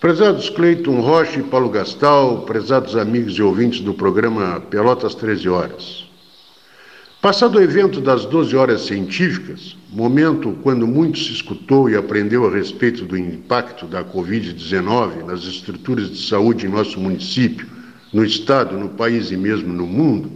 Prezados 0.00 0.48
Cleiton 0.48 1.00
Rocha 1.00 1.40
e 1.40 1.42
Paulo 1.42 1.68
Gastal, 1.70 2.42
prezados 2.42 2.96
amigos 2.96 3.34
e 3.34 3.42
ouvintes 3.42 3.80
do 3.80 3.92
programa 3.92 4.60
Pelotas 4.70 5.14
13 5.14 5.48
Horas. 5.48 6.07
Passado 7.20 7.58
o 7.58 7.60
evento 7.60 8.00
das 8.00 8.24
12 8.24 8.54
horas 8.54 8.82
científicas, 8.82 9.76
momento 9.90 10.56
quando 10.62 10.86
muito 10.86 11.18
se 11.18 11.32
escutou 11.32 11.90
e 11.90 11.96
aprendeu 11.96 12.46
a 12.46 12.50
respeito 12.50 13.04
do 13.04 13.18
impacto 13.18 13.86
da 13.86 14.04
Covid-19 14.04 15.24
nas 15.26 15.42
estruturas 15.42 16.08
de 16.10 16.28
saúde 16.28 16.66
em 16.66 16.68
nosso 16.68 17.00
município, 17.00 17.66
no 18.12 18.24
Estado, 18.24 18.78
no 18.78 18.90
país 18.90 19.32
e 19.32 19.36
mesmo 19.36 19.74
no 19.74 19.84
mundo, 19.84 20.30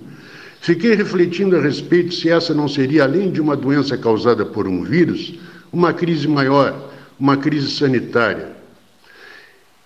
fiquei 0.60 0.96
refletindo 0.96 1.56
a 1.56 1.60
respeito 1.60 2.12
se 2.14 2.28
essa 2.28 2.52
não 2.52 2.66
seria, 2.66 3.04
além 3.04 3.30
de 3.30 3.40
uma 3.40 3.56
doença 3.56 3.96
causada 3.96 4.44
por 4.44 4.66
um 4.66 4.82
vírus, 4.82 5.34
uma 5.72 5.92
crise 5.92 6.26
maior, 6.26 6.90
uma 7.16 7.36
crise 7.36 7.70
sanitária, 7.70 8.56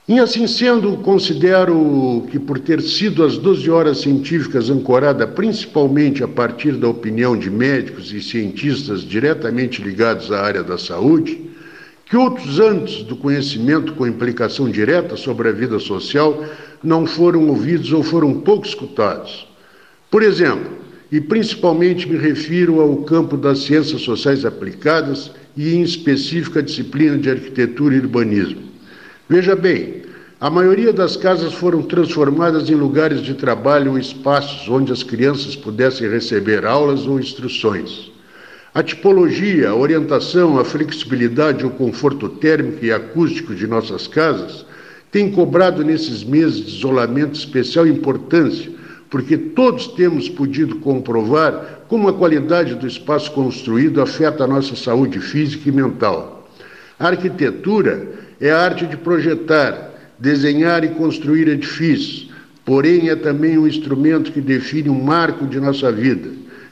e 0.09 0.21
assim 0.21 0.47
sendo, 0.47 0.99
considero 0.99 2.25
que, 2.31 2.39
por 2.39 2.61
ter 2.61 2.81
sido 2.81 3.25
as 3.25 3.37
12 3.37 3.69
horas 3.69 3.99
científicas 3.99 4.71
ancorada 4.71 5.27
principalmente 5.27 6.23
a 6.23 6.29
partir 6.29 6.73
da 6.73 6.89
opinião 6.89 7.37
de 7.37 7.51
médicos 7.51 8.13
e 8.13 8.23
cientistas 8.23 9.03
diretamente 9.03 9.83
ligados 9.83 10.31
à 10.31 10.43
área 10.43 10.63
da 10.63 10.79
saúde, 10.79 11.51
que 12.05 12.17
outros 12.17 12.61
antes 12.61 13.03
do 13.03 13.17
conhecimento 13.17 13.95
com 13.95 14.07
implicação 14.07 14.71
direta 14.71 15.17
sobre 15.17 15.49
a 15.49 15.53
vida 15.53 15.81
social 15.81 16.45
não 16.85 17.05
foram 17.05 17.49
ouvidos 17.49 17.93
ou 17.93 18.05
foram 18.05 18.33
pouco 18.33 18.65
escutados. 18.65 19.49
Por 20.09 20.23
exemplo, 20.23 20.71
e 21.11 21.21
principalmente 21.21 22.09
me 22.09 22.17
refiro 22.17 22.81
ao 22.81 22.99
campo 22.99 23.37
das 23.37 23.65
ciências 23.65 24.03
sociais 24.03 24.45
aplicadas 24.45 25.33
e, 25.57 25.75
em 25.75 25.83
específico, 25.83 26.61
a 26.61 26.63
disciplina 26.63 27.19
de 27.19 27.29
arquitetura 27.29 27.97
e 27.97 27.99
urbanismo. 27.99 28.66
Veja 29.29 29.57
bem, 29.57 30.03
a 30.41 30.49
maioria 30.49 30.93
das 30.93 31.17
casas 31.17 31.53
foram 31.53 31.83
transformadas 31.83 32.71
em 32.71 32.77
lugares 32.77 33.21
de 33.21 33.35
trabalho 33.35 33.93
ou 33.93 33.99
espaços 33.99 34.69
onde 34.69 34.93
as 34.93 35.03
crianças 35.03 35.57
pudessem 35.57 36.09
receber 36.09 36.65
aulas 36.65 37.09
ou 37.09 37.19
instruções. 37.19 38.13
A 38.73 38.85
tipologia, 38.85 39.71
a 39.71 39.75
orientação, 39.75 40.61
a 40.61 40.65
flexibilidade, 40.65 41.67
o 41.67 41.71
conforto 41.71 42.29
térmico 42.29 42.85
e 42.85 42.93
acústico 42.93 43.53
de 43.53 43.67
nossas 43.67 44.07
casas 44.07 44.65
têm 45.11 45.33
cobrado 45.33 45.83
nesses 45.83 46.23
meses 46.23 46.65
de 46.65 46.77
isolamento 46.77 47.35
especial 47.35 47.85
importância, 47.85 48.71
porque 49.11 49.37
todos 49.37 49.89
temos 49.89 50.29
podido 50.29 50.77
comprovar 50.77 51.81
como 51.89 52.09
a 52.09 52.13
qualidade 52.13 52.77
do 52.77 52.87
espaço 52.87 53.33
construído 53.33 54.01
afeta 54.01 54.45
a 54.45 54.47
nossa 54.47 54.77
saúde 54.77 55.19
física 55.19 55.69
e 55.69 55.73
mental. 55.73 56.49
A 56.99 57.09
arquitetura 57.09 58.26
é 58.41 58.51
a 58.51 58.61
arte 58.61 58.87
de 58.87 58.97
projetar, 58.97 59.93
desenhar 60.19 60.85
e 60.85 60.89
construir 60.89 61.49
edifícios, 61.49 62.31
porém 62.65 63.09
é 63.09 63.17
também 63.17 63.59
um 63.59 63.67
instrumento 63.67 64.33
que 64.33 64.41
define 64.41 64.91
um 64.91 65.03
marco 65.03 65.47
de 65.47 65.61
nossa 65.61 65.91
vida. 65.93 66.29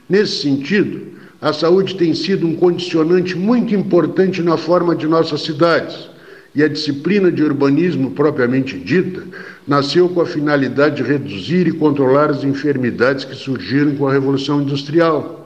Nesse 0.08 0.42
sentido, 0.42 1.14
a 1.40 1.52
saúde 1.52 1.94
tem 1.96 2.14
sido 2.14 2.46
um 2.46 2.56
condicionante 2.56 3.36
muito 3.36 3.74
importante 3.74 4.42
na 4.42 4.56
forma 4.56 4.96
de 4.96 5.06
nossas 5.06 5.42
cidades. 5.42 6.08
E 6.54 6.62
a 6.62 6.68
disciplina 6.68 7.32
de 7.32 7.42
urbanismo 7.42 8.12
propriamente 8.12 8.78
dita 8.78 9.24
nasceu 9.66 10.08
com 10.08 10.20
a 10.20 10.26
finalidade 10.26 10.96
de 10.96 11.02
reduzir 11.02 11.66
e 11.66 11.72
controlar 11.72 12.30
as 12.30 12.44
enfermidades 12.44 13.24
que 13.24 13.34
surgiram 13.34 13.94
com 13.96 14.06
a 14.06 14.12
Revolução 14.12 14.62
Industrial. 14.62 15.43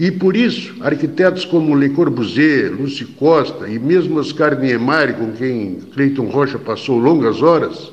E 0.00 0.10
por 0.10 0.34
isso, 0.34 0.76
arquitetos 0.80 1.44
como 1.44 1.76
Le 1.76 1.90
Corbusier, 1.90 2.72
Lucy 2.72 3.04
Costa 3.04 3.68
e 3.68 3.78
mesmo 3.78 4.18
Oscar 4.18 4.58
Niemeyer, 4.58 5.12
com 5.12 5.30
quem 5.32 5.78
Cleiton 5.92 6.24
Rocha 6.30 6.58
passou 6.58 6.96
longas 6.98 7.42
horas, 7.42 7.92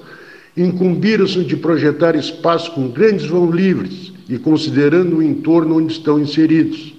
incumbiram-se 0.55 1.43
de 1.43 1.57
projetar 1.57 2.15
espaços 2.15 2.69
com 2.69 2.87
grandes 2.87 3.25
vão 3.25 3.51
livres 3.51 4.13
e 4.29 4.37
considerando 4.37 5.17
o 5.17 5.21
entorno 5.21 5.79
onde 5.79 5.91
estão 5.91 6.17
inseridos. 6.17 6.93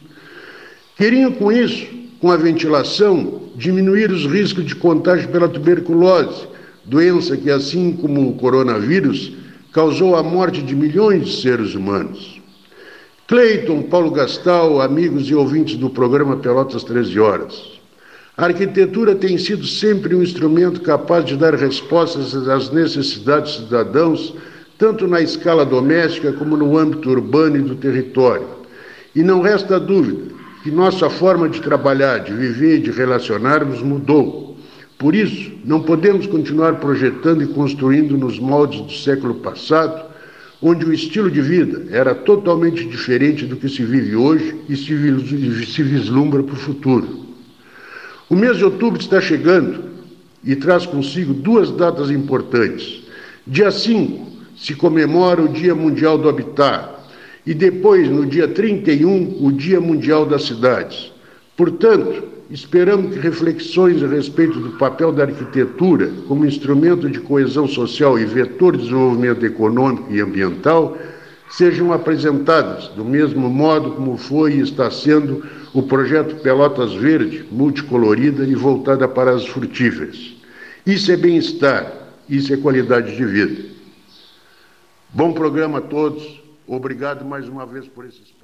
Queriam 0.94 1.32
com 1.32 1.50
isso, 1.50 1.86
com 2.20 2.30
a 2.30 2.36
ventilação, 2.36 3.44
diminuir 3.56 4.12
os 4.12 4.26
riscos 4.26 4.66
de 4.66 4.76
contágio 4.76 5.30
pela 5.30 5.48
tuberculose, 5.48 6.46
doença 6.84 7.34
que, 7.34 7.50
assim 7.50 7.92
como 7.92 8.28
o 8.28 8.34
coronavírus, 8.34 9.32
causou 9.72 10.16
a 10.16 10.22
morte 10.22 10.60
de 10.60 10.76
milhões 10.76 11.24
de 11.24 11.40
seres 11.40 11.74
humanos. 11.74 12.37
Cleiton, 13.28 13.82
Paulo 13.82 14.10
Gastal, 14.10 14.80
amigos 14.80 15.28
e 15.28 15.34
ouvintes 15.34 15.76
do 15.76 15.90
programa 15.90 16.38
Pelotas 16.38 16.82
13 16.82 17.20
Horas. 17.20 17.78
A 18.34 18.46
arquitetura 18.46 19.14
tem 19.14 19.36
sido 19.36 19.66
sempre 19.66 20.14
um 20.14 20.22
instrumento 20.22 20.80
capaz 20.80 21.26
de 21.26 21.36
dar 21.36 21.52
respostas 21.54 22.34
às 22.48 22.70
necessidades 22.70 23.56
dos 23.56 23.64
cidadãos, 23.66 24.34
tanto 24.78 25.06
na 25.06 25.20
escala 25.20 25.66
doméstica 25.66 26.32
como 26.32 26.56
no 26.56 26.78
âmbito 26.78 27.10
urbano 27.10 27.58
e 27.58 27.60
do 27.60 27.74
território. 27.74 28.46
E 29.14 29.22
não 29.22 29.42
resta 29.42 29.78
dúvida 29.78 30.34
que 30.62 30.70
nossa 30.70 31.10
forma 31.10 31.50
de 31.50 31.60
trabalhar, 31.60 32.20
de 32.20 32.32
viver 32.32 32.76
e 32.78 32.82
de 32.82 32.90
relacionarmos 32.90 33.82
mudou. 33.82 34.56
Por 34.96 35.14
isso, 35.14 35.52
não 35.66 35.82
podemos 35.82 36.26
continuar 36.26 36.76
projetando 36.76 37.42
e 37.42 37.48
construindo 37.48 38.16
nos 38.16 38.38
moldes 38.38 38.80
do 38.80 38.92
século 38.92 39.34
passado 39.34 40.07
onde 40.60 40.84
o 40.84 40.92
estilo 40.92 41.30
de 41.30 41.40
vida 41.40 41.86
era 41.90 42.14
totalmente 42.14 42.84
diferente 42.84 43.46
do 43.46 43.56
que 43.56 43.68
se 43.68 43.84
vive 43.84 44.16
hoje 44.16 44.56
e 44.68 44.76
se 44.76 45.82
vislumbra 45.82 46.42
para 46.42 46.54
o 46.54 46.58
futuro. 46.58 47.26
O 48.28 48.34
mês 48.34 48.56
de 48.56 48.64
outubro 48.64 49.00
está 49.00 49.20
chegando 49.20 49.84
e 50.44 50.56
traz 50.56 50.84
consigo 50.84 51.32
duas 51.32 51.70
datas 51.70 52.10
importantes. 52.10 53.02
Dia 53.46 53.70
5 53.70 54.26
se 54.56 54.74
comemora 54.74 55.42
o 55.42 55.48
Dia 55.48 55.74
Mundial 55.74 56.18
do 56.18 56.28
Habitat 56.28 56.98
e 57.46 57.54
depois, 57.54 58.10
no 58.10 58.26
dia 58.26 58.46
31, 58.46 59.38
o 59.40 59.50
Dia 59.50 59.80
Mundial 59.80 60.26
das 60.26 60.44
Cidades. 60.44 61.10
Portanto, 61.56 62.24
Esperamos 62.50 63.12
que 63.12 63.20
reflexões 63.20 64.02
a 64.02 64.06
respeito 64.06 64.58
do 64.58 64.78
papel 64.78 65.12
da 65.12 65.24
arquitetura 65.24 66.10
como 66.26 66.46
instrumento 66.46 67.08
de 67.10 67.20
coesão 67.20 67.68
social 67.68 68.18
e 68.18 68.24
vetor 68.24 68.74
de 68.74 68.84
desenvolvimento 68.84 69.44
econômico 69.44 70.10
e 70.10 70.20
ambiental 70.20 70.96
sejam 71.50 71.92
apresentadas 71.92 72.88
do 72.88 73.04
mesmo 73.04 73.50
modo 73.50 73.92
como 73.92 74.16
foi 74.16 74.54
e 74.54 74.60
está 74.60 74.90
sendo 74.90 75.46
o 75.74 75.82
projeto 75.82 76.36
Pelotas 76.36 76.94
Verde, 76.94 77.46
multicolorida 77.50 78.44
e 78.44 78.54
voltada 78.54 79.06
para 79.06 79.32
as 79.32 79.46
frutíferas. 79.46 80.34
Isso 80.86 81.12
é 81.12 81.16
bem-estar, 81.16 81.92
isso 82.28 82.52
é 82.52 82.56
qualidade 82.56 83.14
de 83.14 83.24
vida. 83.26 83.62
Bom 85.10 85.32
programa 85.32 85.78
a 85.78 85.82
todos. 85.82 86.42
Obrigado 86.66 87.24
mais 87.24 87.46
uma 87.46 87.66
vez 87.66 87.86
por 87.86 88.06
esse 88.06 88.22
espaço. 88.22 88.37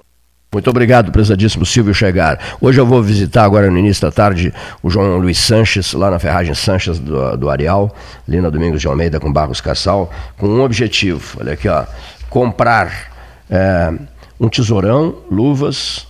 Muito 0.55 0.69
obrigado, 0.69 1.11
prezadíssimo 1.11 1.65
Silvio 1.65 1.93
Chegar. 1.93 2.39
Hoje 2.61 2.79
eu 2.79 2.85
vou 2.85 3.03
visitar 3.03 3.43
agora 3.43 3.69
no 3.69 3.77
início 3.77 4.01
da 4.03 4.09
tarde 4.09 4.53
o 4.81 4.89
João 4.89 5.17
Luiz 5.17 5.37
Sanches, 5.37 5.91
lá 5.91 6.09
na 6.09 6.17
Ferragem 6.17 6.55
Sanches 6.55 6.97
do, 6.97 7.35
do 7.35 7.49
Areal, 7.49 7.93
ali 8.25 8.39
na 8.39 8.49
Domingos 8.49 8.79
de 8.79 8.87
Almeida 8.87 9.19
com 9.19 9.29
Barros 9.33 9.59
Cassal, 9.59 10.09
com 10.37 10.47
um 10.47 10.61
objetivo. 10.61 11.39
Olha 11.41 11.51
aqui, 11.51 11.67
ó 11.67 11.83
comprar 12.29 13.11
é, 13.49 13.93
um 14.39 14.47
tesourão, 14.47 15.17
luvas, 15.29 16.07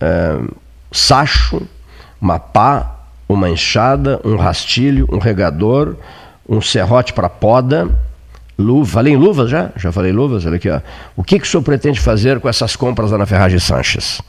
é, 0.00 0.38
sacho, 0.90 1.60
uma 2.18 2.38
pá, 2.38 2.96
uma 3.28 3.50
enxada, 3.50 4.18
um 4.24 4.36
rastilho, 4.36 5.06
um 5.12 5.18
regador, 5.18 5.96
um 6.48 6.62
serrote 6.62 7.12
para 7.12 7.28
poda, 7.28 7.90
luva. 8.62 8.90
Falei 8.90 9.12
em 9.12 9.16
luvas 9.16 9.50
já? 9.50 9.70
Já 9.76 9.92
falei 9.92 10.12
luvas? 10.12 10.46
Olha 10.46 10.56
aqui, 10.56 10.70
ó. 10.70 10.80
O 11.16 11.22
que, 11.22 11.38
que 11.38 11.46
o 11.46 11.50
senhor 11.50 11.62
pretende 11.62 12.00
fazer 12.00 12.40
com 12.40 12.48
essas 12.48 12.76
compras 12.76 13.10
lá 13.10 13.18
na 13.18 13.26
Ferragem 13.26 13.58
Sanches? 13.58 14.22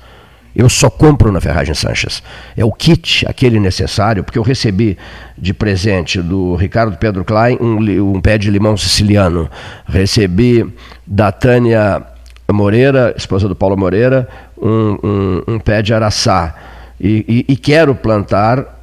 Eu 0.55 0.69
só 0.69 0.89
compro 0.89 1.31
na 1.31 1.41
Ferragem 1.41 1.73
Sanches. 1.73 2.21
É 2.55 2.63
o 2.63 2.71
kit, 2.71 3.25
aquele 3.27 3.59
necessário, 3.59 4.23
porque 4.23 4.37
eu 4.37 4.43
recebi 4.43 4.97
de 5.37 5.53
presente 5.53 6.21
do 6.21 6.55
Ricardo 6.55 6.95
Pedro 6.97 7.25
Klein 7.25 7.57
um, 7.59 7.77
um 8.15 8.21
pé 8.21 8.37
de 8.37 8.51
limão 8.51 8.77
siciliano. 8.77 9.49
Recebi 9.85 10.71
da 11.07 11.31
Tânia 11.31 12.03
Moreira, 12.51 13.13
esposa 13.17 13.47
do 13.47 13.55
Paulo 13.55 13.75
Moreira, 13.75 14.27
um, 14.61 14.97
um, 15.03 15.55
um 15.55 15.59
pé 15.59 15.81
de 15.81 15.93
araçá. 15.93 16.55
E, 16.99 17.45
e, 17.47 17.53
e, 17.53 17.57
quero 17.57 17.95
plantar 17.95 18.82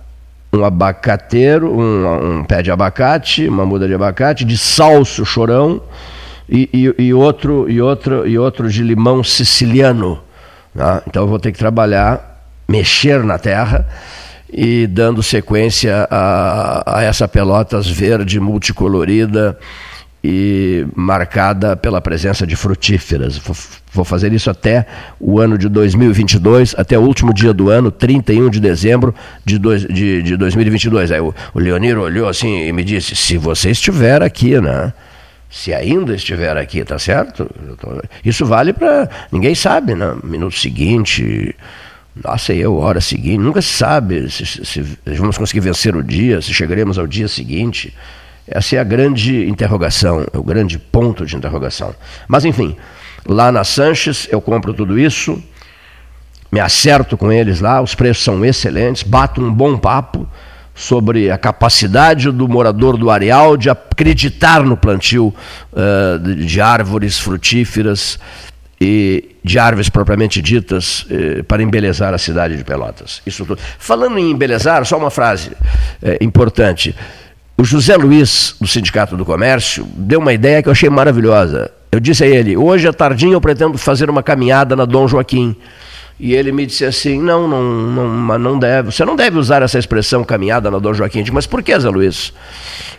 um 0.52 0.64
abacateiro, 0.64 1.72
um, 1.72 2.38
um, 2.38 2.44
pé 2.44 2.62
de 2.62 2.70
abacate, 2.70 3.48
uma 3.48 3.64
muda 3.64 3.86
de 3.86 3.94
abacate, 3.94 4.44
de 4.44 4.58
salso 4.58 5.24
chorão 5.24 5.80
e, 6.48 6.68
e, 6.72 7.04
e 7.06 7.14
outro, 7.14 7.70
e, 7.70 7.80
outro, 7.80 8.26
e 8.26 8.38
outro 8.38 8.68
de 8.68 8.82
limão 8.82 9.22
siciliano 9.22 10.20
Tá? 10.74 11.02
Então 11.06 11.24
eu 11.24 11.28
vou 11.28 11.38
ter 11.38 11.52
que 11.52 11.58
trabalhar, 11.58 12.44
mexer 12.68 13.22
na 13.24 13.38
terra 13.38 13.86
e 14.52 14.86
dando 14.86 15.22
sequência 15.22 16.06
a, 16.10 16.98
a 16.98 17.02
essa 17.02 17.26
Pelotas 17.26 17.88
verde 17.88 18.38
multicolorida 18.40 19.58
e 20.22 20.86
marcada 20.94 21.76
pela 21.76 22.00
presença 22.00 22.46
de 22.46 22.54
frutíferas. 22.54 23.40
Vou 23.92 24.04
fazer 24.04 24.32
isso 24.32 24.50
até 24.50 24.86
o 25.18 25.40
ano 25.40 25.56
de 25.56 25.68
2022, 25.68 26.74
até 26.76 26.98
o 26.98 27.02
último 27.02 27.32
dia 27.32 27.52
do 27.52 27.70
ano, 27.70 27.90
31 27.90 28.50
de 28.50 28.60
dezembro 28.60 29.14
de, 29.44 29.58
dois, 29.58 29.82
de, 29.82 30.22
de 30.22 30.36
2022. 30.36 31.10
Aí 31.10 31.20
o, 31.20 31.34
o 31.54 31.58
Leonir 31.58 31.98
olhou 31.98 32.28
assim 32.28 32.66
e 32.66 32.72
me 32.72 32.84
disse: 32.84 33.16
se 33.16 33.36
você 33.38 33.70
estiver 33.70 34.22
aqui, 34.22 34.60
né? 34.60 34.92
se 35.50 35.74
ainda 35.74 36.14
estiver 36.14 36.56
aqui, 36.56 36.84
tá 36.84 36.96
certo? 36.96 37.50
Isso 38.24 38.46
vale 38.46 38.72
para. 38.72 39.10
Ninguém 39.32 39.54
sabe, 39.54 39.96
né? 39.96 40.16
Minuto 40.22 40.56
seguinte, 40.56 41.56
nossa, 42.22 42.54
eu, 42.54 42.76
hora 42.76 43.00
seguinte, 43.00 43.38
nunca 43.38 43.60
se 43.60 43.68
sabe 43.68 44.30
se, 44.30 44.46
se, 44.46 44.64
se, 44.64 44.82
vamos 45.16 45.36
conseguir 45.36 45.60
vencer 45.60 45.96
o 45.96 46.04
dia, 46.04 46.40
se 46.40 46.54
chegaremos 46.54 46.98
ao 46.98 47.06
dia 47.06 47.26
seguinte. 47.26 47.92
Essa 48.50 48.76
é 48.76 48.78
a 48.80 48.84
grande 48.84 49.48
interrogação, 49.48 50.26
é 50.32 50.36
o 50.36 50.42
grande 50.42 50.78
ponto 50.78 51.24
de 51.24 51.36
interrogação. 51.36 51.94
Mas 52.26 52.44
enfim, 52.44 52.76
lá 53.24 53.52
na 53.52 53.62
Sanches 53.62 54.26
eu 54.30 54.40
compro 54.40 54.74
tudo 54.74 54.98
isso, 54.98 55.40
me 56.50 56.58
acerto 56.58 57.16
com 57.16 57.30
eles 57.30 57.60
lá, 57.60 57.80
os 57.80 57.94
preços 57.94 58.24
são 58.24 58.44
excelentes, 58.44 59.04
bato 59.04 59.40
um 59.40 59.52
bom 59.52 59.78
papo 59.78 60.28
sobre 60.74 61.30
a 61.30 61.38
capacidade 61.38 62.30
do 62.32 62.48
morador 62.48 62.96
do 62.96 63.10
areal 63.10 63.56
de 63.56 63.70
acreditar 63.70 64.64
no 64.64 64.76
plantio 64.76 65.32
uh, 65.72 66.18
de 66.18 66.60
árvores 66.60 67.18
frutíferas 67.18 68.18
e 68.80 69.36
de 69.44 69.58
árvores 69.58 69.88
propriamente 69.88 70.40
ditas 70.40 71.02
uh, 71.02 71.44
para 71.44 71.62
embelezar 71.62 72.14
a 72.14 72.18
cidade 72.18 72.56
de 72.56 72.64
Pelotas. 72.64 73.20
Isso 73.26 73.44
tudo. 73.44 73.60
Falando 73.78 74.18
em 74.18 74.30
embelezar, 74.30 74.84
só 74.86 74.96
uma 74.96 75.10
frase 75.10 75.50
uh, 75.50 76.16
importante. 76.20 76.96
O 77.60 77.64
José 77.64 77.94
Luiz, 77.94 78.56
do 78.58 78.66
Sindicato 78.66 79.18
do 79.18 79.22
Comércio, 79.22 79.86
deu 79.94 80.18
uma 80.18 80.32
ideia 80.32 80.62
que 80.62 80.68
eu 80.70 80.72
achei 80.72 80.88
maravilhosa. 80.88 81.70
Eu 81.92 82.00
disse 82.00 82.24
a 82.24 82.26
ele: 82.26 82.56
hoje 82.56 82.88
à 82.88 82.92
tardinha 82.92 83.34
eu 83.34 83.40
pretendo 83.40 83.76
fazer 83.76 84.08
uma 84.08 84.22
caminhada 84.22 84.74
na 84.74 84.86
Dom 84.86 85.06
Joaquim. 85.06 85.54
E 86.18 86.32
ele 86.32 86.52
me 86.52 86.64
disse 86.64 86.86
assim: 86.86 87.20
não, 87.20 87.46
não, 87.46 87.62
não, 87.62 88.38
não 88.38 88.58
deve, 88.58 88.90
você 88.90 89.04
não 89.04 89.14
deve 89.14 89.36
usar 89.36 89.60
essa 89.60 89.78
expressão 89.78 90.24
caminhada 90.24 90.70
na 90.70 90.78
Dom 90.78 90.94
Joaquim. 90.94 91.22
Mas 91.30 91.46
por 91.46 91.62
que, 91.62 91.78
Zé 91.78 91.90
Luiz? 91.90 92.32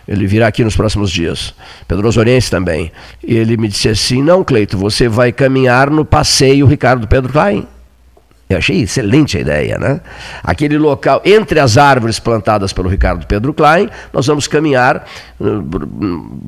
Ele 0.06 0.28
virá 0.28 0.46
aqui 0.46 0.62
nos 0.62 0.76
próximos 0.76 1.10
dias. 1.10 1.52
Pedro 1.88 2.06
Osoriense 2.06 2.48
também. 2.48 2.92
E 3.26 3.36
ele 3.36 3.56
me 3.56 3.66
disse 3.66 3.88
assim: 3.88 4.22
não, 4.22 4.44
Cleito, 4.44 4.78
você 4.78 5.08
vai 5.08 5.32
caminhar 5.32 5.90
no 5.90 6.04
passeio 6.04 6.66
Ricardo 6.66 7.08
Pedro 7.08 7.32
Klein. 7.32 7.66
Eu 8.54 8.58
achei 8.58 8.82
excelente 8.82 9.36
a 9.36 9.40
ideia, 9.40 9.78
né? 9.78 10.00
Aquele 10.42 10.78
local, 10.78 11.20
entre 11.24 11.58
as 11.58 11.76
árvores 11.78 12.18
plantadas 12.18 12.72
pelo 12.72 12.88
Ricardo 12.88 13.26
Pedro 13.26 13.52
Klein, 13.52 13.88
nós 14.12 14.26
vamos 14.26 14.46
caminhar 14.46 15.06
uh, 15.40 15.62
por, 15.62 15.88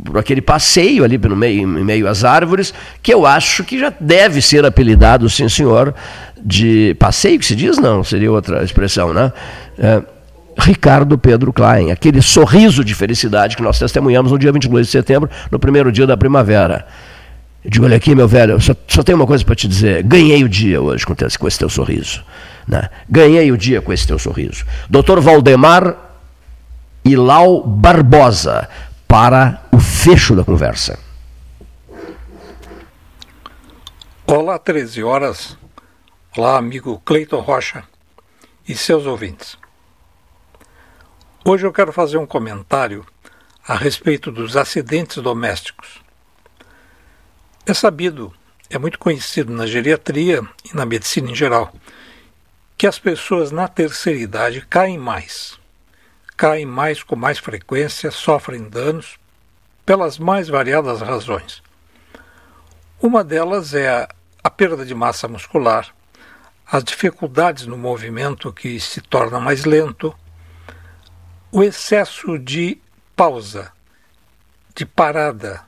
por, 0.04 0.18
aquele 0.18 0.40
passeio 0.40 1.04
ali 1.04 1.18
no 1.18 1.36
meio, 1.36 1.62
em 1.62 1.84
meio 1.84 2.08
às 2.08 2.24
árvores, 2.24 2.74
que 3.02 3.12
eu 3.12 3.26
acho 3.26 3.64
que 3.64 3.78
já 3.78 3.92
deve 3.98 4.40
ser 4.42 4.64
apelidado, 4.64 5.28
sim 5.28 5.48
senhor, 5.48 5.94
de 6.42 6.94
passeio 6.98 7.38
que 7.38 7.46
se 7.46 7.54
diz, 7.54 7.78
não, 7.78 8.04
seria 8.04 8.30
outra 8.30 8.62
expressão, 8.62 9.12
né? 9.12 9.32
É, 9.78 10.02
Ricardo 10.58 11.18
Pedro 11.18 11.52
Klein, 11.52 11.90
aquele 11.90 12.22
sorriso 12.22 12.84
de 12.84 12.94
felicidade 12.94 13.56
que 13.56 13.62
nós 13.62 13.78
testemunhamos 13.78 14.30
no 14.30 14.38
dia 14.38 14.52
22 14.52 14.86
de 14.86 14.92
setembro, 14.92 15.28
no 15.50 15.58
primeiro 15.58 15.90
dia 15.90 16.06
da 16.06 16.16
primavera. 16.16 16.86
Eu 17.64 17.70
digo, 17.70 17.84
olha 17.86 17.96
aqui, 17.96 18.14
meu 18.14 18.28
velho, 18.28 18.60
só, 18.60 18.74
só 18.86 19.02
tenho 19.02 19.16
uma 19.16 19.26
coisa 19.26 19.42
para 19.42 19.54
te 19.54 19.66
dizer. 19.66 20.02
Ganhei 20.02 20.44
o 20.44 20.48
dia 20.48 20.82
hoje 20.82 21.06
com, 21.06 21.14
com 21.14 21.48
esse 21.48 21.58
teu 21.58 21.70
sorriso. 21.70 22.22
Né? 22.68 22.90
Ganhei 23.08 23.50
o 23.50 23.56
dia 23.56 23.80
com 23.80 23.90
esse 23.90 24.06
teu 24.06 24.18
sorriso. 24.18 24.66
Doutor 24.90 25.20
Valdemar 25.20 25.96
Ilau 27.02 27.62
Barbosa, 27.66 28.68
para 29.08 29.62
o 29.72 29.78
fecho 29.78 30.36
da 30.36 30.44
conversa. 30.44 30.98
Olá, 34.26 34.58
13 34.58 35.02
horas. 35.02 35.56
Olá, 36.36 36.58
amigo 36.58 37.00
Cleiton 37.04 37.40
Rocha 37.40 37.84
e 38.68 38.74
seus 38.74 39.06
ouvintes. 39.06 39.56
Hoje 41.44 41.66
eu 41.66 41.72
quero 41.72 41.92
fazer 41.92 42.18
um 42.18 42.26
comentário 42.26 43.06
a 43.66 43.74
respeito 43.74 44.32
dos 44.32 44.56
acidentes 44.56 45.22
domésticos. 45.22 46.03
É 47.66 47.72
sabido, 47.72 48.30
é 48.68 48.76
muito 48.76 48.98
conhecido 48.98 49.50
na 49.50 49.66
geriatria 49.66 50.46
e 50.70 50.76
na 50.76 50.84
medicina 50.84 51.30
em 51.30 51.34
geral, 51.34 51.72
que 52.76 52.86
as 52.86 52.98
pessoas 52.98 53.50
na 53.50 53.66
terceira 53.66 54.18
idade 54.18 54.60
caem 54.68 54.98
mais. 54.98 55.58
Caem 56.36 56.66
mais 56.66 57.02
com 57.02 57.16
mais 57.16 57.38
frequência, 57.38 58.10
sofrem 58.10 58.68
danos 58.68 59.18
pelas 59.86 60.18
mais 60.18 60.46
variadas 60.46 61.00
razões. 61.00 61.62
Uma 63.00 63.24
delas 63.24 63.72
é 63.72 63.88
a, 63.88 64.08
a 64.42 64.50
perda 64.50 64.84
de 64.84 64.94
massa 64.94 65.26
muscular, 65.26 65.88
as 66.70 66.84
dificuldades 66.84 67.64
no 67.64 67.78
movimento 67.78 68.52
que 68.52 68.78
se 68.78 69.00
torna 69.00 69.40
mais 69.40 69.64
lento, 69.64 70.14
o 71.50 71.62
excesso 71.62 72.38
de 72.38 72.78
pausa, 73.16 73.72
de 74.74 74.84
parada, 74.84 75.64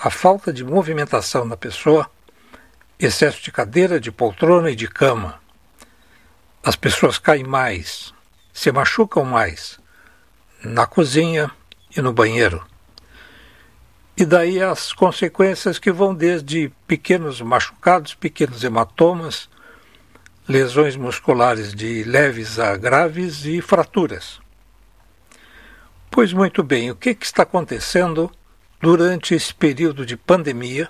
a 0.00 0.10
falta 0.10 0.52
de 0.52 0.64
movimentação 0.64 1.44
na 1.44 1.56
pessoa, 1.56 2.08
excesso 3.00 3.42
de 3.42 3.50
cadeira, 3.50 3.98
de 3.98 4.12
poltrona 4.12 4.70
e 4.70 4.76
de 4.76 4.86
cama. 4.86 5.40
As 6.62 6.76
pessoas 6.76 7.18
caem 7.18 7.42
mais, 7.42 8.14
se 8.52 8.70
machucam 8.70 9.24
mais 9.24 9.78
na 10.62 10.86
cozinha 10.86 11.50
e 11.96 12.00
no 12.00 12.12
banheiro. 12.12 12.64
E 14.16 14.24
daí 14.24 14.62
as 14.62 14.92
consequências 14.92 15.78
que 15.78 15.90
vão 15.90 16.14
desde 16.14 16.72
pequenos 16.86 17.40
machucados, 17.40 18.14
pequenos 18.14 18.62
hematomas, 18.62 19.48
lesões 20.48 20.96
musculares 20.96 21.74
de 21.74 22.04
leves 22.04 22.58
a 22.58 22.76
graves 22.76 23.44
e 23.44 23.60
fraturas. 23.60 24.40
Pois 26.10 26.32
muito 26.32 26.62
bem, 26.62 26.90
o 26.90 26.96
que, 26.96 27.14
que 27.14 27.26
está 27.26 27.42
acontecendo 27.42 28.30
durante 28.80 29.34
esse 29.34 29.52
período 29.52 30.06
de 30.06 30.16
pandemia, 30.16 30.88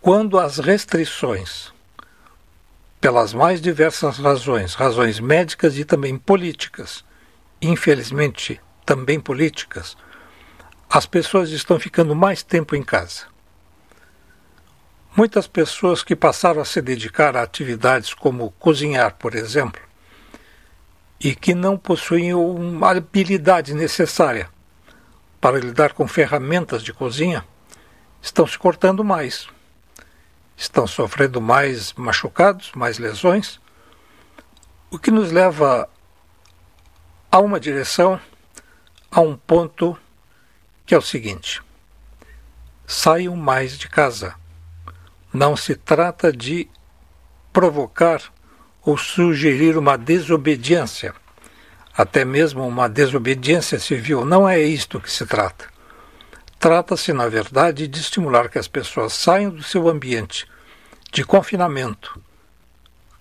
quando 0.00 0.38
as 0.38 0.58
restrições, 0.58 1.72
pelas 3.00 3.34
mais 3.34 3.60
diversas 3.60 4.18
razões, 4.18 4.74
razões 4.74 5.20
médicas 5.20 5.76
e 5.76 5.84
também 5.84 6.16
políticas, 6.16 7.04
infelizmente 7.60 8.60
também 8.86 9.20
políticas, 9.20 9.96
as 10.88 11.06
pessoas 11.06 11.50
estão 11.50 11.78
ficando 11.78 12.14
mais 12.14 12.42
tempo 12.42 12.74
em 12.74 12.82
casa. 12.82 13.26
Muitas 15.14 15.46
pessoas 15.46 16.02
que 16.02 16.16
passaram 16.16 16.62
a 16.62 16.64
se 16.64 16.80
dedicar 16.80 17.36
a 17.36 17.42
atividades 17.42 18.14
como 18.14 18.50
cozinhar, 18.52 19.16
por 19.18 19.34
exemplo, 19.34 19.80
e 21.20 21.34
que 21.34 21.54
não 21.54 21.76
possuíam 21.76 22.44
uma 22.44 22.90
habilidade 22.90 23.74
necessária 23.74 24.48
para 25.42 25.58
lidar 25.58 25.92
com 25.92 26.06
ferramentas 26.06 26.84
de 26.84 26.92
cozinha, 26.92 27.44
estão 28.22 28.46
se 28.46 28.56
cortando 28.56 29.02
mais. 29.02 29.48
Estão 30.56 30.86
sofrendo 30.86 31.40
mais 31.40 31.92
machucados, 31.94 32.70
mais 32.76 32.96
lesões, 32.96 33.60
o 34.88 35.00
que 35.00 35.10
nos 35.10 35.32
leva 35.32 35.88
a 37.28 37.40
uma 37.40 37.58
direção, 37.58 38.20
a 39.10 39.20
um 39.20 39.36
ponto 39.36 39.98
que 40.86 40.94
é 40.94 40.98
o 40.98 41.02
seguinte: 41.02 41.60
saiam 42.86 43.34
mais 43.34 43.76
de 43.76 43.88
casa. 43.88 44.36
Não 45.32 45.56
se 45.56 45.74
trata 45.74 46.32
de 46.32 46.70
provocar 47.52 48.22
ou 48.84 48.96
sugerir 48.96 49.76
uma 49.76 49.98
desobediência, 49.98 51.12
até 51.96 52.24
mesmo 52.24 52.66
uma 52.66 52.88
desobediência 52.88 53.78
civil. 53.78 54.24
Não 54.24 54.48
é 54.48 54.60
isto 54.60 55.00
que 55.00 55.10
se 55.10 55.26
trata. 55.26 55.66
Trata-se, 56.58 57.12
na 57.12 57.28
verdade, 57.28 57.88
de 57.88 58.00
estimular 58.00 58.48
que 58.48 58.58
as 58.58 58.68
pessoas 58.68 59.12
saiam 59.12 59.50
do 59.50 59.62
seu 59.62 59.88
ambiente 59.88 60.46
de 61.12 61.24
confinamento, 61.24 62.22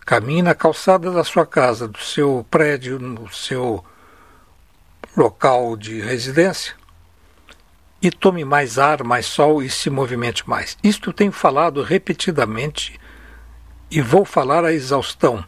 caminhem 0.06 0.43
na 0.43 0.56
calçada 0.56 1.11
da 1.11 1.23
sua 1.23 1.45
casa, 1.45 1.88
do 1.88 1.99
seu 1.99 2.45
prédio, 2.49 2.99
no 2.99 3.31
seu 3.34 3.84
local 5.18 5.76
de 5.76 5.99
residência 5.99 6.76
e 8.02 8.10
tome 8.10 8.43
mais 8.43 8.80
ar, 8.80 9.03
mais 9.03 9.26
sol 9.26 9.61
e 9.61 9.69
se 9.69 9.89
movimente 9.89 10.49
mais. 10.49 10.77
Isto 10.84 11.14
tenho 11.14 11.31
falado 11.31 11.84
repetidamente 11.84 12.99
e 13.89 14.02
vou 14.02 14.26
falar 14.26 14.65
a 14.65 14.73
exaustão, 14.73 15.45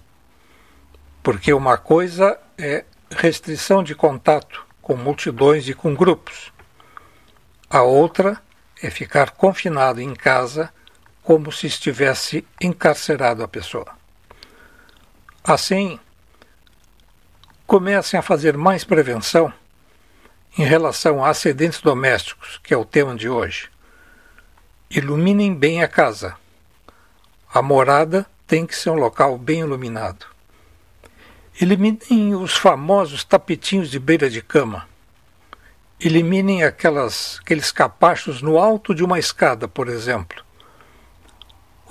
porque 1.24 1.52
uma 1.54 1.78
coisa 1.78 2.38
é 2.58 2.86
restrição 3.14 3.84
de 3.84 3.96
contato 3.96 4.66
com 4.82 4.96
multidões 4.96 5.68
e 5.68 5.74
com 5.74 5.96
grupos. 5.96 6.52
A 7.70 7.82
outra 7.82 8.42
é 8.82 8.90
ficar 8.90 9.32
confinado 9.32 10.02
em 10.02 10.14
casa 10.14 10.72
como 11.24 11.52
se 11.52 11.68
estivesse 11.68 12.46
encarcerado 12.60 13.42
a 13.42 13.48
pessoa. 13.48 13.88
Assim, 15.44 16.00
comecem 17.66 18.20
a 18.20 18.24
fazer 18.24 18.58
mais 18.58 18.84
prevenção 18.84 19.52
em 20.58 20.64
relação 20.64 21.24
a 21.24 21.30
acidentes 21.30 21.82
domésticos, 21.82 22.60
que 22.62 22.74
é 22.74 22.78
o 22.78 22.86
tema 22.86 23.16
de 23.16 23.28
hoje. 23.28 23.70
Iluminem 24.90 25.56
bem 25.56 25.82
a 25.82 25.88
casa. 25.88 26.36
A 27.52 27.62
morada 27.62 28.26
tem 28.46 28.66
que 28.66 28.76
ser 28.76 28.90
um 28.90 28.96
local 28.96 29.38
bem 29.38 29.62
iluminado. 29.62 30.33
Eliminem 31.62 32.34
os 32.34 32.58
famosos 32.58 33.24
tapetinhos 33.24 33.92
de 33.92 34.00
beira 34.00 34.28
de 34.28 34.42
cama. 34.42 34.88
Eliminem 36.00 36.64
aquelas, 36.64 37.40
aqueles 37.42 37.72
capachos 37.72 38.42
no 38.42 38.58
alto 38.58 38.96
de 38.96 39.04
uma 39.04 39.20
escada, 39.20 39.68
por 39.68 39.88
exemplo. 39.88 40.44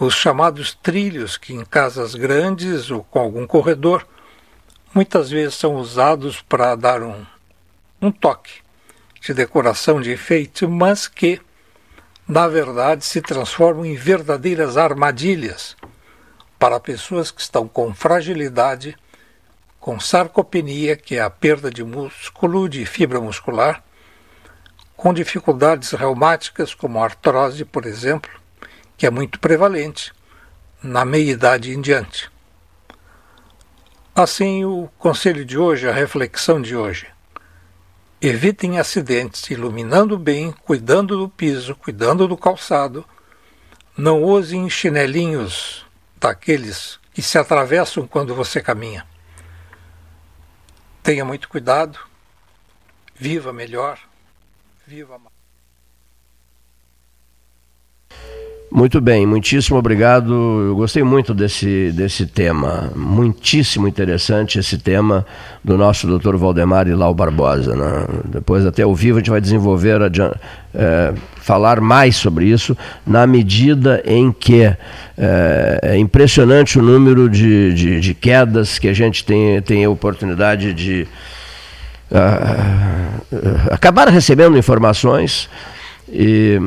Os 0.01 0.14
chamados 0.14 0.74
trilhos, 0.74 1.36
que 1.36 1.55
em 1.55 1.64
casas 1.64 2.16
grandes 2.16 2.90
ou 2.90 3.05
com 3.05 3.20
algum 3.20 3.47
corredor, 3.47 4.05
muitas 4.93 5.30
vezes 5.30 5.55
são 5.55 5.76
usados 5.76 6.43
para 6.43 6.74
dar 6.74 7.01
um, 7.01 7.24
um 8.01 8.10
toque 8.10 8.62
de 9.20 9.32
decoração 9.32 10.01
de 10.01 10.10
efeito, 10.10 10.68
mas 10.68 11.06
que, 11.06 11.40
na 12.26 12.48
verdade, 12.48 13.05
se 13.05 13.22
transformam 13.22 13.86
em 13.86 13.94
verdadeiras 13.94 14.76
armadilhas 14.76 15.76
para 16.59 16.80
pessoas 16.80 17.30
que 17.30 17.40
estão 17.40 17.68
com 17.68 17.94
fragilidade, 17.94 18.97
com 19.82 19.98
sarcopenia, 19.98 20.96
que 20.96 21.16
é 21.16 21.20
a 21.20 21.28
perda 21.28 21.68
de 21.68 21.82
músculo, 21.82 22.68
de 22.68 22.86
fibra 22.86 23.20
muscular, 23.20 23.82
com 24.96 25.12
dificuldades 25.12 25.90
reumáticas, 25.90 26.72
como 26.72 27.02
artrose, 27.02 27.64
por 27.64 27.84
exemplo, 27.84 28.30
que 28.96 29.09
é 29.09 29.10
muito 29.10 29.40
prevalente 29.40 30.12
na 30.80 31.04
meia-idade 31.04 31.72
em 31.72 31.80
diante. 31.80 32.30
Assim, 34.14 34.64
o 34.64 34.88
conselho 35.00 35.44
de 35.44 35.59
hoje, 35.59 35.88
a 35.88 35.92
reflexão 35.92 36.62
de 36.62 36.76
hoje. 36.76 37.09
Evitem 38.20 38.78
acidentes, 38.78 39.50
iluminando 39.50 40.16
bem, 40.16 40.52
cuidando 40.62 41.18
do 41.18 41.28
piso, 41.28 41.74
cuidando 41.74 42.28
do 42.28 42.36
calçado. 42.36 43.04
Não 43.98 44.22
usem 44.22 44.70
chinelinhos 44.70 45.84
daqueles 46.20 47.00
que 47.12 47.20
se 47.20 47.36
atravessam 47.36 48.06
quando 48.06 48.32
você 48.32 48.60
caminha. 48.60 49.10
Tenha 51.02 51.24
muito 51.24 51.48
cuidado. 51.48 51.98
Viva 53.14 53.52
melhor. 53.52 53.98
Viva 54.86 55.18
mais. 55.18 55.32
Muito 58.74 59.03
bem, 59.03 59.27
muitíssimo 59.27 59.78
obrigado. 59.78 60.32
Eu 60.32 60.74
gostei 60.74 61.03
muito 61.03 61.35
desse, 61.35 61.93
desse 61.93 62.24
tema. 62.24 62.90
Muitíssimo 62.97 63.86
interessante 63.86 64.59
esse 64.59 64.78
tema 64.78 65.27
do 65.62 65.77
nosso 65.77 66.07
doutor 66.07 66.39
Valdemar 66.39 66.89
e 66.89 66.94
Lau 66.94 67.12
Barbosa. 67.12 67.77
Né? 67.77 68.07
Depois, 68.24 68.65
até 68.65 68.82
ao 68.82 68.94
vivo, 68.94 69.19
a 69.19 69.20
gente 69.20 69.28
vai 69.28 69.43
desenvolver, 69.43 70.01
é, 70.74 71.12
falar 71.36 71.82
mais 71.82 72.16
sobre 72.16 72.47
isso, 72.47 72.74
na 73.07 73.27
medida 73.27 74.03
em 74.07 74.32
que 74.32 74.62
é, 74.62 74.78
é 75.82 75.99
impressionante 75.99 76.78
o 76.78 76.82
número 76.82 77.28
de, 77.28 77.74
de, 77.74 78.01
de, 78.01 78.15
quedas 78.15 78.78
que 78.78 78.89
a 78.89 78.94
gente 78.94 79.23
tem, 79.23 79.61
tem 79.61 79.85
a 79.85 79.90
oportunidade 79.90 80.73
de 80.73 81.07
uh, 82.11 83.70
acabar 83.70 84.09
recebendo 84.09 84.57
informações. 84.57 85.47
E 86.09 86.59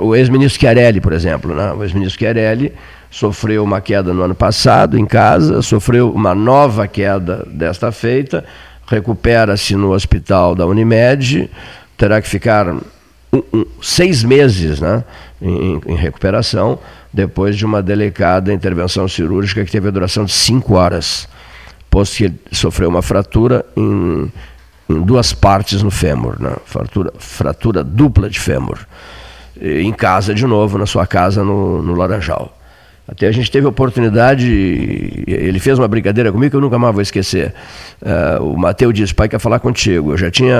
o 0.00 0.14
ex-ministro 0.14 0.60
Chiarelli, 0.60 1.00
por 1.00 1.12
exemplo, 1.12 1.54
né? 1.54 1.72
o 1.72 1.82
ex-ministro 1.82 2.18
Chiarelli 2.18 2.72
sofreu 3.10 3.62
uma 3.62 3.80
queda 3.80 4.12
no 4.12 4.22
ano 4.22 4.34
passado 4.34 4.98
em 4.98 5.06
casa, 5.06 5.62
sofreu 5.62 6.10
uma 6.10 6.34
nova 6.34 6.86
queda 6.86 7.46
desta 7.50 7.92
feita, 7.92 8.44
recupera-se 8.86 9.74
no 9.74 9.92
hospital 9.92 10.54
da 10.54 10.66
Unimed, 10.66 11.50
terá 11.96 12.20
que 12.20 12.28
ficar 12.28 12.68
um, 12.68 12.80
um, 13.32 13.66
seis 13.82 14.22
meses 14.22 14.80
né, 14.80 15.04
em, 15.40 15.80
em, 15.86 15.96
recuperação, 15.96 16.78
depois 17.12 17.56
de 17.56 17.64
uma 17.64 17.82
delicada 17.82 18.52
intervenção 18.52 19.08
cirúrgica 19.08 19.64
que 19.64 19.70
teve 19.70 19.88
a 19.88 19.90
duração 19.90 20.24
de 20.24 20.32
cinco 20.32 20.74
horas, 20.74 21.28
posto 21.90 22.16
que 22.16 22.24
ele 22.24 22.40
sofreu 22.52 22.88
uma 22.88 23.02
fratura 23.02 23.64
em, 23.76 24.30
em 24.88 25.02
duas 25.02 25.32
partes 25.32 25.82
no 25.82 25.90
fêmur, 25.90 26.40
né, 26.40 26.54
fratura, 26.64 27.12
fratura 27.18 27.82
dupla 27.82 28.28
de 28.28 28.38
fêmur 28.38 28.78
em 29.60 29.92
casa 29.92 30.34
de 30.34 30.46
novo, 30.46 30.78
na 30.78 30.86
sua 30.86 31.06
casa 31.06 31.42
no, 31.44 31.82
no 31.82 31.94
Laranjal. 31.94 32.56
Até 33.08 33.28
a 33.28 33.32
gente 33.32 33.48
teve 33.52 33.64
a 33.66 33.68
oportunidade, 33.68 34.50
ele 35.28 35.60
fez 35.60 35.78
uma 35.78 35.86
brincadeira 35.86 36.32
comigo 36.32 36.50
que 36.50 36.56
eu 36.56 36.60
nunca 36.60 36.76
mais 36.76 36.92
vou 36.92 37.00
esquecer. 37.00 37.54
Uh, 38.02 38.42
o 38.42 38.58
Mateu 38.58 38.90
disse, 38.90 39.14
pai, 39.14 39.28
quer 39.28 39.38
falar 39.38 39.60
contigo. 39.60 40.12
Eu 40.12 40.18
já 40.18 40.28
tinha 40.28 40.58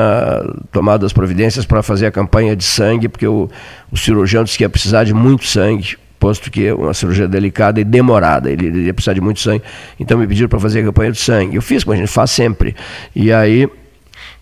tomado 0.70 1.04
as 1.04 1.12
providências 1.12 1.66
para 1.66 1.82
fazer 1.82 2.06
a 2.06 2.10
campanha 2.12 2.54
de 2.54 2.62
sangue, 2.62 3.08
porque 3.08 3.26
o, 3.26 3.50
o 3.90 3.96
cirurgião 3.96 4.44
disse 4.44 4.56
que 4.56 4.62
ia 4.62 4.68
precisar 4.68 5.02
de 5.02 5.12
muito 5.12 5.44
sangue, 5.44 5.96
posto 6.20 6.48
que 6.48 6.68
é 6.68 6.72
uma 6.72 6.94
cirurgia 6.94 7.26
delicada 7.26 7.80
e 7.80 7.84
demorada, 7.84 8.48
ele, 8.48 8.66
ele 8.66 8.82
ia 8.84 8.94
precisar 8.94 9.14
de 9.14 9.20
muito 9.20 9.40
sangue. 9.40 9.64
Então 9.98 10.16
me 10.16 10.26
pediram 10.28 10.48
para 10.48 10.60
fazer 10.60 10.80
a 10.80 10.84
campanha 10.84 11.10
de 11.10 11.18
sangue. 11.18 11.56
Eu 11.56 11.62
fiz, 11.62 11.82
como 11.82 11.94
a 11.94 11.96
gente 11.96 12.12
faz 12.12 12.30
sempre. 12.30 12.76
E 13.14 13.32
aí 13.32 13.68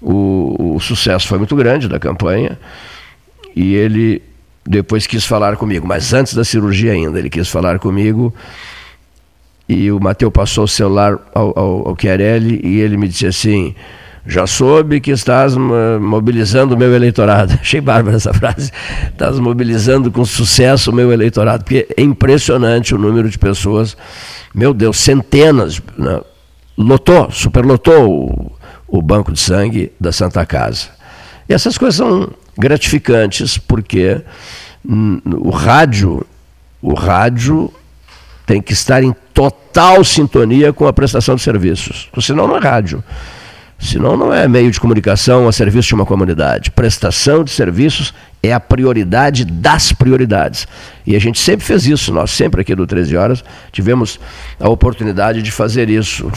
o, 0.02 0.74
o 0.74 0.78
sucesso 0.78 1.26
foi 1.26 1.39
muito 1.39 1.56
grande 1.56 1.89
da 1.89 1.98
campanha, 1.98 2.59
e 3.56 3.74
ele 3.74 4.20
depois 4.66 5.07
quis 5.07 5.24
falar 5.24 5.57
comigo, 5.57 5.86
mas 5.86 6.12
antes 6.12 6.35
da 6.35 6.45
cirurgia 6.45 6.93
ainda, 6.93 7.19
ele 7.19 7.28
quis 7.28 7.49
falar 7.49 7.78
comigo. 7.78 8.35
E 9.69 9.91
o 9.91 10.01
Mateu 10.01 10.31
passou 10.31 10.65
o 10.65 10.69
celular 10.69 11.19
ao, 11.35 11.59
ao, 11.59 11.89
ao 11.89 11.97
Chiarelli 11.99 12.61
e 12.62 12.81
ele 12.81 12.97
me 12.97 13.09
disse 13.09 13.27
assim: 13.27 13.74
Já 14.27 14.47
soube 14.47 15.01
que 15.01 15.11
estás 15.11 15.55
mobilizando 15.57 16.74
o 16.74 16.78
meu 16.78 16.95
eleitorado. 16.95 17.55
Achei 17.61 17.81
bárbara 17.81 18.16
essa 18.16 18.32
frase. 18.32 18.70
Estás 19.11 19.39
mobilizando 19.39 20.11
com 20.11 20.24
sucesso 20.24 20.91
o 20.91 20.95
meu 20.95 21.12
eleitorado, 21.12 21.65
porque 21.65 21.86
é 21.97 22.03
impressionante 22.03 22.95
o 22.95 22.99
número 22.99 23.28
de 23.28 23.39
pessoas. 23.39 23.97
Meu 24.55 24.73
Deus, 24.74 24.99
centenas. 24.99 25.81
Né? 25.97 26.20
Lotou, 26.77 27.31
superlotou 27.31 28.11
o, 28.11 28.53
o 28.99 29.01
banco 29.01 29.32
de 29.32 29.41
sangue 29.41 29.93
da 29.99 30.12
Santa 30.12 30.45
Casa. 30.45 30.89
E 31.49 31.55
essas 31.55 31.78
coisas 31.78 31.97
são 31.97 32.31
gratificantes, 32.59 33.59
porque 33.59 34.20
hum, 34.85 35.20
o 35.24 35.51
rádio, 35.51 36.26
o 36.81 36.94
rádio 36.94 37.72
tem 38.47 38.60
que 38.60 38.72
estar 38.72 39.02
em 39.02 39.14
total 39.32 40.05
sintonia 40.05 40.72
com 40.72 40.86
a 40.86 40.93
prestação 40.93 41.35
de 41.35 41.43
serviços. 41.43 42.09
Senão 42.20 42.47
não 42.47 42.56
é 42.56 42.60
rádio. 42.60 43.02
Senão 43.78 44.16
não 44.16 44.32
é 44.32 44.47
meio 44.48 44.70
de 44.70 44.81
comunicação 44.81 45.48
a 45.48 45.52
serviço 45.52 45.89
de 45.89 45.94
uma 45.94 46.06
comunidade. 46.06 46.70
Prestação 46.70 47.43
de 47.43 47.51
serviços 47.51 48.14
é 48.43 48.52
a 48.52 48.60
prioridade 48.60 49.44
das 49.44 49.93
prioridades. 49.93 50.66
E 51.06 51.14
a 51.14 51.18
gente 51.18 51.40
sempre 51.40 51.66
fez 51.66 51.86
isso. 51.86 52.12
Nós 52.12 52.31
sempre 52.31 52.60
aqui 52.60 52.74
do 52.74 52.86
13 52.86 53.16
Horas 53.16 53.44
tivemos 53.72 54.18
a 54.60 54.68
oportunidade 54.68 55.43
de 55.43 55.51
fazer 55.51 55.90
isso. 55.90 56.31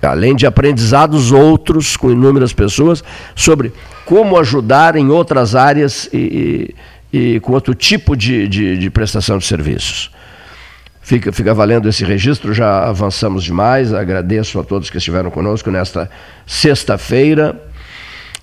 Além 0.00 0.36
de 0.36 0.46
aprendizados 0.46 1.32
outros 1.32 1.96
com 1.96 2.10
inúmeras 2.10 2.52
pessoas 2.52 3.02
sobre 3.34 3.72
como 4.04 4.38
ajudar 4.38 4.96
em 4.96 5.08
outras 5.08 5.54
áreas 5.54 6.08
e, 6.12 6.74
e, 7.12 7.18
e 7.18 7.40
com 7.40 7.52
outro 7.52 7.74
tipo 7.74 8.16
de, 8.16 8.46
de, 8.48 8.78
de, 8.78 8.90
prestação 8.90 9.38
de 9.38 9.46
serviços. 9.46 10.10
Fica, 11.00 11.32
fica 11.32 11.52
valendo 11.52 11.88
esse 11.88 12.04
registro, 12.04 12.54
já 12.54 12.88
avançamos 12.88 13.44
demais. 13.44 13.92
Agradeço 13.92 14.58
a 14.58 14.64
todos 14.64 14.88
que 14.90 14.98
estiveram 14.98 15.30
conosco 15.30 15.70
nesta 15.70 16.10
sexta-feira. 16.46 17.60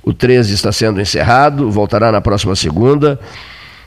O 0.04 0.14
13 0.14 0.54
está 0.54 0.72
sendo 0.72 1.00
encerrado, 1.00 1.70
voltará 1.70 2.12
na 2.12 2.22
próxima 2.22 2.56
segunda. 2.56 3.20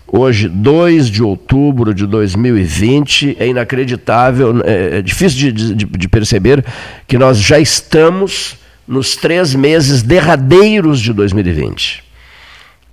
Hoje, 0.07 0.49
2 0.49 1.11
de 1.11 1.23
outubro 1.23 1.93
de 1.93 2.07
2020, 2.07 3.37
é 3.39 3.49
inacreditável, 3.49 4.61
é, 4.65 4.99
é 4.99 5.03
difícil 5.03 5.53
de, 5.53 5.75
de, 5.75 5.85
de 5.85 6.09
perceber 6.09 6.65
que 7.07 7.19
nós 7.19 7.39
já 7.39 7.59
estamos 7.59 8.57
nos 8.87 9.17
três 9.17 9.55
meses 9.55 10.03
derradeiros 10.03 11.01
de 11.01 11.13
2020. 11.13 12.03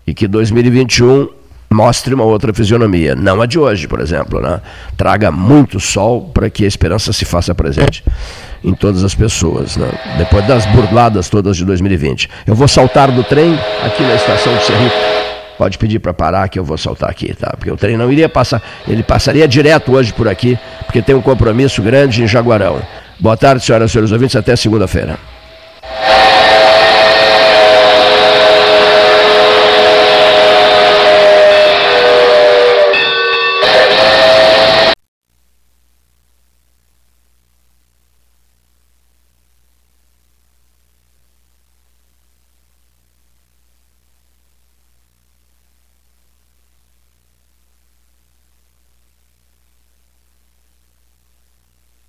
E 0.07 0.13
que 0.13 0.27
2021 0.27 1.29
mostre 1.71 2.13
uma 2.13 2.25
outra 2.25 2.53
fisionomia, 2.53 3.15
não 3.15 3.41
a 3.41 3.45
de 3.45 3.57
hoje, 3.57 3.87
por 3.87 4.01
exemplo. 4.01 4.41
Né? 4.41 4.59
Traga 4.97 5.31
muito 5.31 5.79
sol 5.79 6.29
para 6.33 6.49
que 6.49 6.65
a 6.65 6.67
esperança 6.67 7.13
se 7.13 7.23
faça 7.23 7.55
presente 7.55 8.03
em 8.63 8.73
todas 8.73 9.03
as 9.03 9.15
pessoas, 9.15 9.77
né? 9.77 9.89
depois 10.17 10.45
das 10.45 10.65
burladas 10.67 11.29
todas 11.29 11.57
de 11.57 11.65
2020. 11.65 12.29
Eu 12.45 12.53
vou 12.53 12.67
saltar 12.67 13.09
do 13.09 13.23
trem 13.23 13.57
aqui 13.83 14.03
na 14.03 14.15
estação 14.15 14.55
de 14.57 14.63
Serrito. 14.65 14.95
Pode 15.57 15.77
pedir 15.77 15.99
para 15.99 16.13
parar 16.13 16.49
que 16.49 16.57
eu 16.57 16.63
vou 16.63 16.77
saltar 16.77 17.09
aqui, 17.09 17.35
tá? 17.35 17.53
Porque 17.55 17.69
o 17.69 17.77
trem 17.77 17.95
não 17.95 18.11
iria 18.11 18.27
passar, 18.27 18.63
ele 18.87 19.03
passaria 19.03 19.47
direto 19.47 19.93
hoje 19.93 20.11
por 20.11 20.27
aqui, 20.27 20.57
porque 20.85 21.03
tem 21.03 21.13
um 21.13 21.21
compromisso 21.21 21.83
grande 21.83 22.23
em 22.23 22.27
Jaguarão. 22.27 22.81
Boa 23.19 23.37
tarde, 23.37 23.63
senhoras 23.63 23.91
e 23.91 23.93
senhores 23.93 24.11
ouvintes, 24.11 24.35
até 24.35 24.55
segunda-feira. 24.55 25.19
É. 25.99 26.70